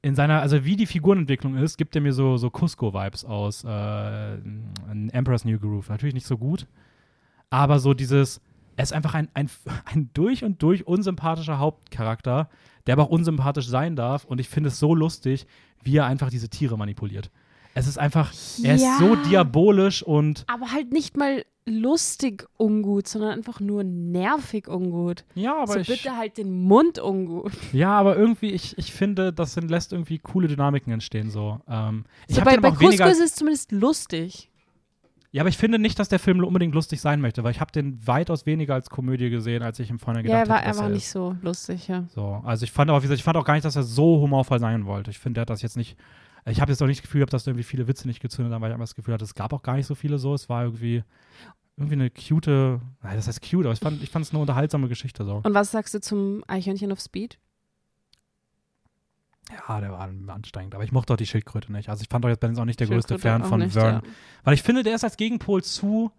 in 0.02 0.16
seiner, 0.16 0.40
also 0.40 0.64
wie 0.64 0.74
die 0.74 0.86
Figurenentwicklung 0.86 1.56
ist, 1.56 1.76
gibt 1.76 1.94
er 1.94 2.02
mir 2.02 2.12
so, 2.12 2.38
so 2.38 2.50
Cusco-Vibes 2.50 3.24
aus 3.24 3.62
äh, 3.62 4.38
Emperor's 5.12 5.44
New 5.44 5.60
Groove. 5.60 5.90
Natürlich 5.90 6.14
nicht 6.14 6.26
so 6.26 6.36
gut, 6.36 6.66
aber 7.50 7.78
so 7.78 7.94
dieses, 7.94 8.40
er 8.74 8.82
ist 8.82 8.92
einfach 8.92 9.14
ein, 9.14 9.28
ein, 9.34 9.48
ein 9.84 10.10
durch 10.12 10.42
und 10.42 10.60
durch 10.60 10.88
unsympathischer 10.88 11.60
Hauptcharakter, 11.60 12.48
der 12.86 12.94
aber 12.94 13.04
auch 13.04 13.10
unsympathisch 13.10 13.68
sein 13.68 13.94
darf 13.94 14.24
und 14.24 14.40
ich 14.40 14.48
finde 14.48 14.70
es 14.70 14.80
so 14.80 14.92
lustig, 14.92 15.46
wie 15.84 15.98
er 15.98 16.06
einfach 16.06 16.30
diese 16.30 16.48
Tiere 16.48 16.76
manipuliert. 16.76 17.30
Es 17.74 17.86
ist 17.86 17.98
einfach, 17.98 18.32
er 18.62 18.74
ist 18.74 18.82
Ja. 18.82 18.96
so 18.98 19.14
diabolisch 19.16 20.02
und 20.02 20.44
Aber 20.48 20.72
halt 20.72 20.92
nicht 20.92 21.16
mal 21.16 21.44
lustig 21.66 22.46
ungut, 22.56 23.06
sondern 23.06 23.30
einfach 23.30 23.60
nur 23.60 23.84
nervig 23.84 24.66
ungut. 24.68 25.24
ja, 25.34 25.54
aber 25.56 25.74
so 25.74 25.78
ich, 25.80 25.86
bitte 25.86 26.16
halt 26.16 26.36
den 26.38 26.64
Mund 26.64 26.98
ungut. 26.98 27.52
ja, 27.72 27.90
aber 27.92 28.16
irgendwie 28.16 28.50
ich, 28.50 28.76
ich 28.76 28.92
finde, 28.92 29.32
das 29.32 29.54
sind, 29.54 29.70
lässt 29.70 29.92
irgendwie 29.92 30.18
coole 30.18 30.48
Dynamiken 30.48 30.92
entstehen 30.92 31.30
so. 31.30 31.60
Ähm, 31.68 32.04
ich 32.26 32.36
So 32.36 32.42
bei 32.42 32.56
bei 32.56 32.80
weniger, 32.80 33.08
ist 33.10 33.20
es 33.20 33.34
zumindest 33.36 33.70
lustig. 33.70 34.50
ja, 35.30 35.42
aber 35.42 35.48
ich 35.48 35.58
finde 35.58 35.78
nicht, 35.78 35.98
dass 36.00 36.08
der 36.08 36.18
Film 36.18 36.42
unbedingt 36.42 36.74
lustig 36.74 37.00
sein 37.00 37.20
möchte, 37.20 37.44
weil 37.44 37.52
ich 37.52 37.60
habe 37.60 37.70
den 37.70 38.04
weitaus 38.04 38.46
weniger 38.46 38.74
als 38.74 38.90
Komödie 38.90 39.30
gesehen, 39.30 39.62
als 39.62 39.78
ich 39.78 39.90
im 39.90 39.98
Ja, 40.04 40.12
gedacht 40.22 40.26
er 40.32 40.48
war, 40.48 40.58
hätte, 40.58 40.68
er 40.70 40.76
war 40.76 40.84
er 40.84 40.88
nicht 40.90 41.04
ist. 41.04 41.12
so 41.12 41.36
lustig, 41.42 41.86
ja. 41.86 42.04
So, 42.14 42.40
also 42.44 42.64
ich 42.64 42.72
fand 42.72 42.90
aber, 42.90 42.98
wie 43.00 43.02
gesagt, 43.04 43.18
ich 43.18 43.24
fand 43.24 43.36
auch 43.36 43.44
gar 43.44 43.54
nicht, 43.54 43.64
dass 43.64 43.76
er 43.76 43.84
so 43.84 44.20
humorvoll 44.20 44.58
sein 44.58 44.86
wollte. 44.86 45.12
Ich 45.12 45.18
finde, 45.20 45.34
der 45.34 45.42
hat 45.42 45.50
das 45.50 45.62
jetzt 45.62 45.76
nicht. 45.76 45.96
Ich 46.46 46.60
habe 46.60 46.72
jetzt 46.72 46.82
auch 46.82 46.86
nicht 46.86 46.98
das 47.00 47.02
Gefühl 47.02 47.20
gehabt, 47.20 47.32
dass 47.32 47.44
da 47.44 47.50
irgendwie 47.50 47.64
viele 47.64 47.86
Witze 47.88 48.06
nicht 48.08 48.20
gezündet 48.20 48.52
haben, 48.52 48.62
weil 48.62 48.70
ich 48.70 48.74
einfach 48.74 48.84
das 48.84 48.94
Gefühl 48.94 49.14
hatte, 49.14 49.24
es 49.24 49.34
gab 49.34 49.52
auch 49.52 49.62
gar 49.62 49.76
nicht 49.76 49.86
so 49.86 49.94
viele 49.94 50.18
so. 50.18 50.34
Es 50.34 50.48
war 50.48 50.64
irgendwie 50.64 51.04
irgendwie 51.76 51.94
eine 51.94 52.10
cute, 52.10 52.46
nein, 53.02 53.16
das 53.16 53.26
heißt 53.26 53.40
cute, 53.42 53.64
aber 53.66 53.72
ich 53.72 53.80
fand, 53.80 54.02
es 54.02 54.30
eine 54.30 54.38
unterhaltsame 54.40 54.88
Geschichte 54.88 55.24
so. 55.24 55.40
Und 55.42 55.54
was 55.54 55.70
sagst 55.70 55.94
du 55.94 56.00
zum 56.00 56.44
Eichhörnchen 56.46 56.92
auf 56.92 57.00
Speed? 57.00 57.38
Ja, 59.68 59.80
der 59.80 59.90
war 59.90 60.08
anstrengend, 60.28 60.74
aber 60.74 60.84
ich 60.84 60.92
mochte 60.92 61.12
auch 61.12 61.16
die 61.16 61.26
Schildkröte 61.26 61.72
nicht. 61.72 61.88
Also 61.88 62.02
ich 62.02 62.08
fand 62.08 62.24
auch 62.24 62.28
jetzt 62.28 62.42
jetzt 62.42 62.58
auch 62.58 62.64
nicht 62.64 62.78
der 62.78 62.86
größte 62.86 63.18
Fan 63.18 63.44
von 63.44 63.60
nicht, 63.60 63.72
Vern, 63.72 64.02
ja. 64.04 64.10
weil 64.44 64.54
ich 64.54 64.62
finde, 64.62 64.82
der 64.82 64.94
ist 64.94 65.04
als 65.04 65.16
Gegenpol 65.16 65.62
zu 65.64 66.12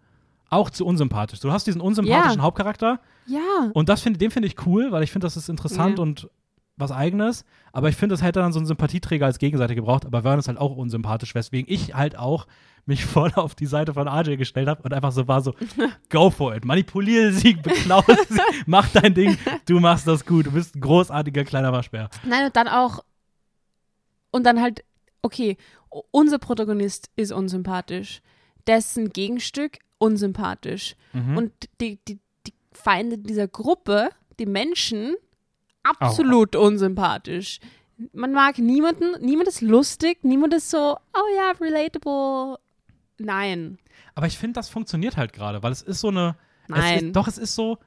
auch 0.50 0.68
zu 0.68 0.84
unsympathisch. 0.84 1.40
Du 1.40 1.50
hast 1.50 1.66
diesen 1.66 1.80
unsympathischen 1.80 2.38
Ja. 2.40 2.44
Hauptcharakter 2.44 3.00
Ja, 3.26 3.70
und 3.72 3.88
das 3.88 4.02
finde 4.02 4.18
den 4.18 4.30
finde 4.30 4.48
ich 4.48 4.66
cool, 4.66 4.92
weil 4.92 5.02
ich 5.02 5.10
finde, 5.10 5.24
das 5.26 5.36
ist 5.38 5.48
interessant 5.48 5.96
Ja. 5.98 6.02
und 6.02 6.28
was 6.82 6.92
eigenes, 6.92 7.44
aber 7.72 7.88
ich 7.88 7.96
finde, 7.96 8.14
das 8.14 8.22
hätte 8.22 8.40
dann 8.40 8.52
so 8.52 8.58
einen 8.58 8.66
Sympathieträger 8.66 9.26
als 9.26 9.38
Gegenseite 9.38 9.74
gebraucht, 9.74 10.04
aber 10.04 10.22
Vern 10.22 10.38
ist 10.38 10.48
halt 10.48 10.58
auch 10.58 10.76
unsympathisch, 10.76 11.34
weswegen 11.34 11.72
ich 11.72 11.94
halt 11.94 12.18
auch 12.18 12.46
mich 12.84 13.04
voll 13.06 13.32
auf 13.34 13.54
die 13.54 13.66
Seite 13.66 13.94
von 13.94 14.08
RJ 14.08 14.36
gestellt 14.36 14.68
habe 14.68 14.82
und 14.82 14.92
einfach 14.92 15.12
so 15.12 15.28
war 15.28 15.40
so, 15.40 15.54
go 16.10 16.30
for 16.30 16.54
it, 16.54 16.64
manipuliere 16.64 17.32
sie, 17.32 17.54
beklau 17.54 18.02
sie, 18.06 18.40
mach 18.66 18.88
dein 18.88 19.14
Ding, 19.14 19.38
du 19.66 19.80
machst 19.80 20.06
das 20.06 20.26
gut, 20.26 20.46
du 20.46 20.52
bist 20.52 20.76
ein 20.76 20.80
großartiger 20.80 21.44
kleiner 21.44 21.72
Waschbär. 21.72 22.10
Nein, 22.24 22.46
und 22.46 22.56
dann 22.56 22.68
auch, 22.68 23.04
und 24.30 24.44
dann 24.44 24.60
halt, 24.60 24.84
okay, 25.22 25.56
unser 26.10 26.38
Protagonist 26.38 27.10
ist 27.16 27.32
unsympathisch, 27.32 28.22
dessen 28.66 29.10
Gegenstück 29.10 29.78
unsympathisch. 29.98 30.96
Mhm. 31.12 31.36
Und 31.36 31.52
die, 31.80 31.98
die, 32.08 32.18
die 32.46 32.54
Feinde 32.72 33.18
dieser 33.18 33.48
Gruppe, 33.48 34.10
die 34.38 34.46
Menschen, 34.46 35.14
absolut 35.82 36.56
unsympathisch. 36.56 37.60
Man 38.12 38.32
mag 38.32 38.58
niemanden, 38.58 39.14
niemand 39.20 39.48
ist 39.48 39.60
lustig, 39.60 40.18
niemand 40.22 40.54
ist 40.54 40.70
so, 40.70 40.96
oh 41.14 41.36
ja, 41.36 41.52
relatable. 41.60 42.58
Nein. 43.18 43.78
Aber 44.14 44.26
ich 44.26 44.38
finde, 44.38 44.54
das 44.54 44.68
funktioniert 44.68 45.16
halt 45.16 45.32
gerade, 45.32 45.62
weil 45.62 45.72
es 45.72 45.82
ist 45.82 46.00
so 46.00 46.08
eine. 46.08 46.36
Es 46.64 46.68
Nein. 46.68 47.06
ist, 47.06 47.16
doch, 47.16 47.28
es 47.28 47.38
ist 47.38 47.54
so. 47.54 47.78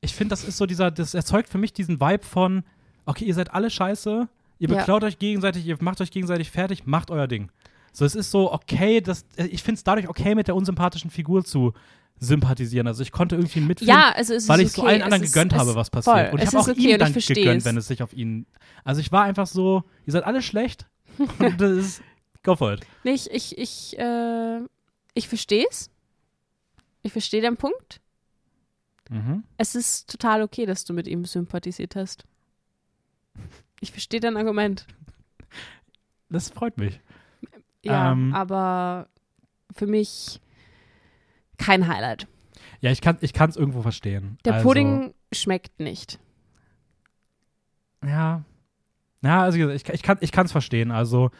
Ich 0.00 0.14
finde, 0.14 0.30
das 0.30 0.44
ist 0.44 0.56
so 0.56 0.66
dieser. 0.66 0.90
Das 0.90 1.14
erzeugt 1.14 1.48
für 1.48 1.58
mich 1.58 1.72
diesen 1.72 2.00
Vibe 2.00 2.24
von: 2.24 2.64
Okay, 3.06 3.24
ihr 3.24 3.34
seid 3.34 3.52
alle 3.52 3.70
scheiße, 3.70 4.28
ihr 4.58 4.68
Ja. 4.68 4.76
beklaut 4.76 5.04
euch 5.04 5.18
gegenseitig, 5.18 5.66
ihr 5.66 5.76
macht 5.80 6.00
euch 6.00 6.10
gegenseitig 6.10 6.50
fertig, 6.50 6.86
macht 6.86 7.10
euer 7.10 7.26
Ding. 7.26 7.50
So, 7.92 8.04
es 8.04 8.14
ist 8.14 8.30
so 8.30 8.52
okay, 8.52 9.00
das, 9.00 9.24
ich 9.36 9.62
finde 9.62 9.78
es 9.78 9.84
dadurch 9.84 10.08
okay, 10.08 10.34
mit 10.34 10.48
der 10.48 10.56
unsympathischen 10.56 11.10
Figur 11.10 11.44
zu 11.44 11.72
sympathisieren. 12.18 12.86
Also, 12.86 13.02
ich 13.02 13.12
konnte 13.12 13.36
irgendwie 13.36 13.60
mitfühlen, 13.60 13.88
Ja, 13.94 14.12
also 14.12 14.34
es 14.34 14.44
ist 14.44 14.48
weil 14.48 14.60
ich 14.60 14.68
okay. 14.68 14.80
so 14.80 14.86
allen 14.86 15.02
anderen 15.02 15.22
ist, 15.22 15.32
gegönnt 15.32 15.54
habe, 15.54 15.74
was 15.74 15.90
passiert. 15.90 16.16
voll. 16.16 16.28
Und 16.32 16.42
ich 16.42 16.46
habe 16.46 16.58
auch 16.58 16.68
okay 16.68 16.80
ihm 16.88 16.92
und 16.94 17.00
dann 17.00 17.12
gegönnt, 17.12 17.64
wenn 17.64 17.76
es 17.76 17.86
sich 17.88 18.02
auf 18.02 18.12
ihn. 18.12 18.46
Also, 18.84 19.00
ich 19.00 19.12
war 19.12 19.24
einfach 19.24 19.46
so: 19.46 19.84
Ihr 20.06 20.12
seid 20.12 20.24
alle 20.24 20.42
schlecht. 20.42 20.86
und 21.38 21.60
das 21.60 21.70
ist. 21.72 22.02
Go 22.42 22.54
for 22.56 22.74
it. 22.74 22.80
Nee, 23.02 23.12
ich, 23.12 23.30
ich, 23.30 23.58
ich, 23.58 23.98
äh, 23.98 24.60
ich 25.14 25.28
verstehe 25.28 25.66
es. 25.70 25.90
Ich 27.02 27.12
verstehe 27.12 27.40
den 27.40 27.56
Punkt. 27.56 28.00
Mhm. 29.10 29.44
Es 29.56 29.74
ist 29.74 30.08
total 30.10 30.42
okay, 30.42 30.66
dass 30.66 30.84
du 30.84 30.92
mit 30.92 31.06
ihm 31.08 31.24
sympathisiert 31.24 31.96
hast. 31.96 32.24
Ich 33.80 33.90
verstehe 33.92 34.20
dein 34.20 34.36
Argument. 34.36 34.86
Das 36.28 36.50
freut 36.50 36.76
mich. 36.78 37.00
Ja, 37.84 38.12
Ähm. 38.12 38.34
aber 38.34 39.08
für 39.74 39.86
mich 39.86 40.40
kein 41.58 41.88
Highlight. 41.88 42.26
Ja, 42.80 42.90
ich 42.90 43.00
kann 43.00 43.18
es 43.20 43.56
irgendwo 43.56 43.82
verstehen. 43.82 44.38
Der 44.44 44.54
also, 44.54 44.68
Pudding 44.68 45.14
schmeckt 45.32 45.80
nicht. 45.80 46.18
Ja. 48.04 48.44
Ja, 49.22 49.42
also 49.42 49.58
ich, 49.70 49.88
ich 49.88 50.02
kann 50.02 50.46
es 50.46 50.52
verstehen. 50.52 50.90
Also 50.90 51.30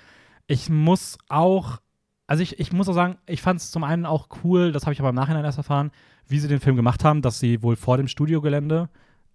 ich 0.47 0.71
muss 0.71 1.19
auch, 1.29 1.81
also 2.27 2.43
ich, 2.43 2.59
ich 2.59 2.73
muss 2.73 2.89
auch 2.89 2.95
sagen, 2.95 3.19
ich 3.27 3.43
fand 3.43 3.61
es 3.61 3.71
zum 3.71 3.85
einen 3.85 4.07
auch 4.07 4.29
cool, 4.43 4.73
das 4.73 4.85
habe 4.85 4.93
ich 4.93 5.01
aber 5.01 5.11
im 5.11 5.15
Nachhinein 5.15 5.45
erst 5.45 5.59
erfahren, 5.59 5.91
wie 6.27 6.39
sie 6.39 6.49
den 6.49 6.61
Film 6.61 6.77
gemacht 6.77 7.05
haben, 7.05 7.23
dass 7.23 7.39
sie 7.39 7.63
wohl 7.63 7.77
vor 7.77 7.97
dem 7.97 8.09
Studiogelände 8.09 8.89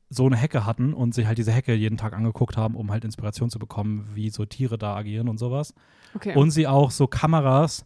so 0.10 0.26
eine 0.26 0.36
Hecke 0.36 0.66
hatten 0.66 0.94
und 0.94 1.16
sich 1.16 1.26
halt 1.26 1.38
diese 1.38 1.54
Hecke 1.54 1.74
jeden 1.74 1.98
Tag 1.98 2.14
angeguckt 2.14 2.58
haben, 2.58 2.76
um 2.76 2.92
halt 2.92 3.06
Inspiration 3.06 3.50
zu 3.50 3.60
bekommen, 3.60 4.10
wie 4.14 4.30
so 4.30 4.46
Tiere 4.46 4.78
da 4.78 4.96
agieren 4.96 5.30
und 5.30 5.38
sowas. 5.38 5.74
Okay. 6.14 6.36
Und 6.36 6.52
sie 6.52 6.68
auch 6.68 6.92
so 6.92 7.08
Kameras 7.08 7.86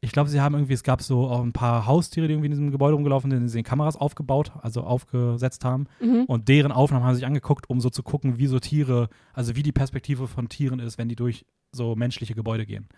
ich 0.00 0.12
glaube, 0.12 0.28
sie 0.28 0.40
haben 0.40 0.54
irgendwie, 0.54 0.74
es 0.74 0.82
gab 0.82 1.02
so 1.02 1.26
auch 1.26 1.42
ein 1.42 1.52
paar 1.52 1.86
Haustiere, 1.86 2.28
die 2.28 2.34
irgendwie 2.34 2.46
in 2.46 2.52
diesem 2.52 2.70
Gebäude 2.70 2.94
rumgelaufen 2.94 3.30
sind, 3.30 3.42
die 3.42 3.48
sie 3.48 3.58
in 3.58 3.64
Kameras 3.64 3.96
aufgebaut, 3.96 4.52
also 4.60 4.82
aufgesetzt 4.82 5.64
haben. 5.64 5.86
Mhm. 6.00 6.24
Und 6.26 6.48
deren 6.48 6.70
Aufnahmen 6.70 7.04
haben 7.04 7.14
sie 7.14 7.20
sich 7.20 7.26
angeguckt, 7.26 7.70
um 7.70 7.80
so 7.80 7.90
zu 7.90 8.02
gucken, 8.02 8.38
wie 8.38 8.46
so 8.46 8.58
Tiere, 8.58 9.08
also 9.32 9.56
wie 9.56 9.62
die 9.62 9.72
Perspektive 9.72 10.28
von 10.28 10.48
Tieren 10.48 10.80
ist, 10.80 10.98
wenn 10.98 11.08
die 11.08 11.16
durch 11.16 11.46
so 11.72 11.96
menschliche 11.96 12.34
Gebäude 12.34 12.66
gehen. 12.66 12.88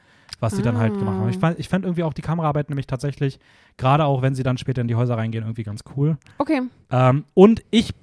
Was 0.40 0.54
sie 0.54 0.62
dann 0.62 0.76
halt 0.76 0.94
gemacht 0.94 1.16
haben. 1.16 1.26
Ah. 1.26 1.30
Ich 1.30 1.38
fand, 1.38 1.58
ich 1.58 1.68
fand 1.68 1.84
irgendwie 1.84 2.02
auch 2.02 2.12
die 2.12 2.22
Kameraarbeit 2.22 2.68
nämlich 2.68 2.86
tatsächlich, 2.86 3.38
gerade 3.76 4.04
auch 4.04 4.22
wenn 4.22 4.34
sie 4.34 4.42
dann 4.42 4.58
später 4.58 4.82
in 4.82 4.88
die 4.88 4.94
Häuser 4.94 5.16
reingehen, 5.16 5.44
irgendwie 5.44 5.64
ganz 5.64 5.80
cool. 5.96 6.16
Okay. 6.36 6.62
Ähm, 6.90 7.24
und 7.34 7.62
ich, 7.70 7.94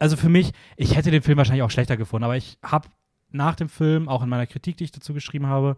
also 0.00 0.16
für 0.16 0.28
mich, 0.28 0.52
ich 0.76 0.96
hätte 0.96 1.10
den 1.10 1.22
Film 1.22 1.38
wahrscheinlich 1.38 1.62
auch 1.62 1.70
schlechter 1.70 1.96
gefunden, 1.96 2.24
aber 2.24 2.36
ich 2.36 2.58
habe 2.64 2.88
nach 3.30 3.54
dem 3.54 3.68
Film, 3.68 4.08
auch 4.08 4.22
in 4.22 4.28
meiner 4.28 4.46
Kritik, 4.46 4.76
die 4.76 4.84
ich 4.84 4.92
dazu 4.92 5.14
geschrieben 5.14 5.46
habe, 5.46 5.76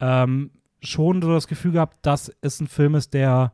ähm, 0.00 0.50
schon 0.86 1.22
so 1.22 1.32
das 1.32 1.48
Gefühl 1.48 1.72
gehabt, 1.72 2.04
dass 2.04 2.32
es 2.40 2.60
ein 2.60 2.68
Film 2.68 2.94
ist, 2.94 3.14
der 3.14 3.52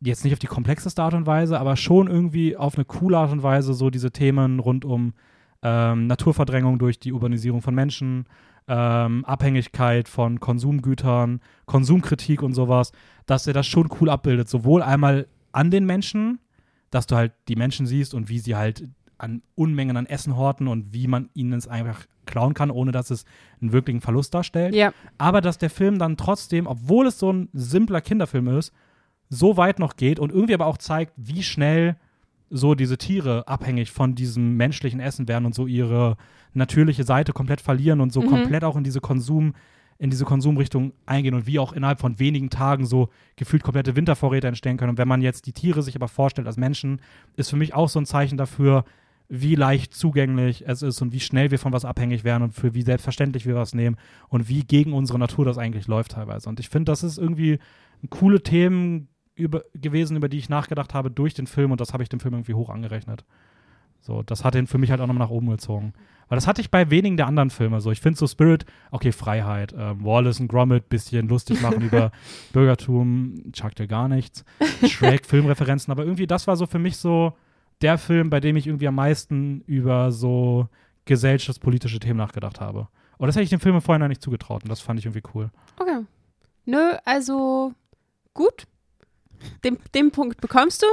jetzt 0.00 0.24
nicht 0.24 0.32
auf 0.32 0.38
die 0.38 0.46
komplexeste 0.46 1.02
Art 1.02 1.14
und 1.14 1.26
Weise, 1.26 1.58
aber 1.58 1.76
schon 1.76 2.06
irgendwie 2.08 2.56
auf 2.56 2.76
eine 2.76 2.84
coole 2.84 3.18
Art 3.18 3.32
und 3.32 3.42
Weise 3.42 3.74
so 3.74 3.90
diese 3.90 4.10
Themen 4.10 4.60
rund 4.60 4.84
um 4.84 5.14
ähm, 5.62 6.06
Naturverdrängung 6.06 6.78
durch 6.78 6.98
die 6.98 7.12
Urbanisierung 7.12 7.62
von 7.62 7.74
Menschen, 7.74 8.26
ähm, 8.68 9.24
Abhängigkeit 9.24 10.08
von 10.08 10.40
Konsumgütern, 10.40 11.40
Konsumkritik 11.66 12.42
und 12.42 12.52
sowas, 12.52 12.92
dass 13.26 13.46
er 13.46 13.52
das 13.52 13.66
schon 13.66 13.88
cool 14.00 14.10
abbildet. 14.10 14.48
Sowohl 14.48 14.82
einmal 14.82 15.28
an 15.52 15.70
den 15.70 15.86
Menschen, 15.86 16.40
dass 16.90 17.06
du 17.06 17.16
halt 17.16 17.32
die 17.48 17.56
Menschen 17.56 17.86
siehst 17.86 18.14
und 18.14 18.28
wie 18.28 18.38
sie 18.38 18.54
halt 18.54 18.88
an 19.18 19.42
Unmengen 19.54 19.96
an 19.96 20.06
Essen 20.06 20.36
horten 20.36 20.68
und 20.68 20.92
wie 20.92 21.06
man 21.06 21.30
ihnen 21.34 21.54
es 21.54 21.68
einfach 21.68 22.06
klauen 22.26 22.54
kann, 22.54 22.70
ohne 22.70 22.92
dass 22.92 23.10
es 23.10 23.24
einen 23.60 23.72
wirklichen 23.72 24.00
Verlust 24.00 24.34
darstellt. 24.34 24.74
Ja. 24.74 24.92
Aber 25.16 25.40
dass 25.40 25.58
der 25.58 25.70
Film 25.70 25.98
dann 25.98 26.16
trotzdem, 26.16 26.66
obwohl 26.66 27.06
es 27.06 27.18
so 27.18 27.32
ein 27.32 27.48
simpler 27.52 28.00
Kinderfilm 28.00 28.48
ist, 28.48 28.72
so 29.28 29.56
weit 29.56 29.78
noch 29.78 29.96
geht 29.96 30.18
und 30.18 30.32
irgendwie 30.32 30.54
aber 30.54 30.66
auch 30.66 30.78
zeigt, 30.78 31.12
wie 31.16 31.42
schnell 31.42 31.96
so 32.50 32.74
diese 32.74 32.98
Tiere 32.98 33.48
abhängig 33.48 33.90
von 33.90 34.14
diesem 34.14 34.56
menschlichen 34.56 35.00
Essen 35.00 35.26
werden 35.26 35.46
und 35.46 35.54
so 35.54 35.66
ihre 35.66 36.16
natürliche 36.54 37.04
Seite 37.04 37.32
komplett 37.32 37.60
verlieren 37.60 38.00
und 38.00 38.12
so 38.12 38.22
Mhm. 38.22 38.28
komplett 38.28 38.64
auch 38.64 38.76
in 38.76 38.84
diese 38.84 39.00
Konsum, 39.00 39.54
in 39.98 40.10
diese 40.10 40.24
Konsumrichtung 40.24 40.92
eingehen 41.06 41.34
und 41.34 41.46
wie 41.46 41.58
auch 41.58 41.72
innerhalb 41.72 42.00
von 42.00 42.18
wenigen 42.18 42.50
Tagen 42.50 42.86
so 42.86 43.08
gefühlt 43.34 43.62
komplette 43.62 43.96
Wintervorräte 43.96 44.46
entstehen 44.46 44.76
können. 44.76 44.90
Und 44.90 44.98
wenn 44.98 45.08
man 45.08 45.22
jetzt 45.22 45.46
die 45.46 45.52
Tiere 45.52 45.82
sich 45.82 45.96
aber 45.96 46.06
vorstellt 46.08 46.46
als 46.46 46.56
Menschen, 46.56 47.00
ist 47.36 47.50
für 47.50 47.56
mich 47.56 47.74
auch 47.74 47.88
so 47.88 47.98
ein 47.98 48.06
Zeichen 48.06 48.36
dafür, 48.36 48.84
wie 49.28 49.54
leicht 49.54 49.94
zugänglich 49.94 50.68
es 50.68 50.82
ist 50.82 51.02
und 51.02 51.12
wie 51.12 51.20
schnell 51.20 51.50
wir 51.50 51.58
von 51.58 51.72
was 51.72 51.84
abhängig 51.84 52.24
werden 52.24 52.44
und 52.44 52.54
für 52.54 52.74
wie 52.74 52.82
selbstverständlich 52.82 53.46
wir 53.46 53.54
was 53.54 53.74
nehmen 53.74 53.96
und 54.28 54.48
wie 54.48 54.62
gegen 54.62 54.92
unsere 54.92 55.18
Natur 55.18 55.44
das 55.44 55.58
eigentlich 55.58 55.88
läuft 55.88 56.12
teilweise. 56.12 56.48
Und 56.48 56.60
ich 56.60 56.68
finde, 56.68 56.92
das 56.92 57.02
ist 57.02 57.18
irgendwie 57.18 57.58
coole 58.10 58.42
Themen 58.42 59.08
über, 59.34 59.64
gewesen, 59.74 60.16
über 60.16 60.28
die 60.28 60.38
ich 60.38 60.48
nachgedacht 60.48 60.94
habe 60.94 61.10
durch 61.10 61.34
den 61.34 61.46
Film 61.46 61.72
und 61.72 61.80
das 61.80 61.92
habe 61.92 62.02
ich 62.02 62.08
dem 62.08 62.20
Film 62.20 62.34
irgendwie 62.34 62.54
hoch 62.54 62.70
angerechnet. 62.70 63.24
So, 64.00 64.22
das 64.22 64.44
hat 64.44 64.54
den 64.54 64.68
für 64.68 64.78
mich 64.78 64.90
halt 64.90 65.00
auch 65.00 65.06
nochmal 65.08 65.26
nach 65.26 65.32
oben 65.32 65.50
gezogen. 65.50 65.92
Weil 66.28 66.36
das 66.36 66.46
hatte 66.46 66.60
ich 66.60 66.70
bei 66.70 66.90
wenigen 66.90 67.16
der 67.16 67.26
anderen 67.26 67.50
Filme 67.50 67.80
so. 67.80 67.90
Ich 67.90 68.00
finde 68.00 68.18
so 68.18 68.26
Spirit, 68.26 68.64
okay, 68.90 69.10
Freiheit, 69.10 69.74
ähm, 69.76 70.04
Wallace 70.04 70.40
und 70.40 70.48
Gromit, 70.48 70.88
bisschen 70.88 71.28
lustig 71.28 71.60
machen 71.60 71.82
über 71.82 72.12
Bürgertum, 72.52 73.52
Chuck 73.52 73.74
dir 73.74 73.88
gar 73.88 74.08
nichts. 74.08 74.44
Shrek, 74.86 75.26
Filmreferenzen, 75.26 75.90
aber 75.90 76.04
irgendwie 76.04 76.26
das 76.26 76.46
war 76.46 76.56
so 76.56 76.66
für 76.66 76.78
mich 76.78 76.96
so 76.96 77.34
der 77.82 77.98
Film, 77.98 78.30
bei 78.30 78.40
dem 78.40 78.56
ich 78.56 78.66
irgendwie 78.66 78.88
am 78.88 78.94
meisten 78.94 79.60
über 79.62 80.10
so 80.12 80.68
gesellschaftspolitische 81.04 81.98
Themen 82.00 82.18
nachgedacht 82.18 82.60
habe. 82.60 82.88
Und 83.18 83.26
das 83.26 83.36
hätte 83.36 83.44
ich 83.44 83.50
dem 83.50 83.60
Film 83.60 83.76
im 83.76 83.80
Vorhinein 83.82 84.08
nicht 84.10 84.22
zugetraut 84.22 84.62
und 84.62 84.68
das 84.68 84.80
fand 84.80 84.98
ich 84.98 85.06
irgendwie 85.06 85.28
cool. 85.34 85.50
Okay. 85.78 86.00
Nö, 86.64 86.92
also 87.04 87.72
gut. 88.34 88.64
Den, 89.64 89.78
den 89.94 90.10
Punkt 90.10 90.40
bekommst 90.40 90.82
du. 90.82 90.86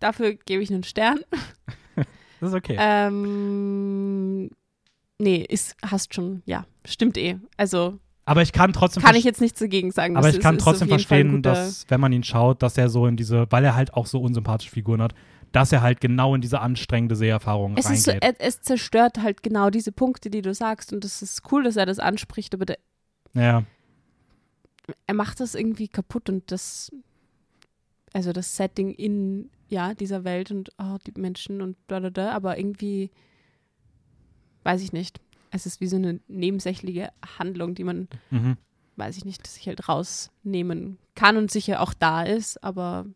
Dafür 0.00 0.34
gebe 0.34 0.62
ich 0.62 0.72
einen 0.72 0.84
Stern. 0.84 1.20
Das 2.40 2.50
ist 2.50 2.54
okay. 2.56 2.76
Ähm, 2.78 4.48
nee, 5.18 5.44
ist, 5.48 5.74
hast 5.84 6.14
schon, 6.14 6.42
ja, 6.46 6.66
stimmt 6.84 7.16
eh. 7.18 7.36
Also 7.56 7.98
aber 8.24 8.42
ich 8.42 8.52
kann 8.52 8.72
trotzdem 8.72 9.02
kann 9.02 9.16
ich 9.16 9.24
jetzt 9.24 9.40
nichts 9.40 9.58
dagegen 9.58 9.90
sagen. 9.90 10.16
Aber 10.16 10.28
ich 10.28 10.36
ist- 10.36 10.42
kann 10.42 10.58
trotzdem 10.58 10.86
verstehen, 10.88 11.42
dass, 11.42 11.86
wenn 11.88 12.00
man 12.00 12.12
ihn 12.12 12.22
schaut, 12.22 12.62
dass 12.62 12.76
er 12.78 12.90
so 12.90 13.06
in 13.06 13.16
diese, 13.16 13.46
weil 13.50 13.64
er 13.64 13.74
halt 13.74 13.94
auch 13.94 14.06
so 14.06 14.20
unsympathische 14.20 14.70
Figuren 14.70 15.00
hat, 15.02 15.14
dass 15.52 15.72
er 15.72 15.82
halt 15.82 16.00
genau 16.00 16.34
in 16.34 16.40
diese 16.40 16.60
anstrengende 16.60 17.16
Seherfahrung 17.16 17.76
es, 17.76 17.90
ist 17.90 18.04
so, 18.04 18.10
reingeht. 18.10 18.36
es, 18.38 18.56
es 18.56 18.62
zerstört 18.62 19.18
halt 19.18 19.42
genau 19.42 19.70
diese 19.70 19.92
Punkte, 19.92 20.30
die 20.30 20.42
du 20.42 20.54
sagst. 20.54 20.92
Und 20.92 21.04
das 21.04 21.22
ist 21.22 21.42
cool, 21.52 21.64
dass 21.64 21.76
er 21.76 21.86
das 21.86 21.98
anspricht, 21.98 22.54
aber 22.54 22.66
der, 22.66 22.78
ja, 23.34 23.64
er 25.06 25.14
macht 25.14 25.40
das 25.40 25.54
irgendwie 25.54 25.88
kaputt 25.88 26.28
und 26.28 26.50
das, 26.50 26.90
also 28.12 28.32
das 28.32 28.56
Setting 28.56 28.92
in, 28.92 29.50
ja, 29.68 29.94
dieser 29.94 30.24
Welt 30.24 30.50
und 30.50 30.70
oh, 30.78 30.96
die 31.06 31.18
Menschen 31.18 31.60
und 31.60 31.76
da, 31.88 32.00
da, 32.00 32.10
da, 32.10 32.32
aber 32.32 32.58
irgendwie, 32.58 33.10
weiß 34.64 34.82
ich 34.82 34.92
nicht. 34.92 35.20
Es 35.50 35.64
ist 35.64 35.80
wie 35.80 35.86
so 35.86 35.96
eine 35.96 36.20
nebensächliche 36.28 37.10
Handlung, 37.38 37.74
die 37.74 37.84
man, 37.84 38.08
mhm. 38.30 38.56
weiß 38.96 39.16
ich 39.16 39.24
nicht, 39.24 39.46
sich 39.46 39.66
halt 39.66 39.88
rausnehmen 39.88 40.98
kann 41.14 41.36
und 41.36 41.50
sicher 41.50 41.80
auch 41.80 41.94
da 41.94 42.22
ist, 42.22 42.62
aber 42.62 43.06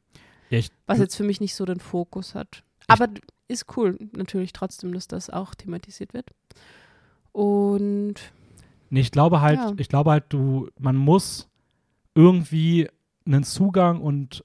ja 0.52 0.58
ich, 0.58 0.70
was 0.86 0.98
jetzt 0.98 1.16
für 1.16 1.24
mich 1.24 1.40
nicht 1.40 1.54
so 1.54 1.64
den 1.64 1.80
Fokus 1.80 2.34
hat. 2.34 2.62
Aber 2.86 3.08
ist 3.48 3.76
cool, 3.76 3.98
natürlich 4.16 4.52
trotzdem, 4.52 4.92
dass 4.92 5.08
das 5.08 5.30
auch 5.30 5.54
thematisiert 5.54 6.14
wird. 6.14 6.30
Und 7.32 8.14
nee, 8.90 9.00
ich 9.00 9.10
glaube 9.10 9.40
halt, 9.40 9.58
Ja. 9.58 9.72
ich 9.76 9.88
glaube 9.88 10.10
halt, 10.10 10.24
du, 10.28 10.68
man 10.78 10.96
muss 10.96 11.48
irgendwie 12.14 12.88
einen 13.26 13.44
Zugang 13.44 14.00
und 14.00 14.44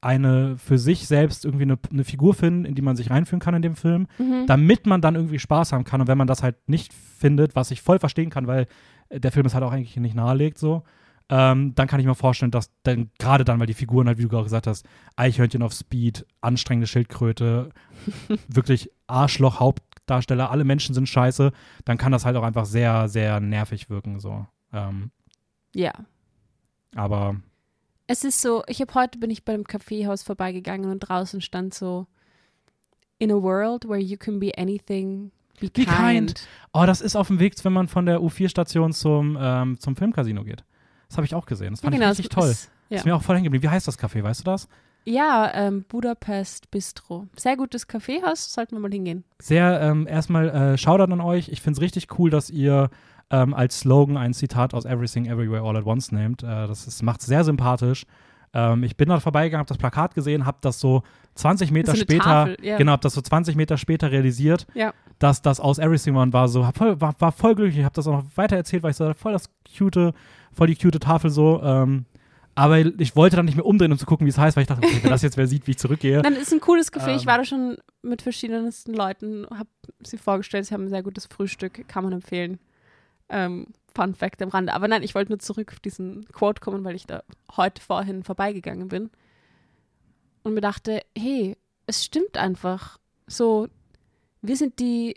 eine 0.00 0.58
für 0.58 0.78
sich 0.78 1.06
selbst 1.06 1.44
irgendwie 1.44 1.62
eine, 1.64 1.78
eine 1.90 2.04
Figur 2.04 2.34
finden, 2.34 2.66
in 2.66 2.74
die 2.74 2.82
man 2.82 2.96
sich 2.96 3.10
reinführen 3.10 3.40
kann 3.40 3.54
in 3.54 3.62
dem 3.62 3.76
Film, 3.76 4.06
mhm. 4.18 4.46
damit 4.46 4.86
man 4.86 5.00
dann 5.00 5.14
irgendwie 5.14 5.38
Spaß 5.38 5.72
haben 5.72 5.84
kann. 5.84 6.00
Und 6.00 6.08
wenn 6.08 6.18
man 6.18 6.26
das 6.26 6.42
halt 6.42 6.56
nicht 6.68 6.92
findet, 6.92 7.56
was 7.56 7.70
ich 7.70 7.80
voll 7.80 7.98
verstehen 7.98 8.28
kann, 8.28 8.46
weil 8.46 8.66
äh, 9.08 9.18
der 9.20 9.32
Film 9.32 9.46
es 9.46 9.54
halt 9.54 9.64
auch 9.64 9.72
eigentlich 9.72 9.96
nicht 9.96 10.14
nahelegt, 10.14 10.58
so, 10.58 10.82
ähm, 11.30 11.74
dann 11.74 11.88
kann 11.88 12.00
ich 12.00 12.06
mir 12.06 12.14
vorstellen, 12.14 12.50
dass 12.50 12.70
dann 12.82 13.10
gerade 13.18 13.44
dann, 13.44 13.58
weil 13.58 13.66
die 13.66 13.74
Figuren 13.74 14.06
halt, 14.06 14.18
wie 14.18 14.22
du 14.22 14.28
gerade 14.28 14.44
gesagt 14.44 14.66
hast, 14.66 14.86
Eichhörnchen 15.16 15.62
auf 15.62 15.72
Speed, 15.72 16.26
anstrengende 16.42 16.86
Schildkröte, 16.86 17.70
wirklich 18.48 18.90
Arschloch-Hauptdarsteller, 19.06 20.50
alle 20.50 20.64
Menschen 20.64 20.94
sind 20.94 21.08
scheiße, 21.08 21.52
dann 21.86 21.96
kann 21.96 22.12
das 22.12 22.26
halt 22.26 22.36
auch 22.36 22.42
einfach 22.42 22.66
sehr, 22.66 23.08
sehr 23.08 23.40
nervig 23.40 23.88
wirken, 23.88 24.20
so. 24.20 24.46
Ähm, 24.72 25.10
ja. 25.74 25.92
aber 26.94 27.36
Es 28.06 28.24
ist 28.24 28.42
so, 28.42 28.62
ich 28.66 28.80
habe 28.80 28.92
heute 28.94 29.18
bin 29.18 29.30
ich 29.30 29.44
beim 29.44 29.64
Kaffeehaus 29.64 30.22
vorbeigegangen 30.22 30.90
und 30.90 31.00
draußen 31.00 31.40
stand 31.40 31.72
so 31.72 32.06
In 33.18 33.30
a 33.30 33.36
world 33.36 33.88
where 33.88 34.00
you 34.00 34.18
can 34.18 34.40
be 34.40 34.52
anything, 34.58 35.30
be 35.58 35.70
Be 35.70 35.84
kind. 35.84 35.88
kind. 35.88 36.48
Oh, 36.72 36.84
das 36.84 37.00
ist 37.00 37.16
auf 37.16 37.28
dem 37.28 37.38
Weg, 37.38 37.54
wenn 37.64 37.72
man 37.72 37.88
von 37.88 38.04
der 38.04 38.20
U4-Station 38.20 38.92
zum, 38.92 39.38
ähm, 39.40 39.80
zum 39.80 39.96
Filmcasino 39.96 40.44
geht. 40.44 40.64
Das 41.08 41.16
habe 41.16 41.26
ich 41.26 41.34
auch 41.34 41.46
gesehen. 41.46 41.70
Das 41.72 41.80
Ja, 41.80 41.86
fand 41.86 41.94
genau, 41.96 42.06
ich 42.12 42.18
richtig 42.18 42.28
toll. 42.34 42.48
Ist, 42.50 42.70
ja, 42.88 42.98
Ist 42.98 43.04
mir 43.06 43.14
auch 43.16 43.22
voll 43.22 43.36
hängen 43.36 43.44
geblieben. 43.44 43.62
Wie 43.64 43.68
heißt 43.68 43.86
das 43.88 43.98
Café, 43.98 44.22
weißt 44.22 44.40
du 44.40 44.44
das? 44.44 44.68
ja 45.06 45.50
ähm, 45.52 45.84
Budapest 45.86 46.70
Bistro. 46.70 47.26
Sehr 47.36 47.58
gutes 47.58 47.86
Kaffeehaus, 47.86 48.54
sollten 48.54 48.74
wir 48.76 48.80
mal 48.80 48.90
hingehen. 48.90 49.22
Sehr, 49.38 49.80
ähm, 49.82 50.06
erstmal 50.06 50.48
äh, 50.48 50.78
Shoutout 50.78 51.12
an 51.12 51.20
euch. 51.20 51.50
Ich 51.50 51.60
finde 51.60 51.76
es 51.76 51.82
richtig 51.82 52.18
cool, 52.18 52.30
dass 52.30 52.48
ihr 52.48 52.88
ähm, 53.30 53.52
als 53.52 53.80
Slogan 53.80 54.16
ein 54.16 54.32
Zitat 54.32 54.72
aus 54.72 54.86
Everything 54.86 55.26
Everywhere 55.26 55.62
All 55.62 55.76
at 55.76 55.84
Once 55.84 56.10
nehmt. 56.10 56.42
Äh, 56.42 56.46
das 56.46 57.02
macht 57.02 57.20
es 57.20 57.26
sehr 57.26 57.44
sympathisch. 57.44 58.06
Ähm, 58.54 58.82
ich 58.82 58.96
bin 58.96 59.08
dort 59.10 59.22
vorbeigegangen, 59.22 59.60
habe 59.60 59.68
das 59.68 59.76
Plakat 59.76 60.14
gesehen, 60.14 60.46
habe 60.46 60.58
das 60.62 60.80
so 60.80 61.02
20 61.34 61.70
Meter 61.70 61.96
später, 61.96 62.24
Tafel, 62.24 62.56
ja. 62.62 62.78
genau, 62.78 62.92
habe 62.92 63.02
das 63.02 63.12
so 63.12 63.20
20 63.20 63.56
Meter 63.56 63.76
später 63.76 64.10
realisiert, 64.10 64.66
Ja. 64.72 64.94
dass 65.18 65.42
das 65.42 65.60
aus 65.60 65.78
Everything 65.78 66.16
One 66.16 66.32
war. 66.32 66.48
So, 66.48 66.62
voll, 66.74 66.98
war, 67.00 67.14
war 67.18 67.32
voll 67.32 67.54
glücklich. 67.56 67.78
Ich 67.78 67.84
habe 67.84 67.94
das 67.94 68.06
auch 68.06 68.22
noch 68.22 68.24
weiter 68.36 68.56
erzählt, 68.56 68.82
weil 68.84 68.92
ich 68.92 68.96
so 68.96 69.12
voll 69.12 69.32
das 69.32 69.50
cute, 69.76 70.14
voll 70.54 70.68
die 70.68 70.76
cute 70.76 71.00
Tafel 71.00 71.30
so. 71.30 71.62
Ähm, 71.62 72.06
aber 72.54 72.78
ich 72.78 73.16
wollte 73.16 73.36
dann 73.36 73.46
nicht 73.46 73.56
mehr 73.56 73.66
umdrehen, 73.66 73.90
um 73.90 73.98
zu 73.98 74.06
gucken, 74.06 74.26
wie 74.26 74.30
es 74.30 74.38
heißt, 74.38 74.56
weil 74.56 74.62
ich 74.62 74.68
dachte, 74.68 74.86
okay, 74.86 75.02
wenn 75.02 75.10
das 75.10 75.22
jetzt 75.22 75.36
wer 75.36 75.48
sieht, 75.48 75.66
wie 75.66 75.72
ich 75.72 75.78
zurückgehe. 75.78 76.22
Dann 76.22 76.34
ist 76.34 76.52
ein 76.52 76.60
cooles 76.60 76.92
ich 77.16 77.22
Ähm. 77.22 77.26
war 77.26 77.38
da 77.38 77.44
schon 77.44 77.78
mit 78.02 78.22
verschiedensten 78.22 78.94
Leuten, 78.94 79.46
habe 79.50 79.68
sie 80.04 80.18
vorgestellt. 80.18 80.66
Sie 80.66 80.74
haben 80.74 80.84
ein 80.84 80.90
sehr 80.90 81.02
gutes 81.02 81.26
Frühstück, 81.26 81.88
kann 81.88 82.04
man 82.04 82.12
empfehlen. 82.12 82.60
Ähm, 83.28 83.66
Fun 83.94 84.14
Fact 84.14 84.40
am 84.42 84.50
Rande. 84.50 84.72
Aber 84.72 84.86
nein, 84.86 85.02
ich 85.02 85.14
wollte 85.14 85.32
nur 85.32 85.38
zurück 85.40 85.72
auf 85.72 85.80
diesen 85.80 86.26
Quote 86.28 86.60
kommen, 86.60 86.84
weil 86.84 86.94
ich 86.94 87.06
da 87.06 87.22
heute 87.56 87.82
vorhin 87.82 88.22
vorbeigegangen 88.22 88.88
bin 88.88 89.10
und 90.44 90.54
mir 90.54 90.60
dachte, 90.60 91.00
hey, 91.16 91.56
es 91.86 92.04
stimmt 92.04 92.36
einfach. 92.36 92.98
So, 93.26 93.68
wir 94.42 94.56
sind 94.56 94.78
die, 94.78 95.16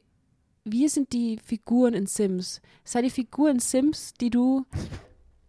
wir 0.64 0.90
sind 0.90 1.14
die 1.14 1.40
Figuren 1.44 1.94
in 1.94 2.08
Sims. 2.08 2.62
Sei 2.84 3.02
die 3.02 3.10
Figur 3.10 3.50
in 3.50 3.60
Sims, 3.60 4.14
die 4.14 4.30
du 4.30 4.66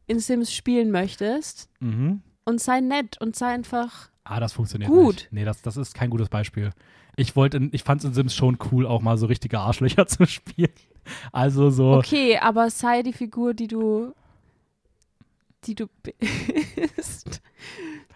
in 0.09 0.19
Sims 0.19 0.53
spielen 0.53 0.91
möchtest 0.91 1.69
Mhm. 1.81 2.23
und 2.45 2.61
sei 2.61 2.81
nett 2.81 3.21
und 3.21 3.37
sei 3.37 3.47
einfach 3.49 4.11
Ah, 4.25 4.41
das 4.41 4.53
funktioniert 4.53 4.91
Gut. 4.91 5.15
nicht. 5.15 5.29
Nee, 5.33 5.45
das, 5.47 5.63
das 5.63 5.77
ist 5.79 5.95
kein 5.95 6.11
gutes 6.11 6.29
Beispiel. 6.29 6.71
Ich 7.17 7.35
wollte, 7.35 7.67
ich 7.73 7.83
fand 7.83 8.03
es 8.03 8.07
in 8.09 8.13
Sims 8.15 8.35
schon 8.35 8.59
cool, 8.71 8.87
auch 8.87 9.01
mal 9.01 9.17
so 9.17 9.25
richtige 9.27 9.59
Arschlöcher 9.59 10.07
zu 10.09 10.27
spielen. 10.27 10.73
Also 11.33 11.71
so, 11.71 11.95
Okay, 11.95 12.37
aber 12.39 12.69
sei 12.69 13.03
die 13.03 13.15
Figur, 13.15 13.55
die 13.55 13.69
du 13.69 14.13
die 15.65 15.75
du 15.75 15.87
bist. 16.03 17.41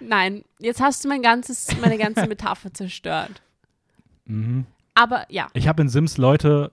Nein, 0.00 0.44
jetzt 0.58 0.80
hast 0.80 1.04
du 1.04 1.08
mein 1.08 1.22
ganzes, 1.22 1.68
meine 1.80 1.98
ganze 1.98 2.26
Metapher 2.28 2.72
zerstört. 2.72 3.42
Mhm. 4.26 4.66
Aber 4.94 5.24
ja, 5.30 5.48
Ich 5.54 5.66
habe 5.66 5.82
in 5.82 5.88
Sims 5.88 6.18
Leute 6.18 6.72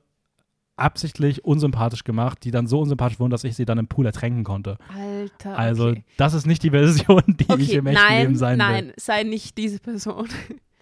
absichtlich 0.80 1.46
unsympathisch 1.46 2.04
gemacht, 2.04 2.44
die 2.44 2.52
dann 2.52 2.68
so 2.68 2.80
unsympathisch 2.80 3.20
wurden, 3.20 3.32
dass 3.32 3.44
ich 3.44 3.56
sie 3.56 3.66
dann 3.66 3.78
im 3.78 3.88
Pool 3.88 4.06
ertränken 4.06 4.44
konnte. 4.44 4.78
Alter. 4.94 5.58
Also, 5.58 5.90
okay. 5.90 6.04
das 6.18 6.34
ist 6.34 6.46
nicht 6.46 6.64
die 6.64 6.72
Version, 6.72 7.24
die 7.28 7.44
ich 7.44 7.50
okay, 7.50 7.76
im 7.76 7.88
echten 7.88 8.02
nein, 8.02 8.22
Leben 8.22 8.36
sein 8.36 8.58
nein, 8.58 8.88
will. 8.88 8.94
sei 8.98 9.24
nicht 9.24 9.58
diese 9.58 9.80
Person. 9.80 10.28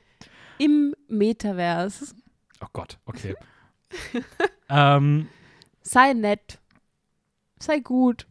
Im 0.59 0.95
Metaverse. 1.07 2.15
Oh 2.61 2.67
Gott, 2.73 2.97
okay. 3.05 3.35
ähm, 4.69 5.27
Sei 5.81 6.13
nett. 6.13 6.59
Sei 7.59 7.79
gut. 7.79 8.27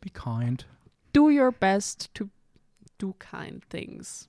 be 0.00 0.10
kind. 0.10 0.66
Do 1.12 1.28
your 1.28 1.52
best 1.52 2.12
to 2.14 2.28
do 2.98 3.14
kind 3.18 3.68
things. 3.70 4.28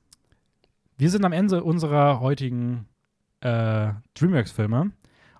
Wir 0.97 1.09
sind 1.09 1.25
am 1.25 1.31
Ende 1.31 1.63
unserer 1.63 2.19
heutigen 2.19 2.87
äh, 3.39 3.93
DreamWorks-Filme. 4.13 4.91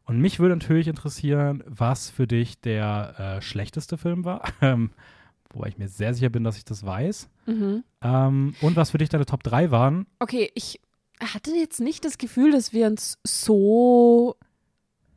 Und 0.06 0.20
mich 0.20 0.40
würde 0.40 0.56
natürlich 0.56 0.88
interessieren, 0.88 1.64
was 1.66 2.10
für 2.10 2.28
dich 2.28 2.60
der 2.60 3.38
äh, 3.38 3.42
schlechteste 3.42 3.98
Film 3.98 4.26
war. 4.26 4.44
Ähm, 4.62 4.92
wobei 5.52 5.68
ich 5.68 5.78
mir 5.78 5.88
sehr 5.88 6.14
sicher 6.14 6.30
bin, 6.30 6.44
dass 6.44 6.58
ich 6.58 6.66
das 6.66 6.84
weiß. 6.84 7.30
Mhm. 7.46 7.84
Ähm, 8.02 8.56
und 8.62 8.76
was 8.76 8.92
für 8.92 8.98
dich 8.98 9.10
deine 9.10 9.26
Top 9.26 9.44
3 9.44 9.72
waren. 9.72 10.08
Okay, 10.20 10.52
ich 10.56 10.80
hatte 11.22 11.52
jetzt 11.52 11.80
nicht 11.80 12.06
das 12.06 12.18
Gefühl, 12.18 12.52
dass 12.52 12.74
wir 12.74 12.88
uns 12.88 13.20
so, 13.24 14.36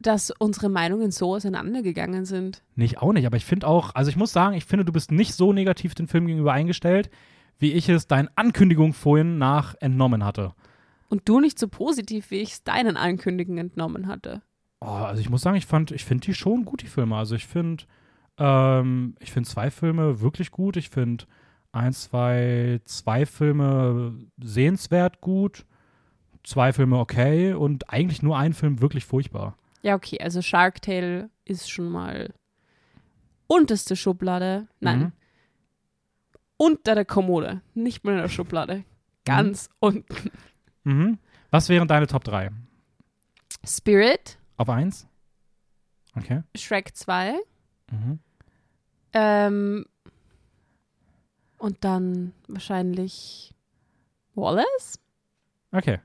dass 0.01 0.31
unsere 0.39 0.69
Meinungen 0.69 1.11
so 1.11 1.35
auseinandergegangen 1.35 2.27
sind. 2.27 2.63
Nicht 2.75 2.99
auch 2.99 3.13
nicht, 3.13 3.27
aber 3.27 3.37
ich 3.37 3.47
finde 3.47 3.67
auch, 3.67 3.95
also 3.95 4.11
ich 4.11 4.17
muss 4.17 4.33
sagen, 4.33 4.57
ich 4.57 4.67
finde, 4.67 4.85
du 4.85 4.93
bist 4.93 5.11
nicht 5.11 5.35
so 5.35 5.53
negativ 5.53 5.95
dem 5.95 6.09
Film 6.09 6.27
gegenüber 6.27 6.53
eingestellt, 6.53 7.11
wie 7.59 7.73
ich 7.73 7.89
es 7.89 8.07
deinen 8.07 8.29
Ankündigungen 8.37 8.93
vorhin 8.93 9.39
nach 9.39 9.75
entnommen 9.81 10.25
hatte. 10.25 10.55
Und 11.09 11.29
du 11.29 11.41
nicht 11.41 11.59
so 11.59 11.69
positiv, 11.69 12.31
wie 12.31 12.41
ich 12.41 12.53
es 12.53 12.65
deinen 12.65 12.97
Ankündigungen 12.97 13.69
entnommen 13.69 14.07
hatte. 14.07 14.43
Oh, 14.81 14.87
also 14.87 15.21
ich 15.21 15.31
muss 15.31 15.43
sagen, 15.43 15.57
ich 15.57 15.67
fand, 15.67 15.91
ich 15.91 16.05
finde 16.05 16.27
die 16.27 16.35
schon 16.35 16.65
gut, 16.65 16.83
die 16.83 16.87
Filme. 16.87 17.17
Also 17.17 17.35
ich 17.35 17.47
finde, 17.47 17.85
ähm, 18.39 19.15
ich 19.21 19.33
finde 19.33 19.49
zwei 19.49 19.71
Filme 19.71 20.21
wirklich 20.21 20.51
gut. 20.51 20.77
Ich 20.77 20.91
finde 20.91 21.25
eins, 21.73 22.05
zwei, 22.05 22.81
zwei 22.85 23.27
Filme 23.27 24.19
sehenswert 24.39 25.21
gut, 25.21 25.65
zwei 26.45 26.73
Filme 26.73 26.99
okay 26.99 27.53
und 27.55 27.91
eigentlich 27.91 28.23
nur 28.23 28.37
ein 28.37 28.53
Film 28.53 28.81
wirklich 28.81 29.05
furchtbar. 29.07 29.57
Ja, 29.83 29.95
okay, 29.95 30.19
also 30.21 30.43
Shark 30.43 30.83
Tale 30.83 31.31
ist 31.45 31.71
schon 31.71 31.89
mal 31.89 32.33
unterste 33.47 33.97
Schublade. 33.97 34.67
Nein, 34.81 34.99
Mhm. 35.01 35.13
unter 36.59 36.95
der 36.95 37.05
Kommode, 37.05 37.61
nicht 37.75 38.05
mehr 38.05 38.15
in 38.15 38.21
der 38.23 38.29
Schublade. 38.29 38.85
Ganz 39.25 39.69
unten. 39.81 40.31
Mhm. 40.85 41.19
Was 41.51 41.69
wären 41.69 41.89
deine 41.89 42.07
Top 42.07 42.25
3? 42.25 42.51
Spirit, 43.67 44.39
Auf 44.57 44.69
eins? 44.69 45.07
Okay. 46.17 46.43
Shrek 46.57 46.97
2, 46.97 47.35
Mhm. 47.91 48.19
ähm, 49.13 49.85
und 51.59 51.85
dann 51.85 52.33
wahrscheinlich 52.49 53.55
Wallace, 54.35 54.99
Okay. 55.73 56.01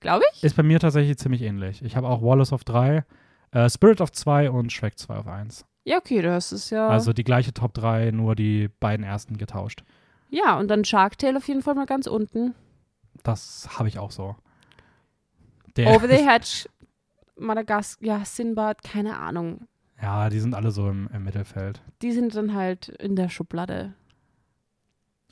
glaube 0.00 0.24
ich. 0.32 0.42
Ist 0.44 0.56
bei 0.56 0.62
mir 0.62 0.78
tatsächlich 0.80 1.18
ziemlich 1.18 1.42
ähnlich. 1.42 1.82
Ich 1.82 1.96
habe 1.96 2.08
auch 2.08 2.22
Wallace 2.22 2.52
auf 2.52 2.64
3, 2.64 3.04
äh, 3.52 3.68
Spirit 3.68 4.00
auf 4.00 4.12
2 4.12 4.50
und 4.50 4.72
Shrek 4.72 4.98
2 4.98 5.16
auf 5.16 5.26
1. 5.26 5.64
Ja, 5.84 5.98
okay, 5.98 6.20
das 6.22 6.50
ist 6.52 6.70
ja. 6.70 6.88
Also 6.88 7.12
die 7.12 7.22
gleiche 7.24 7.52
Top 7.54 7.74
3, 7.74 8.10
nur 8.10 8.34
die 8.34 8.68
beiden 8.80 9.04
ersten 9.04 9.36
getauscht. 9.38 9.84
ja, 10.30 10.58
und 10.58 10.68
dann 10.68 10.84
Shark 10.84 11.18
Tale 11.18 11.36
auf 11.36 11.46
jeden 11.48 11.62
Fall 11.62 11.74
mal 11.74 11.86
ganz 11.86 12.06
unten. 12.08 12.54
Das 13.22 13.68
habe 13.78 13.88
ich 13.88 13.98
auch 13.98 14.10
so. 14.10 14.34
Der, 15.76 15.88
Over 15.94 16.08
the 16.08 16.26
Hedge, 16.28 16.68
Madagaskar, 17.38 18.06
ja, 18.06 18.24
Sinbad, 18.24 18.82
keine 18.82 19.18
Ahnung. 19.18 19.66
ja, 20.00 20.28
die 20.30 20.40
sind 20.40 20.54
alle 20.54 20.70
so 20.70 20.88
im, 20.88 21.08
im 21.12 21.24
Mittelfeld. 21.24 21.82
Die 22.02 22.12
sind 22.12 22.34
dann 22.34 22.54
halt 22.54 22.88
in 22.88 23.16
der 23.16 23.28
Schublade. 23.28 23.94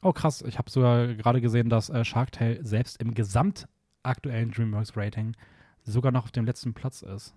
Oh 0.03 0.13
krass, 0.13 0.43
ich 0.43 0.59
habe 0.59 0.71
sogar 0.71 1.07
gerade 1.15 1.41
gesehen, 1.41 1.71
dass 1.71 1.89
äh, 1.91 2.05
Shark 2.05 2.33
Tale 2.33 2.63
selbst 2.65 3.01
im 3.01 3.15
gesamtaktuellen 3.15 4.51
DreamWorks 4.51 4.97
Rating 4.97 5.35
sogar 5.83 6.13
noch 6.13 6.25
auf 6.25 6.33
dem 6.33 6.45
letzten 6.45 6.75
Platz 6.75 7.03
ist. 7.03 7.35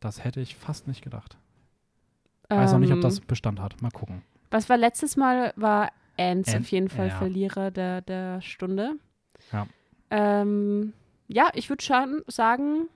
Das 0.00 0.22
hätte 0.22 0.40
ich 0.40 0.56
fast 0.56 0.86
nicht 0.86 1.02
gedacht. 1.02 1.38
Weiß 2.50 2.72
noch 2.72 2.78
nicht, 2.78 2.90
ob 2.90 2.96
Ähm, 2.96 3.02
das 3.02 3.20
Bestand 3.20 3.60
hat. 3.60 3.80
Mal 3.80 3.90
gucken. 3.90 4.22
Was 4.50 4.68
war 4.68 4.76
letztes 4.76 5.16
Mal, 5.16 5.54
war 5.56 5.90
Ants 6.18 6.50
Ant- 6.52 6.60
auf 6.60 6.70
jeden 6.70 6.90
Fall 6.90 7.08
ja. 7.08 7.16
Verlierer 7.16 7.70
der, 7.70 8.02
der 8.02 8.40
Stunde. 8.42 8.96
Ja. 9.50 9.66
Ähm, 10.10 10.92
ja, 11.28 11.48
ich 11.54 11.70
würde 11.70 11.82
schon 11.82 12.22
sagen, 12.26 12.88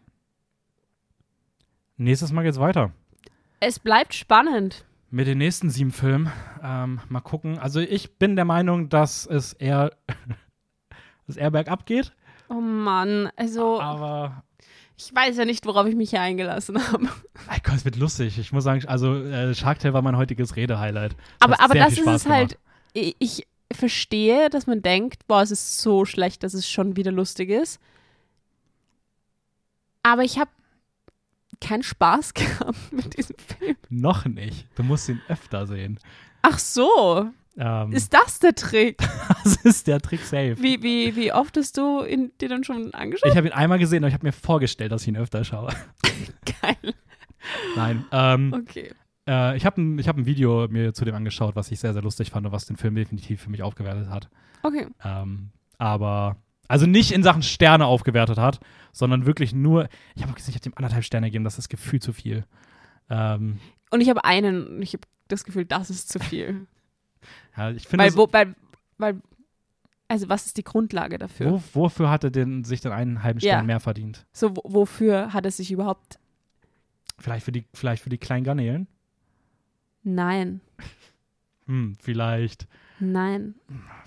Nächstes 1.98 2.30
Mal 2.32 2.44
geht's 2.44 2.60
weiter. 2.60 2.92
es 3.60 3.80
bleibt 3.80 4.14
spannend. 4.14 4.84
Mit 5.10 5.26
den 5.26 5.38
nächsten 5.38 5.68
sieben 5.68 5.90
Filmen. 5.90 6.30
Ähm, 6.62 7.00
mal 7.08 7.20
gucken. 7.20 7.58
Also 7.58 7.80
ich 7.80 8.18
bin 8.18 8.36
der 8.36 8.44
Meinung, 8.44 8.88
dass 8.88 9.26
es 9.26 9.52
eher, 9.54 9.92
dass 11.26 11.36
eher 11.36 11.50
bergab 11.50 11.86
geht. 11.86 12.12
Oh 12.48 12.60
Mann, 12.60 13.30
also 13.36 13.80
Aber 13.80 14.44
ich 14.96 15.14
weiß 15.14 15.36
ja 15.38 15.44
nicht, 15.44 15.66
worauf 15.66 15.86
ich 15.86 15.96
mich 15.96 16.10
hier 16.10 16.20
eingelassen 16.20 16.78
habe. 16.92 17.08
mein 17.46 17.60
Gott, 17.64 17.76
es 17.76 17.84
wird 17.84 17.96
lustig. 17.96 18.38
Ich 18.38 18.52
muss 18.52 18.64
sagen, 18.64 18.84
also 18.86 19.16
äh, 19.16 19.54
Shark 19.54 19.80
Tale 19.80 19.94
war 19.94 20.02
mein 20.02 20.16
heutiges 20.16 20.56
Rede-Highlight. 20.56 21.16
Aber, 21.40 21.60
aber 21.60 21.74
das 21.74 21.98
ist 21.98 22.06
es 22.06 22.26
halt, 22.26 22.58
ich, 22.92 23.16
ich 23.18 23.46
verstehe, 23.72 24.50
dass 24.50 24.66
man 24.66 24.82
denkt, 24.82 25.26
boah, 25.26 25.42
es 25.42 25.50
ist 25.50 25.78
so 25.80 26.04
schlecht, 26.04 26.42
dass 26.42 26.54
es 26.54 26.68
schon 26.68 26.96
wieder 26.96 27.12
lustig 27.12 27.50
ist. 27.50 27.80
Aber 30.02 30.22
ich 30.22 30.38
habe 30.38 30.50
keinen 31.60 31.82
Spaß 31.82 32.34
gehabt 32.34 32.92
mit 32.92 33.16
diesem 33.16 33.36
Film. 33.38 33.76
Noch 33.88 34.24
nicht. 34.26 34.66
Du 34.76 34.82
musst 34.82 35.08
ihn 35.08 35.20
öfter 35.28 35.66
sehen. 35.66 35.98
Ach 36.42 36.58
so, 36.58 37.30
Ähm, 37.56 37.92
ist 37.92 38.14
das 38.14 38.38
der 38.38 38.54
Trick? 38.54 38.98
das 39.44 39.56
ist 39.64 39.86
der 39.88 40.00
Trick 40.00 40.20
safe. 40.20 40.56
Wie, 40.60 40.80
wie, 40.82 41.16
wie 41.16 41.32
oft 41.32 41.56
hast 41.56 41.76
du 41.76 42.04
ihn 42.04 42.30
dir 42.40 42.48
dann 42.48 42.62
schon 42.64 42.94
angeschaut? 42.94 43.28
Ich 43.30 43.36
habe 43.36 43.48
ihn 43.48 43.52
einmal 43.52 43.78
gesehen, 43.80 44.04
aber 44.04 44.08
ich 44.08 44.14
habe 44.14 44.26
mir 44.26 44.32
vorgestellt, 44.32 44.92
dass 44.92 45.02
ich 45.02 45.08
ihn 45.08 45.16
öfter 45.16 45.42
schaue. 45.44 45.70
Geil. 46.62 46.94
Nein. 47.76 48.04
Ähm, 48.12 48.52
Okay. 48.54 48.92
äh, 49.28 49.56
ich 49.56 49.66
habe 49.66 49.80
ein, 49.80 49.98
ich 49.98 50.06
hab 50.08 50.16
ein 50.16 50.26
Video 50.26 50.68
mir 50.68 50.94
zu 50.94 51.04
dem 51.04 51.14
angeschaut, 51.14 51.56
was 51.56 51.70
ich 51.72 51.80
sehr, 51.80 51.92
sehr 51.92 52.02
lustig 52.02 52.30
fand 52.30 52.46
und 52.46 52.52
was 52.52 52.66
den 52.66 52.76
Film 52.76 52.94
definitiv 52.94 53.42
für 53.42 53.50
mich 53.50 53.62
aufgewertet 53.62 54.08
hat. 54.08 54.28
Okay. 54.62 54.86
Ähm, 55.04 55.50
aber, 55.78 56.36
also 56.68 56.86
nicht 56.86 57.12
in 57.12 57.22
Sachen 57.22 57.42
Sterne 57.42 57.86
aufgewertet 57.86 58.38
hat, 58.38 58.60
sondern 58.92 59.26
wirklich 59.26 59.52
nur, 59.54 59.88
ich 60.14 60.22
habe 60.22 60.32
gesehen, 60.34 60.50
ich 60.50 60.56
habe 60.56 60.62
dem 60.70 60.76
anderthalb 60.76 61.04
Sterne 61.04 61.26
gegeben, 61.28 61.44
das 61.44 61.58
ist 61.58 61.68
gefühlt 61.68 62.02
zu 62.02 62.12
viel. 62.12 62.44
Ähm, 63.10 63.58
Und 63.90 64.00
ich 64.00 64.08
habe 64.10 64.24
einen, 64.24 64.66
und 64.76 64.82
ich 64.82 64.92
habe 64.92 65.02
das 65.28 65.44
Gefühl, 65.44 65.64
das 65.64 65.90
ist 65.90 66.08
zu 66.10 66.18
viel. 66.18 66.66
ja, 67.56 67.70
ich 67.70 67.86
finde, 67.88 68.04
Weil, 68.04 68.14
wo, 68.16 68.28
weil, 68.32 68.54
weil, 68.98 69.20
also 70.08 70.28
was 70.28 70.46
ist 70.46 70.56
die 70.56 70.64
Grundlage 70.64 71.18
dafür? 71.18 71.52
wo, 71.52 71.62
wofür 71.74 72.10
hat 72.10 72.24
er 72.24 72.30
denn 72.30 72.64
sich 72.64 72.80
dann 72.80 72.92
einen 72.92 73.22
halben 73.22 73.40
Stern 73.40 73.60
Ja. 73.60 73.62
mehr 73.62 73.80
verdient? 73.80 74.26
So, 74.32 74.56
wo, 74.56 74.62
wofür 74.64 75.32
hat 75.32 75.46
es 75.46 75.56
sich 75.58 75.70
überhaupt. 75.72 76.18
Vielleicht 77.18 77.44
für 77.44 77.52
die, 77.52 77.64
vielleicht 77.74 78.02
für 78.02 78.10
die 78.10 78.18
kleinen 78.18 78.44
Garnelen? 78.44 78.86
Nein, 80.02 80.60
Hm, 81.66 81.96
vielleicht. 82.00 82.66
nein, 82.98 83.54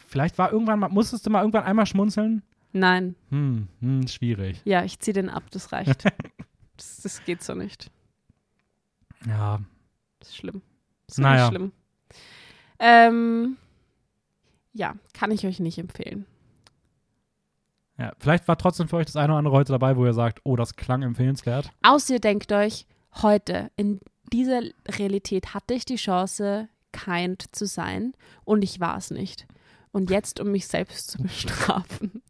Vielleicht 0.07 0.37
war 0.39 0.51
irgendwann 0.51 0.79
mal, 0.79 0.89
musstest 0.89 1.25
du 1.25 1.29
mal 1.29 1.41
irgendwann 1.41 1.63
einmal 1.63 1.85
schmunzeln? 1.85 2.41
Nein. 2.73 3.15
Hm, 3.29 3.67
hm 3.79 4.07
schwierig. 4.07 4.61
Ja, 4.65 4.83
ich 4.83 4.99
ziehe 4.99 5.13
den 5.13 5.29
ab, 5.29 5.43
das 5.51 5.71
reicht. 5.71 6.05
das, 6.77 6.97
das 7.01 7.23
geht 7.23 7.43
so 7.43 7.53
nicht. 7.55 7.91
Ja, 9.27 9.59
Das 10.19 10.29
ist 10.29 10.37
schlimm. 10.37 10.61
Das 11.07 11.17
ist 11.17 11.21
Naja. 11.21 11.47
schlimm. 11.49 11.71
Ähm, 12.79 13.57
ja, 14.73 14.95
kann 15.13 15.31
ich 15.31 15.45
euch 15.45 15.59
nicht 15.59 15.77
empfehlen. 15.77 16.25
ja. 17.97 18.13
Vielleicht 18.19 18.47
war 18.47 18.57
trotzdem 18.57 18.87
für 18.87 18.95
euch 18.97 19.05
das 19.05 19.15
eine 19.15 19.33
oder 19.33 19.37
andere 19.39 19.55
heute 19.55 19.71
dabei, 19.73 19.95
wo 19.97 20.05
ihr 20.05 20.13
sagt, 20.13 20.39
oh, 20.43 20.55
das 20.55 20.75
klang 20.75 21.03
empfehlenswert. 21.03 21.71
Außer 21.83 22.15
ihr 22.15 22.19
denkt 22.19 22.51
euch, 22.51 22.87
heute 23.21 23.69
in 23.75 23.99
dieser 24.33 24.61
Realität 24.87 25.53
hatte 25.53 25.73
ich 25.75 25.85
die 25.85 25.97
Chance, 25.97 26.69
kind 26.93 27.53
zu 27.55 27.65
sein 27.67 28.13
und 28.43 28.63
ich 28.63 28.79
war 28.79 28.97
es 28.97 29.11
nicht. 29.11 29.45
Und 29.91 30.09
jetzt, 30.09 30.39
um 30.39 30.51
mich 30.51 30.67
selbst 30.67 31.11
zu 31.11 31.17
bestrafen. 31.23 32.23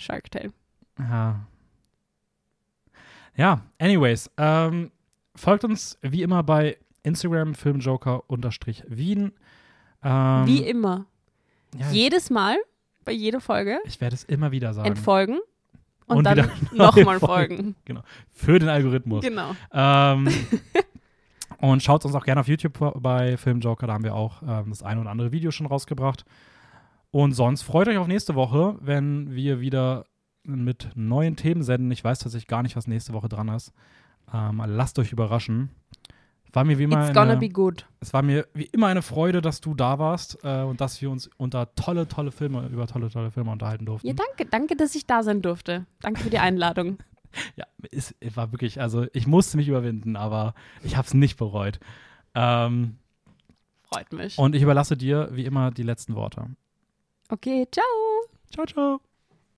Shark 0.00 0.30
Tale. 0.30 0.52
Ja. 0.98 1.46
Ja, 3.36 3.62
anyways, 3.78 4.30
ähm, 4.36 4.90
folgt 5.34 5.64
uns 5.64 5.98
wie 6.02 6.22
immer 6.22 6.42
bei 6.42 6.76
Instagram 7.02 7.54
filmjoker-wien. 7.54 9.32
Ähm, 10.02 10.46
Wie 10.46 10.62
immer. 10.64 11.06
ja, 11.78 11.90
Jedes 11.90 12.30
Mal, 12.30 12.56
bei 13.04 13.12
jeder 13.12 13.40
Folge, 13.40 13.78
ich 13.84 14.00
werde 14.00 14.14
es 14.14 14.24
immer 14.24 14.50
wieder 14.50 14.74
sagen. 14.74 14.88
entfolgen 14.88 15.38
und, 16.06 16.18
Und 16.18 16.24
dann 16.24 16.50
nochmal 16.72 17.04
neue 17.04 17.20
folgen. 17.20 17.76
Für 18.30 18.58
den 18.58 18.68
Algorithmus. 18.68 19.22
Genau. 19.24 19.54
Ähm, 19.72 20.28
Und 21.60 21.82
schaut 21.82 22.04
uns 22.06 22.14
auch 22.14 22.24
gerne 22.24 22.40
auf 22.40 22.48
YouTube 22.48 22.78
bei 23.02 23.36
Filmjoker, 23.36 23.86
da 23.86 23.92
haben 23.92 24.04
wir 24.04 24.14
auch 24.14 24.42
ähm, 24.42 24.70
das 24.70 24.82
eine 24.82 25.00
oder 25.00 25.10
andere 25.10 25.30
Video 25.30 25.50
schon 25.50 25.66
rausgebracht. 25.66 26.24
Und 27.10 27.32
sonst 27.32 27.62
freut 27.62 27.88
euch 27.88 27.96
auf 27.98 28.06
nächste 28.06 28.34
Woche, 28.34 28.76
wenn 28.80 29.34
wir 29.34 29.60
wieder 29.60 30.04
mit 30.44 30.90
neuen 30.94 31.36
Themen 31.36 31.62
senden. 31.62 31.90
Ich 31.90 32.04
weiß 32.04 32.20
tatsächlich 32.20 32.48
gar 32.48 32.62
nicht, 32.62 32.76
was 32.76 32.86
nächste 32.86 33.12
Woche 33.12 33.28
dran 33.28 33.48
ist. 33.48 33.72
Ähm, 34.32 34.62
lasst 34.66 34.98
euch 34.98 35.12
überraschen. 35.12 35.70
War 36.52 36.64
mir 36.64 36.78
wie 36.78 36.84
immer 36.84 37.04
It's 37.04 37.14
gonna 37.14 37.32
eine, 37.32 37.36
be 37.40 37.48
good. 37.48 37.86
es 38.00 38.12
war 38.12 38.22
mir 38.22 38.46
wie 38.54 38.64
immer 38.64 38.88
eine 38.88 39.02
Freude, 39.02 39.40
dass 39.40 39.60
du 39.60 39.74
da 39.74 39.98
warst 40.00 40.38
äh, 40.42 40.62
und 40.62 40.80
dass 40.80 41.00
wir 41.00 41.10
uns 41.10 41.30
unter 41.36 41.72
tolle, 41.76 42.08
tolle 42.08 42.32
Filme, 42.32 42.66
über 42.66 42.86
tolle, 42.88 43.08
tolle 43.08 43.30
Filme 43.30 43.52
unterhalten 43.52 43.86
durften. 43.86 44.08
Ja, 44.08 44.14
danke, 44.14 44.46
danke, 44.50 44.74
dass 44.74 44.94
ich 44.96 45.06
da 45.06 45.22
sein 45.22 45.42
durfte. 45.42 45.86
Danke 46.00 46.20
für 46.22 46.30
die 46.30 46.38
Einladung. 46.38 46.98
Ja, 47.54 47.64
es 47.92 48.12
war 48.34 48.50
wirklich, 48.50 48.80
also 48.80 49.06
ich 49.12 49.28
musste 49.28 49.56
mich 49.56 49.68
überwinden, 49.68 50.16
aber 50.16 50.52
ich 50.82 50.96
habe 50.96 51.06
es 51.06 51.14
nicht 51.14 51.36
bereut. 51.36 51.78
Ähm, 52.34 52.98
Freut 53.84 54.12
mich. 54.12 54.36
und 54.36 54.56
ich 54.56 54.62
überlasse 54.62 54.96
dir 54.96 55.28
wie 55.30 55.44
immer 55.44 55.70
die 55.70 55.84
letzten 55.84 56.16
Worte. 56.16 56.46
Okay, 57.30 57.66
ciao. 57.70 57.84
Ciao, 58.50 58.66
ciao. 58.66 59.00